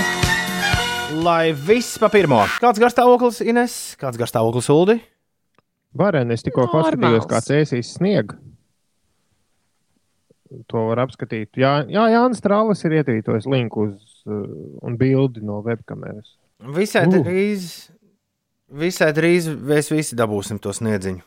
Lai 1.13 1.53
viss 1.53 1.99
pa 2.01 2.09
pirmo. 2.13 2.41
Kāds 2.63 2.81
garstāvoklis 2.81 3.43
Ines? 3.45 3.75
Kāds 4.01 4.17
garstāvoklis 4.21 4.69
Uldi? 4.73 4.97
Varēni, 5.99 6.33
es 6.39 6.45
tikko 6.47 6.65
paskatījos, 6.73 7.27
kā 7.29 7.41
cēsīs 7.45 7.91
sniegu. 7.99 8.39
To 10.73 10.87
var 10.91 11.03
apskatīt. 11.05 11.51
Jā, 11.61 11.83
jā 11.89 12.07
Jānis 12.13 12.41
Strālis 12.41 12.85
ir 12.85 12.95
ietvītojis 13.01 13.49
linku 13.49 13.87
uz 13.91 14.25
uh, 14.29 14.41
un 14.85 14.97
bildi 15.01 15.43
no 15.45 15.61
webkameras. 15.65 16.35
Visai 16.77 17.07
Uh. 17.09 17.19
drīz, 17.25 17.69
visai 18.69 19.11
drīz 19.17 19.49
mēs 19.53 19.91
visi 19.93 20.17
dabūsim 20.17 20.61
to 20.63 20.73
sniedziņu. 20.77 21.25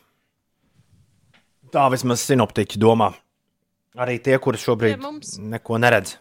Tā 1.74 1.88
vismaz 1.92 2.22
sinoptiķi 2.26 2.78
domā. 2.82 3.12
Arī 3.98 4.18
tie, 4.22 4.38
kuri 4.38 4.58
šobrīd 4.60 4.98
Pie 4.98 5.02
mums. 5.02 5.36
neko 5.38 5.78
neredz. 5.82 6.16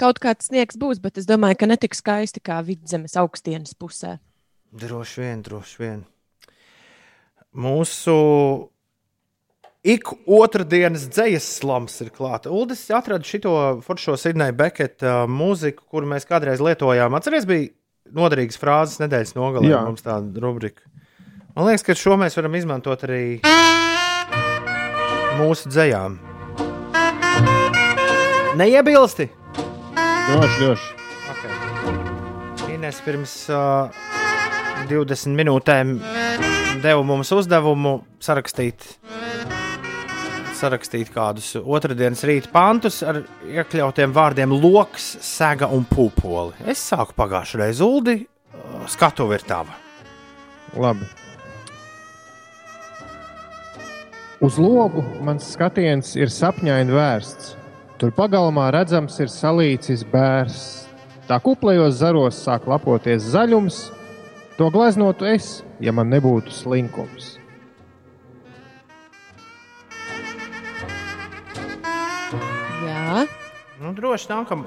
Kaut 0.00 0.18
kāds 0.18 0.48
sniegs 0.50 0.78
būs, 0.80 0.98
bet 1.02 1.20
es 1.20 1.26
domāju, 1.28 1.60
ka 1.60 1.68
ne 1.70 1.76
tik 1.78 1.94
skaisti 1.94 2.42
kā 2.42 2.58
vidzemes 2.66 3.14
augstienes 3.20 3.76
pusē. 3.78 4.16
Droši 4.74 5.22
vien, 5.22 5.42
droši 5.46 5.82
vien. 5.84 6.00
Mūsu 7.54 8.16
ik 9.86 10.10
otrdienas 10.26 11.04
dzīslas 11.12 11.46
slams 11.60 12.00
ir 12.02 12.10
klāta. 12.14 12.50
Uldis 12.50 12.82
atrada 12.90 13.22
šo 13.28 13.54
foršo 13.86 14.16
Sidneja 14.18 14.56
Beketa 14.56 15.20
mūziku, 15.30 15.86
kuru 15.86 16.10
mēs 16.10 16.26
kādreiz 16.26 16.64
lietojām. 16.64 17.14
Atcerieties, 17.14 17.46
bija 17.46 17.70
noderīgas 18.18 18.58
frāzes 18.58 18.98
nedēļas 19.04 19.36
nogalē. 19.38 19.70
Jā. 19.70 19.84
Mums 19.86 20.02
tāda 20.02 20.42
rubrika. 20.42 20.82
Man 21.54 21.68
liekas, 21.70 21.86
ka 21.86 21.94
šo 21.94 22.18
mēs 22.18 22.34
varam 22.34 22.58
izmantot 22.58 23.06
arī 23.06 23.22
mūsu 25.38 25.70
dzējām. 25.70 26.18
Neiebilsti! 28.58 29.43
Droši, 30.24 30.60
droši. 30.60 30.94
Okay. 31.30 32.74
Ines 32.74 33.00
pirms 33.04 33.32
uh, 33.52 33.92
20 34.88 35.36
minūtēm 35.36 35.90
deva 36.80 37.02
mums 37.04 37.28
uzdevumu 37.36 37.98
sarakstīt, 38.24 38.86
sarakstīt 40.56 41.10
kādus 41.12 41.50
otrdienas 41.60 42.24
rīta 42.24 42.48
pantus 42.54 43.02
ar 43.04 43.20
iekļautiem 43.44 44.14
vārdiem 44.16 44.54
loks, 44.56 45.10
sega 45.20 45.68
un 45.68 45.84
pupoli. 45.88 46.56
Es 46.72 46.80
sāku 46.88 47.12
pagājušajā 47.20 47.60
reizē, 47.60 47.84
Uldi, 47.84 48.16
uh, 48.24 48.86
skatu 48.88 49.28
ir 49.36 49.44
tava. 49.44 49.76
Labi. 50.80 51.04
Uz 54.44 54.56
logu 54.60 55.04
mans 55.24 55.52
skatiens 55.52 56.16
ir 56.16 56.32
sapņaini 56.32 56.96
vērsts. 56.96 57.52
Tur 57.98 58.10
pagalmā 58.10 58.72
redzams 58.74 59.14
ir 59.22 59.30
salīcis 59.30 60.02
bērs. 60.10 60.88
Tā 61.28 61.38
kuplajos 61.40 62.00
zaros 62.00 62.40
sāk 62.42 62.66
lapoties 62.68 63.22
zaļums. 63.32 63.78
To 64.58 64.66
gleznotu 64.74 65.28
es, 65.30 65.62
ja 65.82 65.94
man 65.94 66.10
nebūtu 66.10 66.50
slinkums. 66.54 67.36
Jā, 72.84 73.24
Nu, 73.80 73.92
droši 73.94 74.30
nākam. 74.30 74.66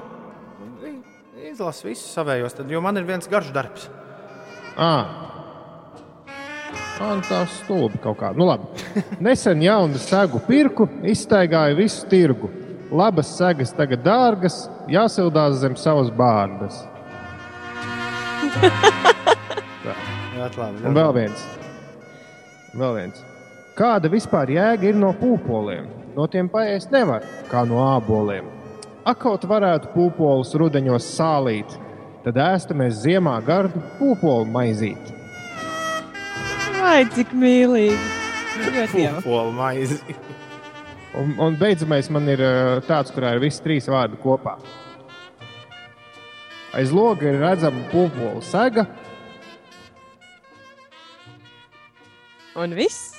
Izlasu 1.47 1.88
visus 1.88 2.11
savējos, 2.11 2.55
tad, 2.57 2.71
jo 2.71 2.82
man 2.84 2.99
ir 2.99 3.05
viens 3.07 3.28
garš 3.30 3.51
darbs. 3.55 3.88
À. 4.78 4.91
Man 6.97 7.21
tā 7.28 7.43
stulbi 7.49 7.99
kaut 8.03 8.17
kā. 8.19 8.32
Nu, 8.36 8.47
labi. 8.49 8.71
Nesen 9.23 9.61
jaunu 9.63 9.99
segu 10.01 10.41
pirku, 10.47 10.88
iztaigāju 11.07 11.78
visu 11.80 12.07
tirgu. 12.11 12.49
Labas 12.91 13.27
segas 13.35 13.73
tagad 13.75 13.99
dārgas, 14.05 14.69
jāsildās 14.88 15.57
zem 15.59 15.75
savas 15.75 16.07
bārdas. 16.15 16.85
Un 20.38 20.95
vēl 20.95 21.11
viens. 21.17 21.43
vēl 22.77 22.93
viens. 22.95 23.23
Kāda 23.77 24.09
vispār 24.09 24.53
jēga 24.55 24.88
ir 24.88 24.95
no 24.95 25.11
pūpoliem? 25.19 25.89
No 26.15 26.29
tiem 26.31 26.47
paēst 26.49 26.93
nevar, 26.95 27.25
kā 27.51 27.65
no 27.67 27.81
āboliem. 27.83 28.47
Akaut 29.07 29.43
varētu 29.47 29.91
pūpolus 29.91 30.55
rudeņos 30.57 31.11
sālīt, 31.17 31.75
tad 32.23 32.39
ēstamies 32.41 33.03
ziemā 33.03 33.35
gardu 33.45 33.83
pūpolu 33.99 34.47
maizīt. 34.51 35.13
Ai, 36.88 37.03
cik 37.13 37.35
mīlīgi. 37.35 37.99
Ļoti 38.63 39.03
jauki. 39.03 39.23
Pūpolu 39.27 39.53
maizi. 39.59 39.99
Un, 41.18 41.34
un 41.41 41.55
beidzamais 41.57 42.09
man 42.13 42.28
ir 42.30 42.41
ā, 42.45 42.51
tāds, 42.86 43.09
kurā 43.15 43.34
ir 43.36 43.41
visi 43.41 43.63
trīs 43.65 43.88
vārdi 43.89 44.20
kopā. 44.22 44.57
Aiz 46.78 46.91
loga 46.93 47.26
ir 47.26 47.39
redzama 47.41 47.82
pūpolu 47.89 48.43
sega. 48.45 48.86
Un 52.57 52.74
viss? 52.78 53.15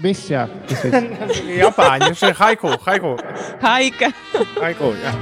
Viss, 0.00 0.26
jā, 0.32 0.46
tas 0.68 0.84
viss. 0.84 1.40
Japāņi, 1.60 2.10
šie 2.16 2.32
haiku, 2.36 2.74
haiku, 2.86 3.14
Haika. 3.64 4.10
haiku. 4.60 4.92
Jā. 5.00 5.14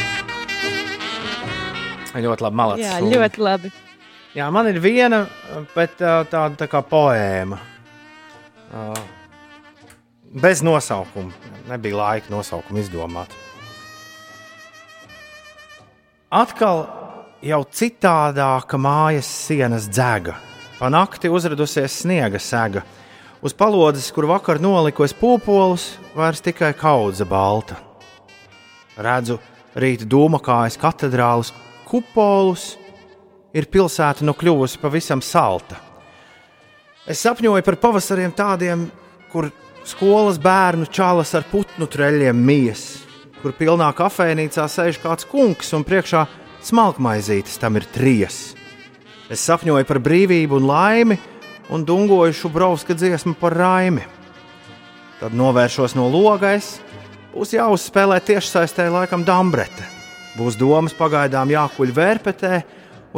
Ļoti 2.19 2.43
labi, 2.43 2.59
malacis. 2.59 2.87
Jā, 2.87 2.99
ļoti 3.05 3.43
labi. 3.47 3.71
Jā, 4.35 4.49
man 4.55 4.67
ir 4.71 4.79
viena, 4.83 5.23
bet 5.75 6.03
ā, 6.03 6.21
tāda 6.31 6.59
tā 6.59 6.67
kā 6.71 6.83
poēma. 6.87 7.59
Ā, 8.75 8.87
Bez 10.29 10.63
nosaukuma. 10.63 11.33
Nebija 11.69 11.97
laika 11.97 12.29
nosaukumu 12.31 12.83
izdomāt. 12.83 13.33
Atkal 16.29 16.83
jau 17.41 17.63
citādāka 17.65 18.77
mājas 18.77 19.29
sienas 19.47 19.89
dzēga. 19.89 20.35
Pa 20.79 20.91
nakti 20.93 21.31
uzradusies 21.33 22.03
sniega 22.03 22.37
sēga. 22.37 22.83
Uz 23.41 23.55
palodzes, 23.57 24.11
kur 24.13 24.27
vakar 24.29 24.61
nolikos 24.61 25.15
pūpolus, 25.17 25.95
vairs 26.17 26.43
tikai 26.45 26.75
kaudze 26.77 27.25
balta. 27.25 27.79
Redzu 28.99 29.39
rīta 29.79 30.05
dūma 30.05 30.43
kājas 30.43 30.77
katedrāles 30.81 31.55
kupolus, 31.89 32.75
ir 33.55 33.71
pilsēta 33.71 34.27
nu 34.27 34.35
kļuvusi 34.37 34.81
pavisam 34.83 35.23
salta. 35.25 35.79
Es 37.09 37.23
sapņoju 37.25 37.65
par 37.65 37.79
pavasariem 37.81 38.35
tādiem, 38.37 38.85
kur 39.33 39.49
skolas 39.89 40.39
bērnu 40.43 40.87
čalas 40.93 41.33
ar 41.39 41.47
putnu 41.49 41.89
treļiem 41.89 42.37
mijas, 42.37 42.85
kur 43.41 43.55
pilnā 43.57 43.89
kafejnīcā 43.97 44.67
sēž 44.69 45.01
kāds 45.01 45.27
kungs 45.29 45.73
un 45.77 45.87
priekšā 45.87 46.27
smalkmaizītes 46.69 47.57
tam 47.63 47.79
ir 47.81 47.87
trijas. 47.95 48.53
Es 49.33 49.45
sapņoju 49.49 49.87
par 49.89 50.01
brīvību 50.05 50.59
un 50.59 50.69
laimi 50.69 51.19
un 51.73 51.85
dungoju 51.85 52.37
šubrovska 52.37 52.97
dziesmu 52.97 53.37
par 53.41 53.57
raimi. 53.57 54.05
Tad 55.19 55.35
novēršos 55.37 55.97
no 55.99 56.07
logais, 56.13 56.77
būs 57.33 57.55
jāuzspēlē 57.57 58.21
tiešsaistē 58.25 58.89
laikam 58.93 59.25
dambrete. 59.27 59.85
Būs 60.39 60.57
domas 60.61 60.95
pagaidām 60.95 61.51
jākuļ 61.51 61.95
vērpetē 61.97 62.61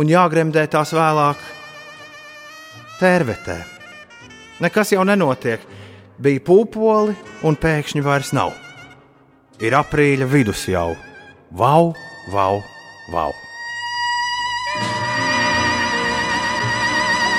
un 0.00 0.08
jāgremdē 0.08 0.64
tās 0.72 0.94
vēlāk 0.96 1.42
tērvetē. 3.00 3.58
Nekas 4.60 4.94
jau 4.94 5.04
nenotiek. 5.04 5.60
Bija 6.20 6.40
pūpoli, 6.44 7.14
un 7.48 7.56
pēkšņi 7.56 8.02
vairs 8.04 8.34
nav. 8.36 8.50
Ir 9.64 9.72
aprīļa 9.72 10.26
vidus 10.28 10.66
jau. 10.68 10.90
Vau, 11.56 11.94
vau, 12.28 12.58
vau! 13.08 13.30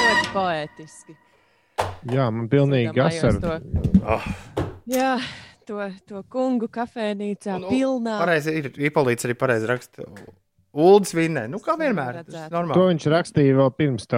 Ļoti 0.02 0.32
poētiski. 0.34 1.14
Jā, 2.10 2.26
man 2.34 2.48
pilnīgi 2.50 3.04
asar. 3.04 3.38
to. 3.44 3.58
Oh, 4.02 4.26
Jā, 4.90 5.12
to, 5.70 5.78
to 6.10 6.24
kungu 6.34 6.66
kafejnīcā 6.74 7.60
un, 7.60 7.68
pilnā. 7.70 8.16
pareizi 8.24 8.56
ir 8.64 8.72
Ipolīts 8.90 9.30
arī 9.30 9.36
pareizi 9.38 9.70
raksta. 9.70 10.08
Ulds 10.74 11.14
vinnē. 11.14 11.46
Nu, 11.52 11.60
kā 11.62 11.76
vienmēr. 11.78 12.24
To 12.26 12.88
viņš 12.88 13.06
rakstīja 13.14 13.60
vēl 13.62 13.70
pirms 13.78 14.10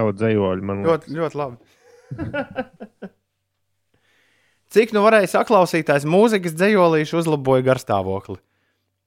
man 0.64 0.80
liekas. 0.80 1.04
Ļoti, 1.12 1.20
ļoti 1.20 1.40
labi. 1.42 3.12
Cik 4.74 4.90
nu 4.90 5.04
varēja 5.04 5.28
saklausītājs 5.36 6.02
mūzikas 6.02 6.56
dzējolīšu 6.58 7.20
uzlaboja 7.20 7.62
garstāvokli. 7.68 8.40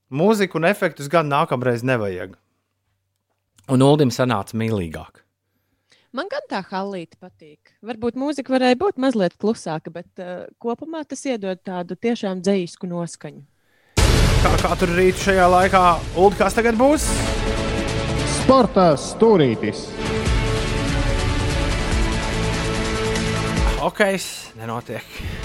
Mūziku 0.08 0.56
un 0.56 0.64
efektus 0.64 1.10
gan 1.12 1.28
nākamreiz 1.28 1.82
nevajag. 1.84 2.38
Un 3.68 3.82
Uldim 3.84 4.08
sanāca 4.08 4.56
mīlīgāk. 4.56 5.20
Man 6.16 6.30
gan 6.32 6.46
tā 6.48 6.62
halīte 6.70 7.18
patīk. 7.20 7.74
Varbūt 7.84 8.16
mūzika 8.16 8.54
varēja 8.54 8.78
būt 8.80 8.96
mazliet 8.96 9.36
klusāka, 9.36 9.92
bet 9.92 10.08
uh, 10.24 10.46
kopumā 10.56 11.02
tas 11.04 11.20
iedod 11.28 11.60
tādu 11.60 11.98
tiešām 12.00 12.40
dzīsku 12.40 12.88
noskaņu. 12.88 13.44
Kā 14.40 14.52
katru 14.62 14.96
rītu 14.96 15.26
šajā 15.26 15.50
laikā, 15.52 15.82
Ulu, 16.16 16.32
kas 16.40 16.56
tagad 16.56 16.80
būs? 16.80 17.10
Sportā 18.38 18.94
stūrītis. 18.96 19.84
Hokejs 23.84 24.30
nenotiek. 24.56 25.37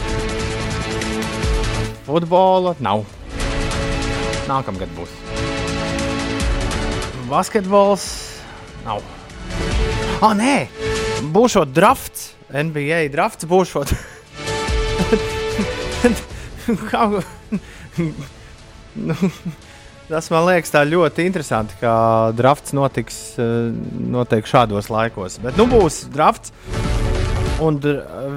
Futbola 2.03 2.75
nav. 2.83 3.05
Nākamgad 4.45 4.91
būs. 4.97 5.11
Basketbols 7.29 8.05
nav. 8.83 9.01
Ah, 10.23 10.33
nē, 10.37 10.67
būs 11.33 11.57
drafts. 11.73 12.31
NBA 12.53 13.07
drafts 13.13 13.47
būs. 13.49 13.73
Kā... 16.91 17.07
nu, 19.07 19.15
tas 20.11 20.29
man 20.31 20.45
liekas 20.47 20.71
ļoti 20.91 21.25
interesanti, 21.27 21.73
ka 21.81 21.93
drafts 22.37 22.71
notiks 22.77 23.17
eh, 23.41 23.71
noteikti 24.13 24.53
šādos 24.53 24.87
laikos. 24.93 25.39
Bet 25.43 25.53
nu 25.57 25.65
būs 25.71 25.95
drafts. 26.13 26.53
Un 27.61 27.77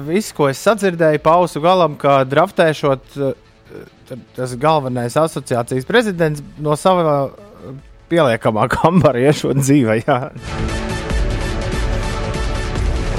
viss, 0.05 0.31
ko 0.35 0.47
es 0.51 0.59
sadzirdēju, 0.61 1.21
pausu 1.25 1.61
galam, 1.63 1.95
ka 1.99 2.19
draftēšot, 2.29 3.17
eh, 3.17 4.19
tas 4.37 4.53
galvenais 4.61 5.17
asociācijas 5.17 5.87
prezidents 5.89 6.43
no 6.61 6.75
sava 6.77 7.17
eh, 7.25 7.73
pieliekamā 8.11 8.67
kambara 8.75 9.25
iešot 9.25 9.57
dzīvē. 9.63 9.97
Jā. 10.05 10.19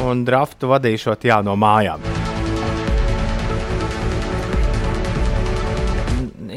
Un 0.08 0.22
draftu 0.24 0.70
vadīšot 0.70 1.26
jā, 1.26 1.40
no 1.44 1.56
mājām. 1.58 2.04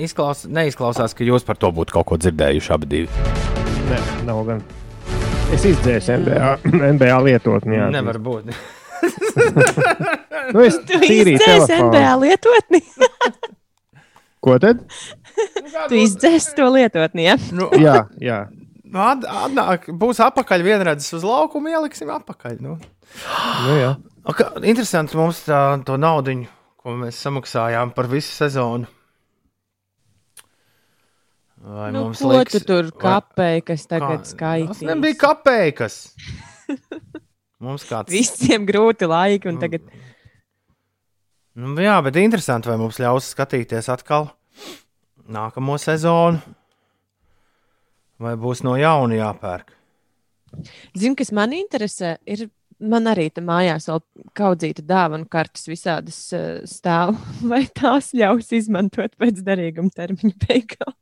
Izklaus, 0.01 0.45
neizklausās, 0.49 1.13
ka 1.13 1.25
jūs 1.25 1.43
par 1.45 1.59
to 1.61 1.69
būtu 1.75 1.93
kaut 1.97 2.07
ko 2.09 2.17
dzirdējuši 2.21 2.71
abi. 2.73 2.87
Divi. 2.89 3.25
Nē, 3.89 3.99
nav 4.29 4.45
gan. 4.47 4.61
Es 5.53 5.65
izdzēsu 5.67 6.15
NBA, 6.21 6.53
NBA 6.95 7.17
lietotni. 7.27 7.75
Jā, 7.75 7.89
Nevar 7.93 8.21
būt. 8.23 8.53
Nu, 10.51 10.61
es 10.65 10.77
izdzēsi 10.77 11.39
telefonu. 11.41 11.87
NBA 11.89 12.13
lietotni. 12.21 12.81
Ko 14.43 14.55
tad? 14.61 14.81
Tu 15.91 15.99
izdzēsi 16.01 16.55
to 16.57 16.67
lietotni. 16.73 17.27
Ja? 17.29 17.35
Nu, 17.55 17.69
Jā, 17.85 18.05
jā. 18.29 18.39
Nu, 18.91 18.99
At, 19.07 19.23
atnāk, 19.23 19.85
būs 19.95 20.19
apakaļ 20.25 20.63
vienredzes 20.65 21.13
uz 21.19 21.23
laukumu, 21.23 21.69
ieliksim 21.71 22.09
apakaļ. 22.11 22.57
Nu. 22.63 22.77
Nu, 23.67 23.75
jā. 23.79 23.91
Kā, 24.37 24.49
interesanti 24.61 25.17
mums 25.19 25.39
tā, 25.47 25.59
to 25.87 25.95
naudu, 25.99 26.33
ko 26.81 26.93
mēs 26.99 27.17
samaksājām 27.25 27.93
par 27.95 28.07
visu 28.11 28.31
sezonu. 28.35 28.85
Vai 31.61 31.91
Nu, 31.93 32.07
mums 32.07 32.21
ko 32.23 32.31
liks- 32.33 32.55
tu 32.55 32.59
tur 32.65 32.87
vai- 32.89 33.01
kapēji, 33.05 33.63
kas 33.67 33.83
tagad 33.89 34.23
kā- 34.23 34.29
skaitīs? 34.31 34.79
Tas 34.79 34.87
nebija 34.89 35.17
kapeikas. 35.21 35.97
Mums 37.61 37.85
kāds 37.85 38.13
Visiem 38.13 38.65
grūti 38.65 39.09
laiki, 39.09 39.51
un 39.51 39.59
tagad 39.61 39.85
Nu, 41.51 41.73
jā, 41.83 41.97
bet 42.05 42.15
interesanti, 42.15 42.69
vai 42.71 42.77
mums 42.79 42.95
ļaus 43.01 43.33
skatīties 43.33 43.89
atkal 43.91 44.29
nākamo 45.31 45.75
sezonu, 45.79 46.39
vai 48.23 48.37
būs 48.39 48.63
no 48.63 48.77
jauna 48.79 49.17
jāpērk. 49.17 49.73
Zinu, 50.95 51.17
kas 51.19 51.31
man 51.35 51.51
interesē, 51.55 52.15
ir 52.23 52.47
man 52.81 53.07
arī 53.11 53.27
te 53.33 53.43
mājās 53.45 53.87
vēl 53.91 54.01
kaudzīta 54.37 54.83
dāvana 54.87 55.27
kartes 55.31 55.67
visādas 55.69 56.17
uh, 56.35 56.63
stāv. 56.67 57.15
Vai 57.51 57.63
tās 57.67 58.11
ļaus 58.17 58.51
izmantot 58.57 59.13
pēc 59.21 59.43
derīguma 59.45 59.93
termiņa 59.95 60.35
beigām? 60.47 60.95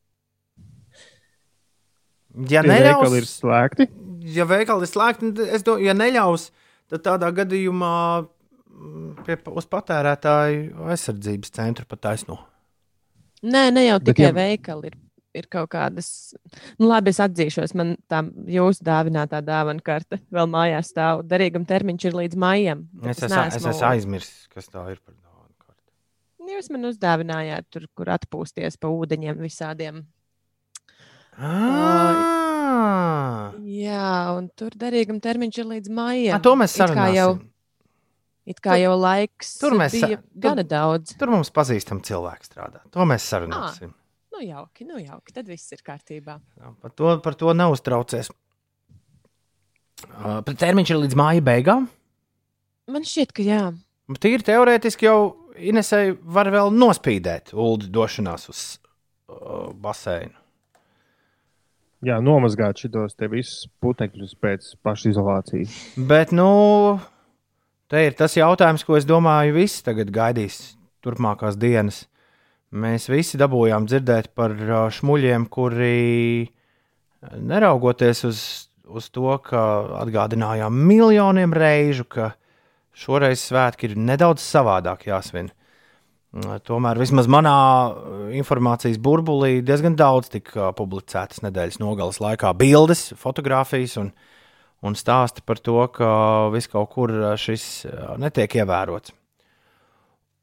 Ja 2.49 2.61
neļaus, 2.63 3.15
ir 3.17 3.25
slēgti. 3.25 3.89
Ja 4.35 4.45
veikali 4.49 4.85
ir 4.87 4.91
slēgti, 4.91 5.33
tad 5.37 5.53
es 5.55 5.63
domāju, 5.67 5.85
ja 5.89 5.93
neļaus, 5.97 6.49
tad 6.89 7.03
tādā 7.05 7.29
gadījumā 7.35 7.93
mm, 8.23 9.11
pie, 9.27 9.37
uz 9.55 9.67
patērētāju 9.69 10.87
aizsardzības 10.93 11.51
centra 11.55 11.85
pat 11.89 12.01
taisno. 12.07 12.39
Nē, 13.43 13.69
ne 13.71 13.85
jau 13.87 13.99
Bet 13.99 14.11
tikai 14.13 14.29
ja- 14.31 14.35
veikali. 14.35 14.91
Ir, 14.91 14.97
ir 15.39 15.45
kaut 15.47 15.69
kādas, 15.71 16.33
nu, 16.79 16.87
labi, 16.89 17.13
es 17.13 17.19
atzīšos, 17.23 17.75
man 17.77 17.93
tā 18.11 18.23
jūsu 18.49 18.83
dāvinātā 18.83 19.39
dāvana 19.45 19.79
karte 19.85 20.17
vēl 20.33 20.49
mājās 20.49 20.89
stāv. 20.91 21.21
Derīguma 21.29 21.67
termiņš 21.69 22.05
ir 22.09 22.17
līdz 22.23 22.35
maijam. 22.41 22.87
bet 22.93 23.11
Es, 23.15 23.23
es, 23.23 23.31
es 23.31 23.59
esmu 23.61 23.85
aizmirsis, 23.93 24.47
kas 24.51 24.67
tā 24.67 24.83
ir 24.91 24.97
par 25.05 25.13
dāvanu. 25.13 25.53
karti. 25.61 26.53
Jūs 26.55 26.71
man 26.73 26.89
uzdāvinājāt, 26.89 27.69
tur, 27.69 27.85
kur 27.95 28.09
atpūsties 28.17 28.75
pa 28.81 28.89
ūdeņiem 28.89 29.37
visādiem. 29.45 30.03
Ah, 31.37 32.38
Jā, 33.69 34.09
un 34.37 34.49
tur 34.57 34.73
derīguma 34.79 35.21
termiņš 35.23 35.61
ir 35.61 35.67
līdz 35.73 35.91
maijam. 35.95 36.35
Ah, 36.37 36.43
to 36.43 36.55
mēs 36.59 36.75
It 36.75 36.81
kā 36.95 37.05
jau, 37.13 37.29
sarunāsim. 37.35 37.45
it 38.53 38.61
kā 38.65 38.77
jau 38.81 38.95
laiks 38.99 39.53
tur 39.61 39.75
mēs 39.79 39.95
bija 39.97 40.17
tur- 40.17 40.25
gana 40.47 40.63
daudz. 40.63 41.15
Tur 41.19 41.31
mums 41.33 41.51
pazīstam 41.55 42.01
cilvēki 42.05 42.49
strādā. 42.49 42.81
To 42.95 43.05
mēs 43.09 43.27
sarunāsim. 43.29 43.93
Nu, 44.33 44.43
jauki, 44.45 44.85
nu, 44.87 44.99
jauki. 45.03 45.33
Tad 45.35 45.47
viss 45.51 45.71
ir 45.75 45.81
kārtībā. 45.83 46.37
Jā, 46.59 46.73
Par 46.81 46.91
to, 46.95 47.17
par 47.25 47.35
to 47.35 47.51
neuztraucies. 47.57 48.29
Uh, 50.15 50.39
termiņš 50.47 50.93
ir 50.93 50.99
līdz 51.03 51.15
māja 51.19 51.43
beigām. 51.43 51.89
Man 52.89 53.03
šķiet, 53.05 53.33
ka 53.35 53.43
jā. 53.43 53.63
Tīri 54.23 54.45
teorētiski 54.47 55.05
jau 55.09 55.17
Inesai 55.59 56.13
var 56.23 56.47
vēl 56.53 56.71
nospīdēt 56.71 57.51
ulu 57.51 57.89
došanās 57.91 58.47
uz 58.49 58.61
uh, 58.79 59.73
baseinu. 59.75 60.38
Jā, 62.05 62.15
nomazgāt 62.23 62.79
šitos 62.79 63.17
te 63.19 63.27
visus 63.27 63.65
putekļus 63.83 64.37
pēc 64.39 64.67
pašizolācijas. 64.87 65.73
Bet, 66.07 66.31
nu, 66.31 66.45
te 67.91 68.05
ir 68.07 68.15
tas 68.15 68.37
jautājums, 68.39 68.85
ko 68.87 68.95
es 68.95 69.07
domāju, 69.07 69.57
visi 69.57 69.83
tagad 69.83 70.13
gaidīs 70.15 70.77
turpmākās 71.03 71.59
dienas. 71.59 72.05
Mēs 72.71 73.09
visi 73.11 73.39
dabūjām 73.41 73.89
dzirdēt 73.89 74.31
par 74.37 74.55
šmuļiem, 74.95 75.49
kuri, 75.51 76.47
neraugoties 77.35 78.23
uz, 78.29 78.41
uz 78.87 79.11
to, 79.11 79.35
ka 79.43 79.61
atgādinājām 79.99 80.79
miljoniem 80.87 81.51
reižu, 81.51 82.07
ka 82.07 82.31
šoreiz 82.95 83.43
svētki 83.43 83.89
ir 83.89 83.99
nedaudz 83.99 84.45
savādāk 84.45 85.09
jāsvin. 85.09 85.51
Tomēr 86.63 86.99
vismaz 87.01 87.27
manā 87.27 87.57
informācijas 88.35 88.99
burbulī 89.01 89.59
diezgan 89.65 89.95
daudz 89.99 90.31
tika 90.33 90.71
publicētas 90.77 91.43
nedēļas 91.45 91.79
nogalas 91.81 92.19
laikā 92.23 92.51
bildes, 92.57 93.09
fotografijas 93.19 93.97
un, 94.01 94.11
un 94.85 94.97
stāsti 94.97 95.43
par 95.45 95.61
to, 95.63 95.79
ka 95.95 96.11
viss 96.53 96.71
kaut 96.71 96.91
kur 96.93 97.13
ā, 97.13 97.33
šis 97.39 97.65
ā, 97.89 98.17
netiek 98.21 98.59
ievērots. 98.61 99.15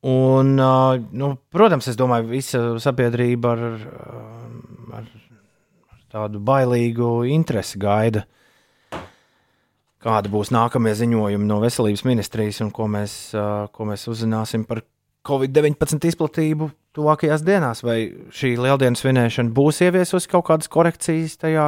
Un, 0.07 0.53
nu, 0.57 1.31
protams, 1.51 1.89
es 1.91 1.97
domāju, 1.99 2.29
visa 2.31 2.61
sabiedrība 2.83 3.55
ar, 3.57 3.63
ā, 3.77 4.19
ar, 5.01 5.09
tādu 6.15 6.41
bailīgu 6.47 7.27
interesi 7.33 7.81
gaida, 7.83 8.25
kāda 10.07 10.31
būs 10.31 10.53
nākamie 10.55 10.93
ziņojumi 10.95 11.49
no 11.49 11.59
veselības 11.65 12.05
ministrijas 12.07 12.61
un 12.63 12.71
ko 12.75 12.87
mēs, 12.91 13.17
ko 13.75 13.89
mēs 13.89 14.07
uzzināsim 14.13 14.69
par 14.69 14.85
Covid-19 15.27 16.11
izplatību 16.11 16.71
tuvākajās 16.97 17.45
dienās. 17.47 17.83
Vai 17.87 17.99
šī 18.35 18.55
lieldienas 18.61 19.03
svinēšana 19.05 19.55
būs 19.57 19.83
ieviesusi 19.87 20.31
kaut 20.33 20.47
kādas 20.51 20.71
korekcijas 20.73 21.37
tajā, 21.43 21.67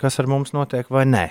kas 0.00 0.18
ar 0.22 0.30
mums 0.30 0.54
notiek, 0.56 0.88
vai 0.92 1.06
nē? 1.08 1.26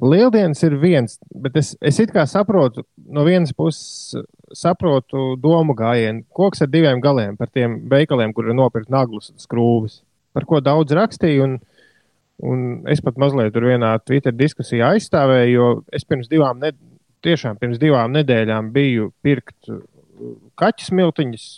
Lieldienas 0.00 0.62
ir 0.64 0.78
viens, 0.80 1.18
bet 1.44 1.58
es, 1.60 1.74
es 1.84 1.98
it 2.00 2.12
kā 2.14 2.24
saprotu, 2.28 2.86
no 3.12 3.26
vienas 3.26 3.52
puses 3.52 4.14
saprotu 4.56 5.34
domu 5.40 5.74
gājienu. 5.76 6.24
Koks 6.34 6.64
ar 6.64 6.70
diviem 6.72 7.02
galiem 7.04 7.36
par 7.38 7.50
tiem 7.52 7.82
veikaliem, 7.90 8.32
kur 8.34 8.48
ir 8.48 8.56
nopirkt 8.56 8.90
naglus 8.90 9.30
un 9.30 9.42
skrūves, 9.42 10.00
par 10.34 10.46
ko 10.48 10.62
daudz 10.64 10.96
rakstīju. 10.96 11.44
Un, 11.44 11.58
un 12.40 12.62
es 12.90 13.02
pat 13.04 13.20
mazliet 13.20 13.52
tur 13.54 13.68
vienā 13.68 13.92
Twitter 14.06 14.32
diskusijā 14.32 14.94
aizstāvēju, 14.96 15.52
jo 15.52 15.68
es 15.92 16.08
pirms 16.08 16.30
divām, 16.32 16.62
ne, 16.62 16.72
tiešām 17.24 17.58
pirms 17.60 17.80
divām 17.82 18.14
nedēļām 18.16 18.70
biju 18.74 19.10
pirkt 19.24 19.72
uh, 19.72 19.82
kaķu 20.60 20.90
smiltiņus 20.90 21.48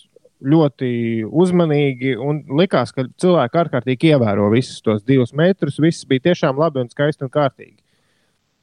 ļoti 0.43 0.91
uzmanīgi 1.29 2.17
un 2.19 2.43
likās, 2.59 2.91
ka 2.95 3.05
cilvēki 3.23 3.61
ārkārtīgi 3.63 4.13
ievēro 4.13 4.49
visus 4.53 4.83
tos 4.83 5.05
divus 5.07 5.35
metrus. 5.39 5.79
Viss 5.83 6.07
bija 6.09 6.29
tiešām 6.31 6.59
labi 6.59 6.83
un 6.83 6.91
skaisti 6.91 7.27
un 7.27 7.33
kārtīgi. 7.33 7.79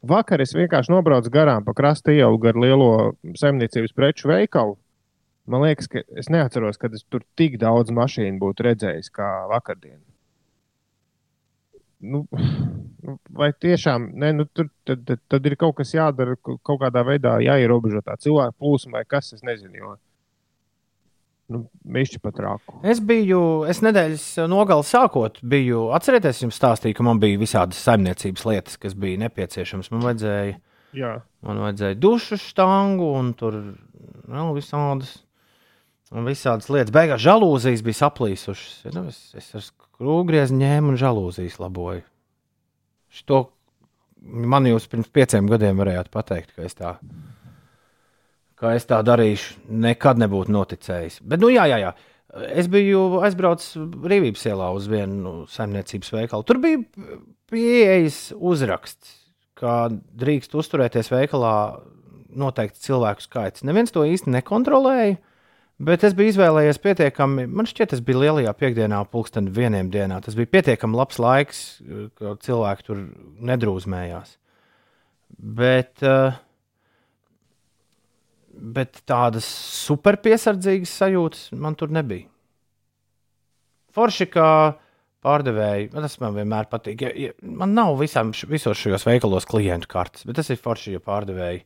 Vakar 0.10 0.40
es 0.44 0.56
vienkārši 0.56 0.94
nobraucu 0.94 1.32
garām 1.32 1.66
pa 1.66 1.76
krasta 1.76 2.14
ielu 2.16 2.38
gar 2.40 2.60
lielo 2.60 3.16
saimniecības 3.36 3.96
preču 3.96 4.32
veikalu. 4.32 4.78
Man 5.50 5.66
liekas, 5.66 5.90
ka 5.92 6.04
es 6.20 6.30
neatceros, 6.32 6.78
kad 6.80 6.94
es 6.94 7.04
tur 7.10 7.24
tik 7.40 7.58
daudz 7.60 7.92
mašīnu 7.96 8.40
būtu 8.40 8.68
redzējis 8.70 9.12
kā 9.12 9.30
vakardien. 9.52 10.00
Nu, 12.00 12.22
nu, 13.04 13.18
vai 13.36 13.50
tiešām 13.52 14.06
ne, 14.16 14.30
nu, 14.38 14.46
tur 14.48 14.70
tad, 14.88 15.02
tad, 15.08 15.20
tad 15.28 15.48
ir 15.50 15.58
kaut 15.60 15.76
kas 15.82 15.92
jādara, 15.94 16.38
ka- 16.40 16.56
kaut 16.64 16.80
kādā 16.86 17.02
veidā 17.04 17.34
jāierobežo 17.44 18.00
tā 18.06 18.16
cilvēku 18.24 18.56
plūsma 18.62 19.02
vai 19.02 19.06
kas, 19.10 19.34
es 19.36 19.44
nezinu. 19.44 19.76
Jo, 19.82 19.96
nu, 21.52 21.64
Mišķi 21.84 22.22
pat 22.24 22.40
rāku. 22.46 22.78
Es 22.88 23.02
biju, 23.04 23.42
es 23.70 23.82
nedēļas 23.84 24.26
nogalē 24.52 24.86
sākot, 24.88 25.42
biju, 25.44 25.88
atcerieties, 25.98 26.44
jums 26.46 26.60
stāstīju, 26.62 26.96
ka 27.00 27.06
man 27.08 27.20
bija 27.20 27.42
visādas 27.42 27.82
saimniecības 27.84 28.46
lietas, 28.48 28.78
kas 28.80 28.96
bija 28.96 29.20
nepieciešamas. 29.26 29.92
Man 29.96 30.06
vajadzēja, 30.08 30.60
Jā, 30.98 31.12
man 31.46 31.60
vajadzēja 31.66 32.00
dušu 32.02 32.40
štangu 32.42 33.12
un 33.20 33.34
tur 33.38 33.60
vēl 34.30 34.56
visādas, 34.56 35.18
un 36.16 36.26
visādas 36.26 36.70
lietas. 36.72 36.94
Beigās 36.96 37.22
žalūzijas 37.26 37.84
bija 37.86 38.00
saplīsušas. 38.06 38.80
Nu, 38.96 39.04
es, 39.12 39.20
es 39.38 39.52
ar 40.00 40.06
skrūvgriezu 40.06 40.56
ņēmu 40.56 40.94
un 40.94 40.98
žalūzijas 40.98 41.60
laboju. 41.60 42.06
Šito 43.12 43.50
man 44.22 44.68
jūs 44.68 44.88
pirms 44.88 45.10
pieciem 45.12 45.50
gadiem 45.52 45.80
varējāt 45.80 46.10
pateikt, 46.14 46.56
ka 46.56 46.64
es 46.64 46.76
tā 46.78 46.96
ka 48.60 48.76
es 48.76 48.88
tā 48.88 49.00
darīšu, 49.06 49.56
nekad 49.72 50.20
nebūtu 50.20 50.52
noticējis. 50.52 51.22
Bet, 51.24 51.40
nu, 51.40 51.52
jā, 51.54 51.66
jā, 51.72 51.80
jā. 51.80 51.94
Es 52.54 52.68
biju 52.70 53.22
aizbraucis 53.26 53.78
Rīgas 53.80 54.44
ielā 54.46 54.68
uz 54.76 54.90
vienu 54.92 55.46
saimniecības 55.50 56.12
veikalu. 56.14 56.46
Tur 56.46 56.60
bija 56.62 56.82
pieejas 57.50 58.34
uzraksts, 58.36 59.16
ka 59.58 59.88
drīkst 59.90 60.54
uzturēties 60.60 61.10
veikalā 61.10 61.56
noteikti 62.30 62.84
cilvēku 62.84 63.26
skaits. 63.26 63.64
Neviens 63.66 63.96
to 63.96 64.04
īsti 64.06 64.36
nekontrolēja, 64.36 65.18
bet 65.84 66.04
es 66.08 66.18
biju 66.18 66.34
izvēlējies 66.34 66.82
pietiekami. 66.84 67.48
Man 67.48 67.70
šķiet, 67.70 67.94
tas 67.94 68.04
bija 68.06 68.26
lielajā 68.26 68.54
piekdienā, 68.60 69.00
pulksten 69.12 69.50
vieniem 69.56 69.92
dienā. 69.94 70.20
Tas 70.26 70.38
bija 70.40 70.52
pietiekami 70.58 71.00
labs 71.00 71.22
laiks, 71.22 71.64
ka 72.20 72.36
cilvēki 72.46 72.88
tur 72.90 73.02
nedrūzmējās. 73.50 74.36
Bet 75.40 76.04
uh, 76.04 76.38
bet 78.60 79.02
tādas 79.08 79.48
super 79.48 80.20
piesardzīgas 80.22 80.92
sajūtas 81.02 81.48
man 81.58 81.78
tur 81.80 81.92
nebija. 81.94 82.28
Forši 83.96 84.30
kā 84.30 84.50
pārdevēji, 85.26 85.90
tas 85.96 86.18
man 86.22 86.36
vienmēr 86.38 86.70
patīk. 86.72 87.04
Ja, 87.04 87.12
ja, 87.28 87.34
man 87.42 87.74
nav 87.76 87.98
visām, 88.00 88.32
visos 88.52 88.80
šajos 88.80 89.08
veikalos 89.08 89.48
klientu 89.50 89.90
kartes, 89.92 90.26
bet 90.28 90.40
tas 90.40 90.52
ir 90.54 90.62
forši, 90.62 90.96
ja 90.98 91.04
pārdevēji. 91.04 91.66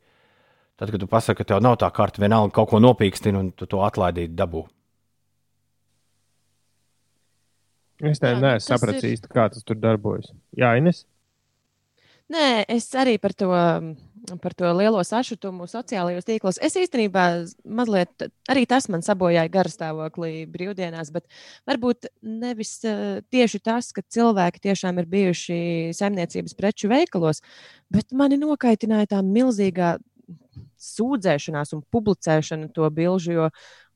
Tad, 0.84 0.92
kad 0.92 1.00
tu 1.00 1.08
pasaki, 1.08 1.38
ka 1.40 1.48
tev 1.48 1.62
nav 1.64 1.78
tā 1.80 1.88
karte, 1.96 2.20
vienalga 2.20 2.52
kaut 2.52 2.74
ko 2.74 2.80
nopīkstina 2.84 3.40
un 3.40 3.54
tu 3.56 3.64
to 3.72 3.80
atlaidīt 3.88 4.34
dabū. 4.36 4.66
es 8.04 8.20
nu, 8.20 8.28
neesmu 8.28 8.50
tas 8.52 8.68
sapratis 8.68 9.06
ir- 9.06 9.14
īsti, 9.16 9.32
kā 9.32 9.48
tas 9.54 9.64
tur 9.64 9.80
darbojas. 9.80 10.34
Jā, 10.60 10.74
Ines. 10.76 11.06
Nē, 12.28 12.66
es 12.68 12.90
arī 13.00 13.16
par 13.16 13.32
to, 13.32 13.48
par 14.42 14.54
to 14.60 14.74
lielo 14.76 15.00
sašutumu 15.00 15.70
sociālajos 15.72 16.28
tīklos. 16.28 16.60
Es 16.60 16.76
īstenībā 16.76 17.48
mazliet 17.64 18.28
arī 18.52 18.68
tas 18.68 18.90
man 18.90 19.00
sabojāja 19.00 19.48
garastāvoklī 19.56 20.46
brīvdienās, 20.52 21.14
bet 21.16 21.24
varbūt 21.66 22.12
nevis 22.22 22.84
eh, 22.84 23.22
tieši 23.32 23.64
tas, 23.64 23.94
ka 23.96 24.02
cilvēki 24.02 24.68
tiešām 24.68 25.00
ir 25.00 25.06
bijuši 25.06 25.60
saimniecības 25.96 26.60
preču 26.60 26.92
veikalos, 26.92 27.40
bet 27.88 28.12
mani 28.12 28.36
nokaitināja 28.36 29.16
tā 29.16 29.24
milzīgā 29.24 29.98
sūdzēšanās 30.84 31.74
un 31.78 31.84
publicēšana 31.94 32.70
to 32.76 32.90
bilžu, 32.94 33.34
jo 33.38 33.48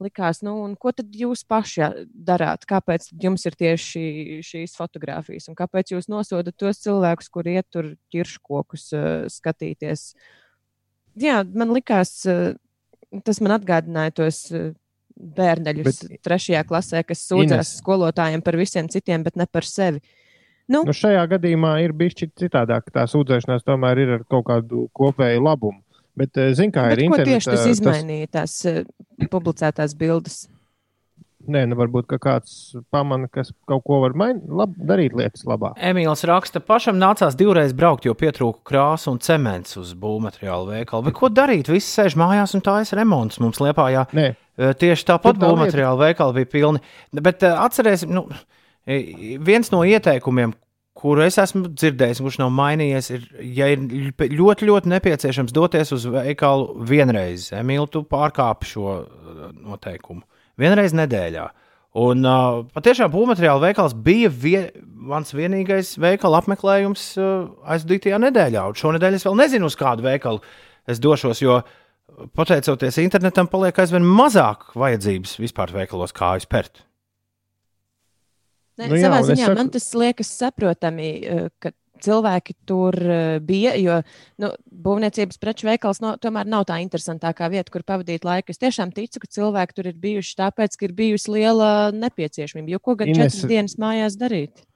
likās, 0.03 0.41
nu, 0.45 0.55
ko 0.79 0.93
tad 0.95 1.13
jūs 1.15 1.43
paši 1.47 1.91
darāt? 2.13 2.65
Kāpēc 2.69 3.09
jums 3.23 3.45
ir 3.49 3.57
tieši 3.59 4.41
šīs 4.47 4.75
fotogrāfijas 4.79 5.49
un 5.51 5.57
kāpēc 5.59 5.95
jūs 5.95 6.09
nosodat 6.11 6.57
tos 6.59 6.81
cilvēkus, 6.85 7.31
kur 7.33 7.49
iet 7.51 7.69
tur 7.73 7.93
ķirškokus 8.13 8.89
uh, 8.95 9.07
skatīties? 9.31 10.11
Jā, 11.17 11.41
man 11.57 11.73
likās, 11.75 12.19
uh, 12.29 12.53
tas 13.25 13.41
man 13.43 13.59
atgādināja 13.59 14.19
tos. 14.23 14.45
Uh, 14.53 14.75
bērneļus 15.17 16.01
bet, 16.05 16.19
trešajā 16.25 16.63
klasē, 16.67 17.01
kas 17.07 17.23
sūdzās 17.25 17.71
Ines. 17.71 17.81
skolotājiem 17.81 18.43
par 18.45 18.57
visiem 18.59 18.89
citiem, 18.91 19.23
bet 19.25 19.37
ne 19.39 19.47
par 19.49 19.65
sevi. 19.65 20.01
Nu, 20.67 20.81
nu 20.83 20.93
šajā 20.95 21.23
gadījumā 21.31 21.77
ir 21.85 21.93
bijis 21.95 22.27
citādāk. 22.37 22.89
Tā 22.93 23.05
sūdzēšanās 23.07 23.63
tomēr 23.67 24.03
ir 24.03 24.13
ar 24.17 24.25
kaut 24.27 24.47
kādu 24.49 24.87
kopēju 24.97 25.43
labumu. 25.45 25.79
Bet, 26.17 26.37
eh, 26.37 26.53
zin, 26.57 26.73
kā 26.73 26.87
bet 26.89 26.97
ir 26.97 27.07
internetā. 27.07 27.25
Ko 27.25 27.31
tieši 27.31 27.51
tas 27.53 27.65
izmainīja, 27.71 28.29
tās 28.39 28.59
uh, 28.69 28.79
publicētās 29.31 29.93
bildes? 29.97 30.45
Nē, 31.47 31.61
nu 31.69 31.77
varbūt 31.79 32.09
kāds 32.19 32.75
pamana, 32.91 33.29
kas 33.31 33.53
kaut 33.69 33.85
ko 33.87 34.01
var 34.03 34.17
main, 34.19 34.41
lab, 34.51 34.73
darīt 34.75 35.13
lietas 35.15 35.45
labāk. 35.47 35.77
Emīls 35.79 36.25
raksta, 36.27 36.59
pašam 36.59 36.97
nācās 36.99 37.37
divreiz 37.39 37.71
braukt, 37.77 38.03
jo 38.09 38.17
pietrūka 38.17 38.65
krāsa 38.67 39.13
un 39.13 39.21
cements 39.23 39.77
uz 39.79 39.93
būvmateriālu 39.95 40.73
veikalu. 40.73 41.07
Bet 41.07 41.15
ko 41.15 41.29
darīt? 41.31 41.71
Visi 41.71 41.87
sēž 41.87 42.17
mājās 42.19 42.57
un 42.57 42.65
tā 42.65 42.81
ir 42.83 42.91
remonts 42.99 43.39
mums 43.39 43.61
liepā. 43.63 43.87
Nē, 44.17 44.33
Eh, 44.57 44.73
tieši 44.73 45.05
tāpat 45.05 45.37
būvmateriāla 45.37 46.07
veikali 46.07 46.39
bija 46.39 46.49
pilni. 46.49 46.81
Bet 47.13 47.45
eh, 47.45 47.53
atcerēsim, 47.53 48.09
nu, 48.09 48.23
viens 49.45 49.69
no 49.69 49.83
ieteikumiem, 49.85 50.55
kuru 50.97 51.23
es 51.25 51.37
esmu 51.41 51.67
dzirdējis, 51.69 52.21
kurš 52.23 52.39
nav 52.41 52.51
mainījies, 52.57 53.11
ir, 53.13 53.27
ja 53.57 53.69
ir 53.73 53.83
ļoti, 54.17 54.67
ļoti 54.69 54.91
nepieciešams 54.95 55.53
doties 55.55 55.93
uz 55.95 56.07
veikalu 56.09 56.87
vienreiz. 56.89 57.51
Emīl, 57.55 57.85
tu 57.91 58.03
pārkāpi 58.07 58.69
šo 58.71 58.97
eh, 58.97 59.39
noteikumu. 59.55 60.25
Vienreiz 60.57 60.95
nedēļā. 60.97 61.47
Un 61.97 62.21
uh, 62.27 62.59
patiešām 62.75 63.09
būvmateriāla 63.09 63.71
veikals 63.71 63.95
bija 64.05 64.29
vie, 64.29 64.59
mans 64.85 65.31
vienīgais 65.33 65.95
veikala 66.01 66.43
apmeklējums 66.43 67.05
uh, 67.17 67.47
aizdītajā 67.73 68.19
nedēļā. 68.21 68.65
Un 68.69 68.77
šonadēļ 68.77 69.17
es 69.17 69.25
vēl 69.25 69.37
nezinu, 69.39 69.69
uz 69.69 69.77
kādu 69.79 70.05
veikalu 70.05 70.43
es 70.89 71.01
došos, 71.01 71.41
jo 71.41 71.55
uh, 71.61 71.71
pateicoties 72.37 72.99
internetam, 73.01 73.49
paliek 73.49 73.79
aizvien 73.81 74.05
mazāk 74.05 74.71
vajadzības 74.77 75.37
vispār 75.41 75.73
veikalos 75.73 76.13
kājas 76.17 76.49
pērt. 76.49 76.86
Ne, 78.77 78.91
nu, 78.91 79.01
savā 79.01 79.21
jā, 79.23 79.27
ziņā 79.31 79.45
saku... 79.47 79.57
man 79.57 79.69
tas 79.73 79.87
liekas 79.97 80.31
saprotami, 80.37 81.09
eh, 81.17 81.45
ka 81.63 81.71
cilvēki 82.03 82.55
tur 82.69 82.97
eh, 83.01 83.39
bija. 83.43 83.73
Jo 83.81 83.99
nu, 84.41 84.51
būvniecības 84.87 85.41
preču 85.41 85.69
veikals 85.69 86.01
no, 86.03 86.13
tomēr 86.21 86.49
nav 86.49 86.67
tā 86.69 86.79
interesantākā 86.83 87.49
vieta, 87.53 87.73
kur 87.73 87.85
pavadīt 87.87 88.27
laiku. 88.27 88.53
Es 88.53 88.61
tiešām 88.61 88.93
ticu, 88.95 89.23
ka 89.23 89.31
cilvēki 89.39 89.77
tur 89.77 89.91
ir 89.91 89.99
bijuši 90.01 90.37
tāpēc, 90.43 90.77
ka 90.77 90.89
ir 90.89 90.95
bijusi 90.97 91.33
liela 91.33 91.71
nepieciešamība. 91.95 92.75
Jo 92.75 92.83
ko 92.83 92.97
gan 92.99 93.13
Ines... 93.13 93.21
četras 93.21 93.49
dienas 93.49 93.77
mājās 93.81 94.19
darīt? 94.19 94.67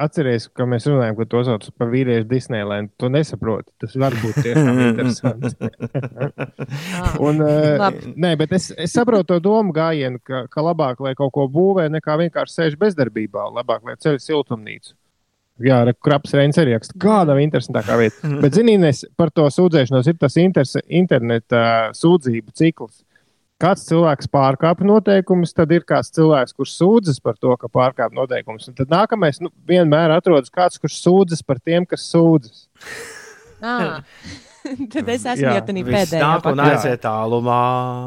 Atceries, 0.00 0.46
ka 0.56 0.66
mēs 0.68 0.86
runājam, 0.88 1.16
ka 1.18 1.26
to 1.30 1.42
sauc 1.46 1.66
par 1.78 1.90
vīriešu 1.92 2.26
Disneylandu. 2.30 2.92
Tu 3.00 3.10
nesaproti. 3.12 3.72
Tas 3.80 3.96
var 4.00 4.16
būt 4.20 4.40
tiešām 4.44 4.80
interesants. 4.88 5.56
Un, 7.26 7.42
uh, 7.44 7.86
nē, 8.14 8.34
bet 8.40 8.54
es, 8.56 8.70
es 8.76 8.94
saprotu 8.96 9.34
to 9.34 9.40
domu 9.44 9.74
gājienu, 9.76 10.22
ka, 10.26 10.46
ka 10.52 10.64
labāk, 10.64 11.02
lai 11.04 11.14
kaut 11.18 11.34
ko 11.36 11.46
būvē, 11.52 11.88
nekā 11.92 12.16
vienkārši 12.24 12.56
sēž 12.56 12.80
bezdarbībā. 12.80 13.50
Labāk, 13.60 13.84
lai 13.88 13.98
ceļ 14.00 14.18
siltumnīcu. 14.24 14.96
Jā, 15.60 15.82
kraps 16.00 16.32
Reins 16.32 16.56
arī 16.60 16.72
raksta, 16.72 16.96
kāda 17.00 17.36
ir 17.36 17.44
interesantākā 17.44 17.98
vieta. 18.00 18.32
Bet, 18.44 18.56
ziniet, 18.56 19.04
par 19.20 19.32
to 19.34 19.44
sūdzēšanos 19.52 20.08
ir 20.08 20.18
tas 20.20 20.38
interneta 20.40 21.62
sūdzību 21.96 22.56
cikls 22.56 23.02
kāds 23.60 23.86
cilvēks 23.88 24.30
pārkāpj 24.32 24.86
noteikumus, 24.88 25.54
tad 25.56 25.72
ir 25.74 25.84
kāds 25.88 26.12
cilvēks, 26.16 26.56
kurš 26.56 26.74
sūdzas 26.78 27.20
par 27.22 27.38
to, 27.40 27.54
ka 27.60 27.70
pārkāpj 27.72 28.16
noteikumus. 28.16 28.68
Un 28.70 28.76
tad 28.78 28.92
nākamais 28.92 29.40
nu, 29.44 29.52
vienmēr 29.68 30.16
atrodas 30.16 30.52
kāds, 30.52 30.80
kurš 30.80 31.00
sūdzas 31.04 31.44
par 31.46 31.60
tiem, 31.62 31.88
kas 31.88 32.06
sūdzas. 32.12 32.68
Ah. 33.60 34.00
Tad 34.92 35.08
es 35.08 35.24
esmu 35.24 35.46
jau 35.46 35.60
tādā 35.64 35.82
pēdējā. 35.86 36.20
Nāk 36.20 36.46
un 36.50 36.62
aiziet 36.64 37.02
tālumā. 37.04 37.60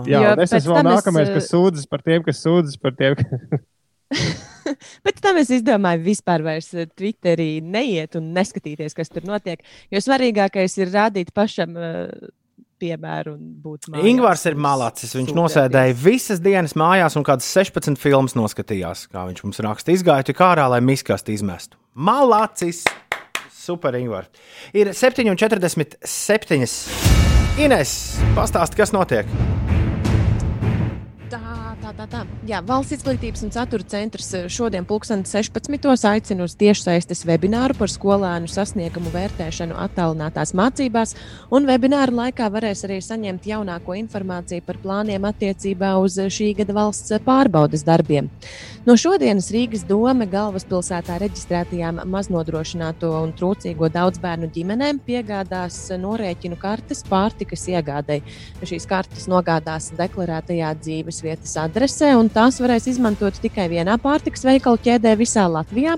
Jā, 0.09 0.21
jo 0.21 0.33
es 0.45 0.53
esmu 0.59 0.75
vēl 0.77 0.89
nākamais, 0.89 1.29
es... 1.29 1.37
kas 1.37 1.53
sūdzas 1.53 1.89
par 1.89 2.03
tiem, 2.05 2.25
kas 2.25 2.41
sūdzas 2.45 2.77
par 2.81 2.93
tiem. 2.97 3.17
Bet 5.03 5.19
tam 5.23 5.39
es 5.41 5.49
izdomāju, 5.53 6.03
vispār 6.05 6.43
vairs 6.45 6.69
Twitterī 6.93 7.57
neiet 7.65 8.17
un 8.19 8.29
neskatīties, 8.35 8.95
kas 8.97 9.11
tur 9.13 9.25
notiek. 9.27 9.63
Jo 9.93 10.01
svarīgākais 10.03 10.77
ir 10.81 10.93
rādīt 10.93 11.33
pašam 11.35 11.77
uh, 11.77 12.07
piemēru 12.83 13.35
un 13.37 13.43
būt 13.63 13.89
mājās. 13.91 14.09
Ingūns 14.11 14.43
ir 14.49 14.55
malacis. 14.67 15.15
Viņš 15.17 15.31
nosēdēja 15.37 15.95
visas 16.03 16.39
dienas 16.43 16.75
mājās 16.79 17.17
un 17.19 17.25
kādas 17.27 17.47
16 17.55 17.99
filmas 18.01 18.35
noskatījās. 18.39 19.07
Kā 19.13 19.21
viņš 19.29 19.41
mums 19.47 19.63
raksta, 19.63 19.95
izgāja 19.95 20.23
tik 20.31 20.39
ārā, 20.43 20.65
lai 20.75 20.81
miskasti 20.83 21.29
izmestu. 21.37 21.79
Malacis! 21.93 22.79
Super, 23.63 23.95
Ingūns. 23.95 24.27
Ir 24.75 24.91
7,47. 24.91 26.67
Ines, 27.63 27.91
pastāsti, 28.35 28.75
kas 28.81 28.91
notiek? 28.91 29.29
Tā, 31.97 32.07
tā. 32.09 32.21
Jā, 32.47 32.59
Valsts 32.65 32.97
izglītības 32.97 33.43
un 33.45 33.53
satura 33.53 33.85
centrs 33.87 34.29
eh, 34.37 34.47
šodien, 34.51 34.85
2016. 34.89 36.05
aicina 36.09 36.45
uz 36.47 36.55
tiešsaistes 36.59 37.23
webināru 37.29 37.77
par 37.77 37.91
skolēnu 37.91 38.49
sasniegumu 38.51 39.11
vērtēšanu 39.13 39.77
attālinātās 39.85 40.53
mācībās, 40.57 41.15
un 41.53 41.67
webināru 41.69 42.17
laikā 42.19 42.49
varēs 42.53 42.83
arī 42.87 42.99
saņemt 43.03 43.47
jaunāko 43.49 43.97
informāciju 43.99 44.65
par 44.65 44.79
plāniem 44.83 45.27
attiecībā 45.29 45.93
uz 46.01 46.17
šī 46.17 46.53
gada 46.59 46.75
valsts 46.77 47.13
pārbaudas 47.25 47.85
darbiem. 47.87 48.31
No 48.83 48.97
šodienas 48.99 49.47
Rīgas 49.53 49.85
doma 49.87 50.25
galvaspilsētā 50.27 51.15
reģistrētajām 51.21 52.01
maznodrošināto 52.11 53.13
un 53.21 53.31
trūcīgo 53.37 53.87
daudzbērnu 53.93 54.49
ģimenēm 54.51 54.99
piegādās 55.05 55.77
norēķinu 56.01 56.57
kartes 56.59 57.05
pārtikas 57.07 57.63
iegādai. 57.71 58.19
Šīs 58.59 58.89
kartes 58.89 59.29
nogādās 59.31 59.91
deklarētajā 59.95 60.73
dzīves 60.81 61.23
vietas 61.23 61.55
adresē, 61.61 61.82
un 62.15 62.29
tās 62.31 62.61
varēs 62.63 62.85
izmantot 62.87 63.35
tikai 63.43 63.65
vienā 63.67 63.97
pārtikas 63.99 64.45
veikalu 64.47 64.79
ķēdē 64.85 65.17
visā 65.19 65.43
Latvijā. 65.51 65.97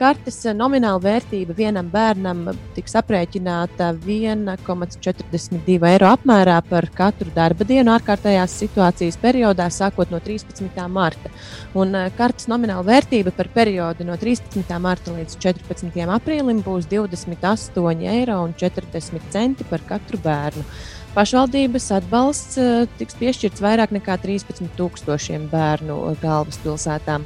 Kartes 0.00 0.38
nomināla 0.56 0.96
vērtība 1.04 1.52
vienam 1.54 1.86
bērnam 1.92 2.48
tiks 2.74 2.94
aprēķināta 2.96 3.92
1,42 4.00 5.76
eiro 5.90 6.08
apmērā 6.08 6.56
par 6.66 6.88
katru 6.96 7.28
darba 7.34 7.66
dienu 7.68 7.92
ārkārtējās 7.92 8.56
situācijas 8.62 9.20
periodā, 9.20 9.68
sākot 9.70 10.10
no 10.10 10.18
13. 10.24 10.88
marta. 10.88 11.30
Un 11.78 11.94
eh, 11.94 12.08
kartes 12.16 12.48
nomināla 12.50 12.82
vērtība 12.88 13.30
par 13.36 13.52
periodu 13.54 14.08
no 14.08 14.16
13. 14.18 14.64
marta 14.82 15.12
līdz 15.14 15.36
14. 15.44 16.00
aprīlim 16.16 16.64
būs 16.64 16.88
28,40 16.90 18.10
eiro 18.16 18.40
par 19.70 19.80
katru 19.92 20.18
bērnu. 20.24 20.64
Pašvaldības 21.10 21.88
atbalsts 21.96 22.58
eh, 22.62 22.84
tiks 23.00 23.16
piešķirts 23.18 23.62
vairāk 23.64 23.90
nekā 23.96 24.14
13,000 24.22 25.48
bērnu 25.50 25.96
galvaspilsētām. 26.22 27.24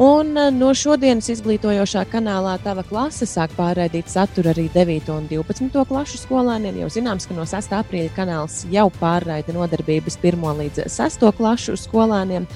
Un 0.00 0.38
eh, 0.38 0.50
no 0.54 0.70
šodienas 0.72 1.26
izglītojošā 1.34 2.06
kanālā 2.08 2.54
Tava 2.62 2.84
klase 2.86 3.26
sāk 3.28 3.52
pārraidīt 3.58 4.08
saturu 4.08 4.52
arī 4.52 4.68
9 4.72 5.10
un 5.12 5.26
12 5.28 5.82
klašu 5.90 6.20
skolēniem. 6.22 6.78
Jau 6.80 6.88
zināms, 6.94 7.26
ka 7.26 7.34
no 7.36 7.44
6. 7.44 7.74
aprīļa 7.76 8.12
kanāls 8.16 8.62
jau 8.72 8.86
pārraida 9.00 9.52
nodarbības 9.52 10.16
1 10.22 10.46
līdz 10.62 10.86
6 10.94 11.26
klašu 11.36 11.74
skolēniem. 11.76 12.46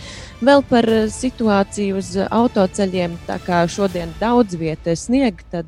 Vēl 0.47 0.63
par 0.71 0.89
eh, 0.89 1.09
situāciju 1.11 1.99
uz 1.99 2.15
autoceļiem, 2.25 3.19
tā 3.27 3.37
kā 3.45 3.65
šodien 3.67 4.15
daudz 4.23 4.55
vietas 4.57 5.09
snieg, 5.11 5.43
tad 5.51 5.67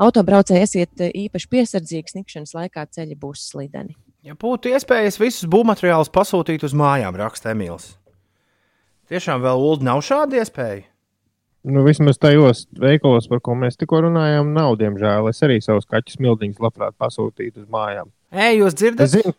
autobraucēji 0.00 0.66
esiet 0.66 1.02
īpaši 1.08 1.50
piesardzīgi, 1.52 2.14
sniegšanas 2.14 2.54
laikā 2.56 2.86
ceļi 2.96 3.18
būs 3.20 3.48
slideni. 3.52 3.96
Ja 4.26 4.36
būtu 4.36 4.72
iespējas 4.74 5.16
visus 5.20 5.48
būvmateriālus 5.48 6.12
pasūtīt 6.12 6.64
uz 6.66 6.76
mājām, 6.76 7.16
raksta 7.16 7.54
Emīls. 7.54 7.94
Tiešām 9.10 9.40
vēl 9.42 9.62
Ulu 9.64 9.86
nav 9.86 10.02
šāda 10.06 10.42
iespēja. 10.42 10.84
Nu, 11.66 11.82
vismaz 11.84 12.16
tajos 12.16 12.62
veikalos, 12.80 13.26
par 13.28 13.42
ko 13.44 13.52
mēs 13.58 13.76
tikko 13.76 13.98
runājām, 14.06 14.54
nav, 14.56 14.78
diemžēl. 14.80 15.26
Es 15.28 15.42
arī 15.44 15.58
savus 15.60 15.88
kaķus 15.90 16.16
mildiņus 16.24 16.60
labprāt 16.62 16.96
pasūtītu 17.00 17.64
uz 17.64 17.66
mājām. 17.72 18.08
Ej, 18.32 18.60
jūs 18.62 18.76
dzirdat? 18.78 19.10
Zinu, 19.12 19.34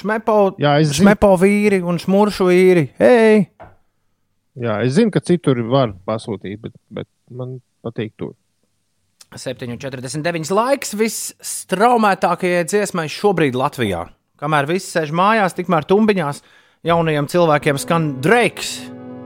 šmepo, 0.00 0.36
Jā, 0.60 0.74
šmepo 0.84 1.30
vīri 1.40 1.78
un 1.80 2.00
šmuršu 2.02 2.48
vīri. 2.50 2.88
Ej! 3.00 3.46
Jā, 4.60 4.82
es 4.84 4.98
zinu, 4.98 5.14
ka 5.14 5.22
citur 5.24 5.62
var 5.70 5.94
pasūtīt, 6.08 6.60
bet, 6.60 6.76
bet 6.92 7.08
man 7.32 7.56
patīk 7.84 8.12
tur. 8.20 8.34
7,49 9.40 10.52
laiks 10.52 10.92
visstraumētākajai 10.98 12.66
dziesmai 12.68 13.06
šobrīd 13.12 13.56
Latvijā. 13.56 14.06
Kamēr 14.40 14.66
viss 14.68 14.92
sēž 14.92 15.12
mājās, 15.14 15.54
tikmēr 15.56 15.86
tumbiņās 15.88 16.42
jaunajiem 16.88 17.28
cilvēkiem 17.30 17.78
skan 17.80 18.08
Drakes. 18.24 18.74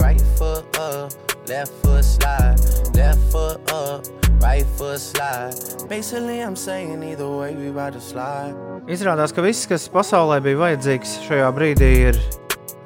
Right 0.03 0.23
foot 0.39 0.79
up, 0.79 1.15
left 1.49 1.73
foot 1.83 2.05
slide, 2.05 2.61
left 2.95 3.23
foot 3.33 3.73
up, 3.73 4.07
right 4.43 4.67
a 4.81 4.99
slide. 4.99 5.89
Basically, 5.89 6.41
I'm 6.43 6.57
saying 6.57 7.03
either 7.03 7.29
way, 7.29 7.55
we 7.55 7.69
about 7.69 7.95
to 7.95 8.01
slide. 8.01 8.55
Izrādās, 8.87 9.35
ka 9.35 9.43
viss, 9.43 9.67
kas 9.67 9.89
pasaulē 9.91 10.41
bija 10.45 10.61
vajadzīgs 10.61 11.21
šajā 11.27 11.53
brīdī, 11.57 11.93
ir 12.13 12.21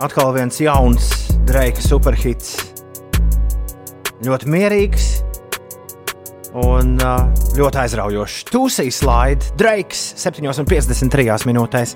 atkal 0.00 0.32
viens 0.36 0.60
jauns 0.60 1.10
Dreika 1.48 1.82
superhits. 1.82 2.54
Ļoti 4.24 4.48
mierīgs 4.52 5.10
un 6.58 6.96
uh, 6.98 7.28
ļoti 7.58 7.80
aizraujošs. 7.84 8.42
Tūsīs 8.50 9.00
slaida 9.02 9.54
Dreiks 9.58 10.02
7,53 10.18 11.46
minūtēs. 11.48 11.94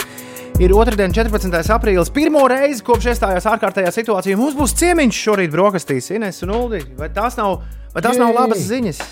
Ir 0.63 0.71
otrdien, 0.79 1.11
14. 1.11 1.51
aprīlis. 1.75 2.13
Pirmo 2.15 2.45
reizi 2.51 2.85
kopš 2.87 3.09
iestājās 3.11 3.49
ārkārtējā 3.51 3.91
situācijā. 3.97 4.39
Mums 4.39 4.55
būs 4.59 4.77
ciemiņš 4.79 5.23
šorīt 5.27 5.51
brokastīs, 5.51 6.13
Ines 6.15 6.39
un 6.47 6.55
Uldi. 6.55 6.85
Vai 6.99 7.09
tās 7.15 7.35
nav, 7.41 7.57
vai 7.95 8.05
tās 8.05 8.21
nav 8.21 8.31
labas 8.37 8.63
ziņas? 8.69 9.03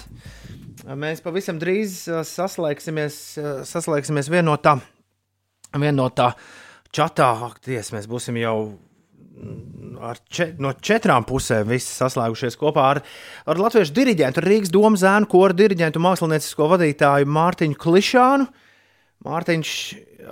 Mēs 0.98 1.22
pavisam 1.22 1.58
drīz 1.62 2.04
saslēgsimies, 2.30 3.18
saslēgsimies 3.66 4.30
vienā 4.30 4.46
no 4.50 4.56
tā, 4.62 4.76
vien 5.74 5.98
no 5.98 6.06
tā 6.14 6.30
čatā. 6.94 7.32
Akties, 7.50 7.90
mēs 7.94 8.06
būsim 8.10 8.38
jau 8.38 8.56
čet, 10.32 10.58
no 10.62 10.72
četrām 10.82 11.26
pusēm 11.28 11.72
saslēgušies 11.82 12.58
kopā 12.60 12.88
ar, 12.94 13.02
ar 13.48 13.60
latviešu 13.60 13.94
diriģentu, 13.96 14.44
Rīgas 14.44 14.72
domu 14.74 14.98
zēnu 15.00 15.28
koru 15.30 15.56
diriģentu, 15.56 16.02
māksliniecisko 16.02 16.68
vadītāju 16.74 17.30
Mārtiņu 17.32 17.78
Klišānu. 17.82 18.48
Mārtiņš 19.26 19.72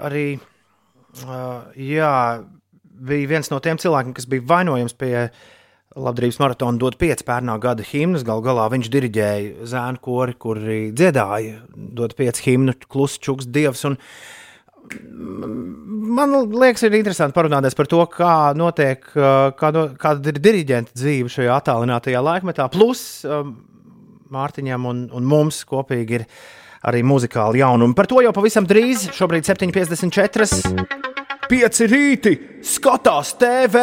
arī 0.09 0.27
uh, 0.37 1.71
jā, 1.79 2.13
bija 2.83 3.31
viens 3.31 3.51
no 3.53 3.61
tiem 3.63 3.81
cilvēkiem, 3.81 4.15
kas 4.17 4.29
bija 4.31 4.47
vainojams 4.51 4.97
pie 4.99 5.15
labdarības 5.99 6.39
maratona 6.39 6.79
dot 6.79 6.99
pieci 7.01 7.27
pērnā 7.27 7.57
gada 7.63 7.85
himnas. 7.87 8.25
Galu 8.27 8.45
galā 8.47 8.69
viņš 8.71 8.91
diriģēja 8.95 9.71
zēnu 9.71 10.03
kori, 10.03 10.37
kuri 10.39 10.83
dziedāja 10.95 11.65
dot 11.75 12.15
pieci 12.19 12.51
himnu, 12.51 12.77
klusu 12.91 13.23
čuks 13.27 13.49
dievs. 13.51 13.83
Un, 13.89 13.99
Man 16.11 16.32
liekas, 16.51 16.82
ir 16.86 16.97
interesanti 16.99 17.36
parunāties 17.36 17.76
par 17.78 17.88
to, 17.91 18.01
kā 18.11 18.34
notiek, 18.59 19.05
kā 19.57 19.70
no, 19.74 19.84
kāda 20.01 20.32
ir 20.32 20.41
diriģenta 20.43 20.97
dzīve 20.97 21.30
šajā 21.30 21.59
attālinātajā 21.61 22.22
laikmetā. 22.24 22.66
Plus 22.72 23.22
Mārtiņam 24.30 24.86
un, 24.86 25.05
un 25.14 25.26
mums 25.26 25.62
kopīgi 25.68 26.20
ir 26.20 26.26
arī 26.86 27.03
muzikāli 27.07 27.61
jaunumi. 27.61 27.97
Par 27.99 28.09
to 28.11 28.22
jau 28.24 28.32
pavisam 28.34 28.66
drīz, 28.68 29.09
šobrīd 29.16 29.47
7,54. 29.49 30.86
Pieci 31.51 31.88
rīti 31.91 32.36
skatās 32.62 33.34
TV, 33.41 33.82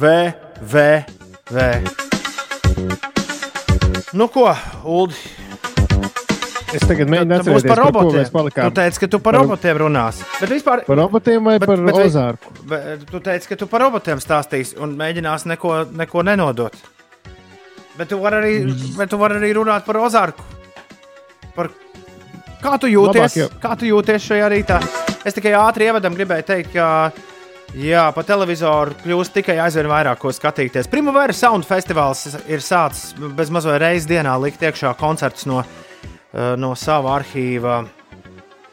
V, 0.00 0.14
V, 0.72 0.86
V. 1.52 1.68
Nu 4.16 4.28
ko, 4.32 4.48
Ulu? 4.84 5.41
Es 6.72 6.84
tagad 6.88 7.10
mēģinu 7.12 7.36
atcerēties, 7.36 7.66
par 7.68 7.80
robotiem. 7.82 8.28
Par 8.32 8.48
tu 8.56 8.74
teici, 8.78 9.00
ka 9.02 9.08
tu 9.12 9.18
par, 9.20 9.36
par 9.36 9.42
robotiem 9.42 9.80
runās. 9.82 10.22
Bet 10.40 10.52
vispār, 10.54 10.84
par 10.86 10.98
robotiem 11.02 11.44
vai 11.44 11.56
bet, 11.60 11.68
par 11.68 11.82
bet, 11.84 11.98
ozārku? 12.06 12.54
Bet, 12.70 13.04
tu 13.10 13.20
teici, 13.24 13.50
ka 13.50 13.58
tu 13.60 13.68
par 13.68 13.84
robotiem 13.84 14.22
stāstīsi 14.22 14.78
un 14.80 14.94
mēģinās 15.00 15.44
neko, 15.52 15.74
neko 16.00 16.24
nenodot. 16.28 16.78
Bet 17.98 18.08
tu 18.08 18.22
vari 18.22 18.38
arī, 18.40 18.54
bet 18.96 19.12
tu 19.12 19.20
vari 19.20 19.36
arī 19.40 19.52
runāt 19.58 19.84
par 19.88 20.00
ozārku. 20.00 20.46
Par... 21.56 21.68
Kā 22.62 22.78
tu 22.80 22.88
jūties? 22.88 23.36
Kā 23.60 23.74
tu 23.76 23.90
jūties 23.90 24.30
šajā 24.30 24.48
rītā? 24.54 24.80
Es 25.28 25.36
tikai 25.36 25.52
ātri 25.58 25.90
ievadam 25.90 26.16
gribēju 26.16 26.48
teikt, 26.48 26.72
ka 26.76 26.88
Jā, 27.72 28.10
pa 28.12 28.20
televizoru 28.20 28.92
kļūst 29.00 29.32
tikai 29.32 29.54
aizvien 29.64 29.86
vairāk 29.88 30.18
ko 30.20 30.28
skatīties. 30.28 30.90
Primavera 30.92 31.32
Sound 31.32 31.64
Festivāls 31.64 32.26
ir 32.44 32.60
sācis 32.60 33.14
bez 33.32 33.48
mazliet 33.48 33.80
reizes 33.80 34.08
dienā 34.10 34.34
likt 34.42 34.60
iekšā 34.60 34.92
koncertus 35.00 35.46
no 35.48 35.62
Eh, 35.64 35.81
no 36.32 36.72
sava 36.78 37.18
arhīva. 37.18 37.82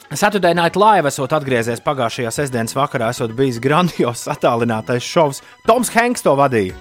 Saturday 0.10 0.56
Night 0.58 0.78
Live 0.80 1.06
esot 1.12 1.34
atgriezies 1.38 1.84
pagājušajā 1.86 2.32
sestdienas 2.34 2.74
vakarā, 2.74 3.12
esot 3.14 3.36
bijis 3.38 3.60
grandios 3.62 4.24
attālinātais 4.32 5.06
šovs. 5.06 5.44
Toms 5.70 5.92
Hanks 5.94 6.26
to 6.26 6.34
vadīja. 6.40 6.74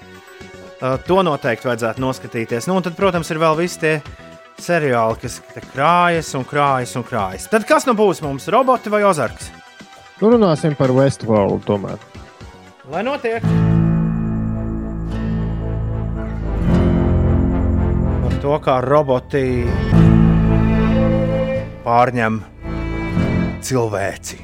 Uh, 0.79 0.95
to 1.05 1.18
noteikti 1.26 1.66
vajadzētu 1.66 2.01
noskatīties. 2.01 2.68
Nu, 2.70 2.79
un 2.79 2.87
tad, 2.87 2.95
protams, 2.97 3.29
ir 3.35 3.41
vēl 3.43 3.59
visi 3.59 3.81
tie 3.83 3.95
seriāli, 4.62 5.18
kas 5.20 5.41
krājas 5.74 6.31
un 6.39 6.47
krājas 6.47 6.95
un 6.97 7.05
krājas. 7.07 7.49
Tad 7.51 7.66
kas 7.68 7.85
nu 7.89 7.97
būs 7.99 8.22
mums, 8.24 8.49
roboti 8.55 8.93
vai 8.95 9.03
ozarks? 9.07 9.51
Nu, 10.22 10.31
runāsim 10.33 10.79
par 10.79 10.95
Westworld 10.95 11.66
tomēr. 11.66 11.99
Lai 12.89 13.05
notiek! 13.07 13.45
Par 18.22 18.39
to, 18.41 18.55
kā 18.64 18.79
roboti 18.87 19.45
pārņem 21.85 22.41
cilvēci. 23.64 24.39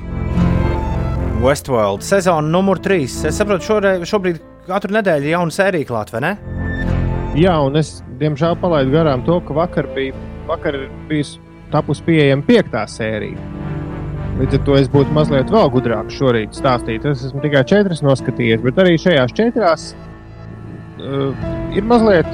Westworld 1.44 2.04
sezona 2.06 2.48
numur 2.48 2.80
3. 2.80 3.04
Es 3.28 3.38
saprotu, 3.40 3.66
šoreiz, 3.68 4.04
šobrīd 4.08 4.40
katru 4.68 4.94
nedēļu 4.96 5.28
ir 5.28 5.34
jauna 5.34 5.54
sērija 5.54 5.88
klāta, 5.88 6.16
vai 6.16 6.22
ne? 6.24 6.32
Jā, 7.36 7.56
un 7.66 7.76
es 7.76 7.98
diemžēl 8.20 8.56
palaidu 8.62 8.94
garām 8.94 9.24
to, 9.26 9.40
ka 9.44 9.56
vakar 9.56 9.88
bija, 9.96 10.14
vakar 10.48 10.78
bija 11.10 11.26
tapusi 11.72 12.06
pieejama 12.06 12.46
piektā 12.46 12.84
sērija. 12.88 13.50
Līdz 14.38 14.58
ar 14.58 14.62
to 14.66 14.76
es 14.78 14.88
būtu 14.90 15.14
mazliet 15.14 15.50
vēl 15.52 15.68
gudrāk 15.74 16.08
šorīt 16.10 16.56
stāstīt. 16.58 17.04
Es 17.06 17.26
esmu 17.28 17.42
tikai 17.44 17.62
četras 17.70 18.02
noskatījies, 18.02 18.62
bet 18.64 18.80
arī 18.82 18.96
šajās 18.98 19.34
četrās 19.36 19.90
uh, 19.94 21.44
ir 21.74 21.86
mazliet. 21.86 22.30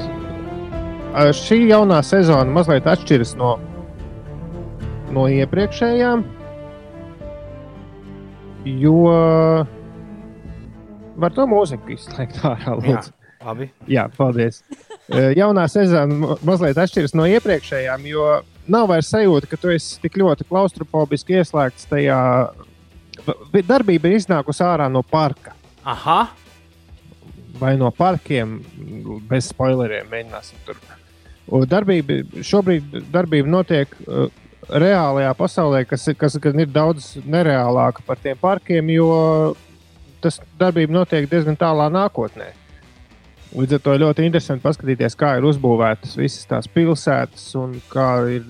Uh, 1.11 1.29
šī 1.35 1.65
jaunā 1.69 1.99
sezona 2.05 2.49
mazliet 2.55 2.87
atšķiras 2.89 3.35
no 3.37 3.57
no 5.15 5.27
iepriekšējām, 5.31 6.23
jo 8.81 8.97
var 11.21 11.35
to 11.35 11.47
mūziku 11.49 11.95
izslēgt 11.95 12.41
ārā. 12.47 12.77
Jā, 12.85 13.01
labi. 13.45 13.69
Jā, 13.89 14.07
paldies. 14.15 14.61
Jaunā 15.11 15.67
sezona 15.71 16.37
mazliet 16.47 16.79
atšķiras 16.79 17.15
no 17.17 17.27
iepriekšējām, 17.29 18.05
jo 18.09 18.27
nav 18.71 18.89
vairs 18.91 19.09
sajūta, 19.11 19.49
ka 19.51 19.59
tu 19.59 19.73
esi 19.73 19.99
tik 20.03 20.19
ļoti 20.21 20.47
klaustrofobiski 20.49 21.39
ieslēgts 21.41 21.89
tajā. 21.91 22.19
Darbība 23.67 24.09
ir 24.09 24.21
iznākusi 24.21 24.63
ārā 24.65 24.87
no 24.91 25.03
parka. 25.05 25.55
Aha. 25.85 26.23
Vai 27.61 27.75
no 27.77 27.91
parkiem, 27.93 28.59
bez 29.29 29.51
spoileriem, 29.51 30.07
mēģināsim 30.09 30.61
tur. 30.65 30.79
Un 31.51 31.65
darbība, 31.69 32.21
šobrīd 32.47 32.95
darbība 33.11 33.49
notiek 33.51 33.91
uh, 34.05 34.29
reālajā 34.71 35.33
pasaulē, 35.37 35.83
kas, 35.87 36.07
kas 36.17 36.37
ir 36.39 36.71
daudz 36.71 37.13
nereālāka 37.25 38.03
par 38.05 38.19
tiem 38.21 38.37
parkiem, 38.39 38.89
jo 38.95 39.11
tas 40.21 40.39
darbība 40.59 40.95
notiek 40.99 41.27
diezgan 41.29 41.57
tālā 41.59 41.89
nākotnē. 41.91 42.51
Līdz 43.51 43.75
ar 43.75 43.81
to 43.83 43.95
ļoti 43.99 44.25
interesanti 44.29 44.63
paskatīties, 44.63 45.17
kā 45.19 45.33
ir 45.39 45.47
uzbūvētas 45.49 46.15
visas 46.15 46.47
tās 46.47 46.69
pilsētas, 46.71 47.49
un 47.59 47.75
kā 47.91 48.07
ir, 48.37 48.45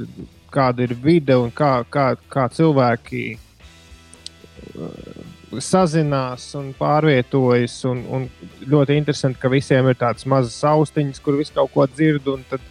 kāda 0.54 0.86
ir 0.86 0.94
vide 1.02 1.38
un 1.42 1.50
kā, 1.50 1.80
kā, 1.90 2.12
kā 2.30 2.46
cilvēki 2.54 3.24
uh, 3.34 5.24
sazinās 5.58 6.52
un 6.60 6.70
pārvietojas. 6.78 7.80
Un, 7.90 8.04
un 8.14 8.28
ļoti 8.70 9.00
interesanti, 9.02 9.42
ka 9.42 9.50
visiem 9.50 9.90
ir 9.90 9.98
tādas 9.98 10.28
mazas 10.30 10.60
austiņas, 10.70 11.24
kur 11.26 11.40
viss 11.40 11.56
kaut 11.56 11.74
ko 11.74 11.88
dzird. 11.90 12.30
Tad, 12.52 12.70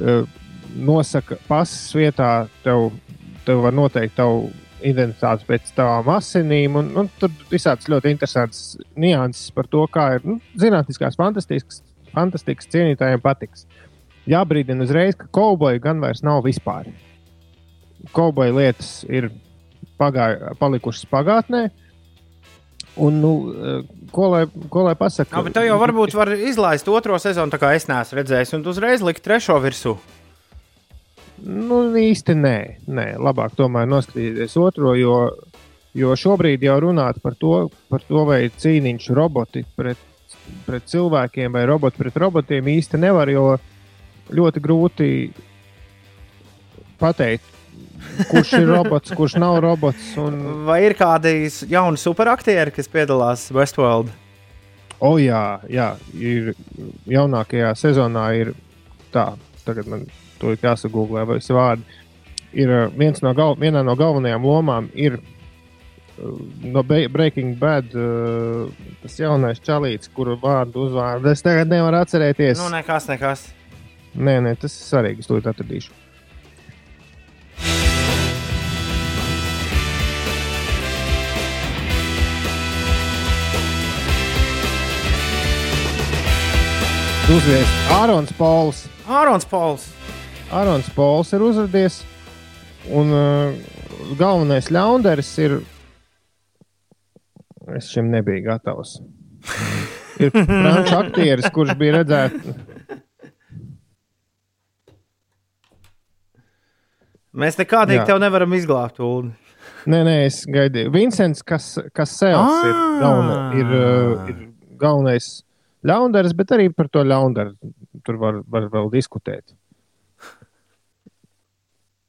uh, 0.00 0.24
nosaka 0.74 1.38
pasas 1.48 1.90
vietā, 1.96 2.48
tev, 2.64 2.90
tev 3.46 3.62
var 3.64 3.76
noteikt 3.76 4.16
tavu 4.18 4.48
identitāti 4.84 5.46
pēc 5.48 5.72
tavām 5.76 6.10
asinīm. 6.14 6.78
Un, 6.78 6.92
un, 7.02 7.10
tur 7.20 7.32
visādas 7.50 7.88
ļoti 7.90 8.12
interesantas 8.14 8.62
nianses 8.98 9.50
par 9.54 9.68
to, 9.70 9.84
kā 9.92 10.10
ir 10.18 10.28
nu, 10.28 10.38
zinātniskās 10.60 11.18
fantastikas, 11.18 11.82
fantastikas 12.14 12.70
cienītājiem 12.72 13.22
patiks. 13.24 13.66
Jābrīdina 14.28 14.84
uzreiz, 14.84 15.16
ka 15.18 15.28
kauboji 15.32 15.82
gan 15.82 16.02
vairs 16.04 16.22
nav 16.26 16.44
vispār. 16.46 16.90
Kauboja 18.14 18.54
lietas 18.54 19.02
ir 19.08 19.30
pagāj, 19.98 20.36
palikušas 20.60 21.08
pagātnē. 21.10 21.68
Un, 22.98 23.20
nu, 23.22 23.32
ko 24.10 24.28
lai, 24.32 24.44
ko 24.70 24.82
lai 24.82 24.94
pasakā? 24.98 25.36
Jā, 25.36 25.42
bet 25.46 25.54
tev 25.54 25.66
jau 25.68 25.78
varbūt 25.78 26.16
var 26.18 26.32
izlaist 26.34 26.88
otro 26.90 27.18
sezonu, 27.22 27.52
tā 27.54 27.60
kā 27.62 27.70
es 27.76 27.86
neesmu 27.90 28.18
redzējis, 28.18 28.56
un 28.58 28.64
uzreiz 28.66 29.04
likt 29.06 29.22
trešo 29.22 29.58
virsmu. 29.62 29.94
Nu, 31.46 31.82
īsti 31.94 32.34
nē, 32.34 32.56
nē, 32.90 33.06
labāk 33.22 33.54
tomēr 33.58 33.86
noskatīties 33.88 34.56
otro, 34.58 34.94
jo, 34.98 35.18
jo 35.96 36.14
šobrīd 36.18 36.64
jau 36.66 36.78
runāt 36.88 37.20
par 37.22 37.36
to, 37.38 37.68
par 37.90 38.02
to 38.08 38.24
vai 38.28 38.40
cīniņš 38.50 39.10
roboti 39.16 39.62
pret, 39.76 40.00
pret 40.66 40.88
cilvēkiem 40.90 41.54
vai 41.54 41.64
roboti 41.70 42.02
pret 42.02 42.18
robotiem 42.18 42.72
īsti 42.74 43.00
nevar, 43.00 43.30
jo 43.30 43.52
ļoti 44.34 44.64
grūti 44.64 45.10
pateikt, 46.98 47.54
kurš 48.28 48.54
ir 48.58 48.68
robots, 48.68 49.14
kurš 49.14 49.38
nav 49.38 49.60
robots. 49.62 50.12
Un... 50.18 50.40
Vai 50.66 50.82
ir 50.88 50.98
kādi 50.98 51.36
jauni 51.70 52.00
superaktieri, 52.00 52.74
kas 52.74 52.90
piedalās 52.90 53.48
Westworld? 53.54 54.10
O, 54.98 55.14
jā, 55.22 55.60
jā, 55.70 55.92
ir 56.18 56.56
jaunākajā 57.06 57.70
sezonā 57.78 58.32
ir 58.40 58.56
tā 59.14 59.30
tagad 59.62 59.86
man 59.86 60.08
to 60.40 60.54
ir 60.54 60.62
jāsagūglē, 60.62 61.26
vai 61.28 61.38
visi 61.40 61.56
vārdi. 61.56 61.98
Ir 62.58 62.72
uh, 62.72 62.86
viens 62.96 63.20
no, 63.24 63.34
gal, 63.36 63.58
no 63.58 63.96
galvenajām 63.98 64.46
lomām 64.48 64.88
ir 64.96 65.18
uh, 65.18 66.38
no 66.64 66.82
Breaking 66.86 67.54
Bad 67.60 67.92
uh, 67.94 68.72
tas 69.02 69.20
jaunais 69.20 69.60
čalīts, 69.60 70.10
kuru 70.14 70.38
vārdu 70.40 70.88
uzvārdu 70.88 71.32
es 71.32 71.44
tagad 71.44 71.70
nevaru 71.72 72.00
atcerēties. 72.00 72.58
Nu, 72.62 72.72
nekas, 72.72 73.08
nekas. 73.12 73.48
Nē, 74.16 74.40
nē, 74.42 74.56
tas 74.58 74.74
ir 74.74 74.86
svarīgi. 74.88 75.22
Es 75.22 75.30
to 75.30 75.38
atradīšu. 75.38 75.92
Uzvies 87.28 87.72
Ārons 87.92 88.30
Pols. 88.38 88.86
Ārons 89.04 89.44
Pauls. 89.44 89.82
Ārons 90.54 90.88
Pols 90.96 91.32
ir 91.36 91.42
uzrādījis. 91.44 91.98
Un 92.96 93.10
uh, 93.12 93.58
galvenais 94.16 94.70
ļaundaris 94.72 95.32
ir. 95.44 95.58
Es 97.76 97.90
šim 97.92 98.08
nebiju 98.14 98.46
gatavs. 98.46 98.96
Ir 100.18 100.32
franču 100.34 100.96
aktieris, 100.98 101.46
kurš 101.54 101.76
bija 101.78 102.00
redzēts. 102.00 102.48
Mēs 107.38 107.58
nekādīgi 107.60 108.00
Jā. 108.00 108.06
tev 108.08 108.18
nevaram 108.22 108.56
izglābt, 108.56 108.98
Ulu. 109.04 109.28
Nē, 109.88 110.00
nē, 110.08 110.14
es 110.26 110.40
gaidīju. 110.50 110.90
Vincents, 110.90 111.44
kas, 111.46 111.68
kas 111.94 112.16
Sēls 112.18 112.64
ir, 112.66 112.72
Ah! 112.72 112.96
galvena, 113.04 113.36
ir, 113.60 113.70
uh, 113.78 114.32
ir 114.32 114.40
galvenais 114.80 115.28
ļaundaris, 115.86 116.34
bet 116.34 116.56
arī 116.56 116.66
par 116.74 116.88
to 116.90 117.04
ļaundaru 117.06 117.54
tur 118.02 118.18
var, 118.18 118.40
var 118.48 118.66
vēl 118.72 118.90
diskutēt. 118.96 119.54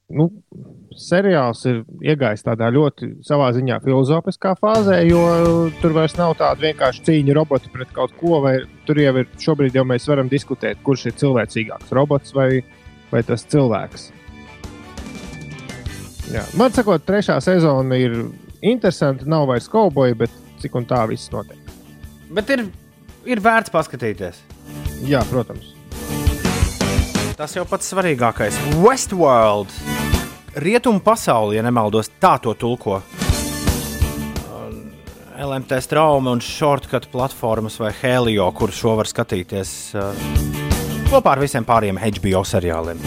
Nu, 0.10 0.26
seriāls 0.98 1.62
ir 1.70 1.84
iegājis 2.02 2.42
tādā 2.48 2.72
ļoti 2.74 3.12
savā 3.26 3.52
ziņā 3.54 3.78
filozofiskā 3.84 4.56
fāzē, 4.58 5.04
jo 5.06 5.22
tur 5.84 5.94
vairs 5.94 6.16
nav 6.18 6.34
tāda 6.40 6.66
vienkārši 6.66 7.04
cīņa 7.06 7.36
roboti 7.38 7.70
pret 7.74 7.94
kaut 7.94 8.16
ko. 8.18 8.40
vai 8.46 8.58
Tur 8.90 8.98
jau 8.98 9.14
ir 9.22 9.28
šobrīd 9.38 9.78
jau 9.78 9.86
mēs 9.86 10.08
varam 10.10 10.32
diskutēt, 10.32 10.82
kurš 10.82 11.12
ir 11.12 11.18
cilvēcīgāks, 11.22 11.94
robots 11.94 12.34
vai, 12.34 12.64
vai 13.12 13.22
tas 13.28 13.46
cilvēks. 13.46 14.10
Jā. 16.34 16.44
Man 16.58 16.74
sakot, 16.74 17.06
trešā 17.06 17.38
sezona 17.42 17.98
ir 18.02 18.18
interesanta. 18.66 19.30
Nav 19.30 19.48
vairs 19.50 19.70
kauboja, 19.70 20.18
bet 20.18 20.34
cik 20.62 20.78
un 20.78 20.90
tā 20.90 21.04
viss 21.10 21.30
notiek. 21.34 21.58
Bet 22.34 22.50
ir, 22.54 22.66
ir 23.30 23.42
vērts 23.46 23.74
paskatīties. 23.74 24.42
Jā, 25.10 25.24
protams. 25.30 25.74
Tas 27.40 27.56
jau 27.56 27.64
pats 27.70 27.94
svarīgākais. 27.94 28.58
Westworld. 28.84 29.99
Rietumu 30.56 31.00
pasauli, 31.00 31.60
ja 31.60 31.64
nemaldos, 31.64 32.10
tā 32.22 32.40
to 32.42 32.56
tulko. 32.58 33.02
LMT 35.40 35.78
strauma 35.80 36.34
un 36.34 36.42
shortcut 36.42 37.06
platformas 37.12 37.78
vai 37.80 37.94
Helio, 38.02 38.50
kur 38.52 38.74
šo 38.76 38.98
var 39.00 39.08
skatīties 39.08 39.72
kopā 41.10 41.36
ar 41.36 41.40
visiem 41.40 41.68
pārējiem 41.68 42.02
HBO 42.02 42.42
seriāliem. 42.44 43.04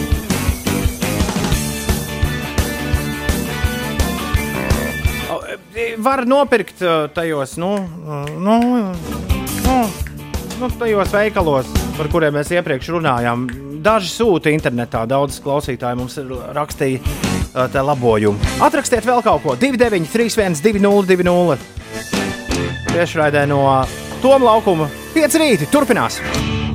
E, 5.73 5.85
Var 6.03 6.25
nopirkt 6.29 6.81
tajos, 7.13 7.57
nu, 7.61 7.75
nu, 8.39 8.57
nu, 9.67 9.77
nu, 10.59 10.71
tajos 10.79 11.13
veikalos, 11.13 11.69
par 11.97 12.09
kuriem 12.13 12.39
mēs 12.39 12.53
iepriekš 12.55 12.93
runājām. 12.95 13.47
Daži 13.83 14.07
sūta 14.07 14.47
internetā, 14.53 15.01
daudz 15.09 15.41
klausītāju 15.43 15.97
mums 15.99 16.13
rakstīja 16.55 17.01
uh, 17.03 17.65
te 17.67 17.81
labojumu. 17.83 18.39
Atrakstiet 18.63 19.03
vēl 19.03 19.19
kaut 19.25 19.43
ko 19.43 19.55
293, 19.59 20.61
202, 20.63 21.57
tiešraidē 22.93 23.43
no 23.51 23.65
Toma 24.23 24.53
laukuma 24.53 24.87
5 25.11 25.35
rīti. 25.41 25.67
Turpinās. 25.67 26.21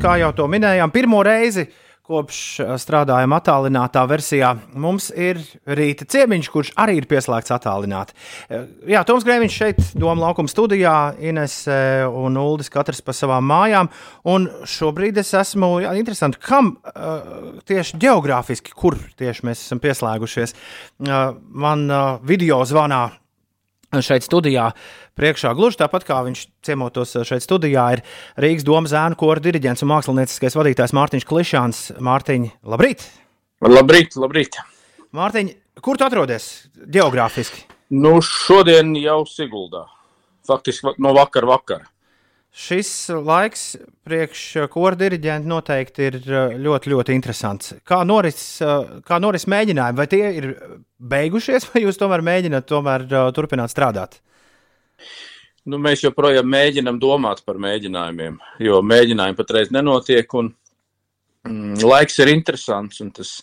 Kā 0.03 0.19
jau 0.21 0.35
to 0.37 0.45
minējām, 0.53 0.93
pirmo 0.93 1.23
reizi 1.25 1.65
kopš 2.09 2.39
uh, 2.63 2.73
strādājam 2.81 3.35
attālinātā 3.37 4.03
versijā, 4.09 4.55
mums 4.79 5.11
ir 5.13 5.41
rīta 5.69 6.07
ciemiņš, 6.09 6.51
kurš 6.53 6.73
arī 6.81 6.99
ir 7.03 7.09
pieslēgts 7.11 7.55
attālināti. 7.55 8.17
Uh, 8.49 8.67
Jā, 8.89 9.05
Toms 9.07 9.27
Grēviņš 9.27 9.59
šeit, 9.61 9.81
Doma 9.99 10.29
laukuma 10.29 10.51
studijā, 10.51 10.97
Ines 11.21 11.61
uh, 11.69 12.09
un 12.09 12.39
Uldis, 12.41 12.73
katrs 12.73 13.03
pa 13.05 13.15
savām 13.17 13.47
mājām. 13.49 13.93
Un 14.29 14.49
šobrīd 14.69 15.21
es 15.21 15.35
esmu, 15.37 15.75
jā, 15.85 15.93
interesanti, 16.01 16.41
kam 16.43 16.75
uh, 16.79 17.61
tieši 17.69 18.01
geogrāfiski, 18.01 18.73
kur 18.77 18.97
tieši 19.21 19.49
mēs 19.49 19.65
esam 19.67 19.83
pieslēgušies. 19.85 20.57
Uh, 21.05 21.35
man 21.53 21.89
uh, 21.91 22.05
video 22.25 22.63
zvanā 22.69 23.09
šeit 23.97 24.27
studijā 24.27 24.71
priekšā. 25.19 25.55
Gluži 25.57 25.81
tāpat 25.81 26.05
kā 26.09 26.21
viņš 26.27 26.45
ciemotos 26.67 27.17
šeit 27.29 27.45
studijā, 27.45 27.87
ir 27.97 28.05
Rīgas 28.41 28.67
domas 28.67 28.93
zēnu 28.93 29.19
kora 29.19 29.43
diriģents 29.45 29.85
un 29.85 29.93
mākslinieckais 29.95 30.59
vadītājs 30.59 30.95
Mārtiņš 30.97 31.29
Klišāns. 31.29 31.83
Mārtiņ, 32.05 32.51
labrīt! 32.69 33.07
Labrīt, 33.65 34.15
labrīt. 34.21 34.61
Mārtiņ, 35.17 35.53
kur 35.83 35.99
tu 35.99 36.07
atrodies 36.07 36.69
geogrāfiski? 36.79 37.65
Nu, 37.97 38.19
šodien 38.23 38.93
jau 39.01 39.23
Siguldā. 39.27 39.87
Faktiski 40.47 40.93
no 41.01 41.15
vakar 41.17 41.49
vakara. 41.49 41.89
Šis 42.59 42.89
laiks 43.23 43.77
priekš 44.03 44.41
kora 44.73 44.99
diriģenta 44.99 45.47
noteikti 45.47 46.07
ir 46.09 46.17
uh, 46.25 46.55
ļoti, 46.59 46.91
ļoti 46.91 47.15
interesants. 47.15 47.77
Kā 47.87 48.01
noris, 48.09 48.41
uh, 48.67 48.99
kā 49.07 49.21
noris 49.23 49.47
mēģinājumi, 49.47 49.99
vai 50.01 50.07
tie 50.11 50.25
ir 50.41 50.49
beigušies, 50.99 51.69
vai 51.71 51.85
jūs 51.85 52.01
tomēr 52.01 52.25
mēģināt 52.27 52.67
tomēr, 52.67 53.05
turpināt 53.37 53.71
strādāt? 53.71 54.19
Nu, 55.69 55.79
mēs 55.85 56.03
joprojām 56.03 56.49
mēģinām 56.51 56.99
domāt 56.99 57.45
par 57.47 57.61
mēģinājumiem, 57.63 58.41
jo 58.67 58.83
mēģinājumi 58.83 59.39
patreiz 59.39 59.71
nenotiek. 59.75 60.35
Un, 60.41 60.51
mm, 61.47 61.79
laiks 61.85 62.19
ir 62.25 62.33
interesants. 62.33 62.99
un 63.05 63.15
Tas, 63.15 63.37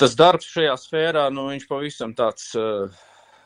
tas 0.00 0.16
darbs 0.16 0.48
šajā 0.54 0.78
sfērā, 0.80 1.28
nu, 1.34 1.50
viņš 1.52 1.68
pavisam 1.68 2.16
tāds, 2.16 2.54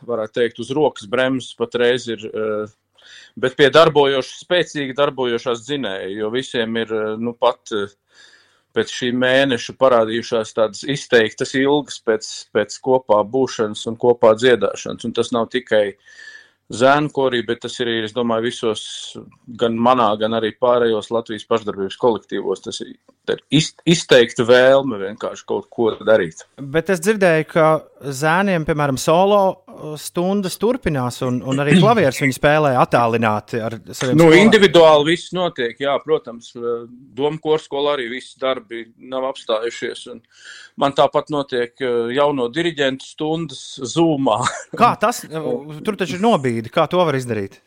varētu 0.06 0.38
teikt, 0.38 0.62
uz 0.62 0.70
rokas 0.76 1.10
bremzes 1.10 1.58
patreiz 1.58 2.06
ir. 2.12 2.22
Uh, 2.30 2.70
Bet 3.40 3.56
pie 3.58 3.66
darbojošas, 3.74 4.44
spēcīgi 4.44 4.94
darbojošās 4.94 5.64
dzinēja, 5.66 6.12
jo 6.20 6.30
visiem 6.34 6.76
ir 6.78 6.92
uh, 6.94 7.14
nu, 7.18 7.34
pat 7.34 7.72
uh, 7.74 7.90
pēc 8.74 8.92
šī 8.98 9.10
mēneša 9.16 9.76
parādījušās 9.78 10.54
tādas 10.56 10.84
izteiktas 10.90 11.54
ilgas 11.58 12.00
pēc, 12.04 12.30
pēc 12.54 12.78
kopā 12.84 13.22
būšanas 13.30 13.86
un 13.90 13.98
kopā 14.00 14.34
dziedāšanas. 14.38 15.06
Un 15.06 15.14
tas 15.16 15.30
nav 15.34 15.48
tikai 15.52 15.86
zēnu 16.74 17.12
korī, 17.14 17.42
bet 17.46 17.60
tas 17.64 17.76
ir, 17.82 17.90
es 18.06 18.14
domāju, 18.16 18.48
visos, 18.48 18.84
gan 19.60 19.76
manā, 19.78 20.08
gan 20.20 20.34
arī 20.38 20.54
pārējos 20.56 21.10
Latvijas 21.14 21.46
pašdarbības 21.50 21.98
kolektīvos. 22.00 22.64
Tas 22.64 22.80
ir 22.82 23.42
izteikta 23.52 24.46
vēlme 24.48 24.98
vienkārši 25.02 25.46
kaut 25.48 25.68
ko 25.70 25.92
darīt. 26.00 26.46
Bet 26.58 26.90
es 26.94 27.04
dzirdēju, 27.04 27.48
ka 27.52 27.68
zēniem, 28.02 28.66
piemēram, 28.66 28.98
solo 29.00 29.42
stundas 30.00 30.56
turpinās, 30.60 31.20
un, 31.26 31.40
un 31.44 31.62
arī 31.62 31.76
klavieres 31.80 32.20
viņi 32.22 32.36
spēlē 32.36 32.72
attālināti 32.80 33.60
ar 33.62 33.76
saviem 33.90 34.16
Nu, 34.18 34.28
skolēniem. 34.28 34.46
individuāli 34.46 35.08
viss 35.12 35.32
notiek, 35.36 35.76
jā, 35.80 35.94
protams, 36.04 36.52
Doma 37.14 37.38
korskolā 37.42 37.96
arī 37.98 38.08
viss 38.16 38.36
darbi 38.40 38.84
nav 38.98 39.28
apstājušies. 39.32 40.06
un 40.14 40.22
Man 40.80 40.92
tāpat 40.96 41.30
notiek 41.30 41.74
eh, 41.80 42.14
jauno 42.16 42.48
diriģentu 42.50 43.06
stundas 43.06 43.62
zūmā. 43.94 44.40
Kā 44.80 44.94
tas? 44.98 45.22
uh, 45.28 45.78
Tur 45.86 45.96
taču 46.00 46.18
ir 46.18 46.24
nobīde. 46.24 46.72
Kā 46.74 46.88
to 46.90 46.98
var 47.04 47.14
izdarīt? 47.14 47.60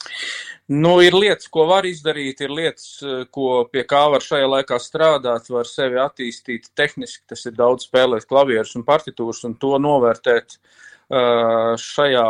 Nu, 0.68 0.98
ir 1.00 1.16
lietas, 1.16 1.48
ko 1.48 1.64
var 1.70 1.86
izdarīt, 1.88 2.42
ir 2.44 2.52
lietas, 2.52 2.88
eh, 3.00 3.22
ko 3.32 3.62
pie 3.72 3.86
kā 3.88 4.02
var 4.12 4.20
šajā 4.26 4.50
laikā 4.52 4.80
strādāt, 4.84 5.48
var 5.54 5.70
sevi 5.70 5.96
attīstīt 6.04 6.68
tehniski. 6.76 7.24
Tas 7.32 7.46
ir 7.48 7.56
daudz 7.56 7.88
spēlēt 7.88 8.28
klavierus 8.28 8.76
un 8.76 8.84
partitūras, 8.84 9.46
un 9.48 9.56
to 9.56 9.78
novērtēt 9.80 10.58
eh, 10.58 10.84
šajā 11.08 12.24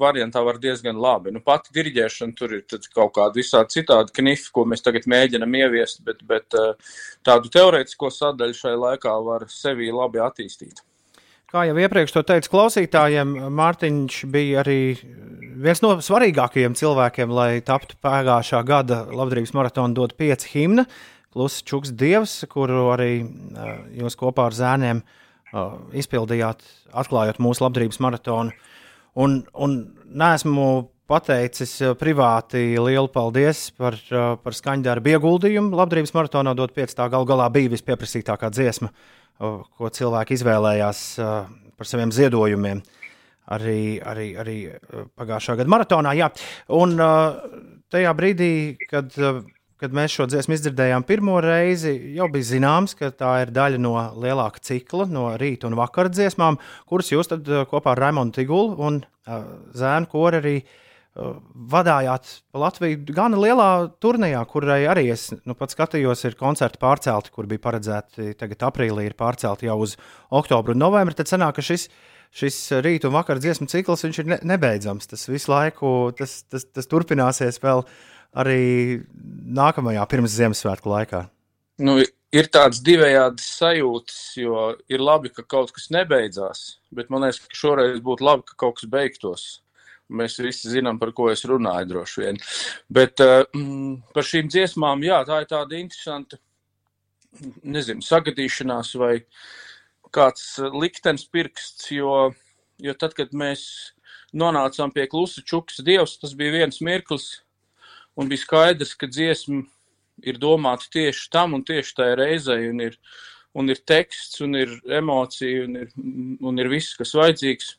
variantā 0.00 0.40
var 0.44 0.56
diezgan 0.60 0.96
labi. 0.96 1.32
Nu, 1.34 1.42
pati 1.44 1.72
diriģēšana 1.76 2.32
tur 2.36 2.54
ir 2.56 2.64
kaut 2.94 3.12
kāda 3.18 3.36
visādi 3.36 3.80
citādi 3.80 4.14
knifi, 4.16 4.48
ko 4.52 4.64
mēs 4.64 4.80
tagad 4.80 5.04
mēģinam 5.06 5.52
ieviest, 5.52 6.00
bet, 6.04 6.22
bet 6.24 6.56
eh, 6.56 6.72
tādu 7.24 7.52
teorētisko 7.52 8.08
sadaļu 8.08 8.56
šajā 8.56 8.80
laikā 8.86 9.18
var 9.26 9.44
sevi 9.52 9.92
labi 9.92 10.24
attīstīt. 10.24 10.80
Kā 11.52 11.66
jau 11.68 11.76
iepriekš 11.76 12.14
teicu 12.24 12.48
klausītājiem, 12.48 13.36
Mārtiņš 13.52 14.22
bija 14.32 14.62
arī 14.62 14.96
viens 15.60 15.82
no 15.84 15.98
svarīgākajiem 16.00 16.72
cilvēkiem, 16.80 17.34
lai 17.36 17.60
taptu 17.60 17.98
pagājušā 18.00 18.62
gada 18.64 19.02
labdarības 19.12 19.52
maratona 19.52 19.92
dot 19.92 20.16
pieci 20.16 20.48
himna, 20.54 20.86
plus 21.36 21.60
Čuks 21.68 21.92
Dievs, 21.92 22.46
kuru 22.48 22.86
arī 22.94 23.18
uh, 23.20 23.82
jūs 24.00 24.16
kopā 24.16 24.48
ar 24.48 24.56
zēniem 24.56 25.04
uh, 25.04 25.18
izpildījāt, 25.96 26.64
atklājot 26.96 27.40
mūsu 27.42 27.66
labdarības 27.66 28.00
maratonu. 28.02 28.54
Un, 29.20 29.42
un 29.52 29.74
neesmu 30.08 30.68
pateicis 31.10 31.74
uh, 31.84 31.96
privāti 31.98 32.78
lielu 32.80 33.10
paldies 33.12 33.66
par, 33.76 33.98
uh, 34.14 34.38
par 34.40 34.56
skaņdarbu 34.56 35.12
ieguldījumu. 35.12 35.74
Labdarības 35.76 36.14
maratonā 36.16 36.54
dot 36.56 36.72
pieci 36.72 36.96
tā 36.96 37.10
gal 37.12 37.28
galā 37.28 37.50
bija 37.52 37.74
vispieprasītākā 37.74 38.48
dziesma 38.54 38.88
ko 39.42 39.90
cilvēki 39.92 40.36
izvēlējās 40.38 41.00
par 41.18 41.88
saviem 41.88 42.12
ziedojumiem. 42.14 42.82
Arī, 43.52 43.98
arī, 44.06 44.28
arī 44.38 44.56
pagājušā 45.18 45.56
gada 45.58 45.72
maratonā. 45.72 46.12
Jā. 46.14 46.28
Un 46.78 46.94
tajā 47.92 48.12
brīdī, 48.16 48.52
kad, 48.90 49.10
kad 49.82 49.94
mēs 49.96 50.14
šo 50.14 50.28
dziesmu 50.30 50.56
izdzirdējām 50.56 51.04
pirmo 51.08 51.40
reizi, 51.42 51.92
jau 52.16 52.28
bija 52.32 52.52
zināms, 52.54 52.94
ka 52.98 53.10
tā 53.10 53.34
ir 53.42 53.52
daļa 53.54 53.80
no 53.82 53.96
lielāka 54.22 54.62
cikla, 54.62 55.08
no 55.10 55.32
rīta 55.40 55.68
un 55.68 55.76
vakara 55.78 56.12
dziesmām, 56.12 56.60
kuras 56.88 57.10
jūs 57.12 57.32
kopā 57.70 57.96
ar 57.96 58.06
Raimonu 58.06 58.34
Tigulu 58.36 58.78
un 58.86 59.02
Zēnu 59.78 60.08
Koru 60.10 60.40
arī 60.40 60.56
uh, 60.62 60.78
vadājāt 61.12 62.28
Latviju 62.56 63.12
gan 63.12 63.36
lielā 63.36 63.68
turnīrā, 64.00 64.40
kurai 64.48 64.80
arī 64.88 65.10
es 65.12 65.28
nu, 65.44 65.56
pats 65.58 65.76
skatījos, 65.76 66.24
ir 66.24 66.38
koncerti 66.40 66.80
pārcelti, 66.80 67.32
kur 67.34 67.48
bija 67.50 67.60
paredzēti 67.66 68.32
tagad 68.40 68.64
aprīlī, 68.70 69.10
ir 69.10 69.18
pārcelti 69.18 69.68
jau 69.68 69.76
uz 69.84 69.98
oktobru 70.32 70.72
un 70.72 70.80
novembri. 70.80 71.16
Tad 71.18 71.28
sanāk, 71.28 71.58
ka 71.58 71.66
šis, 71.66 71.88
šis 72.32 72.62
rīta 72.84 73.10
un 73.10 73.16
vakara 73.18 73.42
dziesmu 73.44 73.68
cikls 73.68 74.06
ir 74.08 74.24
ne, 74.30 74.40
nebeidzams. 74.54 75.10
Tas 75.10 75.28
visu 75.28 75.52
laiku 75.52 76.12
tas, 76.16 76.40
tas, 76.48 76.64
tas 76.64 76.88
turpināsies 76.88 77.60
vēl 77.60 77.84
arī 78.32 79.02
nākamajā 79.52 80.04
pirms 80.10 80.34
Ziemassvētku 80.36 80.92
laikā. 80.92 81.22
Nu, 81.82 81.98
ir 82.32 82.48
tāds 82.52 82.80
divējāds 82.84 83.48
sajūtas, 83.58 84.20
jo 84.40 84.68
ir 84.92 85.02
labi, 85.02 85.32
ka 85.32 85.44
kaut 85.44 85.72
kas 85.76 85.90
nebeidzās, 85.94 86.62
bet 86.94 87.10
man 87.12 87.26
liekas, 87.26 87.42
ka 87.48 87.58
šoreiz 87.58 88.00
būtu 88.04 88.26
labi, 88.26 88.46
ka 88.48 88.58
kaut 88.64 88.78
kas 88.80 88.90
beigtos. 88.92 89.44
Mēs 90.12 90.36
visi 90.42 90.68
zinām, 90.68 90.98
par 91.00 91.14
ko 91.16 91.30
es 91.32 91.44
runāju, 91.48 91.88
droši 91.88 92.24
vien. 92.24 92.40
Bet 92.92 93.22
uh, 93.24 93.46
par 94.12 94.26
šīm 94.28 94.50
dziesmām, 94.52 95.04
jā, 95.06 95.22
tā 95.28 95.40
ir 95.40 95.48
tāda 95.48 95.78
interesanta, 95.78 96.40
nezinu, 97.64 98.04
sagadīšanās 98.04 98.92
vai 99.00 99.14
kāds 100.12 100.58
liktenis 100.76 101.24
pirksts, 101.32 101.88
jo, 101.94 102.32
jo 102.82 102.94
tad, 103.00 103.16
kad 103.16 103.32
mēs 103.32 103.64
nonācām 104.36 104.92
pie 104.92 105.06
klusa 105.08 105.44
čukas 105.44 105.80
dievs, 105.84 106.18
tas 106.20 106.36
bija 106.36 106.58
viens 106.58 106.82
mirklis, 106.84 107.30
un 108.16 108.30
bija 108.30 108.44
skaidrs, 108.44 108.94
ka 108.98 109.08
dziesma 109.10 109.62
ir 110.22 110.40
domāta 110.40 110.88
tieši 110.92 111.28
tam 111.32 111.56
un 111.56 111.64
tieši 111.66 111.94
tajā 111.98 112.16
reizei, 112.18 112.70
un 112.70 112.82
ir, 112.88 112.98
un 113.58 113.70
ir 113.72 113.80
teksts, 113.88 114.40
un 114.44 114.56
ir 114.58 114.74
emocija, 115.00 115.66
un 115.66 115.78
ir, 115.84 115.94
un 116.40 116.60
ir 116.60 116.70
viss, 116.72 116.96
kas 116.98 117.14
vajadzīgs. 117.18 117.76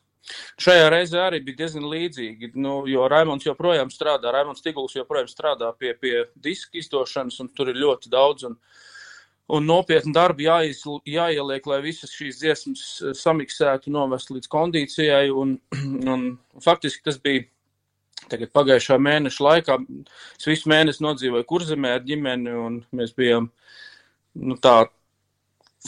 Šajā 0.64 0.86
reizē 0.88 1.20
arī 1.20 1.42
bija 1.44 1.64
diezgan 1.64 1.84
līdzīgi, 1.90 2.54
nu, 2.56 2.78
jo 2.88 3.04
Raimons 3.12 3.44
joprojām 3.44 3.90
strādā, 3.92 4.32
Raimons 4.32 4.64
Tiguls 4.64 4.96
joprojām 4.96 5.28
strādā 5.28 5.68
pie, 5.76 5.92
pie 6.00 6.24
diska 6.40 6.80
izdošanas, 6.80 7.42
un 7.44 7.50
tur 7.52 7.68
ir 7.68 7.80
ļoti 7.82 8.08
daudz 8.12 8.46
un, 8.48 8.56
un 9.52 9.68
nopietni 9.68 10.14
darbi 10.16 10.46
jāiz, 10.48 10.80
jāieliek, 11.04 11.68
lai 11.68 11.82
visas 11.84 12.14
šīs 12.16 12.40
dziesmas 12.40 12.86
samiksētu, 13.20 13.92
novest 13.92 14.32
līdz 14.32 14.48
kondīcijai, 14.54 15.28
un, 15.28 15.58
un 16.14 16.24
faktiski 16.64 17.04
tas 17.04 17.20
bija 17.20 17.44
tagad 18.30 18.52
pagājušā 18.56 18.98
mēneša 19.02 19.46
laikā. 19.48 19.78
Es 20.38 20.48
visu 20.48 20.70
mēnesi 20.72 21.04
nodzīvoju 21.04 21.48
kurzemē 21.48 21.96
ar 21.98 22.04
ģimeni, 22.06 22.54
un 22.58 22.80
mēs 22.96 23.14
bijām, 23.16 23.50
nu, 24.40 24.58
tā 24.62 24.84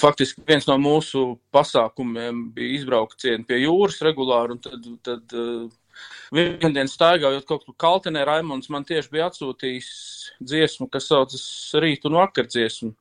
faktiski 0.01 0.45
viens 0.47 0.67
no 0.69 0.77
mūsu 0.81 1.25
pasākumiem 1.55 2.51
bija 2.57 2.81
izbraucieni 2.81 3.47
pie 3.49 3.63
jūras 3.63 4.03
regulāri, 4.05 4.57
un 4.57 4.63
tad, 4.65 4.91
tad 5.07 5.37
uh, 5.37 5.65
vienu 6.35 6.73
dienu 6.75 6.93
staigājot 6.93 7.49
kaut 7.49 7.65
kur 7.65 7.77
Kaltenē, 7.81 8.27
Raimons 8.29 8.69
man 8.73 8.85
tieši 8.89 9.13
bija 9.13 9.31
atsūtījis 9.31 9.89
dziesmu, 10.43 10.91
kas 10.93 11.09
saucas 11.11 11.47
Rīt 11.81 12.05
un 12.09 12.19
vakar 12.21 12.49
dziesmu 12.51 12.93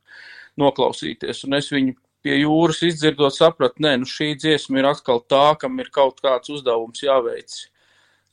noklausīties, 0.60 1.44
un 1.44 1.58
es 1.58 1.68
viņu 1.72 1.98
pie 2.24 2.40
jūras 2.40 2.80
izdzirdot 2.86 3.34
sapratu, 3.36 3.82
nē, 3.84 3.98
nu 4.02 4.08
šī 4.10 4.32
dziesma 4.40 4.80
ir 4.80 4.88
atkal 4.88 5.20
tā, 5.30 5.46
kam 5.60 5.76
ir 5.82 5.92
kaut 5.94 6.22
kāds 6.24 6.50
uzdevums 6.50 7.04
jāveic. 7.04 7.66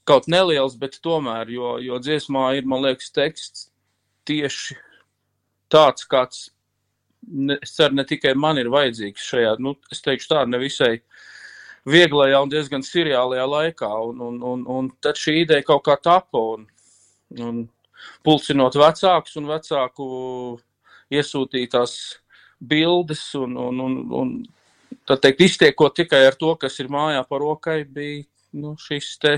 Kaut 0.07 0.27
neliels, 0.27 0.75
bet 0.79 0.97
tomēr, 1.03 1.51
jo, 1.53 1.77
jo 1.79 1.99
dziesmā 2.03 2.49
ir, 2.57 2.65
man 2.67 2.83
liekas, 2.83 3.11
teksts 3.15 3.69
tieši 4.27 4.75
tāds, 5.71 6.07
kāds 6.09 6.49
ne, 7.27 7.57
es 7.63 7.75
ceru, 7.77 7.95
ne 7.95 8.05
tikai 8.07 8.33
man 8.35 8.59
ir 8.59 8.71
vajadzīgs 8.73 9.29
šajā, 9.31 9.53
nu, 9.63 9.75
es 9.91 10.03
teikšu 10.03 10.29
tā, 10.33 10.43
nevisai 10.49 10.97
vieglajā 11.89 12.41
un 12.43 12.51
diezgan 12.51 12.83
seriālajā 12.85 13.45
laikā. 13.49 13.91
Un, 14.09 14.19
un, 14.27 14.41
un, 14.51 14.65
un 14.75 14.89
tad 15.03 15.19
šī 15.19 15.41
ideja 15.43 15.65
kaut 15.67 15.85
kā 15.87 15.97
tapa 16.01 16.41
un, 16.55 16.67
un 17.39 17.63
pulcinot 18.23 18.75
vecākus 18.79 19.39
un 19.39 19.49
vecāku 19.51 20.07
iesūtītās 21.13 21.95
bildes 22.63 23.23
un, 23.39 23.57
un, 23.59 23.81
un, 23.83 23.97
un 24.19 24.35
tā 25.07 25.17
teikt, 25.19 25.43
iztiekot 25.47 25.95
tikai 25.99 26.23
ar 26.27 26.37
to, 26.39 26.53
kas 26.59 26.79
ir 26.79 26.91
mājā 26.91 27.23
par 27.27 27.43
rokai, 27.43 27.81
bija 27.83 28.23
nu, 28.53 28.75
šis, 28.81 29.15
te, 29.21 29.37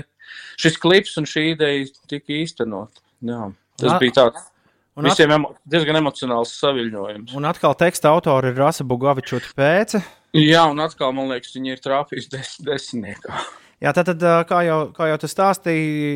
šis 0.60 0.76
klips 0.82 1.16
un 1.20 1.28
šī 1.28 1.50
ideja 1.54 1.88
tika 2.10 2.36
īstenot. 2.36 3.02
Jā, 3.26 3.48
tas 3.80 3.96
Jā. 3.96 3.98
bija 4.02 4.18
tāds 4.20 4.52
Un 4.96 5.04
Visiem 5.04 5.32
emo 5.34 5.50
diezgan 5.68 5.98
emocionāls 5.98 6.54
saviņojums. 6.56 7.34
Un 7.36 7.44
atkal 7.44 7.74
teksta 7.76 8.08
autori 8.08 8.48
ir 8.48 8.56
Rasa 8.56 8.84
Bugavičota 8.88 9.50
pēce. 9.52 10.00
Jā, 10.32 10.62
un 10.72 10.80
atkal, 10.80 11.12
man 11.16 11.28
liekas, 11.28 11.52
viņi 11.52 11.74
ir 11.74 11.82
trāpījuši 11.84 12.32
des 12.32 12.54
desmitniekā. 12.64 13.42
Jā, 13.76 13.90
tad, 13.92 14.22
kā 14.48 14.62
jau, 14.64 14.76
kā 14.96 15.10
jau 15.10 15.16
tu 15.20 15.28
stāstīji, 15.28 16.12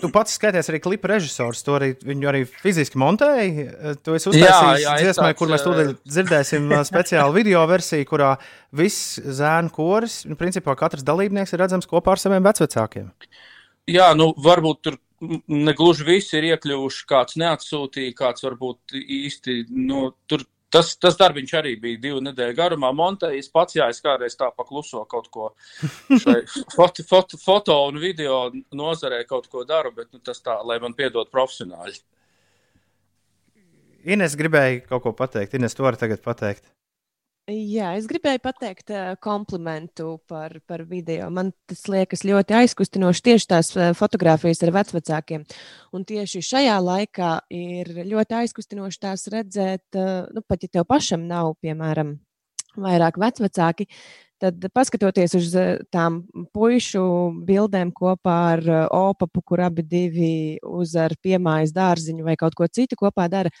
tu 0.00 0.08
pats 0.10 0.34
skaties 0.34 0.66
arī 0.72 0.80
klipa 0.82 1.12
režisors. 1.12 1.60
Tu 1.62 1.74
arī 1.76 1.92
viņu 2.02 2.26
arī 2.26 2.40
fiziski 2.50 2.98
montēji. 2.98 3.66
Tu 4.02 4.16
esi 4.18 4.30
uztaisījis 4.32 5.04
dziesmai, 5.04 5.30
kur 5.38 5.52
mēs 5.52 5.62
tūdaļ 5.62 5.92
dzirdēsim 6.16 6.74
speciālu 6.88 7.36
video 7.38 7.62
versiju, 7.70 8.08
kurā 8.10 8.32
viss 8.74 9.20
zēnu 9.22 9.70
koris, 9.76 10.24
nu, 10.26 10.34
principā 10.40 10.74
katrs 10.78 11.06
dalībnieks 11.06 11.54
ir 11.54 11.62
redzams 11.62 11.86
kopā 11.90 12.16
ar 12.16 12.24
saviem 12.24 12.42
vecvecākiem. 12.48 13.12
Jā, 13.86 14.10
nu 14.18 14.32
varbūt 14.34 14.82
tur 14.82 14.98
negluži 15.46 16.04
visi 16.10 16.34
ir 16.40 16.50
iekļuvuši, 16.50 17.06
kāds 17.08 17.38
neatsūtīja, 17.40 18.18
kāds 18.18 18.42
varbūt 18.42 18.98
īsti, 18.98 19.60
nu, 19.86 20.10
tur 20.26 20.42
tas, 20.72 20.92
tas 21.00 21.18
darbiņš 21.18 21.54
arī 21.60 21.74
bija 21.80 22.00
divu 22.02 22.22
nedēļu 22.24 22.56
garumā. 22.58 22.92
Montējis 22.96 23.50
pats, 23.54 23.78
jā, 23.78 23.88
es 23.92 24.02
kādreiz 24.04 24.36
tā 24.38 24.50
pakluso 24.56 25.04
kaut 25.10 25.30
ko 25.34 25.52
foto, 26.76 27.06
foto, 27.10 27.40
foto 27.42 27.78
un 27.88 28.00
video 28.02 28.46
nozarē 28.74 29.22
kaut 29.28 29.50
ko 29.52 29.64
daru, 29.68 29.94
bet 29.96 30.12
nu, 30.12 30.22
tas 30.24 30.42
tā, 30.44 30.58
lai 30.66 30.78
man 30.82 30.96
piedod 30.98 31.30
profesionāļi. 31.32 32.00
Ines 34.06 34.38
gribēja 34.38 34.84
kaut 34.86 35.02
ko 35.02 35.16
pateikt. 35.18 35.56
Ines, 35.58 35.74
tu 35.74 35.82
vari 35.82 35.98
tagad 35.98 36.22
pateikt. 36.22 36.75
Jā, 37.46 37.92
es 37.94 38.08
gribēju 38.10 38.40
pateikt 38.42 38.88
uh, 38.90 39.12
komplimentu 39.22 40.16
par, 40.26 40.56
par 40.66 40.82
video. 40.82 41.28
Man 41.30 41.52
tas 41.70 41.84
liekas 41.86 42.24
ļoti 42.26 42.56
aizkustinoši 42.58 43.20
tieši 43.22 43.46
tās 43.52 43.68
uh, 43.76 43.92
fotogrāfijas 43.94 44.64
ar 44.66 44.72
vecākiem. 44.74 45.44
Un 45.94 46.02
tieši 46.08 46.40
šajā 46.42 46.74
laikā 46.82 47.28
ir 47.54 47.92
ļoti 48.10 48.34
aizkustinoši 48.40 48.98
tās 48.98 49.28
redzēt, 49.30 49.84
uh, 49.94 50.26
nu, 50.34 50.42
pat 50.42 50.66
ja 50.66 50.72
tev 50.74 50.88
pašam 50.90 51.28
nav, 51.30 51.52
piemēram, 51.62 52.16
vairāk 52.82 53.20
vecāki. 53.22 53.86
Tad, 54.42 54.66
paskatoties 54.74 55.36
uz 55.38 55.54
tām 55.94 56.24
pušu 56.50 57.04
bildēm 57.46 57.92
kopā 57.94 58.34
ar 58.56 58.66
opapu, 58.90 59.44
kur 59.46 59.62
abi 59.68 59.84
divi 59.86 60.32
uz 60.66 60.96
ar 60.98 61.14
piemājas 61.22 61.70
dārziņu 61.78 62.26
vai 62.26 62.34
kaut 62.34 62.58
ko 62.58 62.66
citu 62.66 62.98
kopā 62.98 63.28
dara, 63.30 63.54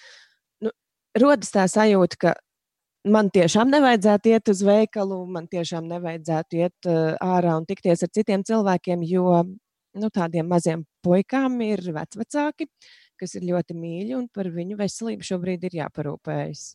nu, 0.58 0.74
rodas 1.22 1.54
tā 1.54 1.68
sajūta, 1.70 2.20
ka 2.26 2.34
man 3.10 3.30
tiešām 3.32 3.70
nevajadzētu 3.72 4.32
iet 4.32 4.50
uz 4.52 4.62
veikalu, 4.66 5.20
man 5.30 5.46
tiešām 5.50 5.86
nevajadzētu 5.90 6.58
iet 6.60 6.88
uh, 6.90 7.14
ārā 7.22 7.56
un 7.58 7.66
tikties 7.68 8.04
ar 8.06 8.12
citiem 8.14 8.44
cilvēkiem, 8.46 9.04
jo 9.06 9.42
nu, 9.46 10.10
tādiem 10.12 10.48
maziem 10.50 10.84
puikām 11.06 11.60
ir 11.64 11.82
vecvecāki, 11.94 12.68
kas 13.20 13.36
ir 13.38 13.46
ļoti 13.48 13.76
mīļi 13.78 14.16
un 14.18 14.26
par 14.32 14.50
viņu 14.52 14.78
veselību 14.80 15.26
šobrīd 15.26 15.68
ir 15.68 15.80
jāparūpējas. 15.82 16.68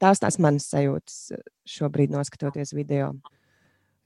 Tās 0.00 0.22
tās 0.22 0.38
manas 0.42 0.68
sajūtas 0.70 1.20
uh, 1.34 1.44
šobrīd, 1.68 2.12
noskatoties 2.14 2.74
video. 2.76 3.14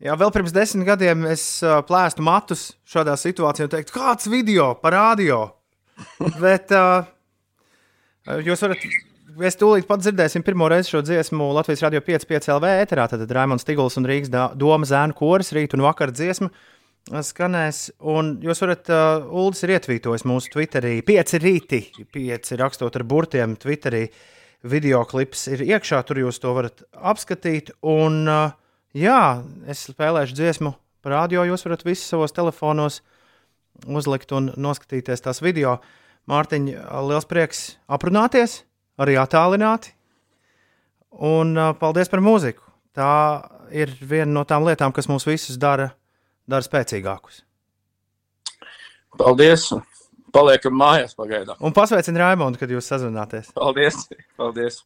Jā, 0.03 0.17
vēl 0.19 0.33
pirms 0.35 0.53
desmit 0.53 0.89
gadiem 0.89 1.27
es 1.31 1.45
uh, 1.65 1.79
plēstu 1.87 2.25
matus 2.25 2.73
šādā 2.91 3.15
situācijā 3.21 3.69
un 3.69 3.75
teiktu, 3.77 3.95
kāds 3.95 4.31
video 4.31 4.73
par 4.81 4.97
radio. 4.97 5.45
Bet 6.43 6.73
uh, 6.75 7.07
jūs 8.43 8.65
varat 8.65 8.83
Mēs 9.35 9.57
tūlīt 9.59 9.87
pat 9.89 10.03
dzirdēsim 10.03 10.45
pirmo 10.47 10.69
reizi 10.71 10.93
šo 10.93 11.01
dziesmu 11.03 11.49
Latvijas 11.57 11.81
radio 11.83 11.99
5,5 12.05 12.53
LV 12.55 12.69
ēterā. 12.85 13.07
Tad 13.11 13.31
Raimons 13.35 13.67
Tigls 13.67 13.97
un 13.99 14.07
Rīgas 14.07 14.31
doma 14.61 14.87
zēnu 14.87 15.17
koris 15.19 15.51
rīt 15.57 15.73
un 15.75 15.83
vakar 15.83 16.13
dziesmu 16.15 16.51
skanēs. 17.11 17.81
Un 18.15 18.35
jūs 18.45 18.63
varat, 18.63 18.91
uh, 18.95 19.25
Uldis 19.27 19.65
ir 19.67 19.73
ietvītojis 19.75 20.27
mūsu 20.31 20.53
Twitterī, 20.53 21.01
5 21.07 21.35
rīti, 21.43 21.81
5 22.15 22.53
rakstot 22.61 22.99
ar 23.01 23.05
burtiem 23.11 23.57
Twitterī. 23.59 24.05
Video 24.71 25.03
klips 25.09 25.49
ir 25.51 25.65
iekšā, 25.67 25.99
tur 26.07 26.21
jūs 26.23 26.39
to 26.41 26.53
varat 26.55 26.85
apskatīt. 26.95 27.73
Un, 27.91 28.23
uh, 28.31 28.55
jā, 28.95 29.43
es 29.67 29.83
spēlēšu 29.91 30.39
dziesmu 30.39 30.77
par 31.03 31.17
radio. 31.17 31.43
Jūs 31.49 31.67
varat 31.67 31.83
visus 31.89 32.07
savos 32.13 32.37
telefonos 32.37 33.01
uzlikt 33.89 34.37
un 34.37 34.53
noskatīties 34.55 35.27
tās 35.27 35.43
video. 35.43 35.81
Mārtiņ, 36.31 36.71
liels 37.11 37.29
prieks 37.29 37.67
aprunāties! 37.91 38.63
Arī 39.01 39.17
attālināti. 39.21 39.95
Un 41.25 41.55
uh, 41.55 41.73
paldies 41.79 42.11
par 42.11 42.23
mūziku. 42.25 42.63
Tā 42.95 43.11
ir 43.75 43.91
viena 44.01 44.31
no 44.31 44.45
tām 44.47 44.67
lietām, 44.67 44.95
kas 44.95 45.09
mūs 45.11 45.27
visus 45.27 45.59
dara, 45.61 45.91
dara 46.51 46.67
spēcīgākus. 46.67 47.43
Paldies! 49.19 49.69
Paliekam 50.35 50.75
mājās 50.75 51.15
pagaidām. 51.15 51.61
Un 51.63 51.75
pasveicinu 51.75 52.19
Raimondu, 52.19 52.59
kad 52.59 52.71
jūs 52.71 52.89
sazināties. 52.91 53.53
Paldies! 53.55 54.01
Paldies. 54.39 54.81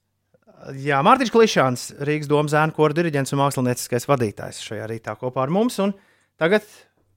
Jā, 0.82 0.98
Mārtiņš 1.06 1.32
Klišāns, 1.32 1.84
Rīgas 2.04 2.28
domu 2.28 2.50
zēnu 2.52 2.74
kora 2.76 2.96
diriģents 2.98 3.32
un 3.32 3.40
mākslinieckais 3.44 4.08
vadītājs 4.10 4.60
šajā 4.66 4.90
rītā 4.90 5.14
kopā 5.20 5.46
ar 5.46 5.54
mums. 5.54 5.78
Un 5.84 5.94
tagad 6.40 6.66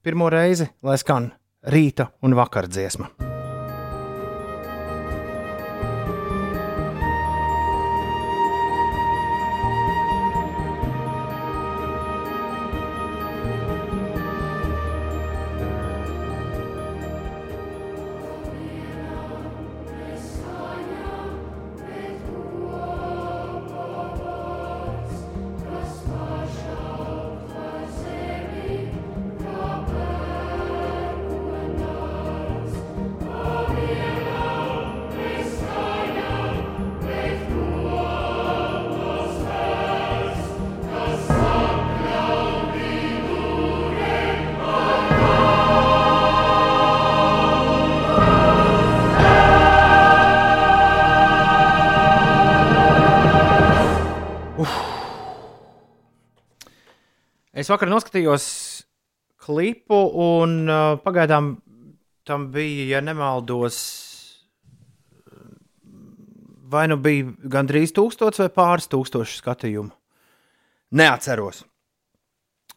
pirmo 0.06 0.30
reizi, 0.32 0.70
lai 0.86 1.00
skan 1.02 1.32
rīta 1.74 2.12
un 2.24 2.38
vakar 2.38 2.70
dziesma. 2.72 3.31
Vakar 57.72 57.90
noskatījos 57.92 58.46
klipu, 59.42 59.98
un 60.22 60.62
uh, 60.70 61.00
pagaidām 61.02 61.56
tam 62.28 62.52
bija, 62.54 62.98
ja 62.98 63.02
nemaldos, 63.04 63.80
vai 66.72 66.86
nu 66.92 67.00
bija 67.02 67.32
gandrīz 67.52 67.94
tūkstots 67.96 68.44
vai 68.44 68.52
pāris 68.54 68.90
tūkstoši 68.92 69.42
skatījumu. 69.42 69.92
Neatceros. 71.00 71.66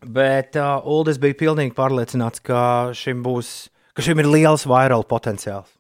Bet 0.05 0.59
uh, 0.61 0.81
Uldis 0.91 1.21
bija 1.23 1.37
pilnīgi 1.45 1.75
pārliecināts, 1.77 2.43
ka 2.45 2.59
šim 2.97 3.23
būs, 3.25 3.55
ka 3.97 4.05
šim 4.05 4.21
ir 4.23 4.31
liels 4.31 4.67
vairālu 4.69 5.07
potenciāls. 5.09 5.71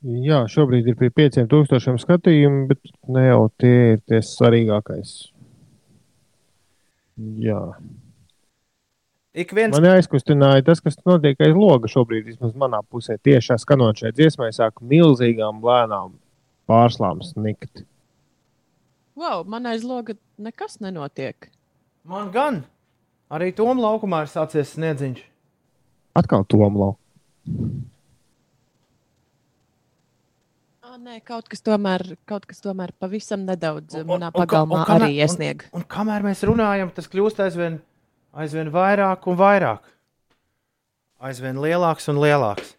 Jā, 0.00 0.46
šobrīd 0.48 0.86
ir 0.88 0.96
pie 0.96 1.10
5000 1.12 2.00
skatījumu, 2.00 2.62
bet 2.70 2.80
ne 3.12 3.26
jau 3.26 3.42
tie 3.60 3.74
ir 3.96 3.98
tie 4.08 4.22
svarīgākais. 4.24 5.10
Jā. 7.40 7.60
Ik 9.30 9.52
viens 9.54 9.76
Man 9.76 9.86
aizkustināja 9.92 10.64
tas, 10.66 10.80
kas 10.82 10.96
notiek 11.06 11.38
aiz 11.44 11.54
loga 11.54 11.90
šobrīd, 11.90 12.26
vismaz 12.32 12.56
manā 12.58 12.80
pusē. 12.82 13.14
Tiešā 13.22 13.60
skanot 13.62 14.00
šai 14.00 14.10
dziesmai, 14.16 14.50
sāk 14.56 14.80
milzīgām 14.82 15.60
lēnām 15.62 16.16
pārslām 16.70 17.22
snikt. 17.22 17.84
Wow, 19.18 19.44
man 19.46 19.68
aiz 19.70 19.84
loga 19.86 20.16
nekas 20.40 20.80
nenotiek. 20.82 21.50
man 22.04 22.30
gan 22.34 22.64
arī 23.30 23.52
Tom 23.54 23.78
laukumā 23.78 24.24
ir 24.24 24.32
sācies 24.32 24.74
sniedziņš. 24.74 25.22
Atkal 26.18 26.44
tomlau. 26.50 26.96
Ā, 27.46 27.99
nē, 31.00 31.20
kaut 31.26 31.48
kas 31.50 31.62
tomēr, 31.64 32.04
kaut 32.28 32.46
kas 32.48 32.60
tomēr 32.64 32.92
pavisam 33.00 33.44
nedaudz 33.48 33.94
Un- 34.00 34.06
manā 34.08 34.28
un- 34.28 34.34
un- 34.34 34.40
pagalmā 34.42 34.80
un 34.80 34.84
kamēr- 34.88 35.06
arī 35.08 35.20
iesnieg. 35.24 35.64
Un, 35.72 35.80
un 35.80 35.84
kamēr 35.88 36.22
mēs 36.26 36.44
runājam, 36.46 36.92
tas 36.94 37.08
kļūst 37.08 37.40
aizvien, 37.44 37.80
aizvien 38.34 38.70
vairāk 38.70 39.26
un 39.26 39.36
vairāk. 39.36 39.80
Aizvien 41.20 41.56
lielāks 41.60 42.08
un 42.08 42.16
lielāks. 42.16 42.74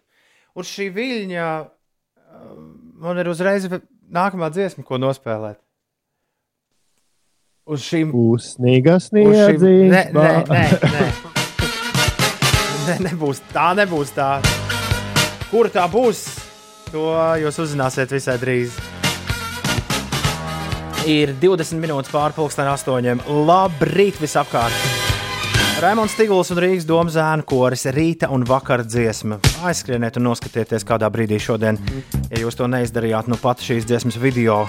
Uz 0.54 0.66
šī 0.66 0.88
viļņa 0.92 1.48
um, 1.62 2.94
man 3.00 3.18
ir 3.18 3.28
uzreiz 3.30 3.68
nākamā 4.12 4.50
dziesma, 4.52 4.84
ko 4.84 4.98
nospēlēt. 4.98 5.58
Uz 7.66 7.80
šīm 7.86 8.10
Uzsnīga 8.10 8.96
Uz 8.98 9.06
šīm... 9.12 9.62
Nē, 9.92 10.02
nē, 10.12 10.30
nē, 10.50 10.64
nē. 10.82 11.04
nē, 12.88 12.96
nebūs 13.06 13.40
tā, 13.54 13.68
nebūs 13.78 14.10
tā. 14.16 14.32
Kur 15.52 15.70
tā 15.70 15.86
būs? 15.92 16.41
To 16.92 17.08
jūs 17.40 17.56
uzzināsiet 17.62 18.10
visai 18.12 18.34
drīz. 18.40 18.74
Ir 21.08 21.32
20 21.40 21.80
minūtes 21.80 22.12
pārpusdienas 22.12 22.82
astoņiem. 22.82 23.24
Labrīt 23.48 24.20
visapkārt! 24.20 25.00
Raimons 25.82 26.12
Stīgls 26.14 26.52
un 26.52 26.60
Rīgas 26.62 26.84
domu 26.86 27.10
zēnu 27.10 27.46
koris 27.48 27.88
rīta 27.96 28.28
un 28.30 28.44
vakara 28.46 28.84
dziesma. 28.86 29.40
Aizskrieniet 29.66 30.20
un 30.20 30.28
noskatieties 30.28 30.86
kādā 30.86 31.08
brīdī 31.10 31.40
šodien, 31.42 31.80
ja 32.28 32.44
jūs 32.44 32.60
to 32.60 32.68
neizdarījāt 32.70 33.32
nu 33.32 33.40
pat 33.40 33.64
šīs 33.64 33.88
dziesmas 33.88 34.20
video. 34.22 34.60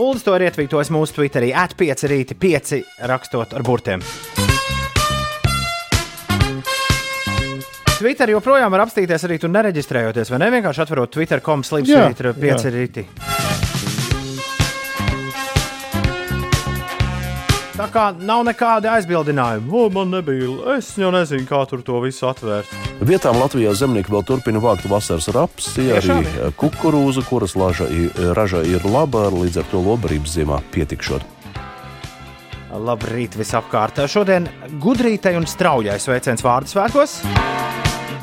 Uldis 0.00 0.26
to 0.26 0.34
ir 0.34 0.48
ietvītojis 0.48 0.90
mūsu 0.96 1.20
Twitterī, 1.20 1.52
at5 1.54 2.08
rīti, 2.10 2.40
5 2.40 2.76
rakstot 3.12 3.54
ar 3.54 3.68
burtiem. 3.68 4.02
Twitter 7.96 8.28
joprojām 8.28 8.72
var 8.74 8.84
apstīties 8.84 9.24
arī 9.24 9.38
tur 9.40 9.50
nereģistrējoties, 9.54 10.30
vai 10.32 10.40
ne? 10.42 10.50
Vienkārši 10.52 10.82
atverot 10.84 11.12
Twitter.com 11.16 11.62
slīpstīt 11.64 12.20
5 12.36 12.44
jā. 12.44 12.72
rīti. 12.74 13.06
Tā 17.76 17.86
kā 17.92 18.06
nav 18.16 18.42
nekāda 18.48 18.94
aizbildinājuma. 18.96 19.68
O, 19.68 19.88
man 19.92 20.12
nebija. 20.12 20.48
Es 20.78 20.94
jau 20.96 21.10
nezinu, 21.12 21.44
kā 21.48 21.60
tur 21.68 21.82
to 21.84 21.98
visu 22.04 22.24
atvērt. 22.28 22.70
Vietām 23.04 23.36
Latvijā 23.40 23.74
zemnieki 23.76 24.12
vēl 24.12 24.24
turpina 24.28 24.60
vākt 24.64 24.88
vasaras 24.88 25.28
rapsi, 25.36 25.90
arī 25.92 26.16
eh, 26.24 26.46
kukurūzu, 26.56 27.24
kuras 27.28 27.52
laža, 27.56 27.88
i- 27.92 28.08
raža 28.36 28.62
ir 28.64 28.84
laba, 28.88 29.26
līdz 29.32 29.60
ar 29.60 29.68
to 29.72 29.84
lobarības 29.84 30.38
ziemā 30.38 30.60
pietikšot. 30.72 31.24
Labrīt, 32.76 33.36
visapkārt. 33.40 34.02
Šodien 34.08 34.48
gudrītai 34.84 35.36
un 35.38 35.46
straujai 35.48 35.96
sveiciens 36.00 36.44
vārdu 36.44 36.72
svētkos. 36.72 37.20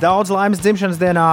Daudz 0.04 0.34
laimes 0.34 0.60
dzimšanas 0.60 0.98
dienā 1.00 1.26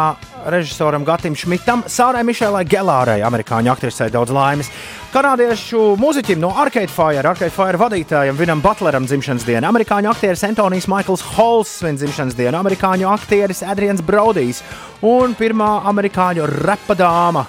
režisoram 0.52 1.02
Gatam 1.02 1.34
Šmitam, 1.34 1.80
Sārai 1.90 2.20
Mišēlai 2.22 2.62
Gelārai, 2.70 3.16
amerikāņu 3.26 3.72
aktrisei 3.72 4.12
daudz 4.14 4.30
laimes. 4.30 4.68
Kanādiešu 5.10 5.96
mūziķim 5.98 6.38
no 6.38 6.52
Arcade 6.54 6.92
Fire, 6.92 7.24
Arcade 7.26 7.50
Fire 7.50 7.80
vadītājam 7.80 8.38
Vinam 8.38 8.62
Butleram 8.62 9.08
dzimšanas 9.10 9.46
diena, 9.48 9.72
amerikāņu 9.72 10.12
aktieris 10.12 10.46
Antonijs 10.46 10.86
Maikls 10.92 11.24
Hols 11.32 11.72
svin 11.80 11.98
dzimšanas 11.98 12.38
dienu, 12.38 12.60
amerikāņu 12.60 13.10
aktieris 13.10 13.64
Adrians 13.66 14.04
Brodijs 14.06 14.62
un 15.02 15.34
pirmā 15.34 15.72
amerikāņu 15.90 16.46
repa 16.60 16.94
dāma, 16.94 17.48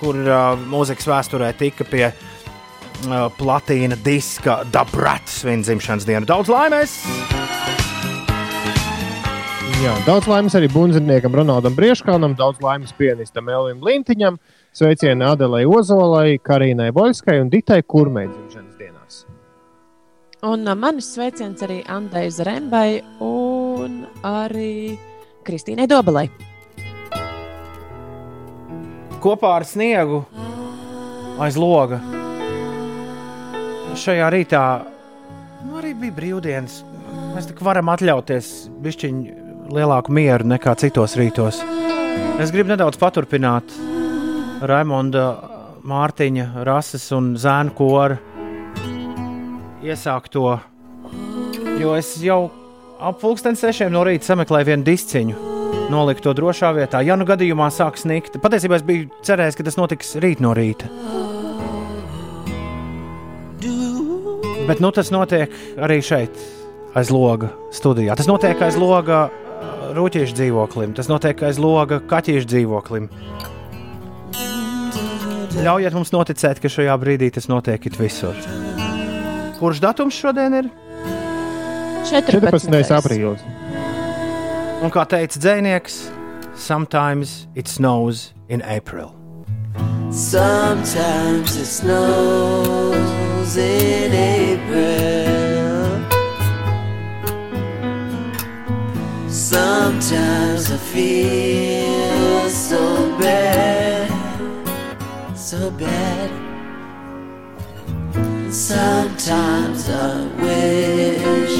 kur 0.00 0.18
uh, 0.24 0.56
mūzikas 0.58 1.06
vēsturē 1.12 1.52
tika 1.60 1.86
pie 1.86 2.08
uh, 2.10 3.28
platīna 3.38 4.00
diska 4.02 4.64
Dabrats 4.66 5.44
svin 5.44 5.62
dzimšanas 5.62 6.10
dienu. 6.10 6.26
Daudz 6.26 6.50
laimes! 6.50 7.04
Jā, 9.78 9.92
daudz 10.02 10.26
laimes 10.26 10.56
arī 10.58 10.66
bundziniekam 10.72 11.36
Ronaldam 11.38 11.76
Brieškalnam, 11.76 12.32
daudz 12.34 12.58
laimes 12.64 12.90
pianistam 12.98 13.46
Elvim 13.46 13.78
Lintiņam, 13.86 14.40
sveicieni 14.74 15.22
Adelei 15.22 15.62
Ozolai, 15.70 16.40
Karīnai 16.42 16.88
Boļskai 16.96 17.36
un 17.44 17.52
Ditai 17.52 17.84
Kurmei 17.86 18.26
dzimšanas 18.26 18.74
dienās. 18.80 19.22
Un 20.42 20.66
uh, 20.66 20.74
manis 20.74 21.12
sveiciens 21.14 21.62
arī 21.62 21.84
Andai 21.86 22.26
Zarembai 22.34 22.98
un 23.22 24.02
arī 24.26 24.98
Kristīnai 25.46 25.86
Dobelai. 25.86 26.26
kopā 29.18 29.56
ar 29.58 29.64
sniegu 29.66 30.22
aiz 31.42 31.56
loga. 31.58 31.98
Šajā 33.98 34.28
rītā 34.30 34.62
nu, 35.66 35.78
arī 35.80 35.94
bija 35.98 36.14
brīvdienas. 36.14 36.82
Mēs 37.34 37.50
tik 37.50 37.62
varam 37.66 37.90
atļauties 37.90 38.52
bišķiņu 38.82 39.47
lielāku 39.72 40.12
mieru 40.14 40.48
nekā 40.48 40.74
citos 40.80 41.16
rītos. 41.18 41.60
Es 42.40 42.52
gribu 42.54 42.72
nedaudz 42.72 42.98
paturpināt 43.00 43.72
Raimonda 44.68 45.26
Mārtiņa, 45.88 46.64
Rases 46.66 47.08
un 47.16 47.34
Zēna 47.38 47.74
kora 47.76 48.18
iesākto, 49.84 50.58
jo 51.78 51.94
es 51.96 52.16
jau 52.22 52.40
ap 52.98 53.20
pulksten 53.22 53.56
sešiem 53.58 53.92
no 53.94 54.02
rīta 54.06 54.32
sameklēju 54.32 54.72
vienu 54.72 54.86
disciņu. 54.88 55.46
Nolikt 55.88 56.26
to 56.26 56.34
drošā 56.36 56.74
vietā, 56.76 57.00
ja 57.04 57.16
nu 57.16 57.24
gadījumā 57.28 57.70
sāk 57.72 57.96
snikt. 57.96 58.36
Patiesībā 58.42 58.76
es 58.76 58.84
biju 58.84 59.08
cerējis, 59.24 59.56
ka 59.56 59.64
tas 59.64 59.78
notiks 59.78 60.16
rīt 60.20 60.42
no 60.44 60.52
rīta. 60.56 60.90
Bet 64.68 64.82
nu, 64.84 64.90
tas 64.92 65.08
notiek 65.08 65.54
arī 65.80 66.02
šeit, 66.04 66.34
aiz 66.98 67.08
loga 67.14 67.48
studijā. 67.72 68.18
Tas 68.18 68.28
notiek 68.28 68.60
aiz 68.66 68.76
loga 68.76 69.30
rūtīšu 69.96 70.36
dzīvoklim, 70.38 70.94
tas 70.96 71.08
notiek 71.10 71.40
aiz 71.48 71.60
loga 71.62 72.00
kaķīšu 72.10 72.48
dzīvoklim. 72.52 73.08
Ļaujiet 75.58 75.94
mums 75.96 76.12
noticēt, 76.14 76.60
ka 76.62 76.70
šajā 76.70 76.94
brīdī 77.02 77.30
tas 77.34 77.48
notiek 77.50 77.88
visur. 77.98 78.36
Kurš 79.58 79.80
datums 79.82 80.18
šodien 80.18 80.54
ir? 80.54 80.70
14. 82.08 82.92
aprīlis. 82.94 83.42
Un 84.78 84.94
kā 84.94 85.02
teica 85.10 85.42
dzinieks, 85.42 86.06
sometimes 86.54 87.48
it 87.54 87.66
snows 87.66 88.32
in 88.48 88.62
April. 88.62 89.10
Sometimes 90.10 91.56
it 91.56 91.66
snows 91.66 93.56
in 93.56 94.12
April. 94.14 95.47
Sometimes 99.30 100.72
I 100.72 100.76
feel 100.78 102.48
so 102.48 103.12
bad, 103.18 104.08
so 105.36 105.70
bad. 105.70 106.30
Sometimes 108.50 109.90
I 109.90 110.24
wish 110.40 111.58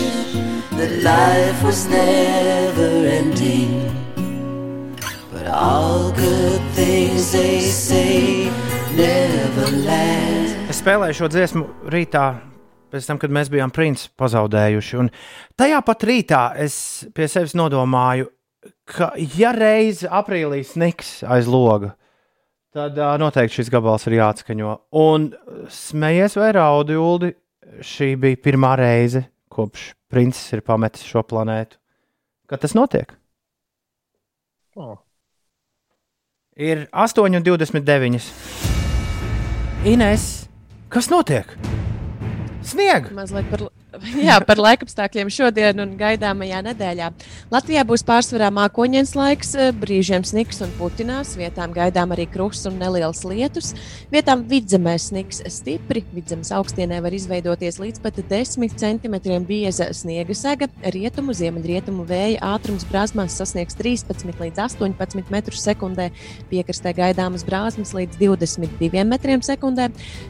that 0.78 1.02
life 1.02 1.62
was 1.62 1.86
never 1.88 3.06
ending. 3.06 3.92
But 5.30 5.46
all 5.46 6.10
good 6.12 6.60
things 6.72 7.32
they 7.32 7.60
say 7.60 8.50
never 8.96 9.68
last. 9.84 10.56
Es 10.72 10.80
spēlēju 10.80 11.20
šo 11.20 11.28
dziesmu 11.28 11.66
rītā, 11.92 12.40
pēc 12.92 13.08
tam, 13.08 13.20
kad 13.20 13.32
mēs 13.34 13.50
bijām 13.52 13.72
princi 13.74 14.08
pazaudējuši. 14.18 14.98
Un 15.02 15.10
tajā 15.58 15.80
pat 15.86 16.04
rītā 16.08 16.42
es 16.64 16.76
pie 17.16 17.28
sevis 17.30 17.56
nodomāju, 17.58 18.30
ka, 18.88 19.12
ja 19.38 19.52
reiz 19.56 20.04
aprīlī 20.04 20.62
sniks 20.66 21.18
aiz 21.28 21.48
loga, 21.50 21.94
tad 22.74 22.98
uh, 22.98 23.14
noteikti 23.20 23.60
šis 23.60 23.72
gabals 23.72 24.06
ir 24.08 24.18
jāatskaņo. 24.18 24.74
Un 25.00 25.30
smējies 25.72 26.38
vai 26.40 26.52
raudi, 26.56 26.98
Uldi, 27.00 27.32
šī 27.84 28.14
bija 28.20 28.40
pirmā 28.48 28.74
reize, 28.80 29.26
kopš 29.52 29.92
princis 30.08 30.52
ir 30.56 30.64
pametis 30.66 31.06
šo 31.06 31.24
planētu. 31.28 31.78
Kad 32.48 32.64
tas 32.64 32.74
notiek? 32.76 33.12
Oh. 34.78 34.96
Ir 36.58 36.86
8,29. 36.90 38.30
Ines, 39.86 40.24
kas 40.90 41.10
notiek? 41.12 41.52
Snieg! 42.68 43.08
Mazliet 43.16 43.48
par, 43.48 43.70
jā, 44.28 44.36
par 44.46 44.60
laikapstākļiem 44.62 45.30
šodien 45.32 45.82
un 45.82 45.94
gaidāmajā 45.98 46.60
nedēļā. 46.68 47.08
Latvijā 47.52 47.84
būs 47.88 48.04
pārsvarā 48.06 48.50
mākoņdienas 48.54 49.14
laiks, 49.18 49.52
brīžiem 49.80 50.24
sniks 50.26 50.62
un 50.64 50.72
putinās, 50.78 51.34
vietām 51.38 51.74
gaidām 51.76 52.14
arī 52.14 52.28
krusts 52.30 52.68
un 52.70 52.78
neliels 52.80 53.24
lietus. 53.26 53.72
Vietām 54.12 54.44
vidzemē 54.48 54.94
sniks 55.02 55.42
stipri, 55.52 56.04
vidzemes 56.14 56.52
augstienē 56.54 57.00
var 57.04 57.16
izveidoties 57.16 57.80
līdz 57.82 58.02
pat 58.04 58.20
10 58.30 58.76
cm 58.78 59.18
bieza 59.48 59.90
sniega 59.96 60.36
sega. 60.36 60.70
Rietumu, 60.94 61.34
ziemeļrietumu 61.36 62.06
vēja 62.08 62.42
ātrums 62.54 62.86
brāzmās 62.88 63.36
sasniegs 63.38 63.78
13 63.78 64.42
līdz 64.44 64.62
18 64.68 65.24
m2, 65.28 66.08
piekrastē 66.52 66.94
gaidāmas 66.96 67.46
brāzmas 67.48 67.94
līdz 67.96 68.20
22 68.20 69.04
m2. 69.04 69.88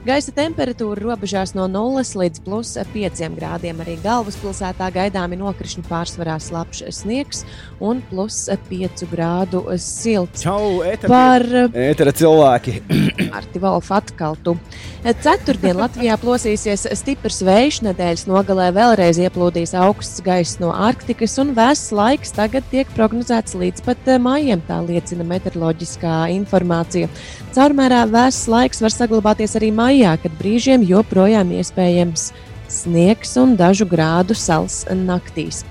Gaisa 0.09 0.35
temperatūra 0.37 1.03
robežās 1.03 1.55
no 1.59 1.69
0 1.71 2.05
līdz 2.23 2.45
plus 2.47 2.77
5 2.95 3.29
grādiem. 3.39 3.58
Arī 3.59 3.97
galvaspilsētā 3.99 4.87
gaidāmi 4.95 5.37
nokrišņi 5.41 5.83
pārsvarā 5.89 6.37
slapjš 6.39 6.93
sniegs 6.95 7.41
un 7.83 7.99
plus 8.07 8.45
5 8.71 9.03
grādu 9.11 9.65
silts. 9.83 10.45
Čau, 10.45 10.79
ētera, 10.87 11.11
Par 11.11 11.45
ētera 11.75 12.13
cilvēki! 12.15 12.77
Arti 13.39 13.63
Volfu 13.63 13.97
atkaltu. 13.97 14.55
Ceturtdien 15.03 15.79
Latvijā 15.79 16.15
plosīsies 16.23 16.87
stiprs 17.01 17.41
vējš, 17.47 17.81
nedēļas 17.89 18.27
nogalē 18.31 18.69
vēlreiz 18.77 19.19
ieplūdīs 19.25 19.75
augsts 19.79 20.23
gaiss 20.27 20.61
no 20.63 20.71
Arktikas, 20.75 21.35
un 21.43 21.51
vēss 21.59 21.91
laiks 21.95 22.35
tagad 22.37 22.67
tiek 22.71 22.91
prognozēts 22.95 23.59
līdz 23.59 23.87
pat 23.87 24.11
maijam, 24.23 24.63
tā 24.69 24.79
liecina 24.87 25.27
meteoroloģiskā 25.27 26.29
informācija. 26.37 27.11
Caurmērā 27.57 28.05
vēss 28.11 28.47
laiks 28.51 28.83
var 28.85 28.95
saglabāties 28.95 29.59
arī 29.59 29.73
maijā, 29.75 30.15
kad 30.23 30.35
brīžiem 30.39 30.87
joprojām 30.87 31.51
iespējams 31.59 32.31
sniegs 32.69 33.35
un 33.41 33.57
dažu 33.59 33.87
grādu 33.89 34.37
sals 34.37 34.85
naktīs. 34.93 35.65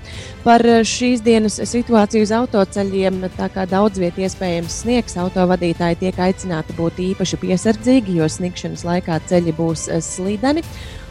Par 0.43 0.63
šīs 0.87 1.21
dienas 1.25 1.57
situāciju 1.69 2.23
uz 2.23 2.31
autoceļiem, 2.35 3.19
tā 3.37 3.49
kā 3.53 3.65
daudz 3.69 3.99
vietā 4.01 4.23
iespējams 4.27 4.81
sniegs, 4.83 5.17
autovadītāji 5.19 5.99
tiek 6.05 6.21
aicināti 6.27 6.75
būt 6.77 7.01
īpaši 7.11 7.41
piesardzīgi, 7.41 8.17
jo 8.21 8.29
sniegšanas 8.31 8.85
laikā 8.87 9.19
ceļi 9.27 9.55
būs 9.57 9.89
slīdeni. 10.07 10.63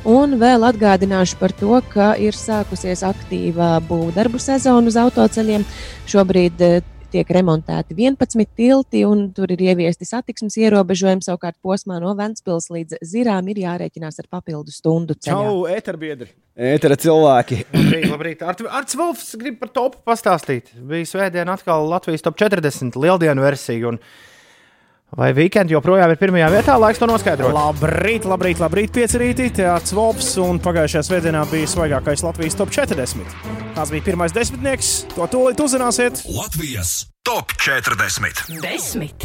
Un 0.07 0.37
vēl 0.39 0.63
atgādināšu 0.69 1.39
par 1.41 1.53
to, 1.59 1.81
ka 1.91 2.13
ir 2.23 2.37
sākusies 2.39 3.03
aktīva 3.07 3.77
būvdarbu 3.89 4.39
sezona 4.39 4.87
uz 4.87 4.99
autoceļiem. 5.03 5.65
Šobrīd 6.07 6.63
tiek 7.13 7.31
remontēti 7.37 7.97
11 7.99 8.49
tilti, 8.59 9.03
un 9.09 9.29
tur 9.37 9.53
ir 9.55 9.63
ieviesti 9.69 10.09
satiksmes 10.09 10.57
ierobežojumi. 10.61 11.25
Savukārt 11.27 11.59
posmā 11.65 12.01
no 12.03 12.15
Ventspils 12.19 12.69
līdz 12.75 13.01
Zirām 13.07 13.49
ir 13.53 13.63
jārēķinās 13.65 14.21
ar 14.23 14.29
papildu 14.39 14.75
stundu 14.75 15.17
ceļu. 15.19 15.37
Čau, 15.37 15.65
ētera 15.73 16.01
biedri! 16.01 16.31
Ētera 16.57 16.97
cilvēki! 16.97 17.61
Labrīt, 17.75 18.07
labrīt. 18.09 18.47
Ar, 18.47 18.57
Arts 18.79 18.97
Volfs 18.97 19.35
grib 19.41 19.59
par 19.61 19.75
topu 19.77 20.01
pastāstīt. 20.09 20.73
Bija 20.77 21.09
svētdien 21.09 21.51
atkal 21.53 21.85
Latvijas 21.91 22.25
top 22.25 22.39
40 22.41 22.97
lieldienu 22.97 23.45
versija. 23.45 23.93
Un... 23.93 24.01
Vai 25.17 25.31
weekend 25.33 25.73
joprojām 25.73 26.11
ir 26.13 26.19
pirmajā 26.21 26.51
vietā? 26.53 26.75
Laiks 26.77 27.01
to 27.01 27.07
noskaidrot. 27.09 27.55
Labrīt, 27.57 28.27
labrīt, 28.29 28.61
labrīt, 28.61 28.91
piecrītī. 28.93 29.49
Teātris 29.57 29.95
Volps 29.97 30.29
un 30.45 30.61
pagājušajā 30.61 31.07
svētdienā 31.09 31.47
bija 31.49 31.71
svaigākais 31.73 32.21
Latvijas 32.27 32.59
top 32.59 32.75
40. 32.75 33.25
Kāds 33.73 33.95
bija 33.95 34.05
pirmais 34.11 34.37
desmitnieks? 34.37 34.91
To 35.15 35.25
tūlīt 35.33 35.63
uzzināsiet. 35.65 36.21
Latvijas 36.37 37.07
top 37.25 37.57
40. 37.65 38.61
Desmit. 38.61 39.25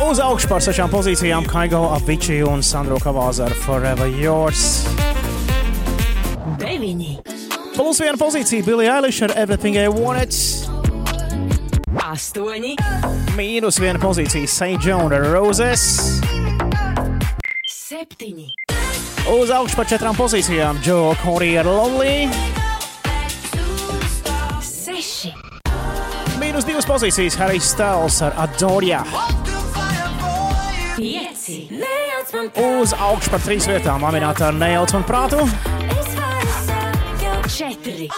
Uz 0.00 0.22
augšu 0.24 0.48
par 0.48 0.64
sešām 0.64 0.88
pozīcijām 0.90 1.44
Kaigo, 1.50 1.84
Avicii 1.98 2.40
un 2.48 2.64
Sandro 2.64 2.96
Kavāza 3.02 3.50
ar 3.50 3.56
Forever 3.66 4.08
Yours. 4.16 4.86
Deviņi. 6.62 7.18
Plus 7.76 8.00
viena 8.00 8.16
pozīcija 8.16 8.64
Billie 8.64 8.88
Eilish 8.88 9.20
ar 9.28 9.36
Everything 9.36 9.76
I 9.76 9.92
Wanted. 9.92 10.32
Astoņi. 12.00 12.76
Mīnus 13.36 13.76
viena 13.82 14.00
pozīcija 14.00 14.48
St. 14.48 14.78
John 14.80 15.12
Roses. 15.12 15.82
Septiņi. 17.68 18.46
Uz 19.32 19.52
augšu 19.52 19.76
par 19.76 19.88
četrām 19.90 20.16
pozīcijām 20.16 20.80
Joe 20.84 21.12
Corey 21.20 21.58
ar 21.60 21.68
Lonely. 21.68 22.30
Seši. 24.64 25.34
Mīnus 26.40 26.66
divas 26.66 26.88
pozīcijas 26.88 27.36
Harijs 27.40 27.68
Stēls 27.74 28.22
ar 28.24 28.36
Adoria. 28.46 29.02
Pieci. 30.96 31.68
Uz 32.56 32.94
augšu 32.96 33.34
par 33.34 33.44
trīs 33.44 33.68
vietām 33.68 34.04
Aminēta 34.08 34.48
ar 34.48 34.56
Nejauc 34.56 34.96
un 34.96 35.04
Prātu. 35.08 35.44
Četri. 37.52 38.08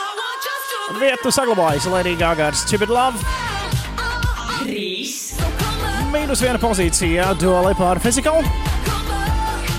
Vietu 1.01 1.33
saglabājas 1.35 1.89
Lady 1.91 2.15
Gaga 2.15 2.53
ar 2.53 2.55
Stupid 2.55 2.93
Love. 2.93 3.54
Trīs. 4.65 5.35
Mīnus 6.15 6.41
viena 6.41 6.61
pozīcija 6.63 7.35
Duali 7.37 7.75
par 7.77 8.01
Physical. 8.01 8.41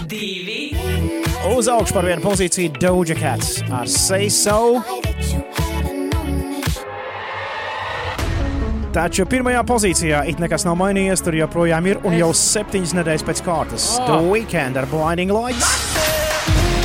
Divi. 0.06 0.76
Uz 1.56 1.70
augšu 1.70 1.94
par 1.96 2.06
vienu 2.06 2.22
pozīciju 2.22 2.78
Doja 2.78 3.18
Cats 3.18 3.60
ar 3.74 3.90
Say 3.90 4.30
So. 4.34 4.82
Taču 8.96 9.26
pirmajā 9.28 9.66
pozīcijā 9.68 10.22
it 10.32 10.40
nekas 10.40 10.64
nav 10.64 10.78
mainījies, 10.80 11.26
tur 11.26 11.36
joprojām 11.36 11.90
ir 11.90 12.00
un 12.08 12.16
jau 12.16 12.30
septiņas 12.32 12.94
nedēļas 12.96 13.26
pēc 13.28 13.42
kārtas. 13.44 13.90
The 14.06 14.22
Weekend 14.30 14.80
ar 14.80 14.88
Blinding 14.94 15.34
Lights. 15.36 15.74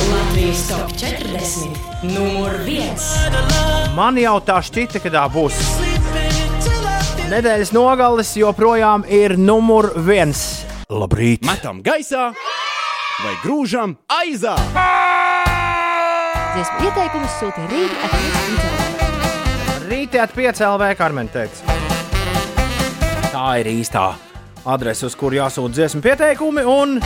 Latvijas 0.09 0.65
top 0.67 0.91
40. 0.99 1.79
Numur 2.11 2.57
viens. 2.67 3.13
Man 3.95 4.19
jau 4.19 4.39
tā 4.43 4.59
šķita, 4.65 4.99
ka 5.05 5.13
tā 5.13 5.23
būs. 5.31 5.90
Nedēļas 7.31 7.69
nogalis 7.71 8.33
joprojām 8.35 9.05
ir 9.07 9.37
numur 9.39 9.85
viens. 10.03 10.65
Labrīt! 10.91 11.45
Metam 11.47 11.77
gaisā 11.79 12.25
vai 12.35 13.35
grūžam 13.39 13.93
aizā! 14.11 14.57
Dziesmu 16.51 16.89
ieteikumus 16.89 17.37
sūta 17.39 17.63
Rīga 17.71 18.09
attīstības 18.09 18.67
Rītā 19.87 20.25
at 20.25 20.35
5 20.35 20.59
LV 20.73 20.91
Karmen 20.99 21.31
teiks. 21.31 21.63
Tā 23.31 23.47
ir 23.63 23.71
īstā 23.77 24.09
adrese, 24.67 25.07
uz 25.07 25.15
kuru 25.15 25.39
jāsūta 25.39 25.71
dziesmu 25.79 26.03
pieteikumi. 26.03 26.67
Un 26.67 26.99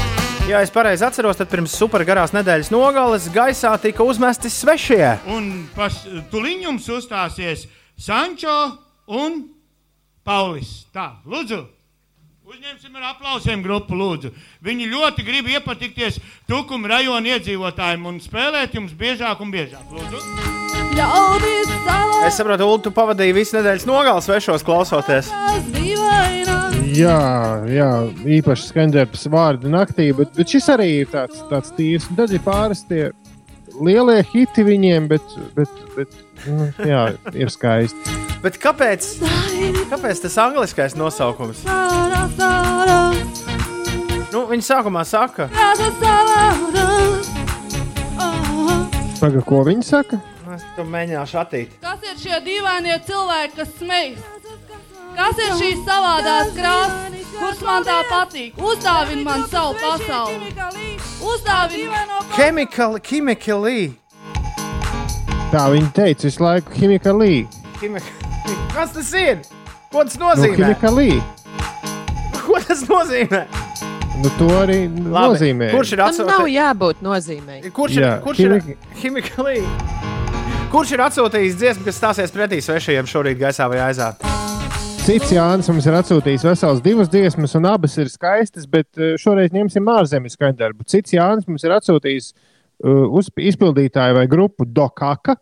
Ja 0.50 0.60
es 0.62 0.70
pareizi 0.70 1.02
atceros, 1.06 1.38
tad 1.38 1.50
pirms 1.50 1.74
supergarās 1.74 2.34
nedēļas 2.34 2.70
nogales 2.74 3.30
gaisā 3.34 3.72
tika 3.82 4.06
uzmesti 4.06 4.50
svešie. 4.50 5.18
Un 5.34 5.70
pas 5.74 5.94
tuliņ 6.34 6.66
jums 6.68 6.90
uzstāsies 6.98 7.66
Sančo 7.98 8.54
un 9.10 9.55
Paulis. 10.26 10.88
Tā, 10.90 11.20
lūdzu! 11.30 11.62
Uzņemsim 12.46 12.94
ar 12.98 13.12
aplausiem 13.12 13.62
grupu, 13.62 13.94
lūdzu. 13.98 14.32
Viņi 14.66 14.88
ļoti 14.90 15.26
grib 15.26 15.48
iepatikties 15.54 16.18
Tukuma 16.50 16.92
rajona 16.96 17.36
iedzīvotājiem 17.36 18.06
un 18.10 18.18
spēlēt 18.22 18.74
jums 18.78 18.94
biežāk 18.98 19.42
un 19.46 19.54
biežāk. 19.54 19.86
Lūdzu. 19.94 20.22
Es 22.26 22.40
saprotu, 22.40 22.66
Ulu, 22.66 22.82
tu 22.86 22.94
pavadīji 22.96 23.38
visu 23.38 23.58
nedēļas 23.60 23.86
nogalu 23.86 24.26
svešos 24.26 24.66
klausoties. 24.66 25.30
Jā, 26.96 27.22
jā 27.70 27.90
īpaši 28.40 28.70
skaņdarbs 28.72 29.28
vārdu 29.30 29.70
naktī, 29.70 30.10
bet, 30.18 30.34
bet 30.38 30.58
šis 30.58 30.74
arī 30.74 30.92
ir 31.04 31.12
tāds, 31.14 31.46
tāds 31.52 31.74
tīrs. 31.78 32.10
Un 32.10 32.22
Tad 32.22 32.34
ir 32.34 32.46
pāris 32.46 32.86
tie 32.90 33.10
lielie 33.78 34.22
hiti 34.34 34.66
viņiem, 34.66 35.10
bet, 35.12 35.42
bet, 35.58 35.82
bet 35.98 36.22
nu, 36.50 36.72
jā, 36.82 37.12
ir 37.36 37.54
skaisti. 37.54 38.25
Bet 38.46 38.60
kāpēc, 38.62 39.06
kāpēc 39.90 40.20
tas 40.22 40.36
angliskais 40.38 40.94
nosaukums? 40.94 41.64
Nu, 44.30 44.44
viņi 44.52 44.66
sākumā 44.68 45.02
saka, 45.08 45.48
Paga, 49.18 49.42
ko 49.48 49.64
viņi 49.66 49.86
saka? 49.88 50.20
es 50.56 50.64
to 50.76 50.84
mēģināšu 50.88 51.40
attīt. 51.42 51.72
Kas 51.82 52.04
ir 52.06 52.20
šie 52.22 52.38
dīvainie 52.46 53.00
cilvēki, 53.08 53.56
kas 53.58 53.72
smejas? 53.80 54.20
Kas 55.16 55.40
ir 55.42 55.56
šīs 55.60 55.82
savādās 55.88 56.52
krāsas, 56.56 57.26
kuras 57.40 57.64
man 57.66 57.88
tā 57.88 57.98
patīk? 58.12 58.60
Uzdāvini 58.60 59.24
man 59.26 59.48
savu 59.50 59.74
pasauli. 59.82 60.52
Uzdāvini 61.24 61.90
Chemical, 62.36 63.00
chemically. 63.00 63.96
Tā 65.50 65.66
viņi 65.74 65.92
teica 65.96 66.30
visu 66.30 66.44
laiku 66.46 66.78
ķimikalī. 66.78 67.34
Chemi- 67.80 68.25
Kas 68.74 68.92
tas 68.96 69.12
ir? 69.18 69.40
Ko 69.92 70.04
tas 70.04 70.18
Nu, 70.20 70.26
nozīmē? 70.28 70.58
ķimikalī. 70.60 71.10
Ko 72.46 72.60
tas 72.68 72.84
nozīmē? 72.90 73.46
Nu, 74.22 74.30
to 74.40 74.48
arī 74.62 74.78
Labi, 74.88 75.12
nozīmē. 75.12 75.70
Kurš 75.74 75.94
ir 75.96 76.00
Tam 76.02 76.12
nav 76.12 76.16
atsūtījis? 76.16 76.56
jābūt 76.56 77.02
nozīmēji. 77.06 77.72
Kurš 77.76 77.98
ir, 77.98 78.04
Jā, 78.06 78.14
kurš 78.24 78.40
ir, 78.40 78.54
chemi- 78.60 78.78
chemically. 79.02 79.62
kurš 80.72 80.92
ir 80.96 81.04
atsūtījis 81.08 81.58
dziesmu, 81.60 81.84
kas 81.88 82.00
stāsies 82.00 82.32
pretī 82.36 82.62
svešajiem 82.64 83.10
šorīt 83.12 83.40
gaisā 83.42 83.68
vai 83.72 83.82
aizā? 83.90 84.14
Cits 85.06 85.30
Jānis 85.36 85.68
mums 85.70 85.86
ir 85.86 85.94
atsūtījis 86.00 86.44
vesels 86.48 86.80
divas 86.82 87.10
dziesmas, 87.14 87.54
un 87.60 87.66
abas 87.70 87.94
ir 88.02 88.08
skaistas, 88.10 88.66
bet 88.66 88.88
eh, 88.98 89.14
šoreiz 89.22 89.52
ņemsim 89.54 89.86
ārzemju 89.86 90.32
skaņdarbu. 90.34 90.88
Cits 90.90 91.14
Jānis 91.14 91.46
mums 91.48 91.64
ir 91.68 91.76
atsūtījis 91.76 92.32
uh, 92.34 93.06
uz 93.14 93.30
izpildītāju 93.38 94.16
vai 94.18 94.26
grupu 94.32 94.66
Dokaka, 94.66 95.36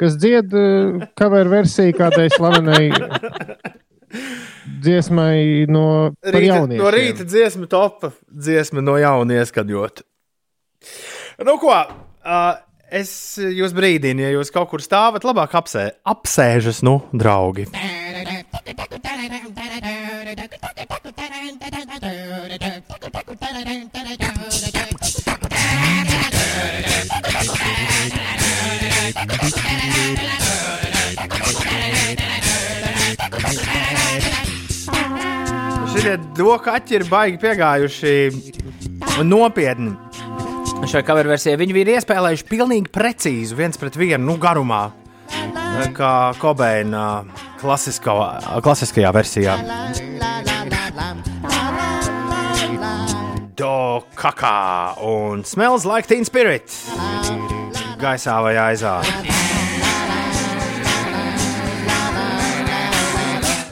kas 0.00 0.16
dzied 0.20 0.56
uh, 0.56 1.04
cover 1.18 1.50
versiju 1.52 1.96
kādai 1.98 2.28
slavenai 2.32 2.88
dziesmai 4.80 5.66
no 5.70 5.84
Rīta, 6.24 6.64
no 6.72 6.90
rīta 6.94 7.26
dziesmu 7.28 7.68
topa, 7.70 8.12
dziesma 8.30 8.82
no 8.84 8.96
jauna 9.00 9.40
ieskatjot. 9.40 10.04
Nu, 11.44 11.56
ko? 11.60 11.72
Uh, 12.20 12.52
es 12.90 13.12
jūs 13.40 13.74
brīdinu, 13.76 14.24
ja 14.24 14.34
jūs 14.34 14.52
kaut 14.54 14.70
kur 14.72 14.84
stāvat, 14.84 15.24
labāk 15.28 15.54
apsē, 15.60 15.86
apsēžas, 16.08 16.82
nu, 16.86 17.00
draugi. 17.12 17.68
Šie 36.00 36.14
dokaķi 36.32 36.94
ir 36.96 37.02
baigi 37.10 37.36
piegājuši 37.42 38.12
nopietni. 39.28 39.92
Šajā 40.80 41.02
cover 41.04 41.28
versijā 41.28 41.58
viņi 41.60 41.74
ir 41.76 41.90
iespēlējuši 41.98 42.46
pilnīgi 42.48 42.88
precīzi 42.94 43.56
viens 43.58 43.76
pret 43.76 43.98
vienu 44.00 44.30
nu, 44.30 44.36
garumā, 44.40 44.86
kā 45.92 46.12
Kobeina 46.40 47.02
klasiskā, 47.60 48.14
klasiskajā 48.64 49.10
versijā. 49.12 49.58
Do 53.60 54.00
kakā 54.16 54.56
un 55.04 55.44
smells 55.44 55.84
like 55.84 56.08
teen 56.08 56.24
spirit. 56.24 56.72
Gaisā 58.00 58.38
vai 58.40 58.56
aizā. 58.56 58.96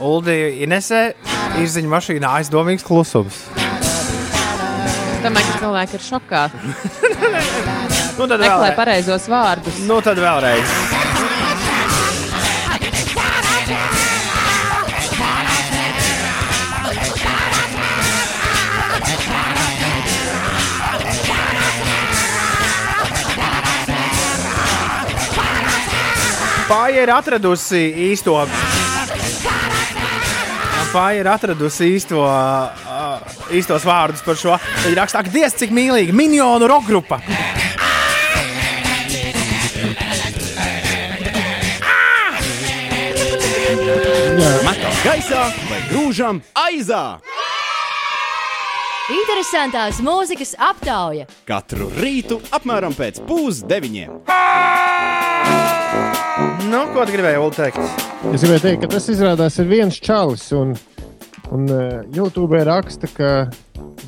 Uldi 0.05 0.39
Inesē 0.69 1.03
izziņa 1.65 1.91
mašīnā 1.93 2.31
aizdomīgs 2.41 2.87
klusums. 2.87 3.43
Domāju, 5.23 5.49
ka 5.49 5.59
cilvēki 5.63 5.99
ir 5.99 6.05
šokā. 6.07 6.43
Nu, 8.19 8.27
tad 8.27 8.41
Meklē 8.43 8.73
pareizos 8.75 9.29
vārdus. 9.31 9.77
Nu, 9.87 10.01
tad 10.03 10.19
vēlreiz. 10.19 10.73
Pāri 26.69 26.99
ir 27.01 27.15
atradusi 27.15 27.87
īsto. 28.11 28.35
Pāri 30.89 31.21
ir 31.21 31.29
atradusi 31.29 31.91
īsto, 31.99 32.23
īstos 33.53 33.85
vārdus 33.85 34.25
par 34.25 34.39
šo. 34.41 34.57
Viņa 34.87 34.97
raksta, 35.03 35.23
ka 35.27 35.33
diez 35.33 35.57
cik 35.59 35.75
mīlīga 35.75 36.15
miljonu 36.17 36.69
roka 36.71 36.89
grupa. 36.89 37.21
Metam 44.65 44.97
gaisā 45.05 45.45
vai 45.69 45.83
grūžam 45.91 46.41
aizā. 46.57 47.03
Interesantās 49.09 50.03
mūzikas 50.05 50.55
aptauja. 50.61 51.29
Katru 51.49 51.89
rītu 52.01 52.43
apmēram 52.53 52.97
pēc 52.97 53.23
pusdeviņiem. 53.29 54.19
Nu, 56.69 56.83
ko 56.93 57.05
tu 57.07 57.15
gribēji 57.15 57.39
Ulu, 57.41 57.55
teikt? 57.57 57.79
Es 58.33 58.43
gribēju 58.45 58.65
teikt, 58.65 58.83
ka 58.83 58.91
tas 58.93 59.09
izrādās 59.13 59.57
ir 59.63 59.71
viens 59.71 59.97
čalis. 60.05 60.45
Un, 60.57 60.75
un 61.55 61.65
uh, 61.73 62.03
YouTube 62.15 62.61
raksta, 62.69 63.09
ka 63.15 63.31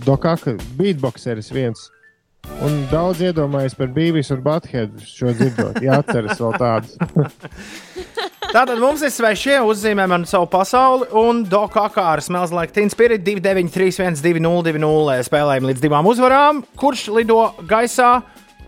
Dokaka 0.05 0.57
beatboxeris 0.79 1.51
viens. 1.55 1.89
Un 2.61 2.83
daudz 2.91 3.23
iedomājas 3.25 3.77
par 3.77 3.89
Bīvis 3.95 4.31
un 4.35 4.43
Bathead 4.45 5.01
šo 5.09 5.33
dzirdot. 5.37 5.81
Jā, 5.85 6.01
atceras 6.03 6.41
vēl 6.41 6.57
tādu. 6.61 6.93
Tātad 8.55 8.81
mums 8.83 9.05
ir 9.07 9.13
svešie, 9.15 9.61
uzzīmē 9.63 10.09
man 10.11 10.25
savu 10.27 10.49
pasauli, 10.51 11.07
un 11.17 11.45
Dokaka 11.47 12.09
ar 12.13 12.23
Smells 12.25 12.53
Like 12.53 12.75
Teen 12.75 12.91
Spirit 12.93 13.23
293, 13.25 14.19
202, 14.21 15.21
spēlējam 15.29 15.69
līdz 15.71 15.85
divām 15.85 16.09
uzvarām. 16.11 16.65
Kurš 16.81 17.07
lido 17.15 17.45
gaisā, 17.71 18.17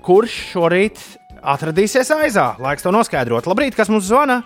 kurš 0.07 0.37
šorīt 0.53 1.03
atradīsies 1.43 2.11
aizā? 2.15 2.53
Laiks 2.63 2.85
to 2.87 2.93
noskaidrot. 2.95 3.49
Labrīt, 3.51 3.77
kas 3.77 3.91
mums 3.93 4.07
zvana? 4.09 4.41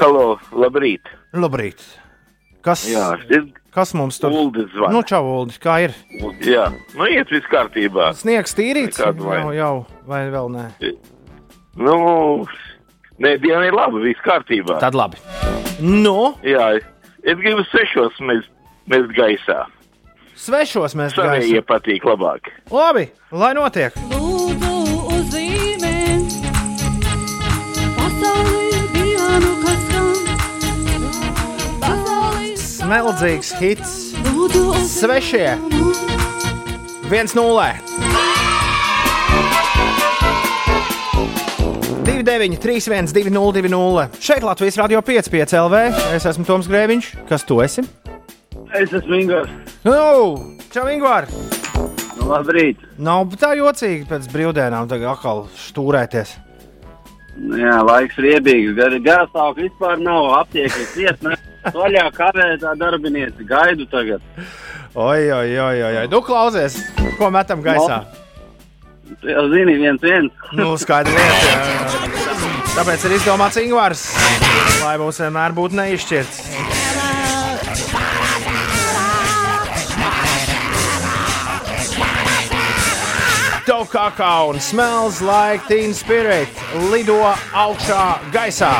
Halo, 0.00 0.36
labrīt. 0.52 1.08
Labrīt. 1.32 1.80
Kas, 2.60 2.82
Jā, 2.90 3.14
es 3.32 3.46
kas 3.72 3.94
mums 3.96 4.18
tur 4.20 4.34
zvana. 4.74 4.92
Nu, 4.92 5.00
čau, 5.06 5.22
Uldis, 5.40 5.56
kā 5.62 5.78
ir? 5.86 5.94
Jā, 6.44 6.66
nu 6.98 7.08
iet 7.08 7.32
viss 7.32 7.48
kārtībā. 7.48 8.10
Sniegs 8.18 8.52
tīrīts, 8.58 9.00
jau, 9.00 9.54
jau, 9.56 9.72
vai 10.10 10.26
vēl 10.32 10.52
nē? 10.52 10.66
Nu, 11.80 11.96
nē, 13.16 13.36
diena 13.40 13.64
ir 13.70 13.78
laba, 13.78 14.02
viss 14.04 14.20
kārtībā. 14.26 14.76
Tad 14.82 14.98
labi. 14.98 15.22
Nu? 15.80 16.34
Jā, 16.44 16.74
es 17.24 17.40
gribu 17.40 17.64
sešos 17.72 18.20
mest, 18.28 18.52
mest 18.92 19.14
gaisā. 19.16 19.62
Svešos 20.40 20.96
mēs 20.96 21.16
Savējie 21.16 21.64
patīk 21.64 22.04
labāk. 22.08 22.52
Labi, 22.72 23.08
lai 23.32 23.54
notiek. 23.56 23.96
Pasaulī 32.90 33.36
Smeldzīgs 33.38 33.50
hits. 33.60 33.90
Svešie. 34.90 35.52
1-0. 37.06 37.66
29, 42.02 42.58
31, 42.58 43.12
2, 43.14 43.30
2, 43.30 44.08
Šeit 44.18 44.42
Latvijas 44.42 44.74
Rādio 44.80 44.98
5, 45.06 45.30
5 45.30 45.54
LV. 45.60 45.82
Es 46.16 46.26
esmu 46.26 46.42
Toms 46.48 46.66
Grēviņš. 46.66 47.12
Kas 47.28 47.46
tu 47.46 47.60
esi? 47.62 47.84
Es 48.74 48.90
esmu 48.90 49.20
Ingūns. 49.20 49.76
Nu, 49.86 49.94
čau, 50.74 50.88
Ingūr! 50.90 51.28
Nu, 52.18 52.26
Labrīt. 52.32 52.82
Nav 52.98 53.30
tā 53.38 53.52
jocīgi 53.60 54.08
pēc 54.10 54.26
brīvdienām 54.34 54.90
tagad 54.90 55.12
atkal 55.12 55.44
stūrēties. 55.68 56.34
Jā, 57.54 57.76
laiks 57.86 58.18
riebīgs. 58.18 58.74
Gar, 58.74 58.98
Garastāvokļa 59.06 59.68
vispār 59.68 60.02
nav 60.02 60.32
aptiekas 60.40 60.98
iesnē. 60.98 61.38
Vaļā 61.64 62.06
kavētā 62.16 62.72
darbinieci 62.80 63.44
gaidu 63.48 63.86
tagad. 63.90 64.24
Oi, 64.94 65.30
oi, 65.30 65.50
oi, 65.58 65.82
oi, 65.82 65.96
oi. 66.02 66.06
Nu, 66.10 66.22
klausies, 66.26 66.80
ko 67.18 67.30
metam 67.30 67.62
gaisā. 67.62 68.02
Tu 69.20 69.30
jau 69.32 69.44
zini, 69.52 69.76
viens 69.78 70.02
viens. 70.02 70.32
Nu, 70.56 70.72
skaidra 70.80 71.12
lieta. 71.14 71.46
jā, 71.50 71.60
jā. 71.74 72.10
Tāpēc 72.70 73.04
ir 73.08 73.16
izdomāts 73.18 73.58
Ingūns, 73.60 74.04
lai 74.84 74.94
mums 75.02 75.18
vienmēr 75.20 75.54
būtu 75.56 75.78
neizšķirts. 75.80 76.44
Tokaka 83.66 84.48
un 84.48 84.60
smells 84.60 85.20
like 85.20 85.66
teen 85.68 85.92
spirit 85.94 86.48
lido 86.90 87.18
augšā 87.54 88.04
gaisā. 88.34 88.72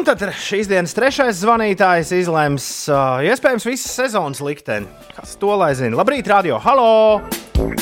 Un 0.00 0.06
tad 0.08 0.22
šīs 0.32 0.68
dienas 0.70 0.94
trešais 0.96 1.42
zvanītājs 1.42 2.10
izlems 2.16 2.66
uh, 2.88 3.20
iespējams 3.26 3.66
visas 3.68 3.92
sezonas 3.98 4.38
likteni. 4.40 4.88
Kas 5.12 5.34
to 5.36 5.52
lai 5.60 5.74
zina? 5.76 5.98
Labrīt, 5.98 6.28
radio! 6.30 6.56
Halo! 6.64 7.20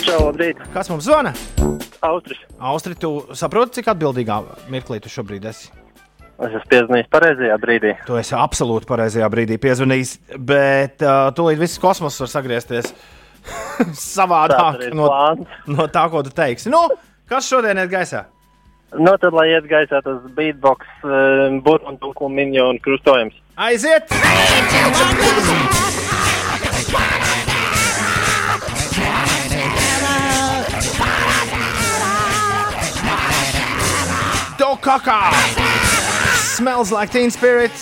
Čau, 0.03 0.25
labrīt! 0.25 0.59
Kas 0.75 0.91
mums 0.91 1.07
zvana? 1.07 1.31
Austris. 2.09 2.41
Austri, 2.59 2.97
tu 2.99 3.13
saproti, 3.39 3.77
cik 3.79 3.93
atbildīgā 3.93 4.39
mirklī 4.73 4.99
tu 5.05 5.13
šobrīd 5.13 5.47
esi? 5.47 5.71
Es 6.39 6.49
esmu 6.49 6.65
piezvanījis 6.73 7.11
pareizajā 7.13 7.59
brīdī. 7.63 7.93
Tu 8.09 8.19
esi 8.19 8.35
absolūti 8.39 8.91
pareizajā 8.91 9.29
brīdī 9.31 9.61
piezvanījis, 9.63 10.17
bet 10.51 11.05
uh, 11.07 11.29
tūlīt 11.39 11.63
viss 11.63 11.79
kosmoss 11.83 12.25
var 12.25 12.33
sagriezties 12.35 12.91
savādāk 14.17 14.89
no, 14.91 15.07
plāns. 15.07 15.55
no 15.71 15.87
tā, 15.95 16.09
ko 16.11 16.25
tu 16.27 16.35
teiksi. 16.35 16.75
Nu, 16.75 16.83
kas 17.31 17.47
šodien 17.47 17.79
ir 17.79 17.95
gaisā? 17.95 18.27
Nu, 18.97 19.13
tad, 19.21 19.35
lai 19.37 19.51
iet 19.53 19.67
gaisā 19.69 20.01
tas 20.01 20.23
beatbox, 20.33 20.87
uh, 21.05 21.59
burbuļu 21.61 22.15
un 22.25 22.33
miņonu 22.39 22.81
krustojums. 22.81 23.37
Aiziet! 23.61 24.09
Dokaka! 34.59 35.21
Smells 36.57 36.91
like 36.91 37.13
teen 37.13 37.31
spirit 37.31 37.77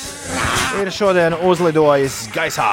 ir 0.83 0.91
šodien 0.91 1.39
uzlidojis 1.39 2.25
gaisā. 2.35 2.67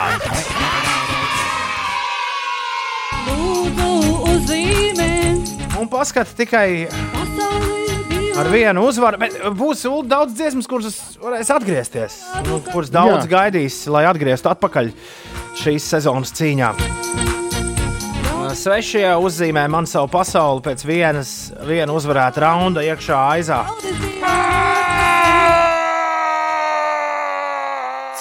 Lūdzu, 3.30 3.92
uzzīmē, 4.34 5.12
Un 5.80 5.90
paskati 5.92 6.36
tikai 6.44 6.68
ar 8.40 8.50
vienu 8.52 8.86
uzvaru. 8.88 9.20
Bet 9.22 9.38
būs 9.58 9.84
daudz 10.10 10.36
dziesmas, 10.38 10.68
kuras 10.70 10.98
varēs 11.22 11.52
atgriezties. 11.54 12.20
Nu, 12.48 12.60
kuras 12.72 12.92
daudz 12.94 13.26
Jā. 13.26 13.32
gaidīs, 13.36 13.84
lai 13.92 14.06
atgrieztu 14.10 14.52
atpakaļ 14.54 14.92
šīs 15.62 15.90
sezonas 15.96 16.34
cīņā. 16.38 16.74
Svešie 18.54 19.08
uzzīmē 19.18 19.64
man 19.72 19.88
savu 19.90 20.12
pasauli 20.14 20.62
pēc 20.62 20.84
vienas, 20.86 21.30
viena 21.66 21.96
uzvarēta 21.96 22.44
raunda 22.44 22.84
iekšā 22.86 23.22
aizā. 23.34 23.64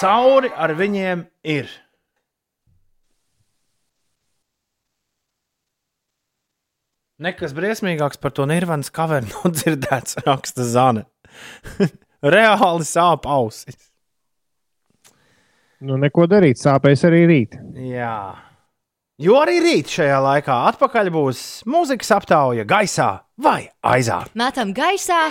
Cauri 0.01 0.49
ar 0.57 0.73
viņiem 0.75 1.27
ir. 1.53 1.69
Nekas 7.23 7.53
briesmīgāks 7.55 8.19
par 8.19 8.33
to 8.35 8.43
nirvanas 8.49 8.91
kavernu 8.91 9.31
nav 9.31 9.53
dzirdēts, 9.55 10.17
raksta 10.27 10.65
Zana. 10.67 11.05
Reāli 12.35 12.87
sāp 12.87 13.27
ausis. 13.29 13.77
Nu, 15.83 15.97
neko 15.99 16.25
darīt, 16.31 16.59
sāpēs 16.61 17.03
arī 17.07 17.21
rīt. 17.27 17.55
Jā. 17.75 18.15
Jo 19.23 19.37
arī 19.43 19.57
rīt 19.63 19.91
šajā 19.91 20.19
laikā 20.23 20.55
atpakaļ 20.71 21.11
būs 21.13 21.41
mūzikas 21.69 22.11
aptauja 22.15 22.63
gaisā 22.67 23.09
vai 23.43 23.67
aizā. 23.83 24.23
Metam 24.39 24.71
gaisā 24.75 25.21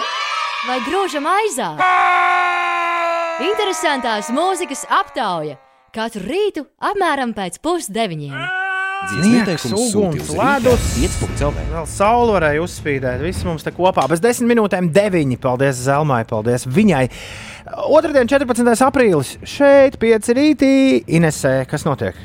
vai 0.69 0.79
grūžam 0.87 1.29
aizā. 1.29 1.73
Interesantās 3.43 4.29
mūzikas 4.33 4.85
aptauja 4.93 5.57
katru 5.93 6.25
rītu 6.29 6.69
apmēram 6.93 7.33
pēc 7.37 7.59
pusdeviņiem. 7.65 8.62
Sniegs, 9.11 9.65
uguns, 9.75 10.29
ledus, 10.31 10.85
vēl 11.43 11.87
saule 11.91 12.37
varēja 12.37 12.63
uzspīdēt. 12.63 13.23
Viss 13.25 13.45
mums 13.47 13.67
te 13.67 13.73
kopā. 13.75 14.07
Bez 14.11 14.23
desmit 14.23 14.53
minūtēm 14.55 14.93
deviņi. 14.95 15.41
Paldies 15.43 15.81
Zelmai, 15.89 16.23
paldies 16.29 16.69
viņai. 16.71 17.09
Otradien, 17.91 18.31
14. 18.31 18.87
aprīlis. 18.87 19.35
Šeit, 19.43 19.99
pieci 20.03 20.39
rītī. 20.39 20.75
Inesē, 21.19 21.63
kas 21.69 21.87
notiek? 21.89 22.19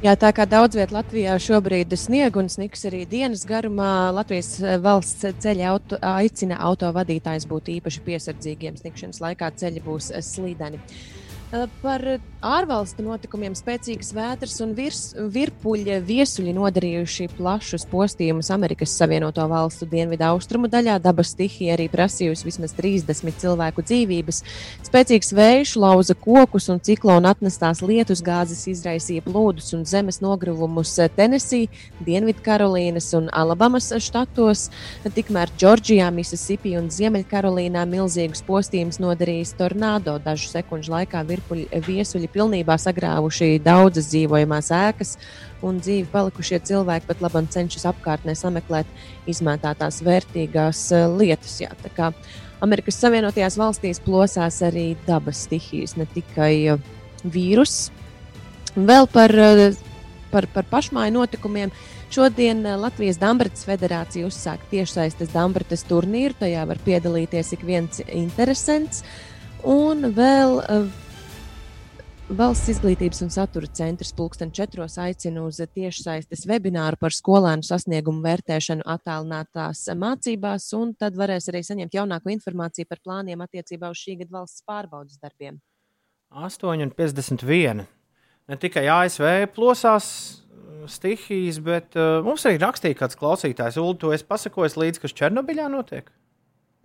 Jā, 0.00 0.14
tā 0.16 0.30
kā 0.32 0.46
daudz 0.48 0.78
vietā 0.78 0.96
Latvijā 0.96 1.34
šobrīd 1.44 1.90
ir 1.92 1.98
sniega 2.00 2.40
un 2.40 2.46
sniks 2.48 2.86
arī 2.88 3.02
dienas 3.04 3.42
garumā, 3.44 4.08
Latvijas 4.16 4.54
eh, 4.64 4.78
valsts 4.80 5.26
ceļa 5.44 5.66
auto, 5.74 5.98
aicina 6.00 6.56
autovadītājus 6.70 7.44
būt 7.50 7.68
īpaši 7.74 8.00
piesardzīgiem. 8.06 8.78
Snikšanas 8.80 9.20
laikā 9.20 9.50
ceļi 9.60 9.82
būs 9.84 10.08
eh, 10.14 10.24
slīdeni. 10.24 10.80
Eh, 11.52 11.66
Par 11.82 12.06
ārvalstu 12.40 13.04
notikumiem 13.04 13.52
spēcīgas 13.56 14.14
vētras 14.16 14.54
un 14.64 14.72
virs, 14.76 15.12
virpuļa 15.12 15.98
viesuļi 16.04 16.54
nodarījuši 16.56 17.26
plašus 17.36 17.84
postījumus 17.90 18.48
Amerikas 18.54 18.94
Savienoto 18.96 19.44
Valstu 19.50 19.84
dienvidu 19.88 20.24
austrumu 20.30 20.70
daļā. 20.72 20.96
Dabas 21.04 21.34
stihija 21.34 21.74
arī 21.76 21.90
prasījusi 21.92 22.48
vismaz 22.48 22.72
30 22.78 23.36
cilvēku 23.42 23.84
dzīvības. 23.84 24.40
Spēcīgs 24.88 25.34
vējš 25.36 25.74
lauza 25.82 26.16
kokus 26.16 26.70
un 26.72 26.80
ciklona 26.80 27.34
atnestās 27.34 27.82
lietus 27.84 28.24
gāzes 28.24 28.64
izraisīja 28.72 29.26
plūdus 29.26 29.74
un 29.76 29.84
zemes 29.84 30.22
nogruvumus 30.24 30.96
Tennessee, 31.16 31.68
Dienvidkarolīnas 32.06 33.10
un 33.20 33.28
Alabamas 33.36 33.92
štatos. 34.00 34.70
Tikmēr 35.04 35.52
Džordžijā, 35.60 36.08
Mississippi 36.14 36.72
un 36.80 36.88
Ziemeļkarolīnā 36.94 37.84
milzīgus 37.90 38.40
postījumus 38.48 39.00
nodarījis 39.04 39.54
tornado. 39.60 40.16
Dažu 40.24 40.48
sekundžu 40.54 40.96
laikā 40.96 41.20
virpuļu 41.28 41.84
viesuļi 41.84 42.29
pilnībā 42.34 42.76
sagrāvuši 42.80 43.58
daudzas 43.64 44.10
dzīvojamās 44.12 44.70
ēkas, 44.74 45.16
un 45.66 45.80
dzīvi 45.80 46.08
palikušie 46.12 46.60
cilvēki 46.68 47.08
pat 47.08 47.22
labam 47.24 47.48
cenšas 47.50 47.86
apkārtnē 47.90 48.34
sameklēt 48.38 48.88
izmētātās 49.30 50.00
vērtīgās 50.06 50.86
eh, 50.96 51.06
lietas. 51.20 51.58
Jā, 51.62 51.72
Amerikas 52.60 53.00
Savienotajās 53.00 53.56
valstīs 53.60 54.02
plosās 54.04 54.60
arī 54.64 54.94
dabas 55.06 55.44
stihijas, 55.46 55.96
ne 56.00 56.08
tikai 56.14 56.54
eh, 56.74 56.90
vīruss. 57.24 57.90
Vēl 58.76 59.08
par, 59.12 59.34
eh, 59.34 59.78
par, 60.32 60.48
par 60.54 60.68
pašmāju 60.70 61.18
notikumiem. 61.20 61.74
Šodien 62.10 62.64
Latvijas 62.80 63.20
Dāmbratas 63.22 63.62
federācija 63.68 64.26
uzsāk 64.26 64.64
tiešsaistes 64.72 65.30
Dāmbratas 65.30 65.84
turnīru. 65.86 66.34
Tajā 66.40 66.64
var 66.66 66.80
piedalīties 66.82 67.52
ik 67.54 67.62
viens 67.68 68.02
interesants. 68.08 69.04
Un 69.62 70.08
vēl 70.16 70.56
Valsts 72.30 72.68
izglītības 72.70 73.24
un 73.24 73.32
satura 73.34 73.66
centrs 73.74 74.12
pulksten 74.14 74.52
četros 74.54 74.94
aicina 75.02 75.42
uz 75.42 75.56
tiešsaistes 75.74 76.44
webināru 76.46 76.94
par 77.02 77.10
skolēnu 77.10 77.66
sasniegumu 77.66 78.22
vērtēšanu 78.22 78.86
attālinātās 78.86 79.80
mācībās, 79.98 80.68
un 80.78 80.92
tad 80.94 81.18
varēs 81.18 81.50
arī 81.50 81.64
saņemt 81.66 81.96
jaunāko 81.98 82.30
informāciju 82.30 82.86
par 82.86 83.02
plāniem 83.02 83.42
attiecībā 83.42 83.90
uz 83.90 84.04
šī 84.04 84.20
gada 84.22 84.36
valsts 84.38 84.62
pārbaudas 84.62 85.18
darbiem. 85.18 85.58
8,51. 86.30 87.82
Ne 88.46 88.60
tikai 88.62 88.86
ASV 88.94 89.50
plosās 89.56 90.06
uh, 90.14 90.86
stihijas, 90.86 91.58
bet 91.66 91.98
uh, 91.98 92.22
mums 92.22 92.46
arī 92.46 92.62
rakstīja 92.62 93.02
kāds 93.02 93.18
klausītājs. 93.18 93.82
Ulu, 93.82 93.98
tu 93.98 94.14
esi 94.14 94.30
pasakojis 94.30 94.78
līdzi, 94.78 95.02
kas 95.02 95.18
Černobiļā 95.18 95.66
notiek? 95.74 96.14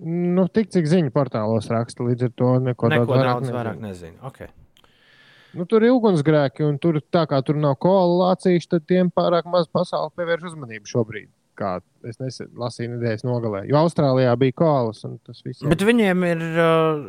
Nu, 0.02 0.50
tik 0.50 0.74
cik 0.74 0.90
ziņu 0.90 1.14
portālos 1.14 1.70
raksta, 1.70 2.02
līdz 2.10 2.32
ar 2.32 2.38
to 2.42 2.54
neko, 2.66 2.96
Neko 2.98 3.14
daudz 3.14 3.46
nezinu. 3.46 3.60
vairāk 3.62 3.84
nezinu. 3.86 4.24
Okay. 4.34 4.50
Nu, 5.56 5.66
tur 5.70 5.86
ir 5.86 5.94
ugunsgrēki, 5.96 6.66
un 6.68 6.78
tur, 6.82 7.00
tā 7.14 7.24
kā 7.32 7.40
tur 7.46 7.56
nav 7.60 7.78
koalīcijas, 7.84 8.68
tad 8.72 8.86
tiem 8.90 9.12
pārāk 9.16 9.48
maz 9.48 9.70
pasauli 9.72 10.12
pievērš 10.20 10.50
uzmanību 10.52 10.92
šobrīd. 10.92 11.30
Kā 11.56 11.78
es 12.04 12.20
nesen 12.20 12.50
lasīju 12.60 12.98
nedēļas 12.98 13.24
nogalē. 13.24 13.62
Jo 13.70 13.80
Austrālijā 13.86 14.34
bija 14.40 14.58
koalas, 14.60 15.00
un 15.08 15.16
tas 15.24 15.40
viss 15.46 15.64
Bet 15.64 15.86
viņiem 15.88 16.26
ir 16.28 16.44
uh, 16.60 17.06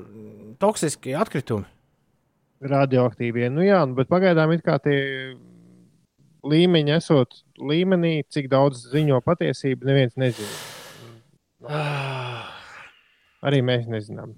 toksiski 0.62 1.16
atkritumi. 1.18 1.66
radioaktīvie. 2.62 3.50
Nu, 3.52 3.64
jā, 3.66 3.82
nu, 3.88 3.98
bet 3.98 4.08
pagaidām 4.08 4.54
it 4.54 4.62
kā 4.64 4.78
tie 4.82 5.34
līmeņi 6.46 6.94
esot 6.94 7.42
līmenī, 7.58 8.20
cik 8.30 8.46
daudz 8.52 8.86
ziņo 8.92 9.18
patiesību, 9.26 9.88
neviens 9.90 10.14
nezina. 10.20 10.54
Arī 13.46 13.60
mēs 13.66 13.90
nezinām. 13.90 14.32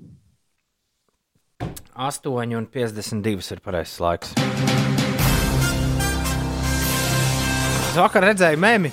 8,52 1.99 3.53
ir 3.53 3.61
pareizais 3.65 3.99
laiks. 3.99 4.35
Es 7.89 7.97
vakar 7.99 8.29
redzēju 8.29 8.61
mēmī. 8.63 8.93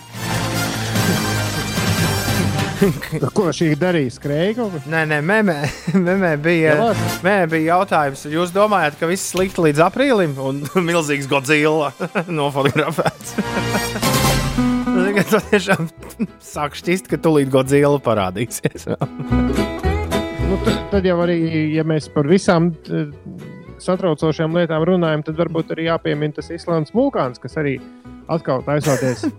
Ko 3.37 3.51
šī 3.55 3.69
darīja? 3.79 4.15
Skrēja 4.17 4.55
kaut 4.57 4.73
ko? 4.73 4.81
Nē, 4.91 5.03
nē, 5.11 5.19
mēmē, 5.25 5.57
mēmē 6.07 6.31
bija, 6.41 6.73
mēmē 7.21 7.45
bija 7.53 7.75
jautājums. 7.75 8.25
Jūs 8.33 8.55
domājat, 8.55 8.97
ka 8.99 9.09
viss 9.11 9.29
slikti 9.35 9.67
līdz 9.67 9.85
aprīlim 9.85 10.35
un 10.41 10.65
milzīgs 10.89 11.29
Godzilla 11.29 11.93
nofotografēts? 12.25 13.37
Tas 15.29 15.45
tiešām 15.51 15.87
sāk 16.43 16.75
šķist, 16.79 17.07
ka 17.11 17.21
tūlīt 17.21 17.53
Godzilla 17.53 18.01
parādīsies. 18.03 18.89
Nu, 20.45 20.57
tad, 20.61 20.75
tad 20.91 21.05
jau 21.07 21.17
arī, 21.23 21.37
ja 21.73 21.83
mēs 21.87 22.05
par 22.13 22.27
visām 22.29 22.69
satraucošām 23.81 24.53
lietām 24.55 24.83
runājam, 24.85 25.23
tad 25.25 25.39
varbūt 25.39 25.73
arī 25.73 25.87
jāpiemina 25.89 26.37
tas 26.37 26.51
Islandes 26.53 26.93
vulkāns, 26.93 27.41
kas 27.41 27.57
arī 27.61 27.79
atkal 28.31 28.61
taisoties. 28.65 29.25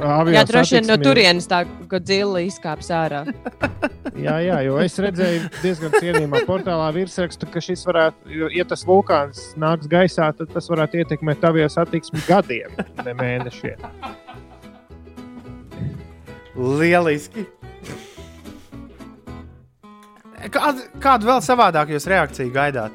Jā, 0.00 0.44
droši 0.48 0.78
vien 0.78 0.86
no 0.88 0.96
turienes 1.00 1.44
tā 1.48 1.62
Godzilla 1.88 2.40
izkāps 2.44 2.88
ārā. 2.94 3.24
Jā, 4.20 4.34
jā, 4.44 4.56
jo 4.66 4.76
es 4.82 4.96
redzēju 5.00 5.46
diezgan 5.62 5.94
cienījumā 5.94 6.42
portālā 6.48 6.88
virsrakstu, 6.92 7.48
ka 7.52 7.62
šis 7.64 7.84
varētu, 7.88 8.32
jo, 8.36 8.48
ja 8.52 8.66
tas 8.68 8.82
vulkāns 8.88 9.54
nāks 9.60 9.88
gaisā, 9.88 10.28
tad 10.36 10.50
tas 10.52 10.68
varētu 10.72 11.00
ietekmēt 11.00 11.40
tavie 11.40 11.64
satiksmi 11.72 12.20
gadiem, 12.26 12.74
ne 13.06 13.14
mēnešiem. 13.16 13.86
Lieliski! 16.58 17.46
Kādu, 20.48 20.86
kādu 21.02 21.28
vēl 21.28 21.42
savādāku 21.44 21.92
jūs 21.92 22.08
reakciju 22.08 22.52
gaidāt? 22.54 22.94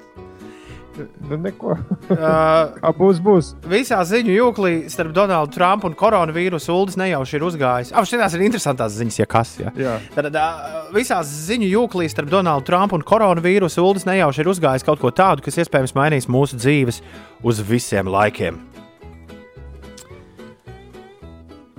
Nu, 1.30 1.38
neko. 1.38 1.76
Uh, 2.10 2.94
būs, 3.00 3.20
būs. 3.24 3.52
Visā 3.68 4.00
ziņu 4.08 4.32
jūklī 4.32 4.74
starp 4.92 5.12
Donaldu 5.16 5.58
Trumpu 5.58 5.90
un 5.90 5.98
koronavīrusu 5.98 6.72
ULDS 6.72 6.98
nejauši 7.02 7.38
ir 7.38 7.46
uzgājis. 7.50 7.92
Ah, 7.94 8.08
šīs 8.08 8.38
ir 8.38 8.46
interesantas 8.48 8.96
ziņas, 8.96 9.20
ja 9.20 9.28
kas. 9.30 9.54
Ja. 9.60 9.74
Jā. 9.80 9.98
Tad 10.16 10.32
uh, 10.32 10.78
visā 10.96 11.20
ziņu 11.28 11.70
jūklī 11.74 12.08
starp 12.12 12.32
Donaldu 12.32 12.70
Trumpu 12.72 12.98
un 12.98 13.06
koronavīrusu 13.06 13.84
ULDS 13.84 14.08
nejauši 14.08 14.46
ir 14.46 14.52
uzgājis 14.56 14.88
kaut 14.88 15.04
ko 15.04 15.12
tādu, 15.16 15.44
kas 15.46 15.60
iespējams 15.66 15.96
mainīs 15.98 16.32
mūsu 16.32 16.60
dzīves 16.62 17.04
uz 17.46 17.62
visiem 17.68 18.10
laikiem. 18.12 18.62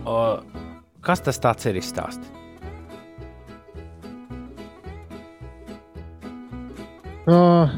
Uh, 0.06 0.38
kas 1.02 1.24
tas 1.24 1.40
ir 1.66 1.80
izstāstīt? 1.80 2.45
Uh, 7.26 7.70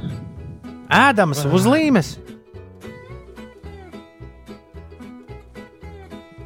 Ēdams 0.92 1.44
uzlīmes. 1.48 2.16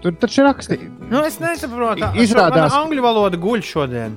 tur 0.03 0.15
taču 0.19 0.45
rakstīts. 0.47 0.89
Nu, 1.11 1.23
es 1.27 1.39
nesaprotu, 1.43 2.09
Izrādās- 2.19 2.73
kāda 2.73 2.83
angļu 2.83 3.03
valoda 3.05 3.39
guļ 3.39 3.63
šodien. 3.63 4.17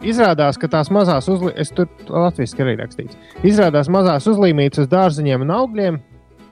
Izrādās, 0.00 0.58
ka 0.60 0.68
tās 0.70 0.90
mazās 0.94 1.26
uzlīmes, 1.26 1.74
tur 1.74 1.88
latviešu 2.06 2.62
arī 2.62 2.76
rakstīts, 2.78 3.16
izrādās 3.42 3.90
mazās 3.90 4.28
uzlīmītes 4.30 4.84
uz 4.84 4.88
dārziņiem 4.92 5.42
un 5.42 5.50
augļiem 5.56 6.00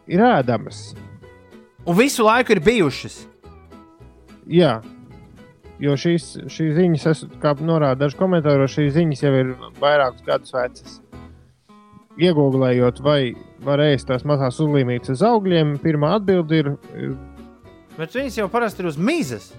ir 0.08 0.18
ēdamas. 0.18 0.96
Un 1.86 1.94
visu 1.94 2.24
laiku 2.26 2.56
ir 2.56 2.60
bijušas. 2.60 3.26
Jā, 4.50 4.82
jo 5.78 5.94
šīs, 5.94 6.48
šīs 6.50 6.74
ziņas, 6.74 7.06
es, 7.06 7.24
kā 7.42 7.54
norāda 7.62 8.02
daži 8.06 8.18
komentāri, 8.18 8.66
šīs 8.66 8.94
ziņas 8.98 9.22
jau 9.22 9.32
ir 9.32 9.54
vairākus 9.78 10.26
gadus 10.26 10.52
vecas. 10.52 11.00
Iegūlējot, 12.16 13.00
vai 13.04 13.34
var 13.64 13.82
ēst 13.84 14.08
tās 14.08 14.24
mazās 14.24 14.56
uzlīmītes 14.62 15.12
uz 15.12 15.22
augļiem, 15.26 15.74
pirmā 15.82 16.14
atbilde 16.16 16.60
ir, 16.62 16.70
Bet 17.96 18.12
viņas 18.12 18.36
jau 18.42 18.46
parasti 18.52 18.82
ir 18.84 18.88
uz 18.90 18.96
mizas. 19.00 19.50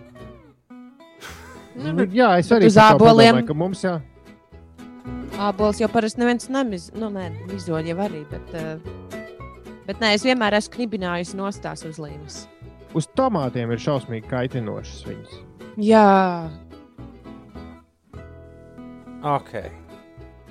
nu, 1.77 2.05
jā, 2.13 2.31
es 2.41 2.51
arī 2.53 2.69
uz 2.69 2.77
āboliem? 2.81 3.39
padomāju, 3.39 3.47
ka 3.47 3.57
mums 3.57 3.81
jā. 3.85 3.95
Ābols 5.37 5.79
jau 5.81 5.89
parasti 5.93 6.21
neviens 6.21 6.49
nemiz, 6.49 6.91
nu, 6.97 7.09
nē, 7.13 7.27
mizoļ 7.51 7.91
jau 7.91 7.97
arī, 8.05 8.23
bet, 8.29 8.53
uh, 8.57 8.77
bet 9.85 10.01
nē, 10.01 10.15
es 10.17 10.25
vienmēr 10.25 10.57
esmu 10.57 10.73
knibinājusi 10.79 11.37
nostās 11.37 11.85
uz 11.85 11.99
līmes. 12.01 12.45
Uz 12.97 13.05
tomātiem 13.17 13.69
ir 13.73 13.81
šausmīgi 13.81 14.29
kaitinošas 14.31 15.03
viņas. 15.05 15.35
Jā, 15.77 16.49
Ok. 19.27 19.51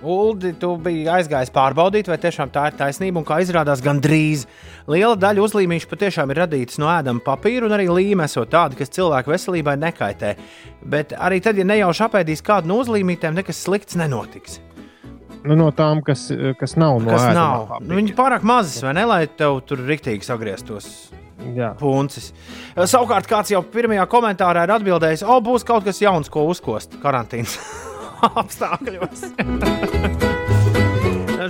Uldi, 0.07 0.53
tu 0.61 0.71
biji 0.79 1.09
aizgājis 1.11 1.51
pārbaudīt, 1.55 2.07
vai 2.11 2.19
tiešām 2.23 2.53
tā 2.55 2.69
ir 2.71 2.77
taisnība. 2.79 3.19
Un 3.19 3.27
kā 3.27 3.41
izrādās, 3.43 3.83
gandrīz 3.83 4.45
liela 4.91 5.17
daļa 5.19 5.43
uzlīmīšu 5.43 5.91
patiešām 5.91 6.31
ir 6.31 6.43
radītas 6.45 6.79
no 6.83 6.91
ēdama 6.93 7.25
papīra, 7.27 7.67
un 7.67 7.75
arī 7.75 7.89
līme 7.91 8.29
esot 8.29 8.53
tāda, 8.53 8.79
kas 8.79 8.95
cilvēku 8.95 9.35
veselībai 9.35 9.75
nekaitē. 9.83 10.37
Bet 10.87 11.17
arī 11.19 11.41
tad, 11.43 11.59
ja 11.59 11.67
nejauši 11.67 12.07
apēdīs 12.07 12.45
kādu 12.47 12.71
no 12.71 12.79
uzlīmītēm, 12.85 13.35
nekas 13.41 13.65
slikts 13.67 13.99
nenotiks. 13.99 14.61
Nu, 15.47 15.55
no 15.59 15.69
tām, 15.75 16.03
kas, 16.07 16.29
kas 16.59 16.75
nav 16.79 17.01
no 17.03 17.13
Kas 17.13 17.29
nav? 17.35 17.77
Nu, 17.83 17.99
viņi 17.99 18.15
pārāk 18.19 18.47
mazas, 18.47 18.81
vai 18.83 18.95
ne, 18.99 19.07
lai 19.07 19.21
tev 19.31 19.61
tur 19.67 19.83
riktīgi 19.87 20.27
sagrieztos. 20.27 20.89
Jā. 21.55 21.75
Puncis. 21.79 22.33
Savukārt, 22.75 23.29
kāds 23.31 23.53
jau 23.53 23.61
pirmajā 23.71 24.07
komentārā 24.11 24.65
ir 24.67 24.73
atbildējis, 24.79 25.27
o, 25.27 25.37
būs 25.45 25.67
kaut 25.69 25.85
kas 25.87 26.01
jauns, 26.03 26.31
ko 26.33 26.47
uzkost 26.51 26.97
karantīnas 27.03 27.59
apstākļos. 28.23 29.31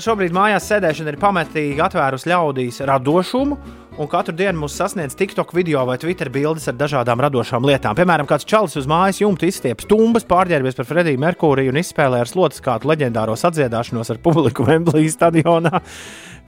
Šobrīd 0.02 0.34
mājās 0.34 0.66
sēdēšana 0.68 1.12
ir 1.12 1.16
pamatīgi 1.20 1.80
atvērusi 1.80 2.28
ļaudīs 2.28 2.82
radošumu, 2.88 3.56
un 3.96 4.08
katru 4.12 4.34
dienu 4.36 4.60
mūs 4.64 4.74
sasniedz 4.76 5.16
TikTok 5.16 5.54
video 5.56 5.84
vai 5.88 5.96
Twitter 6.00 6.28
bildes 6.32 6.66
ar 6.68 6.76
dažādām 6.76 7.22
radošām 7.24 7.64
lietām. 7.64 7.96
Piemēram, 7.96 8.28
kāds 8.28 8.44
čalis 8.48 8.76
uz 8.76 8.88
mājas 8.90 9.22
jumta 9.22 9.48
izstieps 9.48 9.86
stumbas, 9.86 10.26
pārģērbies 10.28 10.76
par 10.76 10.88
Frediju 10.90 11.22
Merkūriju 11.22 11.72
un 11.72 11.80
izspēlē 11.80 12.20
ar 12.24 12.30
slotas 12.30 12.60
kādu 12.64 12.90
leģendāro 12.92 13.38
sadziedāšanos 13.40 14.12
ar 14.12 14.20
publiku 14.24 14.64
Wembley 14.68 15.08
stadionā. 15.12 15.80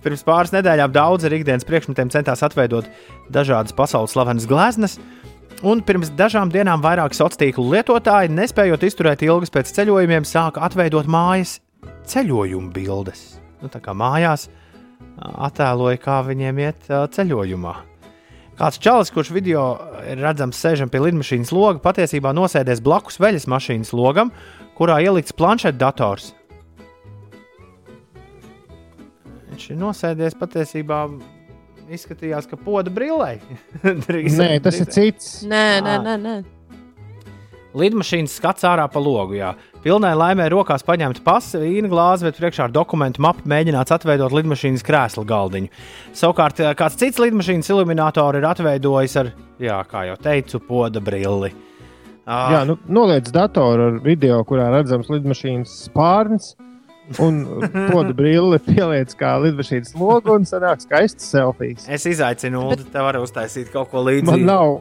Pirms 0.05 0.27
pāris 0.27 0.53
nedēļām 0.55 0.93
daudz 0.95 1.27
ar 1.27 1.39
ikdienas 1.39 1.66
priekšmetiem 1.66 2.12
centās 2.15 2.45
atveidot 2.47 2.90
dažādas 3.32 3.74
pasaules 3.77 4.12
slavenas 4.15 4.47
gleznas. 4.51 4.99
Un 5.66 5.80
pirms 5.82 6.12
dažām 6.14 6.52
dienām 6.55 6.78
vairāk 6.85 7.16
sociālo 7.16 7.40
tīklu 7.40 7.64
lietotāji, 7.72 8.30
nespējot 8.30 8.85
izturēt 8.86 9.24
ilgas 9.26 9.51
pēc 9.51 9.72
ceļojumiem, 9.74 10.22
sāka 10.22 10.62
atveidot 10.62 11.09
mājas 11.10 11.56
ceļojumu 12.06 12.70
bildes. 12.76 13.40
Nu, 13.59 13.66
tā 13.66 13.80
kā 13.82 13.90
mājās 13.90 14.47
attēloja, 15.18 15.98
kā 15.98 16.20
viņiem 16.28 16.60
iet 16.62 16.86
ceļojumā. 16.86 17.74
Kāds 18.59 18.78
čalis, 18.82 19.10
kurš 19.14 19.32
video 19.35 19.64
redzams, 20.18 20.59
sēžam 20.62 20.90
pie 20.90 21.02
lidmašīnas 21.02 21.51
loga, 21.55 21.82
patiesībā 21.82 22.30
nosēdies 22.35 22.82
blakus 22.82 23.18
veļas 23.22 23.47
mašīnas 23.51 23.90
logam, 23.94 24.30
kurā 24.78 25.01
ielikts 25.02 25.35
planšetdators. 25.35 26.32
Viņš 29.51 29.68
ir 29.74 29.78
nosēdies 29.82 30.39
patiesībā. 30.39 31.02
Izskatījās, 31.89 32.44
ka 32.51 32.59
poda 32.60 32.93
brillē. 32.93 33.39
Nē, 33.85 34.52
tas 34.65 34.77
ir 34.82 34.89
cits. 34.93 35.43
nē, 35.48 35.81
nē, 35.85 35.97
nē. 36.05 36.16
nē. 36.20 36.36
Lidmašīnas 37.78 38.32
skats 38.40 38.65
ārā 38.65 38.86
pa 38.90 39.01
logu. 39.01 39.36
Jā. 39.39 39.52
Pilnai 39.85 40.15
laimē 40.16 40.48
rokās 40.51 40.82
paņemta 40.85 41.23
pasta, 41.24 41.60
vīna 41.62 41.90
glāze, 41.93 42.24
bet 42.27 42.40
priekšā 42.40 42.66
ar 42.66 42.73
dokumentu 42.74 43.23
mapu 43.23 43.44
mēģināts 43.48 43.93
atveidot 43.94 44.35
lidmašīnas 44.35 44.85
krēsla 44.85 45.24
galdiņu. 45.28 45.69
Savukārt, 46.16 46.60
eh, 46.65 46.73
kāds 46.78 46.98
cits 46.98 47.20
lidmašīnas 47.23 47.69
iluminators 47.70 48.40
ir 48.40 48.48
atveidojis 48.48 49.16
ar, 49.20 49.32
jā, 49.60 49.78
kā 49.89 50.06
jau 50.09 50.16
teicu, 50.16 50.60
poda 50.65 51.01
brilli. 51.05 51.52
Ah, 52.27 52.51
Jā, 52.52 52.65
nu, 52.69 52.77
noliec 52.89 53.31
datoru 53.32 53.86
ar 53.86 54.01
video, 54.05 54.43
kurā 54.44 54.69
redzams 54.74 55.09
lidmašīnas 55.09 55.89
spārns. 55.89 56.56
Un 57.24 57.39
podu 57.89 58.12
brilli 58.12 58.59
pieliec 58.66 59.14
kā 59.16 59.30
lidmašīnas 59.40 59.94
logo 59.97 60.35
un 60.36 60.44
sanāk 60.48 60.82
skaists 60.85 61.30
selfijas. 61.32 61.86
Es 61.89 62.05
izaicinu, 62.10 62.66
Ulu, 62.68 62.85
te 62.93 63.01
var 63.01 63.16
uztaisīt 63.22 63.70
kaut 63.72 63.89
ko 63.94 64.02
līdzīgu. 64.05 64.28
Man 64.28 64.44
nav. 64.44 64.74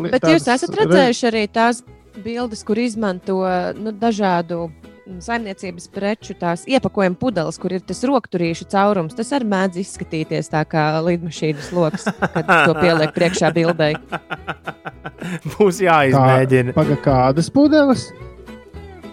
li- 0.00 0.10
Bet 0.14 0.24
jūs 0.30 0.48
esat 0.48 0.72
redzējuši 0.80 1.28
arī 1.28 1.42
tās 1.52 1.82
bildes, 2.24 2.64
kur 2.64 2.80
izmanto 2.80 3.36
nu, 3.76 3.92
dažādu 3.92 4.70
saimniecības 5.18 5.88
preču, 5.92 6.32
tās 6.38 6.62
iepakojuma 6.70 7.18
pudeles, 7.18 7.58
kur 7.60 7.72
ir 7.76 7.80
tas 7.84 8.00
rokturīšu 8.06 8.64
caurums. 8.72 9.12
Tas 9.18 9.32
arī 9.36 9.48
mēdz 9.52 9.80
izskatīties 9.82 10.48
tā 10.52 10.64
kā 10.64 10.86
lidmašīnas 11.04 11.72
lokus, 11.76 12.04
kad 12.32 12.46
to 12.48 12.74
pieliek 12.82 13.12
priekšā 13.12 13.52
bildei. 13.52 13.92
Būs 15.58 15.80
jāizmēģina. 15.84 16.72
Paga 16.76 16.96
kādas 17.04 17.50
pudeles? 17.52 18.08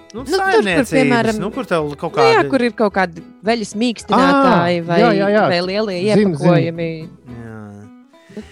Nu, 0.10 0.24
Nu, 0.26 0.26
tur, 0.26 0.66
kur, 0.66 0.88
piemēram, 0.90 1.38
nu, 1.38 1.52
kur 1.54 1.68
kaut 1.70 2.16
Nu, 2.18 2.26
jā, 2.26 2.42
kur 2.50 2.64
ir 2.66 2.74
kaut 2.78 2.96
kādi 2.96 3.22
veļas 3.46 3.76
mīkstinātāji 3.78 4.82
Ā, 4.82 4.86
vai, 4.88 5.00
jā, 5.04 5.12
jā, 5.14 5.28
jā. 5.36 5.44
vai 5.52 5.60
lielie 5.68 6.00
zinu. 6.02 6.34
iepakojumi. 6.34 6.92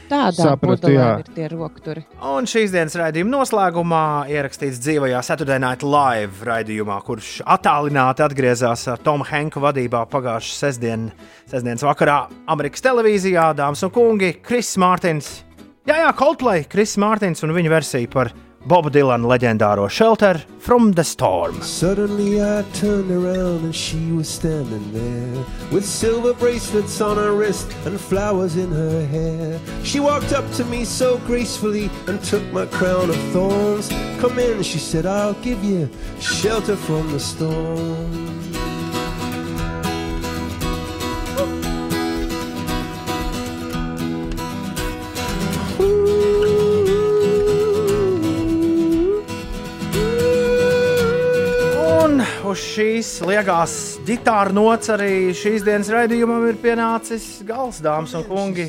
Tādā 0.08 0.34
Sapratu, 0.36 0.90
jā. 0.92 1.08
ir 1.22 1.30
tie 1.36 1.48
rokturi. 1.52 2.04
Un 2.26 2.48
šīs 2.50 2.74
dienas 2.74 2.96
raidījuma 3.00 3.32
noslēgumā 3.38 4.04
ierakstīts 4.32 4.82
dzīvajā 4.84 5.22
Saturday 5.24 5.62
Night 5.64 5.86
Live 5.86 6.44
raidījumā, 6.48 6.98
kurš 7.08 7.38
attālināti 7.48 8.26
atgriezās 8.26 8.88
ar 8.92 9.02
Tomu 9.04 9.28
Henku 9.28 9.64
vadībā 9.64 10.04
pagājušā 10.12 10.58
sestdien, 10.66 11.10
sestdienas 11.48 11.86
vakarā 11.88 12.18
Amerikas 12.52 12.84
televīzijā. 12.84 13.50
Dāmas 13.60 13.86
un 13.88 13.94
kungi, 13.96 14.34
Kris 14.44 14.74
Mārtiņš, 14.82 15.32
jā, 15.88 16.02
jā, 16.04 16.12
Coldplay, 16.20 16.68
Kris 16.68 16.98
Mārtiņš 17.00 17.46
un 17.48 17.56
viņa 17.56 17.76
versija 17.78 18.12
par 18.12 18.34
Bobu 18.68 18.90
Dilanu 18.92 19.30
leģendāro 19.32 19.88
Shelter 19.90 20.44
from 20.60 20.92
the 20.92 21.04
Storm. 21.04 21.62
Suddenly 21.62 22.42
I 22.42 22.64
turned 22.74 23.10
around 23.10 23.64
and 23.64 23.74
she 23.74 24.12
was 24.12 24.28
standing 24.28 24.92
there 24.92 25.46
with 25.72 25.86
silver 25.86 26.34
bracelets 26.34 27.00
on 27.00 27.16
her 27.16 27.32
wrist 27.32 27.72
and 27.86 27.98
flowers 27.98 28.58
in 28.58 28.70
her 28.74 29.08
hair. 29.08 29.58
She 29.86 30.02
walked 30.02 30.34
up 30.34 30.52
to 30.56 30.66
me 30.66 30.84
so 30.84 31.18
gracefully 31.20 31.90
and 32.08 32.22
took 32.22 32.44
my 32.52 32.66
crown 32.66 33.10
of 33.10 33.16
thorns. 33.32 33.88
Come 34.20 34.38
in, 34.38 34.62
she 34.64 34.80
said, 34.80 35.06
I'll 35.06 35.36
give 35.36 35.64
you 35.64 35.90
shelter 36.20 36.76
from 36.76 37.10
the 37.14 37.22
storm. 37.22 38.28
Un 52.08 52.22
uz 52.48 52.62
šīs 52.64 53.08
liegās 53.28 53.72
ģitāra 54.08 54.54
nots 54.56 54.88
arī 54.94 55.34
šīs 55.36 55.66
dienas 55.66 55.90
raidījumam 55.92 56.46
ir 56.48 56.56
pienācis 56.62 57.42
gals, 57.44 57.82
dāmas 57.84 58.14
un 58.16 58.24
kungi. 58.24 58.68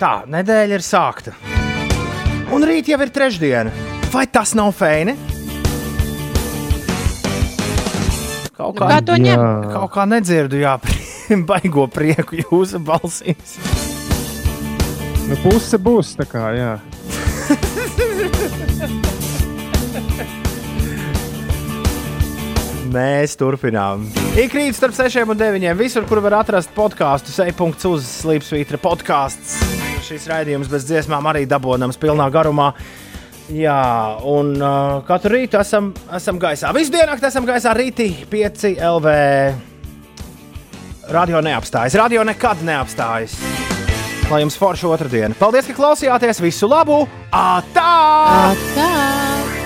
Tā, 0.00 0.10
nedēļa 0.34 0.80
ir 0.80 0.82
sākta. 0.82 1.36
Un 2.50 2.66
rīt 2.66 2.90
jau 2.90 2.98
ir 3.04 3.14
trešdiena. 3.14 3.70
Vai 4.10 4.26
tas 4.26 4.56
nav 4.58 4.72
feini? 4.74 5.14
Kaut 8.58 8.82
Nu, 8.82 8.82
kā 8.82 8.98
to 8.98 9.14
ņem? 9.14 9.30
Jā. 9.38 9.54
Kaut 9.76 9.94
kā 9.94 10.10
nedzirdu, 10.10 10.58
jā, 10.58 10.74
baigo 11.52 11.86
prieku 11.86 12.42
jūsu 12.42 12.82
balsīs. 12.82 13.89
Nu, 15.30 15.36
puse 15.44 15.78
būs 15.78 16.16
tā 16.18 16.24
kā, 16.26 16.48
jā. 16.58 16.70
Mēs 22.90 23.36
turpinām. 23.38 24.08
Ik 24.34 24.56
rīt 24.58 24.74
starp 24.74 24.96
6 24.96 25.22
un 25.30 25.38
9. 25.38 25.68
Visur, 25.78 26.02
kur 26.10 26.18
var 26.24 26.40
atrast 26.40 26.74
podkāstu, 26.74 27.30
sejpunkts 27.30 27.86
uz 27.86 28.08
Slipsvītra 28.24 28.80
podkāsts. 28.82 29.54
Šis 30.08 30.26
raidījums 30.32 30.72
bez 30.72 30.88
dziesmām 30.90 31.30
arī 31.30 31.44
dabonams 31.46 32.00
pilnā 32.02 32.26
garumā. 32.34 32.72
Jā, 33.54 33.78
un 34.26 34.56
uh, 34.58 34.98
katru 35.06 35.36
rītu 35.36 35.62
esam, 35.62 35.94
esam 36.18 36.42
gaisā. 36.42 36.74
Visu 36.74 36.90
dienu 36.98 37.14
esam 37.14 37.46
gaisā 37.46 37.78
rītī 37.78 38.10
5 38.34 38.66
LV. 38.90 39.16
Radio 41.14 41.38
neapstājas. 41.46 41.94
Radio 42.02 42.26
nekad 42.26 42.66
neapstājas. 42.66 43.38
Lai 44.30 44.44
jums 44.44 44.54
forša 44.54 44.92
otrdiena. 44.94 45.34
Paldies, 45.34 45.66
ka 45.66 45.74
klausījāties. 45.74 46.38
Visu 46.44 46.70
labu! 46.70 47.02
Atā! 47.34 47.88
Atā! 48.52 49.59